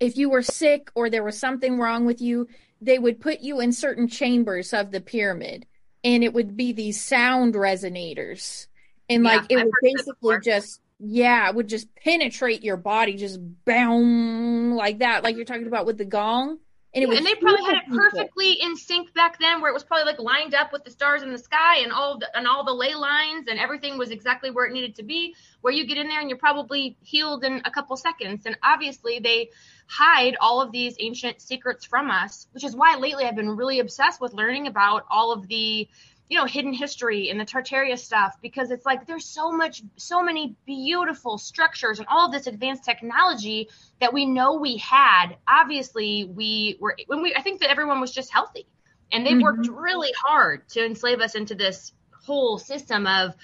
If 0.00 0.16
you 0.16 0.30
were 0.30 0.42
sick 0.42 0.90
or 0.94 1.10
there 1.10 1.24
was 1.24 1.38
something 1.38 1.78
wrong 1.78 2.06
with 2.06 2.20
you, 2.20 2.48
they 2.82 2.98
would 2.98 3.20
put 3.20 3.40
you 3.40 3.60
in 3.60 3.72
certain 3.72 4.08
chambers 4.08 4.72
of 4.72 4.90
the 4.90 5.00
pyramid 5.00 5.66
and 6.04 6.24
it 6.24 6.34
would 6.34 6.56
be 6.56 6.72
these 6.72 7.02
sound 7.02 7.54
resonators. 7.54 8.66
And 9.08 9.22
Yeah, 9.22 9.24
like 9.24 9.46
it 9.48 9.58
I've 9.58 9.62
would 9.62 9.78
basically 9.80 10.38
just 10.38 10.80
yeah, 11.04 11.48
it 11.48 11.54
would 11.56 11.68
just 11.68 11.94
penetrate 11.96 12.62
your 12.62 12.76
body, 12.76 13.14
just 13.14 13.40
boom 13.64 14.74
like 14.76 15.00
that, 15.00 15.24
like 15.24 15.36
you're 15.36 15.44
talking 15.44 15.66
about 15.66 15.86
with 15.86 15.98
the 15.98 16.04
gong. 16.04 16.58
And 16.94 17.08
would 17.08 17.16
and 17.16 17.26
they 17.26 17.34
probably 17.36 17.64
had 17.64 17.76
it 17.76 17.88
perfectly 17.88 18.52
in 18.52 18.76
sync 18.76 19.14
back 19.14 19.38
then 19.38 19.62
where 19.62 19.70
it 19.70 19.74
was 19.74 19.82
probably 19.82 20.04
like 20.04 20.18
lined 20.18 20.54
up 20.54 20.72
with 20.72 20.84
the 20.84 20.90
stars 20.90 21.22
in 21.22 21.32
the 21.32 21.38
sky 21.38 21.78
and 21.78 21.90
all 21.90 22.18
the, 22.18 22.28
and 22.36 22.46
all 22.46 22.64
the 22.64 22.72
ley 22.72 22.94
lines 22.94 23.46
and 23.48 23.58
everything 23.58 23.96
was 23.96 24.10
exactly 24.10 24.50
where 24.50 24.66
it 24.66 24.72
needed 24.72 24.94
to 24.96 25.02
be 25.02 25.34
where 25.62 25.72
you 25.72 25.86
get 25.86 25.96
in 25.96 26.08
there 26.08 26.20
and 26.20 26.28
you're 26.28 26.38
probably 26.38 26.96
healed 27.02 27.44
in 27.44 27.62
a 27.64 27.70
couple 27.70 27.96
seconds. 27.96 28.44
And 28.44 28.58
obviously 28.62 29.20
they 29.20 29.50
hide 29.86 30.36
all 30.40 30.60
of 30.60 30.70
these 30.70 30.96
ancient 31.00 31.40
secrets 31.40 31.84
from 31.86 32.10
us 32.10 32.46
which 32.52 32.64
is 32.64 32.76
why 32.76 32.96
lately 32.96 33.24
I've 33.24 33.36
been 33.36 33.56
really 33.56 33.80
obsessed 33.80 34.20
with 34.20 34.34
learning 34.34 34.66
about 34.66 35.06
all 35.10 35.32
of 35.32 35.48
the 35.48 35.88
you 36.32 36.38
know 36.38 36.46
hidden 36.46 36.72
history 36.72 37.28
and 37.28 37.38
the 37.38 37.44
tartaria 37.44 37.98
stuff 37.98 38.38
because 38.40 38.70
it's 38.70 38.86
like 38.86 39.06
there's 39.06 39.26
so 39.26 39.52
much 39.52 39.82
so 39.98 40.22
many 40.22 40.56
beautiful 40.64 41.36
structures 41.36 41.98
and 41.98 42.08
all 42.08 42.24
of 42.24 42.32
this 42.32 42.46
advanced 42.46 42.86
technology 42.86 43.68
that 44.00 44.14
we 44.14 44.24
know 44.24 44.54
we 44.54 44.78
had. 44.78 45.36
Obviously 45.46 46.24
we 46.24 46.78
were 46.80 46.96
when 47.06 47.20
we 47.22 47.34
i 47.34 47.42
think 47.42 47.60
that 47.60 47.68
everyone 47.68 48.00
was 48.00 48.10
just 48.10 48.32
healthy. 48.32 48.66
And 49.12 49.26
they 49.26 49.34
worked 49.34 49.66
mm-hmm. 49.66 49.74
really 49.74 50.12
hard 50.24 50.66
to 50.70 50.82
enslave 50.82 51.20
us 51.20 51.34
into 51.34 51.54
this 51.54 51.92
whole 52.24 52.56
system 52.56 53.06
of 53.06 53.34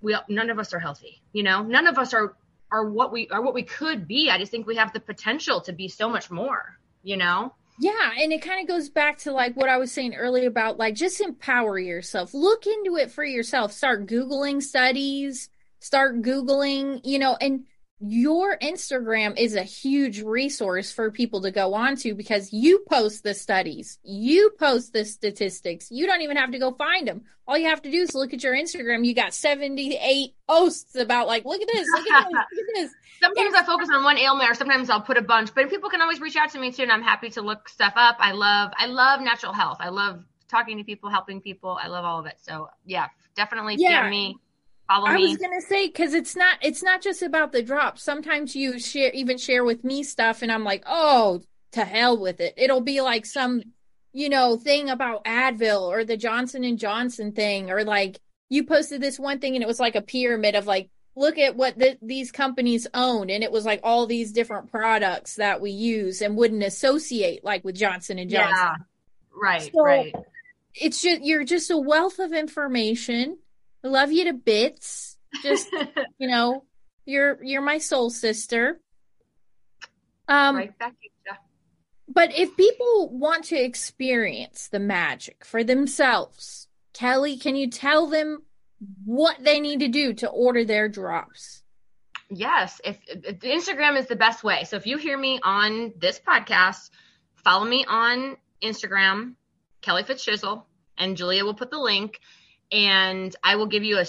we 0.00 0.16
none 0.28 0.48
of 0.48 0.60
us 0.60 0.72
are 0.74 0.78
healthy 0.78 1.22
you 1.32 1.42
know? 1.42 1.64
None 1.64 1.88
of 1.88 1.98
us 1.98 2.14
are 2.14 2.36
are 2.70 2.88
what 2.88 3.10
we 3.10 3.28
are 3.30 3.42
what 3.42 3.52
we 3.52 3.64
could 3.64 4.06
be. 4.06 4.30
I 4.30 4.38
just 4.38 4.52
think 4.52 4.64
we 4.64 4.76
have 4.76 4.92
the 4.92 5.00
potential 5.00 5.60
to 5.62 5.72
be 5.72 5.88
so 5.88 6.08
much 6.08 6.30
more 6.30 6.78
you 7.02 7.16
know 7.16 7.52
Yeah, 7.78 8.12
and 8.18 8.32
it 8.32 8.40
kind 8.40 8.60
of 8.60 8.68
goes 8.68 8.88
back 8.88 9.18
to 9.18 9.32
like 9.32 9.54
what 9.54 9.68
I 9.68 9.76
was 9.76 9.92
saying 9.92 10.14
earlier 10.14 10.48
about 10.48 10.78
like 10.78 10.94
just 10.94 11.20
empower 11.20 11.78
yourself. 11.78 12.32
Look 12.32 12.66
into 12.66 12.96
it 12.96 13.10
for 13.10 13.24
yourself. 13.24 13.72
Start 13.72 14.06
Googling 14.06 14.62
studies, 14.62 15.50
start 15.78 16.22
Googling, 16.22 17.00
you 17.04 17.18
know, 17.18 17.36
and 17.40 17.64
your 17.98 18.58
Instagram 18.58 19.38
is 19.38 19.54
a 19.54 19.62
huge 19.62 20.20
resource 20.20 20.92
for 20.92 21.10
people 21.10 21.42
to 21.42 21.50
go 21.50 21.72
onto 21.74 22.14
because 22.14 22.52
you 22.52 22.84
post 22.90 23.22
the 23.22 23.32
studies, 23.32 23.98
you 24.02 24.50
post 24.58 24.92
the 24.92 25.04
statistics. 25.04 25.90
You 25.90 26.06
don't 26.06 26.20
even 26.20 26.36
have 26.36 26.52
to 26.52 26.58
go 26.58 26.72
find 26.72 27.08
them. 27.08 27.22
All 27.48 27.56
you 27.56 27.68
have 27.68 27.80
to 27.82 27.90
do 27.90 27.98
is 27.98 28.14
look 28.14 28.34
at 28.34 28.42
your 28.42 28.54
Instagram. 28.54 29.06
You 29.06 29.14
got 29.14 29.32
78 29.32 30.34
posts 30.46 30.94
about 30.96 31.26
like, 31.26 31.44
look 31.44 31.62
at 31.62 31.68
this, 31.72 31.86
look 31.90 32.10
at 32.10 32.24
this, 32.24 32.34
look 32.34 32.68
at 32.68 32.74
this. 32.74 32.90
sometimes 33.22 33.54
I 33.54 33.62
focus 33.64 33.88
on 33.94 34.04
one 34.04 34.18
ailment 34.18 34.50
or 34.50 34.54
sometimes 34.54 34.90
I'll 34.90 35.00
put 35.00 35.16
a 35.16 35.22
bunch, 35.22 35.54
but 35.54 35.70
people 35.70 35.88
can 35.88 36.02
always 36.02 36.20
reach 36.20 36.36
out 36.36 36.50
to 36.50 36.58
me 36.58 36.72
too. 36.72 36.82
And 36.82 36.92
I'm 36.92 37.02
happy 37.02 37.30
to 37.30 37.40
look 37.40 37.68
stuff 37.68 37.94
up. 37.96 38.16
I 38.18 38.32
love, 38.32 38.72
I 38.76 38.86
love 38.86 39.20
natural 39.20 39.52
health. 39.52 39.78
I 39.80 39.88
love 39.88 40.22
talking 40.48 40.76
to 40.78 40.84
people, 40.84 41.08
helping 41.08 41.40
people. 41.40 41.78
I 41.80 41.86
love 41.86 42.04
all 42.04 42.20
of 42.20 42.26
it. 42.26 42.38
So 42.42 42.68
yeah, 42.84 43.08
definitely 43.36 43.76
Yeah. 43.78 44.10
Me, 44.10 44.36
follow 44.88 45.06
I 45.06 45.16
me. 45.16 45.28
was 45.28 45.36
gonna 45.38 45.60
say 45.60 45.86
because 45.86 46.14
it's 46.14 46.36
not 46.36 46.58
it's 46.62 46.82
not 46.82 47.02
just 47.02 47.22
about 47.22 47.52
the 47.52 47.62
drops. 47.62 48.02
Sometimes 48.02 48.54
you 48.56 48.78
share 48.78 49.10
even 49.12 49.38
share 49.38 49.64
with 49.64 49.84
me 49.84 50.02
stuff, 50.02 50.42
and 50.42 50.50
I'm 50.52 50.64
like, 50.64 50.82
oh, 50.86 51.42
to 51.72 51.84
hell 51.84 52.18
with 52.18 52.40
it. 52.40 52.54
It'll 52.56 52.80
be 52.80 53.00
like 53.00 53.26
some 53.26 53.62
you 54.12 54.28
know 54.28 54.56
thing 54.56 54.88
about 54.88 55.24
Advil 55.24 55.82
or 55.82 56.04
the 56.04 56.16
Johnson 56.16 56.64
and 56.64 56.78
Johnson 56.78 57.32
thing, 57.32 57.70
or 57.70 57.84
like 57.84 58.18
you 58.48 58.64
posted 58.64 59.00
this 59.00 59.18
one 59.18 59.38
thing 59.40 59.54
and 59.56 59.62
it 59.62 59.66
was 59.66 59.80
like 59.80 59.96
a 59.96 60.00
pyramid 60.02 60.54
of 60.54 60.66
like 60.66 60.88
look 61.18 61.38
at 61.38 61.56
what 61.56 61.78
the, 61.78 61.96
these 62.02 62.30
companies 62.30 62.86
own, 62.92 63.30
and 63.30 63.42
it 63.42 63.50
was 63.50 63.64
like 63.64 63.80
all 63.82 64.06
these 64.06 64.32
different 64.32 64.70
products 64.70 65.36
that 65.36 65.60
we 65.62 65.70
use 65.70 66.20
and 66.20 66.36
wouldn't 66.36 66.62
associate 66.62 67.42
like 67.42 67.64
with 67.64 67.74
Johnson 67.74 68.18
and 68.18 68.30
Johnson 68.30 68.54
yeah, 68.54 68.74
right, 69.34 69.70
So- 69.74 69.82
right. 69.82 70.14
it's 70.74 71.00
just 71.00 71.22
you're 71.24 71.44
just 71.44 71.70
a 71.70 71.76
wealth 71.78 72.18
of 72.18 72.32
information. 72.32 73.38
I 73.86 73.88
love 73.88 74.10
you 74.10 74.24
to 74.24 74.32
bits. 74.32 75.16
Just 75.42 75.68
you 76.18 76.28
know, 76.28 76.64
you're 77.04 77.42
you're 77.42 77.62
my 77.62 77.78
soul 77.78 78.10
sister. 78.10 78.80
Um 80.28 80.56
right 80.56 80.76
back 80.78 80.88
at 80.88 81.16
but 82.08 82.32
if 82.36 82.56
people 82.56 83.10
want 83.10 83.44
to 83.46 83.56
experience 83.56 84.68
the 84.68 84.78
magic 84.78 85.44
for 85.44 85.64
themselves, 85.64 86.68
Kelly, 86.92 87.36
can 87.36 87.56
you 87.56 87.68
tell 87.68 88.06
them 88.06 88.42
what 89.04 89.36
they 89.42 89.58
need 89.60 89.80
to 89.80 89.88
do 89.88 90.14
to 90.14 90.28
order 90.28 90.64
their 90.64 90.88
drops? 90.88 91.62
Yes, 92.30 92.80
if, 92.84 92.98
if 93.08 93.40
Instagram 93.40 93.98
is 93.98 94.06
the 94.06 94.16
best 94.16 94.44
way. 94.44 94.64
So 94.64 94.76
if 94.76 94.86
you 94.86 94.98
hear 94.98 95.18
me 95.18 95.40
on 95.42 95.92
this 95.98 96.20
podcast, 96.20 96.90
follow 97.44 97.64
me 97.64 97.84
on 97.86 98.36
Instagram, 98.62 99.34
Kelly 99.80 100.04
Fitzshizzle, 100.04 100.62
and 100.96 101.16
Julia 101.16 101.44
will 101.44 101.54
put 101.54 101.70
the 101.70 101.78
link, 101.78 102.20
and 102.70 103.34
I 103.42 103.56
will 103.56 103.66
give 103.66 103.84
you 103.84 103.98
a 103.98 104.06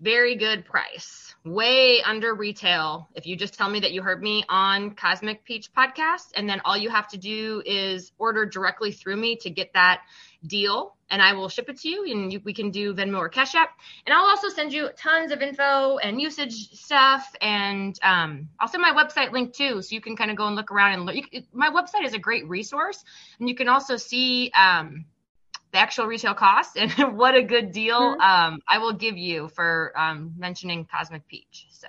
very 0.00 0.34
good 0.34 0.64
price, 0.64 1.34
way 1.44 2.00
under 2.02 2.34
retail. 2.34 3.08
If 3.14 3.26
you 3.26 3.36
just 3.36 3.54
tell 3.54 3.68
me 3.68 3.80
that 3.80 3.92
you 3.92 4.02
heard 4.02 4.22
me 4.22 4.44
on 4.48 4.92
Cosmic 4.92 5.44
Peach 5.44 5.70
podcast, 5.74 6.28
and 6.34 6.48
then 6.48 6.62
all 6.64 6.76
you 6.76 6.88
have 6.88 7.08
to 7.08 7.18
do 7.18 7.62
is 7.66 8.10
order 8.18 8.46
directly 8.46 8.92
through 8.92 9.16
me 9.16 9.36
to 9.42 9.50
get 9.50 9.74
that 9.74 10.00
deal, 10.46 10.96
and 11.10 11.20
I 11.20 11.34
will 11.34 11.50
ship 11.50 11.68
it 11.68 11.78
to 11.80 11.88
you, 11.88 12.10
and 12.10 12.32
you, 12.32 12.40
we 12.42 12.54
can 12.54 12.70
do 12.70 12.94
Venmo 12.94 13.18
or 13.18 13.28
Cash 13.28 13.54
App. 13.54 13.70
And 14.06 14.14
I'll 14.14 14.24
also 14.24 14.48
send 14.48 14.72
you 14.72 14.88
tons 14.96 15.32
of 15.32 15.42
info 15.42 15.98
and 15.98 16.20
usage 16.20 16.70
stuff. 16.70 17.28
And 17.42 17.98
um, 18.02 18.48
send 18.70 18.80
my 18.80 18.92
website 18.92 19.32
link 19.32 19.52
too, 19.52 19.82
so 19.82 19.94
you 19.94 20.00
can 20.00 20.16
kind 20.16 20.30
of 20.30 20.36
go 20.36 20.46
and 20.46 20.56
look 20.56 20.70
around 20.70 20.94
and 20.94 21.04
look. 21.04 21.16
You, 21.16 21.42
my 21.52 21.68
website 21.68 22.06
is 22.06 22.14
a 22.14 22.18
great 22.18 22.48
resource, 22.48 23.04
and 23.38 23.48
you 23.48 23.54
can 23.54 23.68
also 23.68 23.96
see 23.96 24.50
um, 24.52 25.04
the 25.72 25.78
actual 25.78 26.06
retail 26.06 26.34
cost 26.34 26.76
and 26.76 26.90
what 27.16 27.34
a 27.34 27.42
good 27.42 27.72
deal 27.72 28.16
um, 28.20 28.60
I 28.68 28.78
will 28.78 28.92
give 28.92 29.16
you 29.16 29.48
for 29.48 29.92
um, 29.96 30.34
mentioning 30.36 30.86
Cosmic 30.92 31.26
Peach. 31.28 31.66
So 31.70 31.88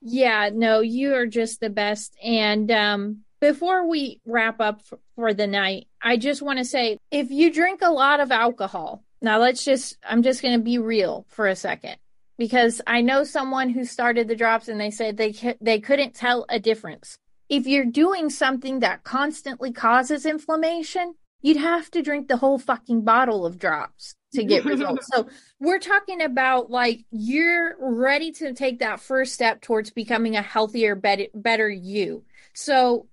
Yeah, 0.00 0.50
no, 0.52 0.80
you 0.80 1.14
are 1.14 1.26
just 1.26 1.60
the 1.60 1.70
best. 1.70 2.16
And 2.22 2.70
um, 2.70 3.24
before 3.40 3.88
we 3.88 4.20
wrap 4.24 4.60
up 4.60 4.82
f- 4.90 4.98
for 5.14 5.34
the 5.34 5.46
night, 5.46 5.88
I 6.02 6.16
just 6.16 6.42
want 6.42 6.58
to 6.58 6.64
say 6.64 6.98
if 7.10 7.30
you 7.30 7.52
drink 7.52 7.80
a 7.82 7.90
lot 7.90 8.20
of 8.20 8.30
alcohol, 8.30 9.02
now 9.22 9.38
let's 9.38 9.64
just, 9.64 9.96
I'm 10.08 10.22
just 10.22 10.42
going 10.42 10.58
to 10.58 10.64
be 10.64 10.78
real 10.78 11.26
for 11.28 11.46
a 11.46 11.56
second 11.56 11.96
because 12.38 12.82
I 12.86 13.00
know 13.00 13.24
someone 13.24 13.70
who 13.70 13.84
started 13.84 14.28
the 14.28 14.36
drops 14.36 14.68
and 14.68 14.80
they 14.80 14.90
said 14.90 15.16
they, 15.16 15.34
they 15.60 15.80
couldn't 15.80 16.14
tell 16.14 16.44
a 16.48 16.60
difference. 16.60 17.18
If 17.48 17.66
you're 17.66 17.84
doing 17.84 18.28
something 18.28 18.80
that 18.80 19.04
constantly 19.04 19.72
causes 19.72 20.26
inflammation, 20.26 21.14
you'd 21.46 21.58
have 21.58 21.88
to 21.92 22.02
drink 22.02 22.26
the 22.26 22.36
whole 22.36 22.58
fucking 22.58 23.02
bottle 23.02 23.46
of 23.46 23.56
drops 23.56 24.16
to 24.34 24.42
get 24.42 24.64
results. 24.64 25.06
so 25.14 25.28
we're 25.60 25.78
talking 25.78 26.20
about 26.20 26.72
like 26.72 27.04
you're 27.12 27.76
ready 27.78 28.32
to 28.32 28.52
take 28.52 28.80
that 28.80 28.98
first 28.98 29.32
step 29.32 29.60
towards 29.62 29.90
becoming 29.90 30.34
a 30.34 30.42
healthier, 30.42 30.96
better, 30.96 31.26
better 31.36 31.70
you. 31.70 32.24
So 32.52 33.06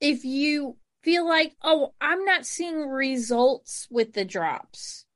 if 0.00 0.24
you 0.24 0.76
feel 1.04 1.24
like, 1.24 1.54
oh, 1.62 1.94
I'm 2.00 2.24
not 2.24 2.46
seeing 2.46 2.80
results 2.80 3.86
with 3.92 4.12
the 4.12 4.24
drops, 4.24 5.06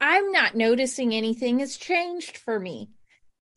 I'm 0.00 0.32
not 0.32 0.54
noticing 0.54 1.12
anything 1.12 1.58
has 1.58 1.76
changed 1.76 2.38
for 2.38 2.58
me. 2.58 2.88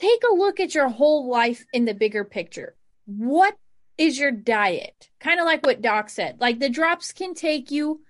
Take 0.01 0.23
a 0.29 0.35
look 0.35 0.59
at 0.59 0.75
your 0.75 0.89
whole 0.89 1.29
life 1.29 1.63
in 1.71 1.85
the 1.85 1.93
bigger 1.93 2.25
picture. 2.25 2.75
What 3.05 3.55
is 3.97 4.19
your 4.19 4.31
diet? 4.31 5.09
Kind 5.21 5.39
of 5.39 5.45
like 5.45 5.65
what 5.65 5.81
Doc 5.81 6.09
said. 6.09 6.41
Like 6.41 6.59
the 6.59 6.69
drops 6.69 7.13
can 7.13 7.33
take 7.33 7.71
you 7.71 8.01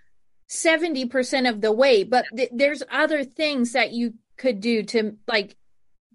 70% 0.51 1.49
of 1.49 1.61
the 1.61 1.71
way, 1.71 2.03
but 2.03 2.25
th- 2.35 2.49
there's 2.53 2.83
other 2.91 3.23
things 3.23 3.71
that 3.71 3.93
you 3.93 4.13
could 4.37 4.59
do 4.59 4.83
to 4.83 5.15
like 5.27 5.55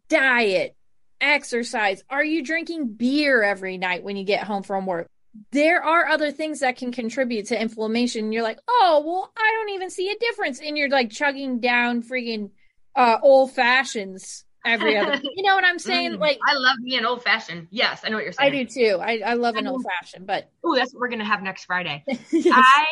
diet, 0.09 0.77
exercise. 1.21 2.05
Are 2.11 2.25
you 2.25 2.43
drinking 2.43 2.95
beer 2.95 3.43
every 3.43 3.79
night 3.79 4.05
when 4.05 4.17
you 4.17 4.25
get 4.25 4.45
home 4.45 4.63
from 4.63 4.85
work? 4.87 5.09
There 5.53 5.83
are 5.83 6.07
other 6.07 6.31
things 6.33 6.61
that 6.61 6.77
can 6.77 6.93
contribute 6.93 7.47
to 7.47 7.61
inflammation. 7.61 8.33
You're 8.33 8.43
like, 8.43 8.59
oh, 8.69 9.03
well, 9.07 9.33
I 9.37 9.53
don't 9.57 9.75
even 9.75 9.91
see 9.91 10.11
a 10.11 10.19
difference. 10.19 10.61
And 10.61 10.77
you're 10.79 10.89
like 10.89 11.11
chugging 11.11 11.61
down 11.61 12.03
freaking 12.03 12.51
uh, 12.95 13.19
old 13.23 13.53
fashions 13.53 14.45
every 14.65 14.97
other. 14.99 15.19
You 15.37 15.43
know 15.43 15.55
what 15.55 15.65
I'm 15.65 15.79
saying? 15.79 16.13
Mm, 16.13 16.21
Like, 16.21 16.39
I 16.47 16.55
love 16.55 16.79
me 16.81 16.97
an 16.97 17.05
old 17.07 17.23
fashioned. 17.23 17.69
Yes, 17.71 18.01
I 18.05 18.09
know 18.11 18.17
what 18.17 18.25
you're 18.25 18.33
saying 18.33 18.53
I 18.53 18.65
do 18.65 18.67
too. 18.67 18.99
I, 19.01 19.21
I 19.25 19.35
love 19.35 19.57
an 19.57 19.67
old 19.67 19.83
fashioned, 19.85 20.27
but 20.27 20.51
Oh, 20.65 20.75
that's 20.75 20.93
what 20.93 21.01
we're 21.01 21.09
gonna 21.09 21.25
have 21.25 21.43
next 21.43 21.65
Friday. 21.65 22.05
Yes. 22.33 22.55
I 22.55 22.87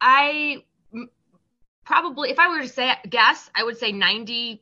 I 0.00 0.64
probably 1.84 2.30
if 2.30 2.38
I 2.38 2.48
were 2.48 2.62
to 2.62 2.68
say 2.68 2.92
guess, 3.08 3.50
I 3.54 3.64
would 3.64 3.78
say 3.78 3.92
98% 3.92 4.60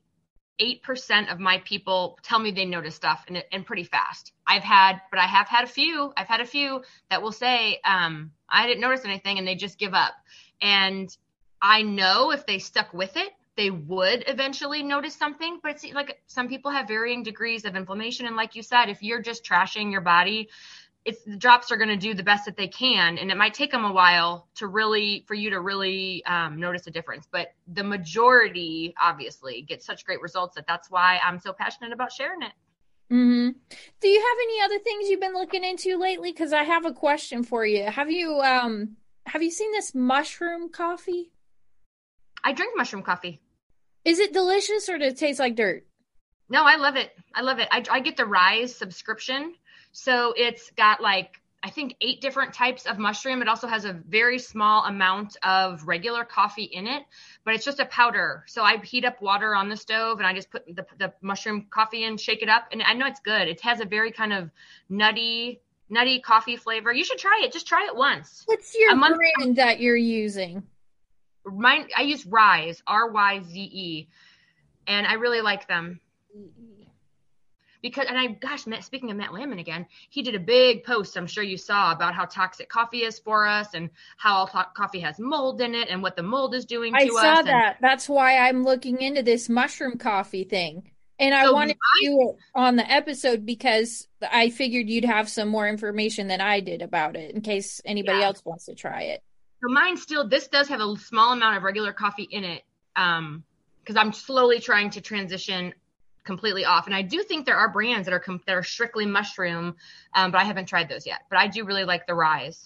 of 1.30 1.40
my 1.40 1.58
people 1.64 2.18
tell 2.22 2.38
me 2.38 2.50
they 2.50 2.64
notice 2.64 2.94
stuff 2.94 3.24
and, 3.28 3.42
and 3.52 3.66
pretty 3.66 3.84
fast. 3.84 4.32
I've 4.46 4.62
had 4.62 5.00
but 5.10 5.18
I 5.20 5.26
have 5.26 5.48
had 5.48 5.64
a 5.64 5.68
few. 5.68 6.12
I've 6.16 6.28
had 6.28 6.40
a 6.40 6.46
few 6.46 6.82
that 7.10 7.22
will 7.22 7.32
say 7.32 7.80
um 7.84 8.32
I 8.48 8.66
didn't 8.66 8.80
notice 8.80 9.04
anything 9.04 9.38
and 9.38 9.46
they 9.46 9.56
just 9.56 9.78
give 9.78 9.94
up. 9.94 10.14
And 10.62 11.14
I 11.60 11.82
know 11.82 12.32
if 12.32 12.46
they 12.46 12.58
stuck 12.58 12.92
with 12.94 13.16
it, 13.16 13.30
they 13.56 13.70
would 13.70 14.24
eventually 14.28 14.82
notice 14.82 15.14
something, 15.14 15.58
but 15.62 15.72
it's 15.72 15.84
like 15.94 16.20
some 16.26 16.48
people 16.48 16.70
have 16.70 16.86
varying 16.88 17.22
degrees 17.22 17.64
of 17.64 17.74
inflammation 17.74 18.26
and 18.26 18.36
like 18.36 18.54
you 18.54 18.62
said, 18.62 18.88
if 18.88 19.02
you're 19.02 19.22
just 19.22 19.44
trashing 19.44 19.90
your 19.90 20.02
body 20.02 20.48
it's 21.06 21.22
the 21.22 21.36
drops 21.36 21.70
are 21.70 21.76
going 21.76 21.88
to 21.88 21.96
do 21.96 22.12
the 22.14 22.22
best 22.22 22.44
that 22.46 22.56
they 22.56 22.66
can 22.68 23.16
and 23.16 23.30
it 23.30 23.36
might 23.36 23.54
take 23.54 23.70
them 23.70 23.84
a 23.84 23.92
while 23.92 24.48
to 24.56 24.66
really 24.66 25.24
for 25.28 25.34
you 25.34 25.48
to 25.50 25.60
really 25.60 26.24
um, 26.26 26.58
notice 26.58 26.86
a 26.86 26.90
difference 26.90 27.26
but 27.30 27.54
the 27.68 27.84
majority 27.84 28.92
obviously 29.00 29.62
get 29.62 29.82
such 29.82 30.04
great 30.04 30.20
results 30.20 30.56
that 30.56 30.66
that's 30.66 30.90
why 30.90 31.18
i'm 31.24 31.38
so 31.38 31.52
passionate 31.52 31.92
about 31.92 32.12
sharing 32.12 32.42
it 32.42 32.52
hmm 33.08 33.50
Do 34.00 34.08
you 34.08 34.20
have 34.20 34.38
any 34.42 34.60
other 34.62 34.78
things 34.82 35.08
you've 35.08 35.20
been 35.20 35.32
looking 35.34 35.62
into 35.62 35.96
lately? 35.96 36.32
Because 36.32 36.52
I 36.52 36.64
have 36.64 36.84
a 36.84 36.92
question 36.92 37.44
for 37.44 37.64
you. 37.64 37.84
Have 37.84 38.10
you 38.10 38.40
um 38.40 38.96
have 39.26 39.42
you 39.44 39.50
seen 39.52 39.70
this 39.70 39.94
mushroom 39.94 40.70
coffee? 40.70 41.30
i 42.42 42.52
drink 42.52 42.76
mushroom 42.76 43.04
coffee 43.04 43.40
Is 44.04 44.18
it 44.18 44.32
delicious 44.32 44.88
or 44.88 44.98
does 44.98 45.12
it 45.12 45.18
taste 45.18 45.38
like 45.38 45.54
dirt? 45.54 45.85
No 46.48 46.64
i 46.64 46.76
love 46.76 46.96
it 46.96 47.12
i 47.34 47.42
love 47.42 47.58
it 47.58 47.68
i, 47.70 47.82
I 47.90 48.00
get 48.00 48.16
the 48.16 48.24
Ryze 48.24 48.70
subscription 48.70 49.54
so 49.92 50.34
it's 50.36 50.70
got 50.76 51.00
like 51.00 51.40
I 51.66 51.70
think 51.70 51.96
eight 52.00 52.20
different 52.20 52.52
types 52.52 52.86
of 52.86 52.96
mushroom. 52.96 53.42
It 53.42 53.48
also 53.48 53.66
has 53.66 53.84
a 53.84 53.92
very 53.92 54.38
small 54.38 54.84
amount 54.84 55.36
of 55.42 55.82
regular 55.88 56.24
coffee 56.24 56.64
in 56.64 56.86
it, 56.86 57.02
but 57.44 57.54
it's 57.54 57.64
just 57.64 57.80
a 57.80 57.86
powder. 57.86 58.44
So 58.46 58.62
I 58.62 58.76
heat 58.76 59.04
up 59.04 59.20
water 59.20 59.52
on 59.52 59.68
the 59.68 59.76
stove 59.76 60.18
and 60.18 60.26
I 60.28 60.32
just 60.32 60.48
put 60.50 60.64
the, 60.66 60.86
the 60.98 61.12
mushroom 61.22 61.66
coffee 61.70 62.04
in, 62.04 62.18
shake 62.18 62.42
it 62.42 62.48
up, 62.48 62.68
and 62.70 62.84
I 62.84 62.92
know 62.92 63.06
it's 63.06 63.18
good. 63.18 63.48
It 63.48 63.60
has 63.62 63.80
a 63.80 63.84
very 63.84 64.12
kind 64.12 64.32
of 64.32 64.50
nutty, 64.88 65.60
nutty 65.90 66.20
coffee 66.20 66.56
flavor. 66.56 66.92
You 66.92 67.04
should 67.04 67.18
try 67.18 67.40
it. 67.42 67.52
Just 67.52 67.66
try 67.66 67.84
it 67.90 67.96
once. 67.96 68.44
What's 68.46 68.72
your 68.76 68.92
A 68.92 68.94
month- 68.94 69.16
brand 69.16 69.56
that 69.56 69.80
you're 69.80 69.96
using? 69.96 70.62
Mine, 71.44 71.88
I 71.96 72.02
use 72.02 72.24
Ryze, 72.24 72.80
R 72.86 73.10
Y 73.10 73.42
Z 73.42 73.58
E, 73.58 74.08
and 74.86 75.04
I 75.04 75.14
really 75.14 75.40
like 75.40 75.66
them 75.66 75.98
because 77.82 78.06
and 78.08 78.18
I 78.18 78.26
gosh, 78.28 78.66
Matt, 78.66 78.84
speaking 78.84 79.10
of 79.10 79.16
Matt 79.16 79.32
Landman 79.32 79.58
again, 79.58 79.86
he 80.10 80.22
did 80.22 80.34
a 80.34 80.40
big 80.40 80.84
post. 80.84 81.16
I'm 81.16 81.26
sure 81.26 81.44
you 81.44 81.56
saw 81.56 81.92
about 81.92 82.14
how 82.14 82.24
toxic 82.24 82.68
coffee 82.68 83.02
is 83.04 83.18
for 83.18 83.46
us 83.46 83.74
and 83.74 83.90
how 84.16 84.34
all 84.36 84.46
to- 84.48 84.66
coffee 84.76 85.00
has 85.00 85.18
mold 85.18 85.60
in 85.60 85.74
it 85.74 85.88
and 85.88 86.02
what 86.02 86.16
the 86.16 86.22
mold 86.22 86.54
is 86.54 86.64
doing 86.64 86.92
to 86.94 86.98
I 86.98 87.04
us. 87.04 87.12
saw 87.12 87.38
and- 87.40 87.48
that. 87.48 87.76
That's 87.80 88.08
why 88.08 88.38
I'm 88.38 88.64
looking 88.64 89.00
into 89.00 89.22
this 89.22 89.48
mushroom 89.48 89.98
coffee 89.98 90.44
thing. 90.44 90.90
And 91.18 91.34
I 91.34 91.44
So 91.44 91.52
wanted 91.54 91.74
to 91.74 91.78
I- 91.78 92.06
do 92.06 92.28
it 92.30 92.36
on 92.54 92.76
the 92.76 92.90
episode 92.90 93.46
because 93.46 94.06
I 94.20 94.50
figured 94.50 94.88
you'd 94.88 95.04
have 95.06 95.28
some 95.30 95.48
more 95.48 95.66
information 95.68 96.28
than 96.28 96.40
I 96.40 96.60
did 96.60 96.82
about 96.82 97.16
it 97.16 97.34
in 97.34 97.40
case 97.40 97.80
anybody 97.84 98.18
Yeah. 98.18 98.26
else 98.26 98.42
wants 98.44 98.66
to 98.66 98.74
try 98.74 99.02
it. 99.02 99.22
So 99.62 99.72
mine 99.72 99.96
still 99.96 100.28
this 100.28 100.48
does 100.48 100.68
have 100.68 100.80
a 100.80 100.96
small 100.96 101.32
amount 101.32 101.56
of 101.56 101.62
regular 101.62 101.92
coffee 101.92 102.28
in 102.30 102.44
it. 102.44 102.64
Um, 102.96 103.44
because 103.82 103.96
I'm 103.96 104.12
slowly 104.12 104.58
trying 104.58 104.90
to 104.90 105.00
transition 105.00 105.72
completely 106.26 106.64
off. 106.64 106.86
And 106.86 106.94
I 106.94 107.02
do 107.02 107.22
think 107.22 107.46
there 107.46 107.56
are 107.56 107.70
brands 107.72 108.06
that 108.06 108.12
are 108.12 108.20
com- 108.20 108.42
that 108.46 108.54
are 108.56 108.62
strictly 108.62 109.06
mushroom, 109.06 109.76
um, 110.14 110.30
but 110.32 110.38
I 110.38 110.44
haven't 110.44 110.66
tried 110.66 110.88
those 110.88 111.06
yet. 111.06 111.20
But 111.30 111.38
I 111.38 111.46
do 111.46 111.64
really 111.64 111.84
like 111.84 112.06
the 112.06 112.12
Ryze. 112.12 112.62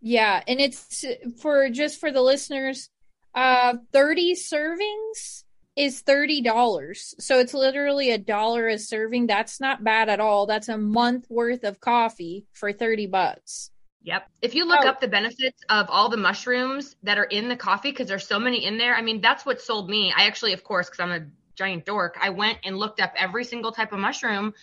Yeah, 0.00 0.42
and 0.46 0.60
it's 0.60 1.04
for 1.40 1.70
just 1.70 1.98
for 2.00 2.12
the 2.12 2.20
listeners, 2.22 2.90
uh 3.34 3.74
30 3.92 4.34
servings 4.34 5.44
is 5.74 6.02
$30. 6.02 7.14
So 7.20 7.38
it's 7.38 7.52
literally 7.52 8.10
a 8.10 8.18
dollar 8.18 8.66
a 8.68 8.78
serving. 8.78 9.26
That's 9.26 9.60
not 9.60 9.84
bad 9.84 10.08
at 10.08 10.20
all. 10.20 10.46
That's 10.46 10.68
a 10.70 10.78
month 10.78 11.26
worth 11.28 11.64
of 11.64 11.80
coffee 11.80 12.46
for 12.52 12.72
30 12.72 13.06
bucks. 13.06 13.70
Yep. 14.02 14.26
If 14.40 14.54
you 14.54 14.64
look 14.64 14.84
Oh. 14.84 14.88
up 14.88 15.00
the 15.00 15.08
benefits 15.08 15.60
of 15.68 15.90
all 15.90 16.08
the 16.08 16.16
mushrooms 16.16 16.96
that 17.02 17.18
are 17.18 17.24
in 17.24 17.48
the 17.48 17.56
coffee, 17.56 17.90
because 17.90 18.08
there's 18.08 18.26
so 18.26 18.38
many 18.38 18.64
in 18.64 18.78
there, 18.78 18.94
I 18.94 19.02
mean, 19.02 19.20
that's 19.20 19.44
what 19.44 19.60
sold 19.60 19.90
me. 19.90 20.12
I 20.16 20.26
actually, 20.28 20.52
of 20.54 20.64
course, 20.64 20.88
because 20.88 21.00
I'm 21.00 21.12
a 21.12 21.26
giant 21.56 21.84
dork, 21.84 22.16
I 22.20 22.30
went 22.30 22.58
and 22.64 22.78
looked 22.78 23.00
up 23.00 23.12
every 23.16 23.44
single 23.44 23.72
type 23.72 23.92
of 23.92 23.98
mushroom 23.98 24.54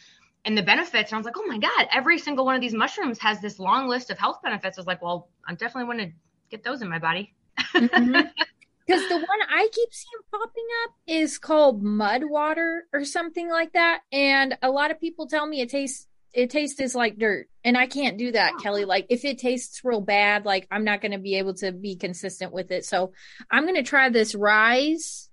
and 0.46 0.58
the 0.58 0.64
benefits. 0.64 1.12
And 1.12 1.16
I 1.16 1.18
was 1.18 1.26
like, 1.26 1.38
oh 1.38 1.46
my 1.48 1.58
God, 1.58 1.88
every 1.92 2.20
single 2.20 2.46
one 2.46 2.56
of 2.56 2.62
these 2.62 2.74
mushrooms 2.74 3.20
has 3.20 3.42
this 3.42 3.60
long 3.60 3.88
list 3.88 4.10
of 4.10 4.18
health 4.18 4.40
benefits. 4.44 4.78
I 4.78 4.82
was 4.82 4.88
like, 4.88 5.02
well, 5.02 5.30
I 5.48 5.54
definitely 5.54 5.86
want 5.86 6.00
to 6.00 6.12
get 6.50 6.64
those 6.64 6.82
in 6.82 6.90
my 6.90 7.00
body. 7.00 7.34
Mm-hmm. 7.74 8.28
Because 8.86 9.08
the 9.08 9.16
one 9.16 9.40
I 9.50 9.70
keep 9.72 9.94
seeing 9.94 10.24
popping 10.30 10.68
up 10.84 10.96
is 11.08 11.38
called 11.38 11.82
mud 11.82 12.24
water 12.26 12.84
or 12.92 13.06
something 13.06 13.50
like 13.50 13.72
that. 13.74 14.02
And 14.12 14.58
a 14.62 14.70
lot 14.70 14.92
of 14.92 15.00
people 15.00 15.26
tell 15.26 15.48
me 15.48 15.62
it 15.62 15.70
tastes 15.70 16.08
it 16.34 16.50
tastes 16.50 16.94
like 16.94 17.18
dirt. 17.18 17.48
And 17.64 17.78
I 17.78 17.86
can't 17.88 18.18
do 18.18 18.32
that, 18.34 18.54
Oh. 18.56 18.60
Kelly. 18.60 18.84
Like 18.86 19.06
if 19.10 19.24
it 19.24 19.38
tastes 19.38 19.86
real 19.86 20.02
bad, 20.02 20.44
like 20.44 20.68
I'm 20.70 20.84
not 20.84 21.02
gonna 21.02 21.20
be 21.20 21.36
able 21.36 21.54
to 21.56 21.72
be 21.72 21.96
consistent 21.96 22.52
with 22.52 22.72
it. 22.72 22.84
So 22.84 23.14
I'm 23.50 23.66
gonna 23.66 23.84
try 23.84 24.10
this 24.10 24.36
Ryze. 24.36 25.30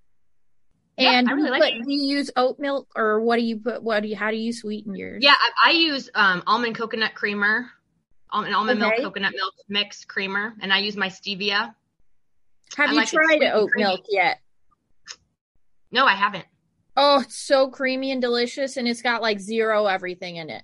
Yeah, 1.00 1.18
and 1.18 1.28
I 1.28 1.32
really 1.32 1.50
like 1.50 1.62
put- 1.62 1.80
it. 1.80 1.84
do 1.84 1.92
you 1.92 2.16
use 2.16 2.30
oat 2.36 2.58
milk 2.58 2.88
or 2.94 3.20
what 3.20 3.36
do 3.36 3.42
you 3.42 3.58
put 3.58 3.82
what 3.82 4.00
do 4.02 4.08
you 4.08 4.16
how 4.16 4.30
do 4.30 4.36
you 4.36 4.52
sweeten 4.52 4.94
yours? 4.94 5.22
Yeah, 5.22 5.34
I, 5.34 5.70
I 5.70 5.72
use 5.72 6.10
um, 6.14 6.42
almond 6.46 6.76
coconut 6.76 7.14
creamer, 7.14 7.70
almond, 8.30 8.54
almond 8.54 8.80
milk, 8.80 8.94
coconut 8.98 9.32
milk 9.34 9.54
mix 9.68 10.04
creamer, 10.04 10.54
and 10.60 10.72
I 10.72 10.78
use 10.78 10.96
my 10.96 11.08
stevia. 11.08 11.74
Have 12.76 12.90
I 12.90 12.92
you 12.92 12.98
like 12.98 13.08
tried 13.08 13.42
oat 13.52 13.70
milk 13.76 14.02
yet? 14.08 14.40
No, 15.90 16.06
I 16.06 16.14
haven't. 16.14 16.46
Oh, 16.96 17.20
it's 17.20 17.36
so 17.36 17.68
creamy 17.68 18.10
and 18.12 18.20
delicious, 18.20 18.76
and 18.76 18.86
it's 18.86 19.02
got 19.02 19.22
like 19.22 19.40
zero 19.40 19.86
everything 19.86 20.36
in 20.36 20.50
it. 20.50 20.62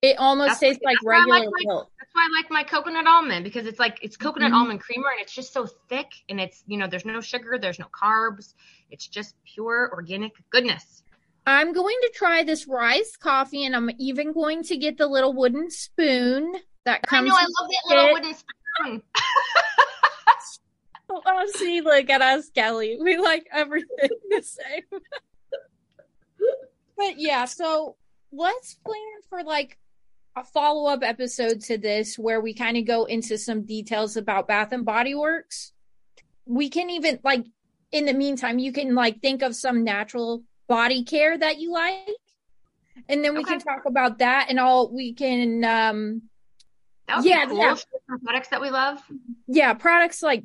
It 0.00 0.16
almost 0.18 0.60
That's- 0.60 0.60
tastes 0.60 0.82
like 0.84 0.96
I 1.04 1.06
like 1.06 1.26
regular 1.28 1.50
my- 1.50 1.64
milk. 1.64 1.90
That's 1.98 2.14
why 2.14 2.28
I 2.30 2.40
like 2.40 2.50
my 2.50 2.62
coconut 2.64 3.06
almond 3.06 3.44
because 3.44 3.66
it's 3.66 3.78
like 3.80 3.98
it's 4.02 4.16
coconut 4.16 4.52
Mhm. 4.52 4.56
almond 4.56 4.80
creamer 4.80 5.08
and 5.10 5.20
it's 5.20 5.34
just 5.34 5.52
so 5.52 5.66
thick 5.88 6.06
and 6.28 6.40
it's 6.40 6.62
you 6.66 6.78
know 6.78 6.86
there's 6.86 7.04
no 7.04 7.20
sugar, 7.20 7.58
there's 7.58 7.78
no 7.78 7.86
carbs, 7.86 8.54
it's 8.90 9.06
just 9.08 9.34
pure 9.44 9.90
organic 9.92 10.32
goodness. 10.50 11.02
I'm 11.46 11.72
going 11.72 11.96
to 12.02 12.10
try 12.14 12.44
this 12.44 12.66
Ryze 12.66 13.18
coffee, 13.18 13.64
and 13.64 13.74
I'm 13.74 13.90
even 13.98 14.32
going 14.32 14.62
to 14.64 14.76
get 14.76 14.98
the 14.98 15.06
little 15.06 15.32
wooden 15.32 15.70
spoon 15.70 16.52
that 16.84 17.00
I 17.04 17.06
comes. 17.06 17.28
know 17.28 17.34
I 17.36 17.40
love 17.60 17.70
that 17.70 17.82
little 17.86 18.06
it. 18.06 18.12
wooden 18.12 18.34
spoon. 18.34 19.02
Oh, 21.10 21.46
see, 21.54 21.80
look 21.80 22.10
at 22.10 22.20
us, 22.20 22.50
Kelly. 22.50 22.98
We 23.00 23.16
like 23.16 23.48
everything 23.50 24.10
the 24.30 24.42
same. 24.42 24.82
but 26.96 27.18
yeah, 27.18 27.46
so 27.46 27.96
let's 28.30 28.74
plan 28.74 29.00
for 29.30 29.42
like 29.42 29.78
a 30.40 30.44
follow 30.44 30.90
up 30.90 31.02
episode 31.02 31.60
to 31.62 31.78
this 31.78 32.18
where 32.18 32.40
we 32.40 32.54
kind 32.54 32.76
of 32.76 32.84
go 32.86 33.04
into 33.04 33.38
some 33.38 33.62
details 33.62 34.16
about 34.16 34.48
Bath 34.48 34.72
and 34.72 34.84
Body 34.84 35.14
Works. 35.14 35.72
We 36.46 36.68
can 36.68 36.90
even 36.90 37.18
like 37.24 37.44
in 37.92 38.04
the 38.04 38.12
meantime, 38.12 38.58
you 38.58 38.72
can 38.72 38.94
like 38.94 39.20
think 39.20 39.42
of 39.42 39.54
some 39.56 39.82
natural 39.84 40.42
body 40.68 41.04
care 41.04 41.36
that 41.36 41.58
you 41.58 41.72
like. 41.72 41.96
And 43.08 43.24
then 43.24 43.34
we 43.34 43.44
can 43.44 43.58
talk 43.60 43.84
about 43.86 44.18
that 44.18 44.46
and 44.50 44.58
all 44.60 44.92
we 44.92 45.12
can 45.14 45.64
um 45.64 46.22
That 47.06 47.24
Yeah, 47.24 47.46
cool. 47.46 47.58
yeah. 47.58 47.76
Products 48.24 48.48
that 48.48 48.60
we 48.60 48.70
love. 48.70 49.02
yeah 49.46 49.72
products 49.74 50.22
like 50.22 50.44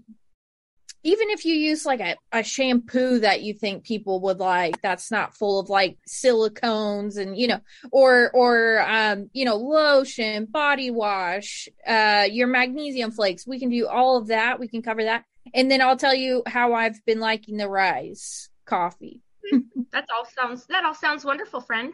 even 1.03 1.30
if 1.30 1.43
you 1.45 1.53
use 1.53 1.85
like 1.85 1.99
a, 1.99 2.15
a 2.31 2.43
shampoo 2.43 3.19
that 3.19 3.41
you 3.41 3.53
think 3.53 3.84
people 3.84 4.21
would 4.21 4.39
like 4.39 4.81
that's 4.81 5.11
not 5.11 5.35
full 5.35 5.59
of 5.59 5.69
like 5.69 5.97
silicones 6.07 7.17
and 7.17 7.38
you 7.38 7.47
know 7.47 7.59
or 7.91 8.31
or 8.34 8.81
um 8.88 9.30
you 9.34 9.45
know 9.45 9.55
lotion 9.55 10.45
body 10.45 10.89
wash 10.91 11.67
uh 11.88 12.25
your 12.31 12.47
magnesium 12.47 13.11
flakes 13.11 13.45
we 13.45 13.59
can 13.59 13.69
do 13.69 13.88
all 13.88 14.17
of 14.17 14.27
that 14.27 14.59
we 14.59 14.67
can 14.67 14.81
cover 14.81 15.03
that 15.03 15.25
and 15.53 15.69
then 15.69 15.81
i'll 15.81 15.97
tell 15.97 16.15
you 16.15 16.41
how 16.47 16.73
i've 16.73 17.03
been 17.05 17.19
liking 17.19 17.57
the 17.57 17.65
Ryze 17.65 18.49
coffee 18.65 19.21
That 19.91 20.05
all 20.17 20.25
sounds 20.25 20.65
that 20.67 20.84
all 20.85 20.95
sounds 20.95 21.23
wonderful, 21.23 21.61
friend. 21.61 21.93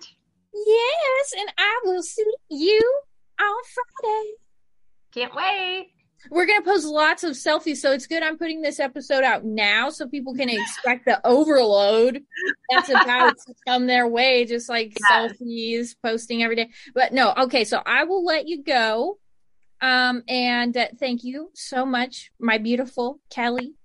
yes 0.54 1.34
and 1.38 1.50
i 1.58 1.82
will 1.84 2.02
see 2.04 2.24
you 2.50 3.02
on 3.40 3.56
friday 3.74 4.32
Can't 5.14 5.36
wait. 5.36 5.92
We're 6.30 6.46
gonna 6.46 6.62
post 6.64 6.86
lots 6.86 7.24
of 7.24 7.32
selfies, 7.32 7.78
so 7.78 7.92
it's 7.92 8.08
good 8.08 8.24
I'm 8.24 8.38
putting 8.38 8.62
this 8.62 8.80
episode 8.80 9.24
out 9.24 9.46
now 9.46 9.90
so 9.90 10.08
people 10.08 10.36
can 10.36 10.50
expect 10.50 11.06
the 11.06 11.26
overload 11.26 12.24
that's 12.70 12.90
about 12.90 13.38
to 13.48 13.54
come 13.68 13.88
their 13.88 14.08
way, 14.08 14.46
just 14.46 14.70
like 14.70 14.94
Yes. 14.96 15.10
selfies, 15.12 15.96
posting 16.04 16.44
every 16.44 16.56
day. 16.56 16.70
But 16.94 17.14
no, 17.14 17.34
okay, 17.38 17.64
so 17.64 17.82
I 17.86 18.04
will 18.04 18.24
let 18.24 18.48
you 18.48 18.64
go. 18.64 19.18
Um, 19.82 20.24
and 20.28 20.76
uh, 20.76 20.88
thank 21.00 21.24
you 21.24 21.52
so 21.56 21.86
much, 21.86 22.32
my 22.40 22.58
beautiful 22.58 23.22
Kelly. 23.30 23.76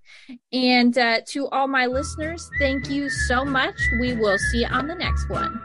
And 0.53 0.97
uh, 0.99 1.21
to 1.29 1.49
all 1.49 1.69
my 1.69 1.87
listeners, 1.87 2.51
thank 2.59 2.91
you 2.91 3.09
so 3.09 3.45
much. 3.45 3.77
We 4.01 4.15
will 4.15 4.39
see 4.39 4.63
you 4.63 4.67
on 4.67 4.87
the 4.87 4.95
next 4.95 5.29
one. 5.29 5.61